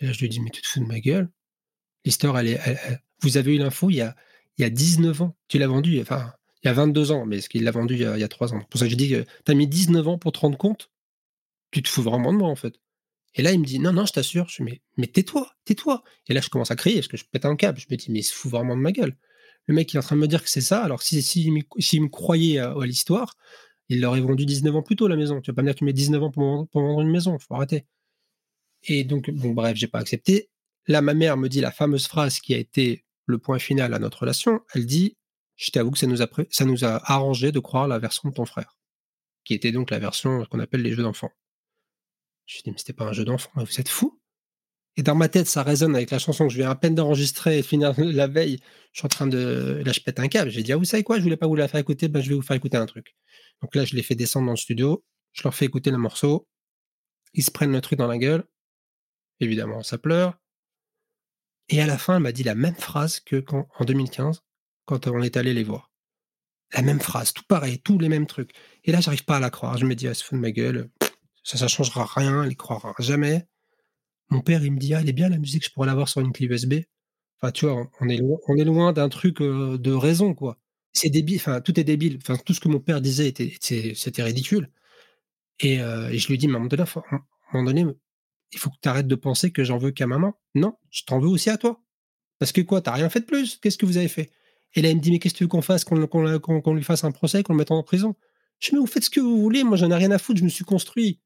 Et 0.00 0.06
là, 0.06 0.12
je 0.12 0.20
lui 0.20 0.28
dis 0.28 0.40
Mais 0.40 0.50
tu 0.50 0.62
te 0.62 0.66
fous 0.68 0.80
de 0.80 0.86
ma 0.86 1.00
gueule 1.00 1.30
L'histoire, 2.04 2.38
elle 2.38 2.48
est. 2.48 2.60
Vous 3.22 3.36
avez 3.36 3.54
eu 3.56 3.58
l'info 3.58 3.90
il 3.90 3.96
y 3.96 4.00
a, 4.02 4.16
il 4.58 4.62
y 4.62 4.64
a 4.64 4.70
19 4.70 5.20
ans. 5.22 5.36
Tu 5.48 5.58
l'as 5.58 5.66
vendue, 5.68 6.00
enfin, 6.00 6.32
il 6.64 6.68
y 6.68 6.70
a 6.70 6.72
22 6.72 7.12
ans, 7.12 7.26
mais 7.26 7.40
ce 7.40 7.48
qu'il 7.48 7.64
l'a 7.64 7.70
vendu 7.72 7.94
il 7.94 8.00
y 8.00 8.04
a, 8.06 8.16
il 8.16 8.20
y 8.20 8.24
a 8.24 8.28
3 8.28 8.54
ans. 8.54 8.60
Pour 8.70 8.80
ça 8.80 8.86
que 8.86 8.90
je 8.92 8.96
dis 8.96 9.10
que 9.10 9.24
tu 9.44 9.52
as 9.52 9.54
mis 9.54 9.68
19 9.68 10.06
ans 10.08 10.18
pour 10.18 10.32
te 10.32 10.38
rendre 10.40 10.58
compte. 10.58 10.90
Tu 11.70 11.82
te 11.82 11.88
fous 11.88 12.02
vraiment 12.02 12.32
de 12.32 12.38
moi, 12.38 12.48
en 12.48 12.56
fait. 12.56 12.74
Et 13.34 13.42
là, 13.42 13.52
il 13.52 13.60
me 13.60 13.66
dit 13.66 13.78
non, 13.78 13.92
non, 13.92 14.06
je 14.06 14.12
t'assure. 14.12 14.48
Je 14.48 14.54
suis 14.54 14.64
mais, 14.64 14.80
mais 14.96 15.06
tais-toi, 15.08 15.52
tais-toi. 15.64 16.02
Et 16.28 16.34
là, 16.34 16.40
je 16.40 16.48
commence 16.50 16.70
à 16.70 16.76
crier 16.76 16.96
parce 16.96 17.08
que 17.08 17.16
je 17.16 17.24
pète 17.24 17.44
un 17.44 17.56
câble. 17.56 17.78
Je 17.80 17.86
me 17.90 17.96
dis 17.96 18.10
mais 18.10 18.20
il 18.20 18.24
se 18.24 18.32
fout 18.34 18.50
vraiment 18.50 18.76
de 18.76 18.80
ma 18.82 18.92
gueule. 18.92 19.16
Le 19.66 19.74
mec, 19.74 19.92
il 19.92 19.96
est 19.96 20.00
en 20.00 20.02
train 20.02 20.16
de 20.16 20.20
me 20.20 20.28
dire 20.28 20.42
que 20.42 20.48
c'est 20.50 20.62
ça. 20.62 20.82
Alors, 20.82 21.02
s'il 21.02 21.22
si, 21.22 21.42
s'il 21.42 21.52
m'y- 21.52 21.66
s'il 21.78 22.02
me 22.02 22.08
croyait 22.08 22.58
à 22.58 22.74
l'histoire, 22.84 23.36
il 23.88 24.00
l'aurait 24.00 24.20
vendu 24.20 24.44
19 24.44 24.76
ans 24.76 24.82
plus 24.82 24.96
tôt, 24.96 25.08
la 25.08 25.16
maison. 25.16 25.40
Tu 25.40 25.50
vas 25.50 25.54
pas 25.54 25.62
me 25.62 25.68
dire 25.68 25.74
que 25.74 25.78
tu 25.78 25.84
mets 25.84 25.92
19 25.92 26.22
ans 26.22 26.30
pour, 26.30 26.68
vendre- 26.72 27.00
une 27.00 27.10
maison. 27.10 27.38
Faut 27.38 27.54
arrêter. 27.54 27.86
Et 28.84 29.04
donc, 29.04 29.30
bon, 29.30 29.52
bref, 29.52 29.76
j'ai 29.76 29.88
pas 29.88 29.98
accepté. 29.98 30.50
Là, 30.86 31.02
ma 31.02 31.14
mère 31.14 31.36
me 31.36 31.48
dit 31.48 31.60
la 31.60 31.72
fameuse 31.72 32.06
phrase 32.06 32.40
qui 32.40 32.54
a 32.54 32.58
été 32.58 33.04
le 33.26 33.38
point 33.38 33.58
final 33.58 33.94
à 33.94 33.98
notre 33.98 34.20
relation. 34.20 34.60
Elle 34.74 34.86
dit 34.86 35.16
Je 35.56 35.70
t'avoue 35.70 35.90
que 35.90 35.98
ça 35.98 36.06
nous, 36.06 36.84
a, 36.84 37.12
arrangé 37.12 37.52
de 37.52 37.58
croire 37.60 37.88
la 37.88 37.98
version 37.98 38.28
de 38.28 38.34
ton 38.34 38.46
frère, 38.46 38.78
qui 39.44 39.54
était 39.54 39.72
donc 39.72 39.90
la 39.90 39.98
version 39.98 40.44
qu'on 40.46 40.60
appelle 40.60 40.82
les 40.82 40.92
jeux 40.92 41.02
d'enfants. 41.02 41.32
Je 42.46 42.62
dis, 42.62 42.70
mais 42.70 42.78
c'était 42.78 42.94
pas 42.94 43.04
un 43.04 43.12
jeu 43.12 43.26
d'enfant, 43.26 43.50
vous 43.56 43.78
êtes 43.78 43.90
fou 43.90 44.18
Et 44.96 45.02
dans 45.02 45.14
ma 45.14 45.28
tête, 45.28 45.46
ça 45.46 45.62
résonne 45.62 45.94
avec 45.94 46.10
la 46.10 46.18
chanson 46.18 46.46
que 46.46 46.52
je 46.52 46.58
viens 46.58 46.70
à 46.70 46.74
peine 46.74 46.94
d'enregistrer 46.94 47.58
et 47.58 47.62
la 47.98 48.26
veille. 48.26 48.58
Je 48.92 49.00
suis 49.00 49.06
en 49.06 49.10
train 49.10 49.26
de. 49.26 49.82
Là, 49.84 49.92
je 49.92 50.00
pète 50.00 50.18
un 50.18 50.28
câble. 50.28 50.50
J'ai 50.50 50.62
dit, 50.62 50.72
ah, 50.72 50.76
vous 50.76 50.84
savez 50.84 51.02
quoi, 51.02 51.18
je 51.18 51.22
voulais 51.22 51.36
pas 51.36 51.46
vous 51.46 51.56
la 51.56 51.68
faire 51.68 51.80
écouter, 51.80 52.08
ben, 52.08 52.22
je 52.22 52.30
vais 52.30 52.34
vous 52.34 52.42
faire 52.42 52.56
écouter 52.56 52.78
un 52.78 52.86
truc. 52.86 53.14
Donc 53.62 53.74
là, 53.74 53.84
je 53.84 53.94
les 53.96 54.02
fais 54.02 54.14
descendre 54.14 54.46
dans 54.46 54.52
le 54.52 54.56
studio, 54.58 55.04
je 55.32 55.42
leur 55.44 55.54
fais 55.54 55.66
écouter 55.66 55.90
le 55.90 55.98
morceau. 55.98 56.48
Ils 57.34 57.42
se 57.44 57.50
prennent 57.50 57.72
le 57.72 57.80
truc 57.80 57.98
dans 57.98 58.06
la 58.08 58.18
gueule. 58.18 58.44
Évidemment, 59.40 59.82
ça 59.82 59.98
pleure. 59.98 60.38
Et 61.68 61.80
à 61.80 61.86
la 61.86 61.98
fin, 61.98 62.16
elle 62.16 62.22
m'a 62.22 62.32
dit 62.32 62.42
la 62.42 62.54
même 62.54 62.74
phrase 62.74 63.20
que 63.20 63.44
en 63.52 63.84
2015, 63.84 64.42
quand 64.86 65.06
on 65.06 65.22
est 65.22 65.36
allé 65.36 65.52
les 65.54 65.64
voir. 65.64 65.90
La 66.74 66.82
même 66.82 67.00
phrase, 67.00 67.32
tout 67.32 67.44
pareil, 67.48 67.80
tous 67.80 67.98
les 67.98 68.08
mêmes 68.08 68.26
trucs. 68.26 68.52
Et 68.84 68.92
là, 68.92 69.00
j'arrive 69.00 69.24
pas 69.24 69.36
à 69.36 69.40
la 69.40 69.50
croire. 69.50 69.78
Je 69.78 69.86
me 69.86 69.94
dis, 69.94 70.08
ah, 70.08 70.14
se 70.14 70.24
fout 70.24 70.36
de 70.36 70.42
ma 70.42 70.50
gueule. 70.52 70.90
Ça, 71.44 71.58
ça 71.58 71.68
changera 71.68 72.06
rien, 72.06 72.44
elle 72.44 72.52
y 72.52 72.56
croira 72.56 72.94
jamais. 72.98 73.46
Mon 74.30 74.40
père, 74.42 74.64
il 74.64 74.72
me 74.72 74.78
dit, 74.78 74.94
ah, 74.94 75.00
elle 75.02 75.08
est 75.08 75.12
bien 75.14 75.28
la 75.30 75.38
musique, 75.38 75.64
je 75.66 75.70
pourrais 75.72 75.86
l'avoir 75.88 76.08
sur 76.08 76.20
une 76.22 76.32
clé 76.32 76.46
USB. 76.46 76.74
Enfin, 77.40 77.52
tu 77.52 77.66
vois, 77.66 77.76
on- 77.76 77.90
on 78.00 78.08
est 78.08 78.18
loin, 78.18 78.38
on 78.48 78.56
est 78.56 78.64
loin 78.64 78.92
d'un 78.92 79.08
truc 79.08 79.40
euh, 79.42 79.78
de 79.78 79.92
raison, 79.92 80.34
quoi. 80.34 80.58
C'est 80.92 81.10
débile, 81.10 81.36
enfin, 81.36 81.60
tout 81.60 81.78
est 81.78 81.84
débile. 81.84 82.18
Enfin, 82.22 82.36
tout 82.44 82.54
ce 82.54 82.60
que 82.60 82.68
mon 82.68 82.80
père 82.80 83.00
disait 83.00 83.28
était, 83.28 83.46
était- 83.46 83.92
c'était 83.94 84.22
ridicule. 84.22 84.70
Et, 85.60 85.80
euh, 85.80 86.08
et 86.10 86.18
je 86.18 86.28
lui 86.28 86.38
dis, 86.38 86.48
mais 86.48 86.54
à 86.54 86.56
un 86.56 86.60
moment 86.60 86.68
donné, 86.68 86.82
un 87.12 87.20
moment 87.54 87.64
donné, 87.70 87.86
il 88.52 88.58
faut 88.58 88.70
que 88.70 88.76
tu 88.82 88.88
arrêtes 88.88 89.08
de 89.08 89.14
penser 89.14 89.52
que 89.52 89.64
j'en 89.64 89.78
veux 89.78 89.90
qu'à 89.90 90.06
maman. 90.06 90.34
Non, 90.54 90.76
je 90.90 91.02
t'en 91.04 91.20
veux 91.20 91.28
aussi 91.28 91.50
à 91.50 91.58
toi. 91.58 91.82
Parce 92.38 92.52
que 92.52 92.60
quoi, 92.60 92.80
t'as 92.82 92.92
rien 92.92 93.10
fait 93.10 93.20
de 93.20 93.26
plus? 93.26 93.58
Qu'est-ce 93.58 93.78
que 93.78 93.86
vous 93.86 93.96
avez 93.98 94.08
fait? 94.08 94.30
Et 94.74 94.82
là, 94.82 94.90
il 94.90 94.96
me 94.96 95.00
dit, 95.00 95.10
mais 95.10 95.18
qu'est-ce 95.18 95.34
que 95.34 95.38
tu 95.38 95.44
veux 95.44 95.48
qu'on 95.48 95.62
fasse? 95.62 95.84
Qu'on 95.84 96.74
lui 96.74 96.82
fasse 96.84 97.04
un 97.04 97.12
procès, 97.12 97.42
qu'on 97.42 97.54
le 97.54 97.58
mette 97.58 97.70
en 97.70 97.82
prison? 97.82 98.14
Je 98.60 98.70
dis, 98.70 98.74
mais 98.76 98.80
vous 98.80 98.86
faites 98.86 99.04
ce 99.04 99.10
que 99.10 99.20
vous 99.20 99.40
voulez, 99.40 99.64
moi 99.64 99.76
j'en 99.76 99.90
ai 99.90 99.94
rien 99.94 100.10
à 100.10 100.18
foutre, 100.18 100.40
je 100.40 100.44
me 100.44 100.48
suis 100.48 100.64
construit. 100.64 101.20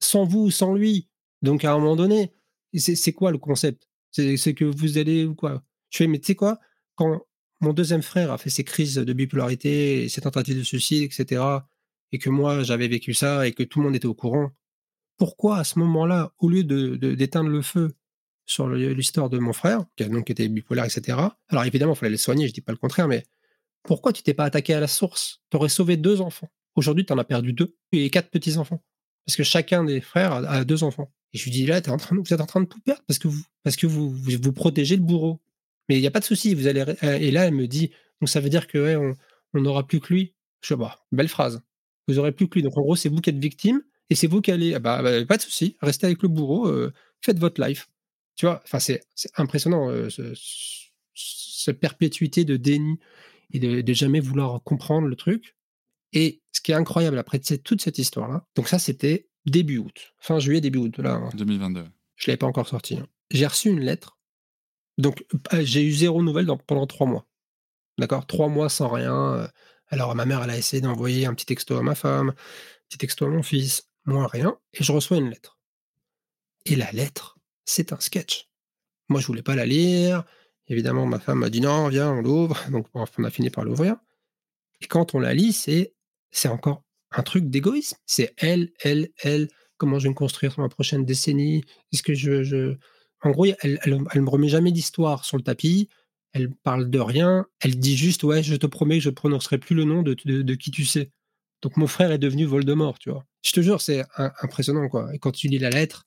Sans 0.00 0.24
vous, 0.24 0.50
sans 0.50 0.74
lui. 0.74 1.08
Donc 1.42 1.64
à 1.64 1.72
un 1.72 1.78
moment 1.78 1.96
donné, 1.96 2.32
c'est 2.74 3.12
quoi 3.12 3.30
le 3.30 3.38
concept? 3.38 3.88
C'est 4.10 4.36
c'est 4.36 4.54
que 4.54 4.64
vous 4.64 4.98
allez 4.98 5.24
ou 5.24 5.34
quoi? 5.34 5.62
Je 5.90 5.98
fais, 5.98 6.06
mais 6.06 6.18
tu 6.18 6.26
sais 6.26 6.34
quoi? 6.34 6.58
Quand 6.94 7.22
mon 7.60 7.72
deuxième 7.72 8.02
frère 8.02 8.32
a 8.32 8.38
fait 8.38 8.50
ses 8.50 8.64
crises 8.64 8.94
de 8.96 9.12
bipolarité, 9.12 10.08
ses 10.08 10.20
tentatives 10.20 10.58
de 10.58 10.62
suicide, 10.62 11.04
etc., 11.04 11.42
et 12.12 12.18
que 12.18 12.30
moi 12.30 12.62
j'avais 12.62 12.88
vécu 12.88 13.14
ça, 13.14 13.46
et 13.46 13.52
que 13.52 13.62
tout 13.62 13.80
le 13.80 13.86
monde 13.86 13.96
était 13.96 14.06
au 14.06 14.14
courant, 14.14 14.50
pourquoi 15.16 15.58
à 15.58 15.64
ce 15.64 15.78
moment-là, 15.78 16.32
au 16.38 16.48
lieu 16.48 16.64
de- 16.64 16.96
de- 16.96 17.14
d'éteindre 17.14 17.48
le 17.48 17.62
feu 17.62 17.94
sur 18.44 18.68
l'histoire 18.68 19.28
de 19.30 19.38
mon 19.38 19.52
frère, 19.52 19.84
qui 19.96 20.04
a 20.04 20.08
donc 20.08 20.30
été 20.30 20.48
bipolaire, 20.48 20.84
etc., 20.84 21.18
alors 21.48 21.64
évidemment, 21.64 21.94
il 21.94 21.96
fallait 21.98 22.10
le 22.10 22.16
soigner, 22.16 22.46
je 22.46 22.52
dis 22.52 22.60
pas 22.60 22.72
le 22.72 22.78
contraire, 22.78 23.08
mais 23.08 23.24
pourquoi 23.82 24.12
tu 24.12 24.22
t'es 24.22 24.34
pas 24.34 24.44
attaqué 24.44 24.74
à 24.74 24.80
la 24.80 24.86
source? 24.88 25.40
Tu 25.50 25.56
aurais 25.56 25.68
sauvé 25.68 25.96
deux 25.96 26.20
enfants. 26.20 26.48
Aujourd'hui, 26.74 27.06
tu 27.06 27.12
en 27.12 27.18
as 27.18 27.24
perdu 27.24 27.52
deux 27.52 27.74
et 27.92 28.10
quatre 28.10 28.30
petits-enfants. 28.30 28.82
Parce 29.24 29.36
que 29.36 29.42
chacun 29.42 29.82
des 29.84 30.00
frères 30.00 30.32
a, 30.32 30.64
deux 30.64 30.84
enfants. 30.84 31.10
Et 31.32 31.38
je 31.38 31.44
lui 31.44 31.50
dis, 31.50 31.66
là, 31.66 31.80
t'es 31.80 31.90
en 31.90 31.96
train, 31.96 32.16
vous 32.16 32.34
êtes 32.34 32.40
en 32.40 32.46
train 32.46 32.60
de 32.60 32.66
tout 32.66 32.80
perdre 32.80 33.02
parce 33.06 33.18
que 33.18 33.26
vous, 33.28 33.42
parce 33.64 33.76
que 33.76 33.86
vous, 33.86 34.10
vous, 34.10 34.32
vous 34.40 34.52
protégez 34.52 34.96
le 34.96 35.02
bourreau. 35.02 35.40
Mais 35.88 35.96
il 35.96 36.00
n'y 36.00 36.06
a 36.06 36.10
pas 36.10 36.20
de 36.20 36.24
souci. 36.24 36.54
Vous 36.54 36.66
allez. 36.66 36.80
euh, 36.80 37.18
Et 37.18 37.30
là, 37.30 37.46
elle 37.46 37.54
me 37.54 37.66
dit, 37.66 37.90
donc 38.20 38.28
ça 38.28 38.40
veut 38.40 38.48
dire 38.48 38.66
que 38.66 38.78
ouais, 38.78 39.14
on 39.54 39.60
n'aura 39.60 39.86
plus 39.86 40.00
que 40.00 40.12
lui. 40.12 40.34
Je 40.62 40.74
dis, 40.74 40.80
bah, 40.80 41.04
belle 41.12 41.28
phrase. 41.28 41.60
Vous 42.08 42.18
aurez 42.18 42.32
plus 42.32 42.48
que 42.48 42.54
lui. 42.54 42.62
Donc 42.62 42.76
en 42.76 42.82
gros, 42.82 42.96
c'est 42.96 43.08
vous 43.08 43.20
qui 43.20 43.30
êtes 43.30 43.38
victime 43.38 43.82
et 44.10 44.14
c'est 44.14 44.26
vous 44.26 44.40
qui 44.40 44.50
allez. 44.52 44.74
Ah 44.74 44.78
Bah, 44.78 45.02
bah, 45.02 45.24
pas 45.24 45.36
de 45.36 45.42
souci. 45.42 45.76
Restez 45.80 46.06
avec 46.06 46.22
le 46.22 46.28
bourreau. 46.28 46.66
euh, 46.68 46.92
faites 47.24 47.38
votre 47.38 47.62
life. 47.64 47.88
Tu 48.36 48.46
vois. 48.46 48.60
Enfin, 48.64 48.78
c'est 48.78 49.02
c'est 49.14 49.30
impressionnant 49.36 49.88
euh, 49.90 50.08
ce- 50.10 50.34
ce- 50.34 50.86
cette 51.14 51.80
perpétuité 51.80 52.44
de 52.44 52.56
déni 52.56 52.98
et 53.52 53.58
de, 53.58 53.80
de 53.80 53.92
jamais 53.92 54.20
vouloir 54.20 54.62
comprendre 54.62 55.08
le 55.08 55.16
truc. 55.16 55.56
Et 56.12 56.42
ce 56.52 56.60
qui 56.60 56.72
est 56.72 56.74
incroyable 56.74 57.18
après 57.18 57.38
toute 57.40 57.80
cette 57.80 57.98
histoire-là, 57.98 58.46
donc 58.54 58.68
ça 58.68 58.78
c'était 58.78 59.28
début 59.46 59.78
août, 59.78 60.14
fin 60.20 60.38
juillet, 60.38 60.60
début 60.60 60.78
août. 60.78 60.98
Là, 60.98 61.14
hein. 61.14 61.30
2022. 61.34 61.84
je 62.16 62.26
l'avais 62.30 62.36
pas 62.36 62.46
encore 62.46 62.68
sorti. 62.68 62.96
hein. 62.96 63.06
J'ai 63.30 63.46
reçu 63.46 63.68
une 63.70 63.80
lettre. 63.80 64.15
Donc 64.98 65.24
euh, 65.52 65.62
j'ai 65.62 65.84
eu 65.84 65.92
zéro 65.92 66.22
nouvelle 66.22 66.46
pendant 66.66 66.86
trois 66.86 67.06
mois. 67.06 67.26
D'accord? 67.98 68.26
Trois 68.26 68.48
mois 68.48 68.68
sans 68.68 68.88
rien. 68.88 69.34
euh. 69.34 69.48
Alors 69.88 70.14
ma 70.14 70.26
mère, 70.26 70.42
elle 70.42 70.50
a 70.50 70.58
essayé 70.58 70.80
d'envoyer 70.80 71.26
un 71.26 71.34
petit 71.34 71.46
texto 71.46 71.76
à 71.76 71.82
ma 71.82 71.94
femme, 71.94 72.30
un 72.30 72.34
petit 72.88 72.98
texto 72.98 73.24
à 73.26 73.28
mon 73.28 73.42
fils, 73.42 73.88
moi 74.04 74.26
rien. 74.26 74.58
Et 74.72 74.82
je 74.84 74.92
reçois 74.92 75.18
une 75.18 75.30
lettre. 75.30 75.58
Et 76.64 76.76
la 76.76 76.90
lettre, 76.92 77.38
c'est 77.64 77.92
un 77.92 78.00
sketch. 78.00 78.48
Moi, 79.08 79.20
je 79.20 79.26
voulais 79.26 79.42
pas 79.42 79.54
la 79.54 79.66
lire. 79.66 80.24
Évidemment, 80.68 81.06
ma 81.06 81.20
femme 81.20 81.38
m'a 81.38 81.50
dit 81.50 81.60
non, 81.60 81.88
viens, 81.88 82.10
on 82.10 82.22
l'ouvre. 82.22 82.58
Donc, 82.70 82.88
on 82.94 83.24
a 83.24 83.30
fini 83.30 83.50
par 83.50 83.64
l'ouvrir. 83.64 83.96
Et 84.80 84.86
quand 84.86 85.14
on 85.14 85.20
la 85.20 85.32
lit, 85.34 85.52
c'est 85.52 85.94
c'est 86.32 86.48
encore 86.48 86.82
un 87.12 87.22
truc 87.22 87.48
d'égoïsme. 87.48 87.96
C'est 88.06 88.34
elle, 88.38 88.72
elle, 88.80 89.10
elle. 89.18 89.48
Comment 89.78 89.98
je 89.98 90.04
vais 90.04 90.10
me 90.10 90.14
construire 90.14 90.52
sur 90.52 90.62
ma 90.62 90.68
prochaine 90.68 91.04
décennie? 91.04 91.64
Est-ce 91.92 92.02
que 92.02 92.14
je... 92.14 92.76
En 93.22 93.30
gros, 93.30 93.46
elle, 93.46 93.78
elle, 93.82 93.98
elle 94.12 94.22
me 94.22 94.30
remet 94.30 94.48
jamais 94.48 94.72
d'histoire 94.72 95.24
sur 95.24 95.36
le 95.36 95.42
tapis. 95.42 95.88
Elle 96.32 96.50
parle 96.50 96.90
de 96.90 96.98
rien. 96.98 97.46
Elle 97.60 97.78
dit 97.78 97.96
juste 97.96 98.24
ouais, 98.24 98.42
je 98.42 98.56
te 98.56 98.66
promets 98.66 98.98
que 98.98 99.04
je 99.04 99.10
prononcerai 99.10 99.58
plus 99.58 99.74
le 99.74 99.84
nom 99.84 100.02
de, 100.02 100.14
qui 100.54 100.70
tu 100.70 100.84
sais. 100.84 101.10
Donc 101.62 101.76
mon 101.76 101.86
frère 101.86 102.12
est 102.12 102.18
devenu 102.18 102.44
Voldemort, 102.44 102.98
tu 102.98 103.10
vois. 103.10 103.24
Je 103.42 103.52
te 103.52 103.60
jure, 103.60 103.80
c'est 103.80 104.04
impressionnant 104.16 104.88
quoi. 104.88 105.14
Et 105.14 105.18
quand 105.18 105.32
tu 105.32 105.48
lis 105.48 105.58
la 105.58 105.70
lettre, 105.70 106.06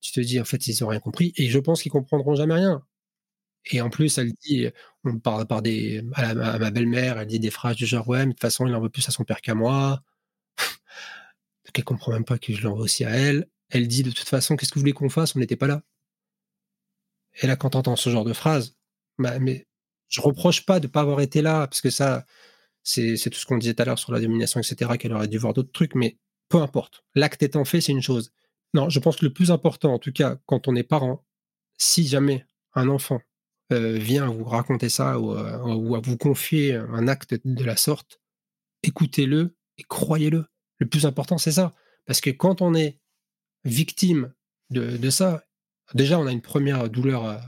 tu 0.00 0.12
te 0.12 0.20
dis 0.20 0.40
en 0.40 0.44
fait 0.44 0.66
ils 0.66 0.84
ont 0.84 0.88
rien 0.88 1.00
compris. 1.00 1.32
Et 1.36 1.48
je 1.48 1.58
pense 1.58 1.82
qu'ils 1.82 1.92
comprendront 1.92 2.34
jamais 2.36 2.54
rien. 2.54 2.84
Et 3.66 3.80
en 3.80 3.90
plus, 3.90 4.18
elle 4.18 4.32
dit, 4.44 4.68
on 5.04 5.18
parle 5.18 5.46
par 5.46 5.62
des, 5.62 6.02
à 6.14 6.34
ma 6.58 6.70
belle-mère, 6.70 7.18
elle 7.18 7.26
dit 7.28 7.38
des 7.40 7.50
phrases 7.50 7.76
du 7.76 7.86
genre, 7.86 8.08
ouais, 8.08 8.20
mais 8.20 8.26
de 8.26 8.30
toute 8.32 8.40
façon, 8.40 8.66
il 8.66 8.74
en 8.74 8.80
veut 8.80 8.88
plus 8.90 9.08
à 9.08 9.12
son 9.12 9.24
père 9.24 9.40
qu'à 9.40 9.54
moi. 9.54 10.02
Donc, 11.66 11.78
elle 11.78 11.84
comprend 11.84 12.12
même 12.12 12.24
pas 12.24 12.38
que 12.38 12.52
je 12.54 12.62
l'envoie 12.62 12.84
aussi 12.84 13.04
à 13.04 13.10
elle. 13.10 13.48
Elle 13.70 13.88
dit, 13.88 14.02
de 14.02 14.10
toute 14.10 14.28
façon, 14.28 14.56
qu'est-ce 14.56 14.70
que 14.72 14.76
vous 14.76 14.82
voulez 14.82 14.92
qu'on 14.92 15.08
fasse? 15.10 15.36
On 15.36 15.38
n'était 15.38 15.56
pas 15.56 15.68
là. 15.68 15.82
Et 17.40 17.46
là, 17.46 17.56
quand 17.56 17.70
t'entends 17.70 17.96
ce 17.96 18.10
genre 18.10 18.24
de 18.24 18.32
phrase, 18.32 18.76
bah, 19.18 19.38
mais 19.38 19.66
Je 20.08 20.20
reproche 20.20 20.66
pas 20.66 20.78
de 20.80 20.88
pas 20.88 21.00
avoir 21.00 21.20
été 21.22 21.40
là, 21.42 21.66
parce 21.66 21.80
que 21.80 21.90
ça, 21.90 22.26
c'est 22.82 23.16
tout 23.30 23.38
ce 23.38 23.46
qu'on 23.46 23.58
disait 23.58 23.74
tout 23.74 23.82
à 23.82 23.86
l'heure 23.86 23.98
sur 23.98 24.12
la 24.12 24.20
domination, 24.20 24.60
etc., 24.60 24.98
qu'elle 24.98 25.14
aurait 25.14 25.28
dû 25.28 25.38
voir 25.38 25.54
d'autres 25.54 25.72
trucs, 25.72 25.94
mais 25.94 26.18
peu 26.50 26.58
importe. 26.58 27.04
L'acte 27.14 27.42
étant 27.42 27.64
fait, 27.64 27.80
c'est 27.80 27.92
une 27.92 28.02
chose. 28.02 28.32
Non, 28.74 28.90
je 28.90 28.98
pense 29.00 29.16
que 29.16 29.24
le 29.24 29.32
plus 29.32 29.50
important, 29.50 29.94
en 29.94 29.98
tout 29.98 30.12
cas, 30.12 30.38
quand 30.46 30.68
on 30.68 30.76
est 30.76 30.82
parent, 30.82 31.24
si 31.78 32.06
jamais 32.06 32.46
un 32.74 32.88
enfant 32.88 33.20
euh, 33.72 33.96
vient 33.98 34.26
vous 34.26 34.44
raconter 34.44 34.88
ça 34.90 35.18
ou, 35.18 35.32
euh, 35.32 35.58
ou, 35.74 35.94
à 35.96 36.00
vous 36.00 36.18
confier 36.18 36.74
un 36.74 37.08
acte 37.08 37.34
de 37.44 37.64
la 37.64 37.76
sorte, 37.76 38.20
écoutez-le 38.82 39.56
et 39.78 39.82
croyez-le. 39.84 40.44
Le 40.78 40.86
plus 40.86 41.06
important, 41.06 41.38
c'est 41.38 41.52
ça. 41.52 41.72
Parce 42.06 42.20
que 42.20 42.30
quand 42.30 42.60
on 42.60 42.74
est 42.74 42.98
victime 43.64 44.32
de, 44.70 45.10
ça, 45.10 45.44
déjà, 45.94 46.18
on 46.18 46.26
a 46.26 46.32
une 46.32 46.42
première 46.42 46.88
douleur 46.88 47.40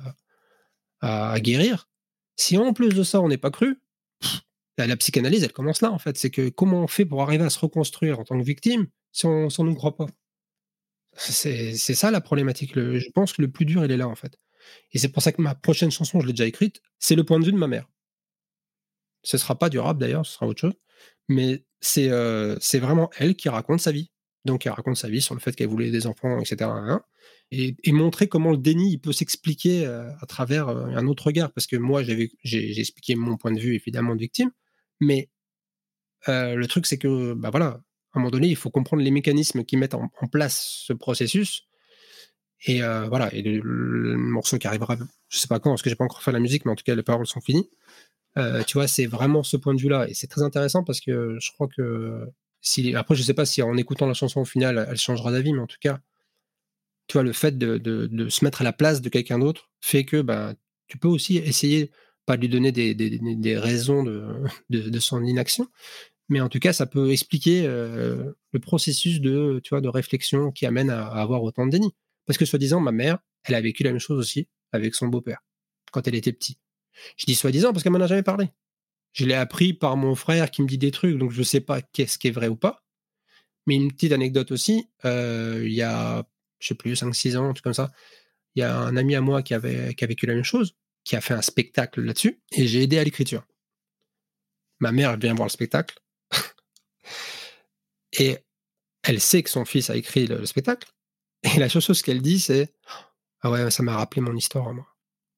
à, 1.01 1.40
guérir. 1.40 1.88
Si 2.36 2.57
en 2.57 2.72
plus 2.72 2.88
de 2.88 3.03
ça, 3.03 3.20
on 3.20 3.28
n'est 3.28 3.38
pas 3.38 3.51
cru, 3.51 3.80
la, 4.78 4.97
psychanalyse, 4.97 5.45
elle 5.45 5.53
commence 5.53 5.82
là, 5.82 5.92
en 5.92 5.99
fait. 5.99 6.16
C'est 6.16 6.30
que 6.30 6.49
comment 6.49 6.82
on 6.82 6.86
fait 6.86 7.05
pour 7.05 7.22
arriver 7.22 7.45
à 7.45 7.51
se 7.51 7.59
reconstruire 7.59 8.18
en 8.18 8.24
tant 8.24 8.38
que 8.38 8.45
victime 8.45 8.86
si 9.12 9.26
on 9.26 9.47
ne 9.47 9.62
nous 9.62 9.74
croit 9.74 9.97
pas? 9.97 10.07
C'est 11.16 11.74
ça 11.76 12.11
la 12.11 12.20
problématique. 12.20 12.74
je 12.74 13.11
pense 13.11 13.32
que 13.32 13.42
le 13.42 13.51
plus 13.51 13.66
dur, 13.66 13.84
il 13.84 13.90
est 13.92 13.97
là, 13.97 14.09
en 14.09 14.16
fait. 14.16 14.38
Et 14.92 14.99
c'est 14.99 15.09
pour 15.09 15.22
ça 15.22 15.32
que 15.32 15.42
ma 15.42 15.55
prochaine 15.55 15.90
chanson, 15.90 16.20
je 16.20 16.26
l'ai 16.26 16.32
déjà 16.32 16.47
écrite, 16.47 16.80
c'est 16.99 17.14
le 17.14 17.24
point 17.24 17.38
de 17.38 17.45
vue 17.45 17.53
de 17.53 17.59
ma 17.59 17.66
mère. 17.66 17.88
Ce 19.22 19.38
sera 19.38 19.59
pas 19.59 19.68
durable 19.68 20.01
d'ailleurs, 20.01 20.26
ce 20.26 20.32
sera 20.32 20.47
autre 20.47 20.61
chose. 20.61 20.74
Mais 21.28 21.64
c'est 21.80 22.11
euh, 22.11 22.57
vraiment 22.74 23.11
elle 23.16 23.36
qui 23.36 23.49
raconte 23.49 23.80
sa 23.80 23.92
vie. 23.92 24.11
Donc 24.45 24.66
elle 24.66 24.72
raconte 24.72 24.97
sa 24.97 25.09
vie 25.09 25.22
sur 25.22 25.34
le 25.34 25.40
fait 25.40 25.55
qu'elle 25.57 25.68
voulait 25.68 25.90
des 25.90 26.07
enfants, 26.07 26.38
etc. 26.38 26.70
Et, 27.51 27.76
montrer 27.92 28.28
comment 28.28 28.51
le 28.51 28.59
déni 28.59 28.99
peut 28.99 29.12
s'expliquer 29.12 29.86
euh, 29.86 30.11
à 30.20 30.26
travers 30.26 30.68
euh, 30.68 30.86
un 30.86 31.07
autre 31.07 31.26
regard. 31.26 31.53
Parce 31.53 31.66
que 31.66 31.76
moi, 31.76 32.03
j'ai 32.03 32.80
expliqué 32.80 33.14
mon 33.14 33.36
point 33.36 33.53
de 33.53 33.61
vue 33.61 33.74
évidemment 33.74 34.14
de 34.14 34.20
victime, 34.20 34.51
mais 35.01 35.30
le 36.26 36.64
truc 36.66 36.86
c'est 36.86 36.99
que, 36.99 37.34
bah 37.34 37.51
voilà, 37.51 37.66
à 37.66 38.18
un 38.18 38.20
moment 38.20 38.30
donné, 38.30 38.49
il 38.49 38.57
faut 38.57 38.70
comprendre 38.70 39.03
les 39.03 39.11
mécanismes 39.11 39.64
qui 39.64 39.76
mettent 39.76 39.95
en, 39.95 40.09
place 40.30 40.82
ce 40.86 40.92
processus. 40.92 41.66
Et 42.66 42.80
voilà, 42.80 43.32
et 43.34 43.42
le, 43.42 44.16
morceau 44.16 44.59
qui 44.59 44.66
arrivera, 44.66 44.97
je 45.28 45.38
sais 45.38 45.49
pas 45.49 45.61
quand, 45.61 45.70
parce 45.70 45.82
que 45.82 45.90
j'ai 45.90 45.97
pas 45.97 46.05
encore 46.05 46.22
fait 46.22 46.32
la 46.32 46.40
musique, 46.40 46.64
mais 46.64 46.72
en 46.72 46.76
tout 46.76 46.84
cas 46.84 46.95
les 46.95 47.03
paroles 47.03 47.26
sont 47.26 47.42
finies. 47.42 47.68
tu 48.66 48.74
vois, 48.74 48.88
c'est 48.88 49.07
vraiment 49.07 49.42
ce 49.42 49.59
point 49.59 49.74
de 49.74 49.80
vue-là. 49.80 50.09
Et 50.09 50.14
c'est 50.14 50.28
très 50.28 50.42
intéressant 50.42 50.82
parce 50.82 51.01
que 51.01 51.36
je 51.38 51.53
crois 51.53 51.68
que 51.68 52.26
si, 52.65 52.95
après, 52.97 53.15
je 53.15 53.23
sais 53.23 53.35
pas 53.35 53.47
si 53.47 53.62
en 53.62 53.77
écoutant 53.77 54.07
la 54.07 54.15
chanson 54.15 54.41
au 54.41 54.45
final, 54.45 54.87
elle 54.91 54.97
changera 54.97 55.31
d'avis, 55.31 55.53
mais 55.53 55.61
en 55.61 55.67
tout 55.67 55.77
cas, 55.81 56.01
tu 57.07 57.12
vois, 57.12 57.23
le 57.23 57.33
fait 57.33 57.59
de, 57.59 58.29
se 58.29 58.45
mettre 58.45 58.62
à 58.62 58.65
la 58.65 58.73
place 58.73 59.03
de 59.03 59.09
quelqu'un 59.11 59.39
d'autre 59.39 59.71
fait 59.81 60.05
que 60.05 60.23
bah, 60.23 60.55
tu 60.89 60.99
peux 60.99 61.09
aussi 61.09 61.37
essayer, 61.37 61.91
pas 62.27 62.37
de 62.37 62.41
lui 62.43 62.49
donner 62.49 62.73
des, 62.73 62.95
des, 62.95 63.19
des 63.19 63.59
raisons 63.59 64.03
de, 64.05 64.43
de, 64.71 64.99
son 64.99 65.23
inaction, 65.23 65.69
mais 66.31 66.41
en 66.41 66.49
tout 66.49 66.59
cas, 66.59 66.73
ça 66.73 66.87
peut 66.87 67.12
expliquer 67.12 67.67
le 67.67 68.61
processus 68.61 69.21
de, 69.21 69.61
tu 69.62 69.71
vois, 69.71 69.83
de 69.83 69.89
réflexion 69.89 70.51
qui 70.51 70.67
amène 70.67 70.91
à, 70.91 71.07
à 71.07 71.21
avoir 71.21 71.43
autant 71.43 71.67
de 71.67 71.71
déni. 71.71 71.95
Parce 72.27 72.39
que 72.39 72.47
soi-disant, 72.47 72.81
ma 72.81 72.93
mère, 72.93 73.19
elle 73.45 73.55
a 73.55 73.61
vécu 73.61 73.83
la 73.83 73.91
même 73.91 74.01
chose 74.01 74.19
aussi 74.19 74.49
avec 74.73 74.95
son 74.95 75.09
beau-père 75.09 75.41
quand 75.93 76.09
elle 76.09 76.15
était 76.15 76.33
petite. 76.33 76.59
Je 77.19 77.27
dis 77.27 77.35
soi-disant 77.35 77.73
parce 77.73 77.83
qu'elle 77.83 77.93
m'en 77.93 78.01
a 78.01 78.07
jamais 78.07 78.23
parlé. 78.23 78.49
Je 79.15 79.25
l'ai 79.25 79.35
appris 79.35 79.73
par 79.73 79.97
mon 79.97 80.17
frère 80.17 80.51
qui 80.51 80.61
me 80.61 80.67
dit 80.67 80.77
des 80.77 80.91
trucs, 80.91 81.17
donc 81.17 81.31
je 81.31 81.39
ne 81.39 81.45
sais 81.45 81.61
pas 81.61 81.81
qu'est-ce 81.81 82.19
qui 82.19 82.29
est 82.29 82.33
vrai 82.33 82.49
ou 82.49 82.57
pas. 82.57 82.85
Mais 83.67 83.77
une 83.77 83.93
petite 83.93 84.12
anecdote 84.12 84.51
aussi, 84.51 84.91
euh, 85.05 85.62
il 85.65 85.73
y 85.73 85.83
a, 85.83 86.27
je 86.59 86.69
sais 86.69 86.75
plus, 86.75 86.95
5-6 86.95 87.37
ans, 87.37 87.49
un 87.49 87.53
truc 87.53 87.62
comme 87.62 87.75
ça, 87.75 87.93
il 88.57 88.61
y 88.61 88.62
a 88.62 88.77
un 88.77 88.97
ami 88.97 89.15
à 89.15 89.21
moi 89.21 89.43
qui, 89.43 89.55
avait, 89.55 89.95
qui 89.95 90.05
a 90.05 90.09
vécu 90.09 90.27
la 90.27 90.35
même 90.35 90.45
chose, 90.45 90.77
qui 91.05 91.15
a 91.15 91.21
fait 91.21 91.33
un 91.33 91.43
spectacle 91.43 92.01
là-dessus, 92.03 92.43
et 92.53 92.67
j'ai 92.67 92.83
aidé 92.83 92.99
à 92.99 93.05
l'écriture. 93.05 93.47
Ma 94.81 94.91
mère 94.91 95.17
vient 95.17 95.35
voir 95.35 95.47
le 95.47 95.53
spectacle, 95.53 95.97
et 98.19 98.39
elle 99.05 99.21
sait 99.21 99.45
que 99.45 99.51
son 99.51 99.65
fils 99.65 99.91
a 99.91 99.97
écrit 99.97 100.27
le 100.27 100.45
spectacle, 100.45 100.89
et 101.45 101.59
la 101.61 101.69
seule 101.69 101.83
chose 101.83 102.03
qu'elle 102.03 102.21
dit, 102.21 102.41
c'est 102.41 102.75
Ah 103.43 103.51
ouais, 103.51 103.71
ça 103.71 103.85
m'a 103.85 103.97
rappelé 103.97 104.23
mon 104.23 104.35
histoire 104.35 104.67
à 104.67 104.73
moi. 104.73 104.93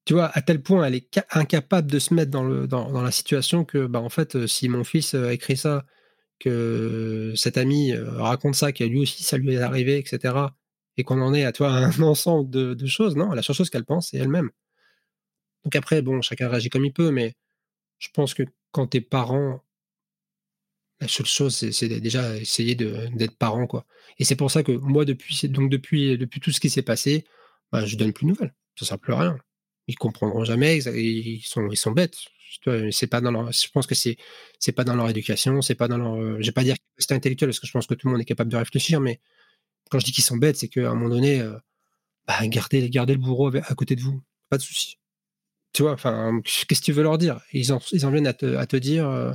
Tu 0.07 0.13
vois, 0.13 0.31
à 0.33 0.41
tel 0.41 0.61
point, 0.63 0.85
elle 0.85 0.95
est 0.95 1.19
incapable 1.31 1.91
de 1.91 1.99
se 1.99 2.13
mettre 2.13 2.31
dans, 2.31 2.45
le, 2.45 2.65
dans, 2.65 3.01
la 3.01 3.11
situation 3.11 3.65
que, 3.65 3.87
bah, 3.87 3.99
en 3.99 4.07
fait, 4.07 4.37
euh, 4.37 4.47
si 4.47 4.69
mon 4.69 4.85
fils 4.85 5.13
a 5.13 5.33
écrit 5.33 5.57
ça, 5.57 5.85
que 6.39 7.33
cet 7.35 7.57
ami 7.57 7.91
euh, 7.91 8.09
raconte 8.11 8.55
ça, 8.55 8.71
que 8.71 8.85
lui 8.85 9.01
aussi, 9.01 9.23
ça 9.23 9.37
lui 9.37 9.55
est 9.55 9.59
arrivé, 9.59 9.97
etc., 9.97 10.33
et 10.95 11.03
qu'on 11.03 11.21
en 11.21 11.33
est 11.33 11.43
à 11.43 11.51
toi 11.51 11.71
un 11.71 11.91
ensemble 12.01 12.49
de, 12.49 12.87
choses, 12.87 13.17
non, 13.17 13.33
la 13.33 13.41
seule 13.41 13.57
chose 13.57 13.69
qu'elle 13.69 13.83
pense, 13.83 14.11
c'est 14.11 14.17
elle-même. 14.17 14.49
Donc 15.65 15.75
après, 15.75 16.01
bon, 16.01 16.21
chacun 16.21 16.47
réagit 16.47 16.69
comme 16.69 16.85
il 16.85 16.93
peut, 16.93 17.11
mais 17.11 17.33
je 17.99 18.07
pense 18.13 18.33
que 18.33 18.43
quand 18.71 18.87
t'es 18.87 19.01
parent, 19.01 19.61
la 21.01 21.09
seule 21.09 21.25
chose, 21.25 21.53
c'est 21.53 21.99
déjà 21.99 22.37
essayer 22.37 22.75
d'être 22.75 23.37
parent, 23.37 23.67
quoi. 23.67 23.85
Et 24.19 24.23
c'est 24.23 24.37
pour 24.37 24.51
ça 24.51 24.63
que 24.63 24.71
moi, 24.71 25.03
depuis, 25.03 25.49
donc 25.49 25.69
depuis, 25.69 26.17
depuis 26.17 26.39
tout 26.39 26.51
ce 26.51 26.61
qui 26.61 26.69
s'est 26.69 26.81
passé, 26.81 27.25
bah, 27.73 27.85
je 27.85 27.97
donne 27.97 28.13
plus 28.13 28.25
de 28.25 28.29
nouvelles. 28.29 28.55
Ça 28.79 28.85
sert 28.85 28.99
plus 28.99 29.13
à 29.13 29.19
rien. 29.19 29.37
Ils 29.87 29.95
comprendront 29.95 30.43
jamais. 30.43 30.77
Ils 30.79 31.41
sont, 31.43 31.91
bêtes. 31.91 32.17
C'est 32.91 33.07
pas 33.07 33.21
dans 33.21 33.31
leur, 33.31 33.51
je 33.51 33.67
pense 33.71 33.87
que 33.87 33.95
c'est, 33.95 34.17
c'est 34.59 34.71
pas 34.71 34.83
dans 34.83 34.95
leur 34.95 35.09
éducation. 35.09 35.61
C'est 35.61 35.75
pas 35.75 35.87
dans 35.87 35.97
leur. 35.97 36.41
Je 36.41 36.45
vais 36.45 36.51
pas 36.51 36.63
dire 36.63 36.75
c'est 36.97 37.13
intellectuel 37.13 37.49
parce 37.49 37.59
que 37.59 37.67
je 37.67 37.71
pense 37.71 37.87
que 37.87 37.93
tout 37.93 38.07
le 38.07 38.13
monde 38.13 38.21
est 38.21 38.25
capable 38.25 38.51
de 38.51 38.57
réfléchir, 38.57 38.99
mais 38.99 39.19
quand 39.89 39.99
je 39.99 40.05
dis 40.05 40.11
qu'ils 40.11 40.23
sont 40.23 40.37
bêtes, 40.37 40.57
c'est 40.57 40.67
qu'à 40.67 40.91
un 40.91 40.95
moment 40.95 41.09
donné, 41.09 41.41
euh, 41.41 41.57
bah, 42.27 42.45
gardez, 42.47 42.89
le 42.89 43.15
bourreau 43.17 43.55
à 43.55 43.75
côté 43.75 43.95
de 43.95 44.01
vous. 44.01 44.21
Pas 44.49 44.57
de 44.57 44.63
souci. 44.63 44.97
Tu 45.73 45.83
vois, 45.83 45.93
enfin, 45.93 46.41
qu'est-ce 46.43 46.81
que 46.81 46.85
tu 46.85 46.91
veux 46.91 47.03
leur 47.03 47.17
dire? 47.17 47.39
Ils 47.53 47.71
en, 47.73 47.79
viennent 48.11 48.27
à 48.27 48.33
te, 48.33 48.77
dire. 48.77 49.07
Euh, 49.09 49.33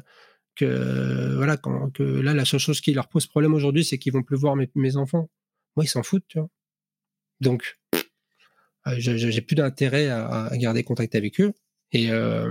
que 0.54 1.34
voilà 1.36 1.56
que 1.56 2.02
là 2.02 2.34
la 2.34 2.44
seule 2.44 2.60
chose 2.60 2.82
qui 2.82 2.92
leur 2.92 3.08
pose 3.08 3.26
problème 3.26 3.54
aujourd'hui 3.54 3.86
c'est 3.86 3.96
qu'ils 3.96 4.12
vont 4.12 4.22
plus 4.22 4.36
voir 4.36 4.54
mes, 4.54 4.96
enfants 4.96 5.30
moi 5.76 5.84
ils 5.86 5.88
s'en 5.88 6.02
foutent 6.02 6.26
tu 6.28 6.38
vois 6.38 6.50
donc 7.40 7.78
j'ai 8.86 9.40
plus 9.40 9.54
d'intérêt 9.54 10.08
à, 10.08 10.50
garder 10.54 10.84
contact 10.84 11.14
avec 11.14 11.40
eux. 11.40 11.52
Et, 11.92 12.10
euh, 12.10 12.50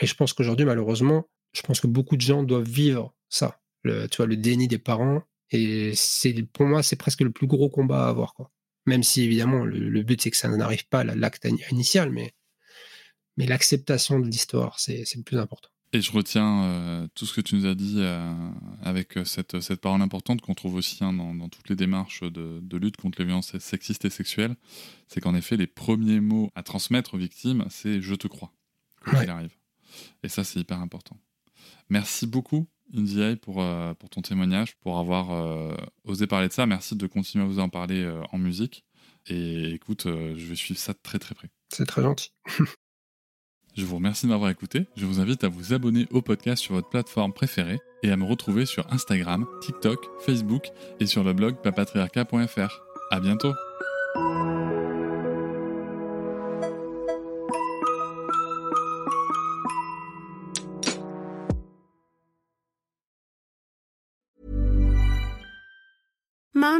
et 0.00 0.06
je 0.06 0.14
pense 0.14 0.32
qu'aujourd'hui 0.32 0.66
malheureusement 0.66 1.28
je 1.52 1.62
pense 1.62 1.80
que 1.80 1.86
beaucoup 1.86 2.16
de 2.16 2.20
gens 2.20 2.42
doivent 2.42 2.68
vivre 2.68 3.14
ça. 3.28 3.60
Le, 3.82 4.06
tu 4.08 4.18
vois 4.18 4.26
le 4.26 4.36
déni 4.36 4.68
des 4.68 4.78
parents. 4.78 5.22
Et 5.50 5.92
c'est 5.94 6.34
pour 6.42 6.66
moi 6.66 6.82
c'est 6.82 6.96
presque 6.96 7.22
le 7.22 7.30
plus 7.30 7.46
gros 7.46 7.70
combat 7.70 8.06
à 8.06 8.08
avoir 8.08 8.34
quoi. 8.34 8.52
Même 8.86 9.02
si 9.02 9.22
évidemment 9.22 9.64
le, 9.64 10.02
but 10.02 10.20
c'est 10.20 10.30
que 10.30 10.36
ça 10.36 10.48
n'arrive 10.48 10.86
pas 10.88 11.00
à 11.00 11.04
l'acte 11.04 11.46
initial 11.70 12.10
mais 12.10 12.34
mais 13.36 13.46
l'acceptation 13.46 14.18
de 14.18 14.26
l'histoire 14.26 14.78
c'est 14.78 15.04
le 15.14 15.22
plus 15.22 15.38
important 15.38 15.70
et 15.92 16.00
je 16.00 16.12
retiens 16.12 16.64
euh, 16.64 17.08
tout 17.14 17.24
ce 17.24 17.32
que 17.32 17.40
tu 17.40 17.54
nous 17.54 17.66
as 17.66 17.74
dit 17.74 17.96
euh, 17.98 18.50
avec 18.82 19.16
euh, 19.16 19.24
cette, 19.24 19.60
cette, 19.60 19.80
parole 19.80 20.02
importante 20.02 20.40
qu'on 20.42 20.54
trouve 20.54 20.74
aussi 20.74 21.02
hein, 21.02 21.12
dans, 21.12 21.34
dans, 21.34 21.48
toutes 21.48 21.68
les 21.70 21.76
démarches 21.76 22.22
de, 22.22 22.60
de, 22.60 22.76
lutte 22.76 22.98
contre 22.98 23.18
les 23.20 23.24
violences 23.24 23.56
sexistes 23.58 24.04
et 24.04 24.10
sexuelles. 24.10 24.56
C'est 25.06 25.20
qu'en 25.20 25.34
effet, 25.34 25.56
les 25.56 25.66
premiers 25.66 26.20
mots 26.20 26.50
à 26.54 26.62
transmettre 26.62 27.14
aux 27.14 27.18
victimes, 27.18 27.64
c'est 27.70 28.00
je 28.02 28.14
te 28.14 28.28
crois, 28.28 28.52
arrive. 29.06 29.54
Et 30.22 30.28
ça, 30.28 30.44
c'est 30.44 30.60
hyper 30.60 30.80
important. 30.80 31.18
Merci 31.88 32.26
beaucoup, 32.26 32.68
Indie, 32.94 33.36
pour, 33.36 33.64
pour 33.98 34.10
ton 34.10 34.20
témoignage, 34.20 34.76
pour 34.76 34.98
avoir 34.98 35.74
osé 36.04 36.26
parler 36.26 36.48
de 36.48 36.52
ça. 36.52 36.66
Merci 36.66 36.94
de 36.96 37.06
continuer 37.06 37.44
à 37.44 37.48
vous 37.48 37.58
en 37.58 37.70
parler 37.70 38.06
en 38.30 38.38
musique. 38.38 38.84
Et 39.26 39.72
écoute, 39.72 40.02
je 40.04 40.44
vais 40.44 40.54
suivre 40.54 40.78
ça 40.78 40.92
de 40.92 40.98
très 41.02 41.18
très 41.18 41.34
près. 41.34 41.48
C'est 41.70 41.86
très 41.86 42.02
gentil. 42.02 42.30
Je 43.76 43.84
vous 43.84 43.96
remercie 43.96 44.26
de 44.26 44.30
m'avoir 44.30 44.50
écouté. 44.50 44.86
Je 44.96 45.06
vous 45.06 45.20
invite 45.20 45.44
à 45.44 45.48
vous 45.48 45.72
abonner 45.72 46.06
au 46.10 46.20
podcast 46.22 46.62
sur 46.62 46.74
votre 46.74 46.88
plateforme 46.88 47.32
préférée 47.32 47.78
et 48.02 48.10
à 48.10 48.16
me 48.16 48.24
retrouver 48.24 48.66
sur 48.66 48.92
Instagram, 48.92 49.46
TikTok, 49.60 50.04
Facebook 50.20 50.68
et 51.00 51.06
sur 51.06 51.24
le 51.24 51.32
blog 51.32 51.56
papatriarca.fr. 51.62 52.80
À 53.10 53.20
bientôt! 53.20 53.52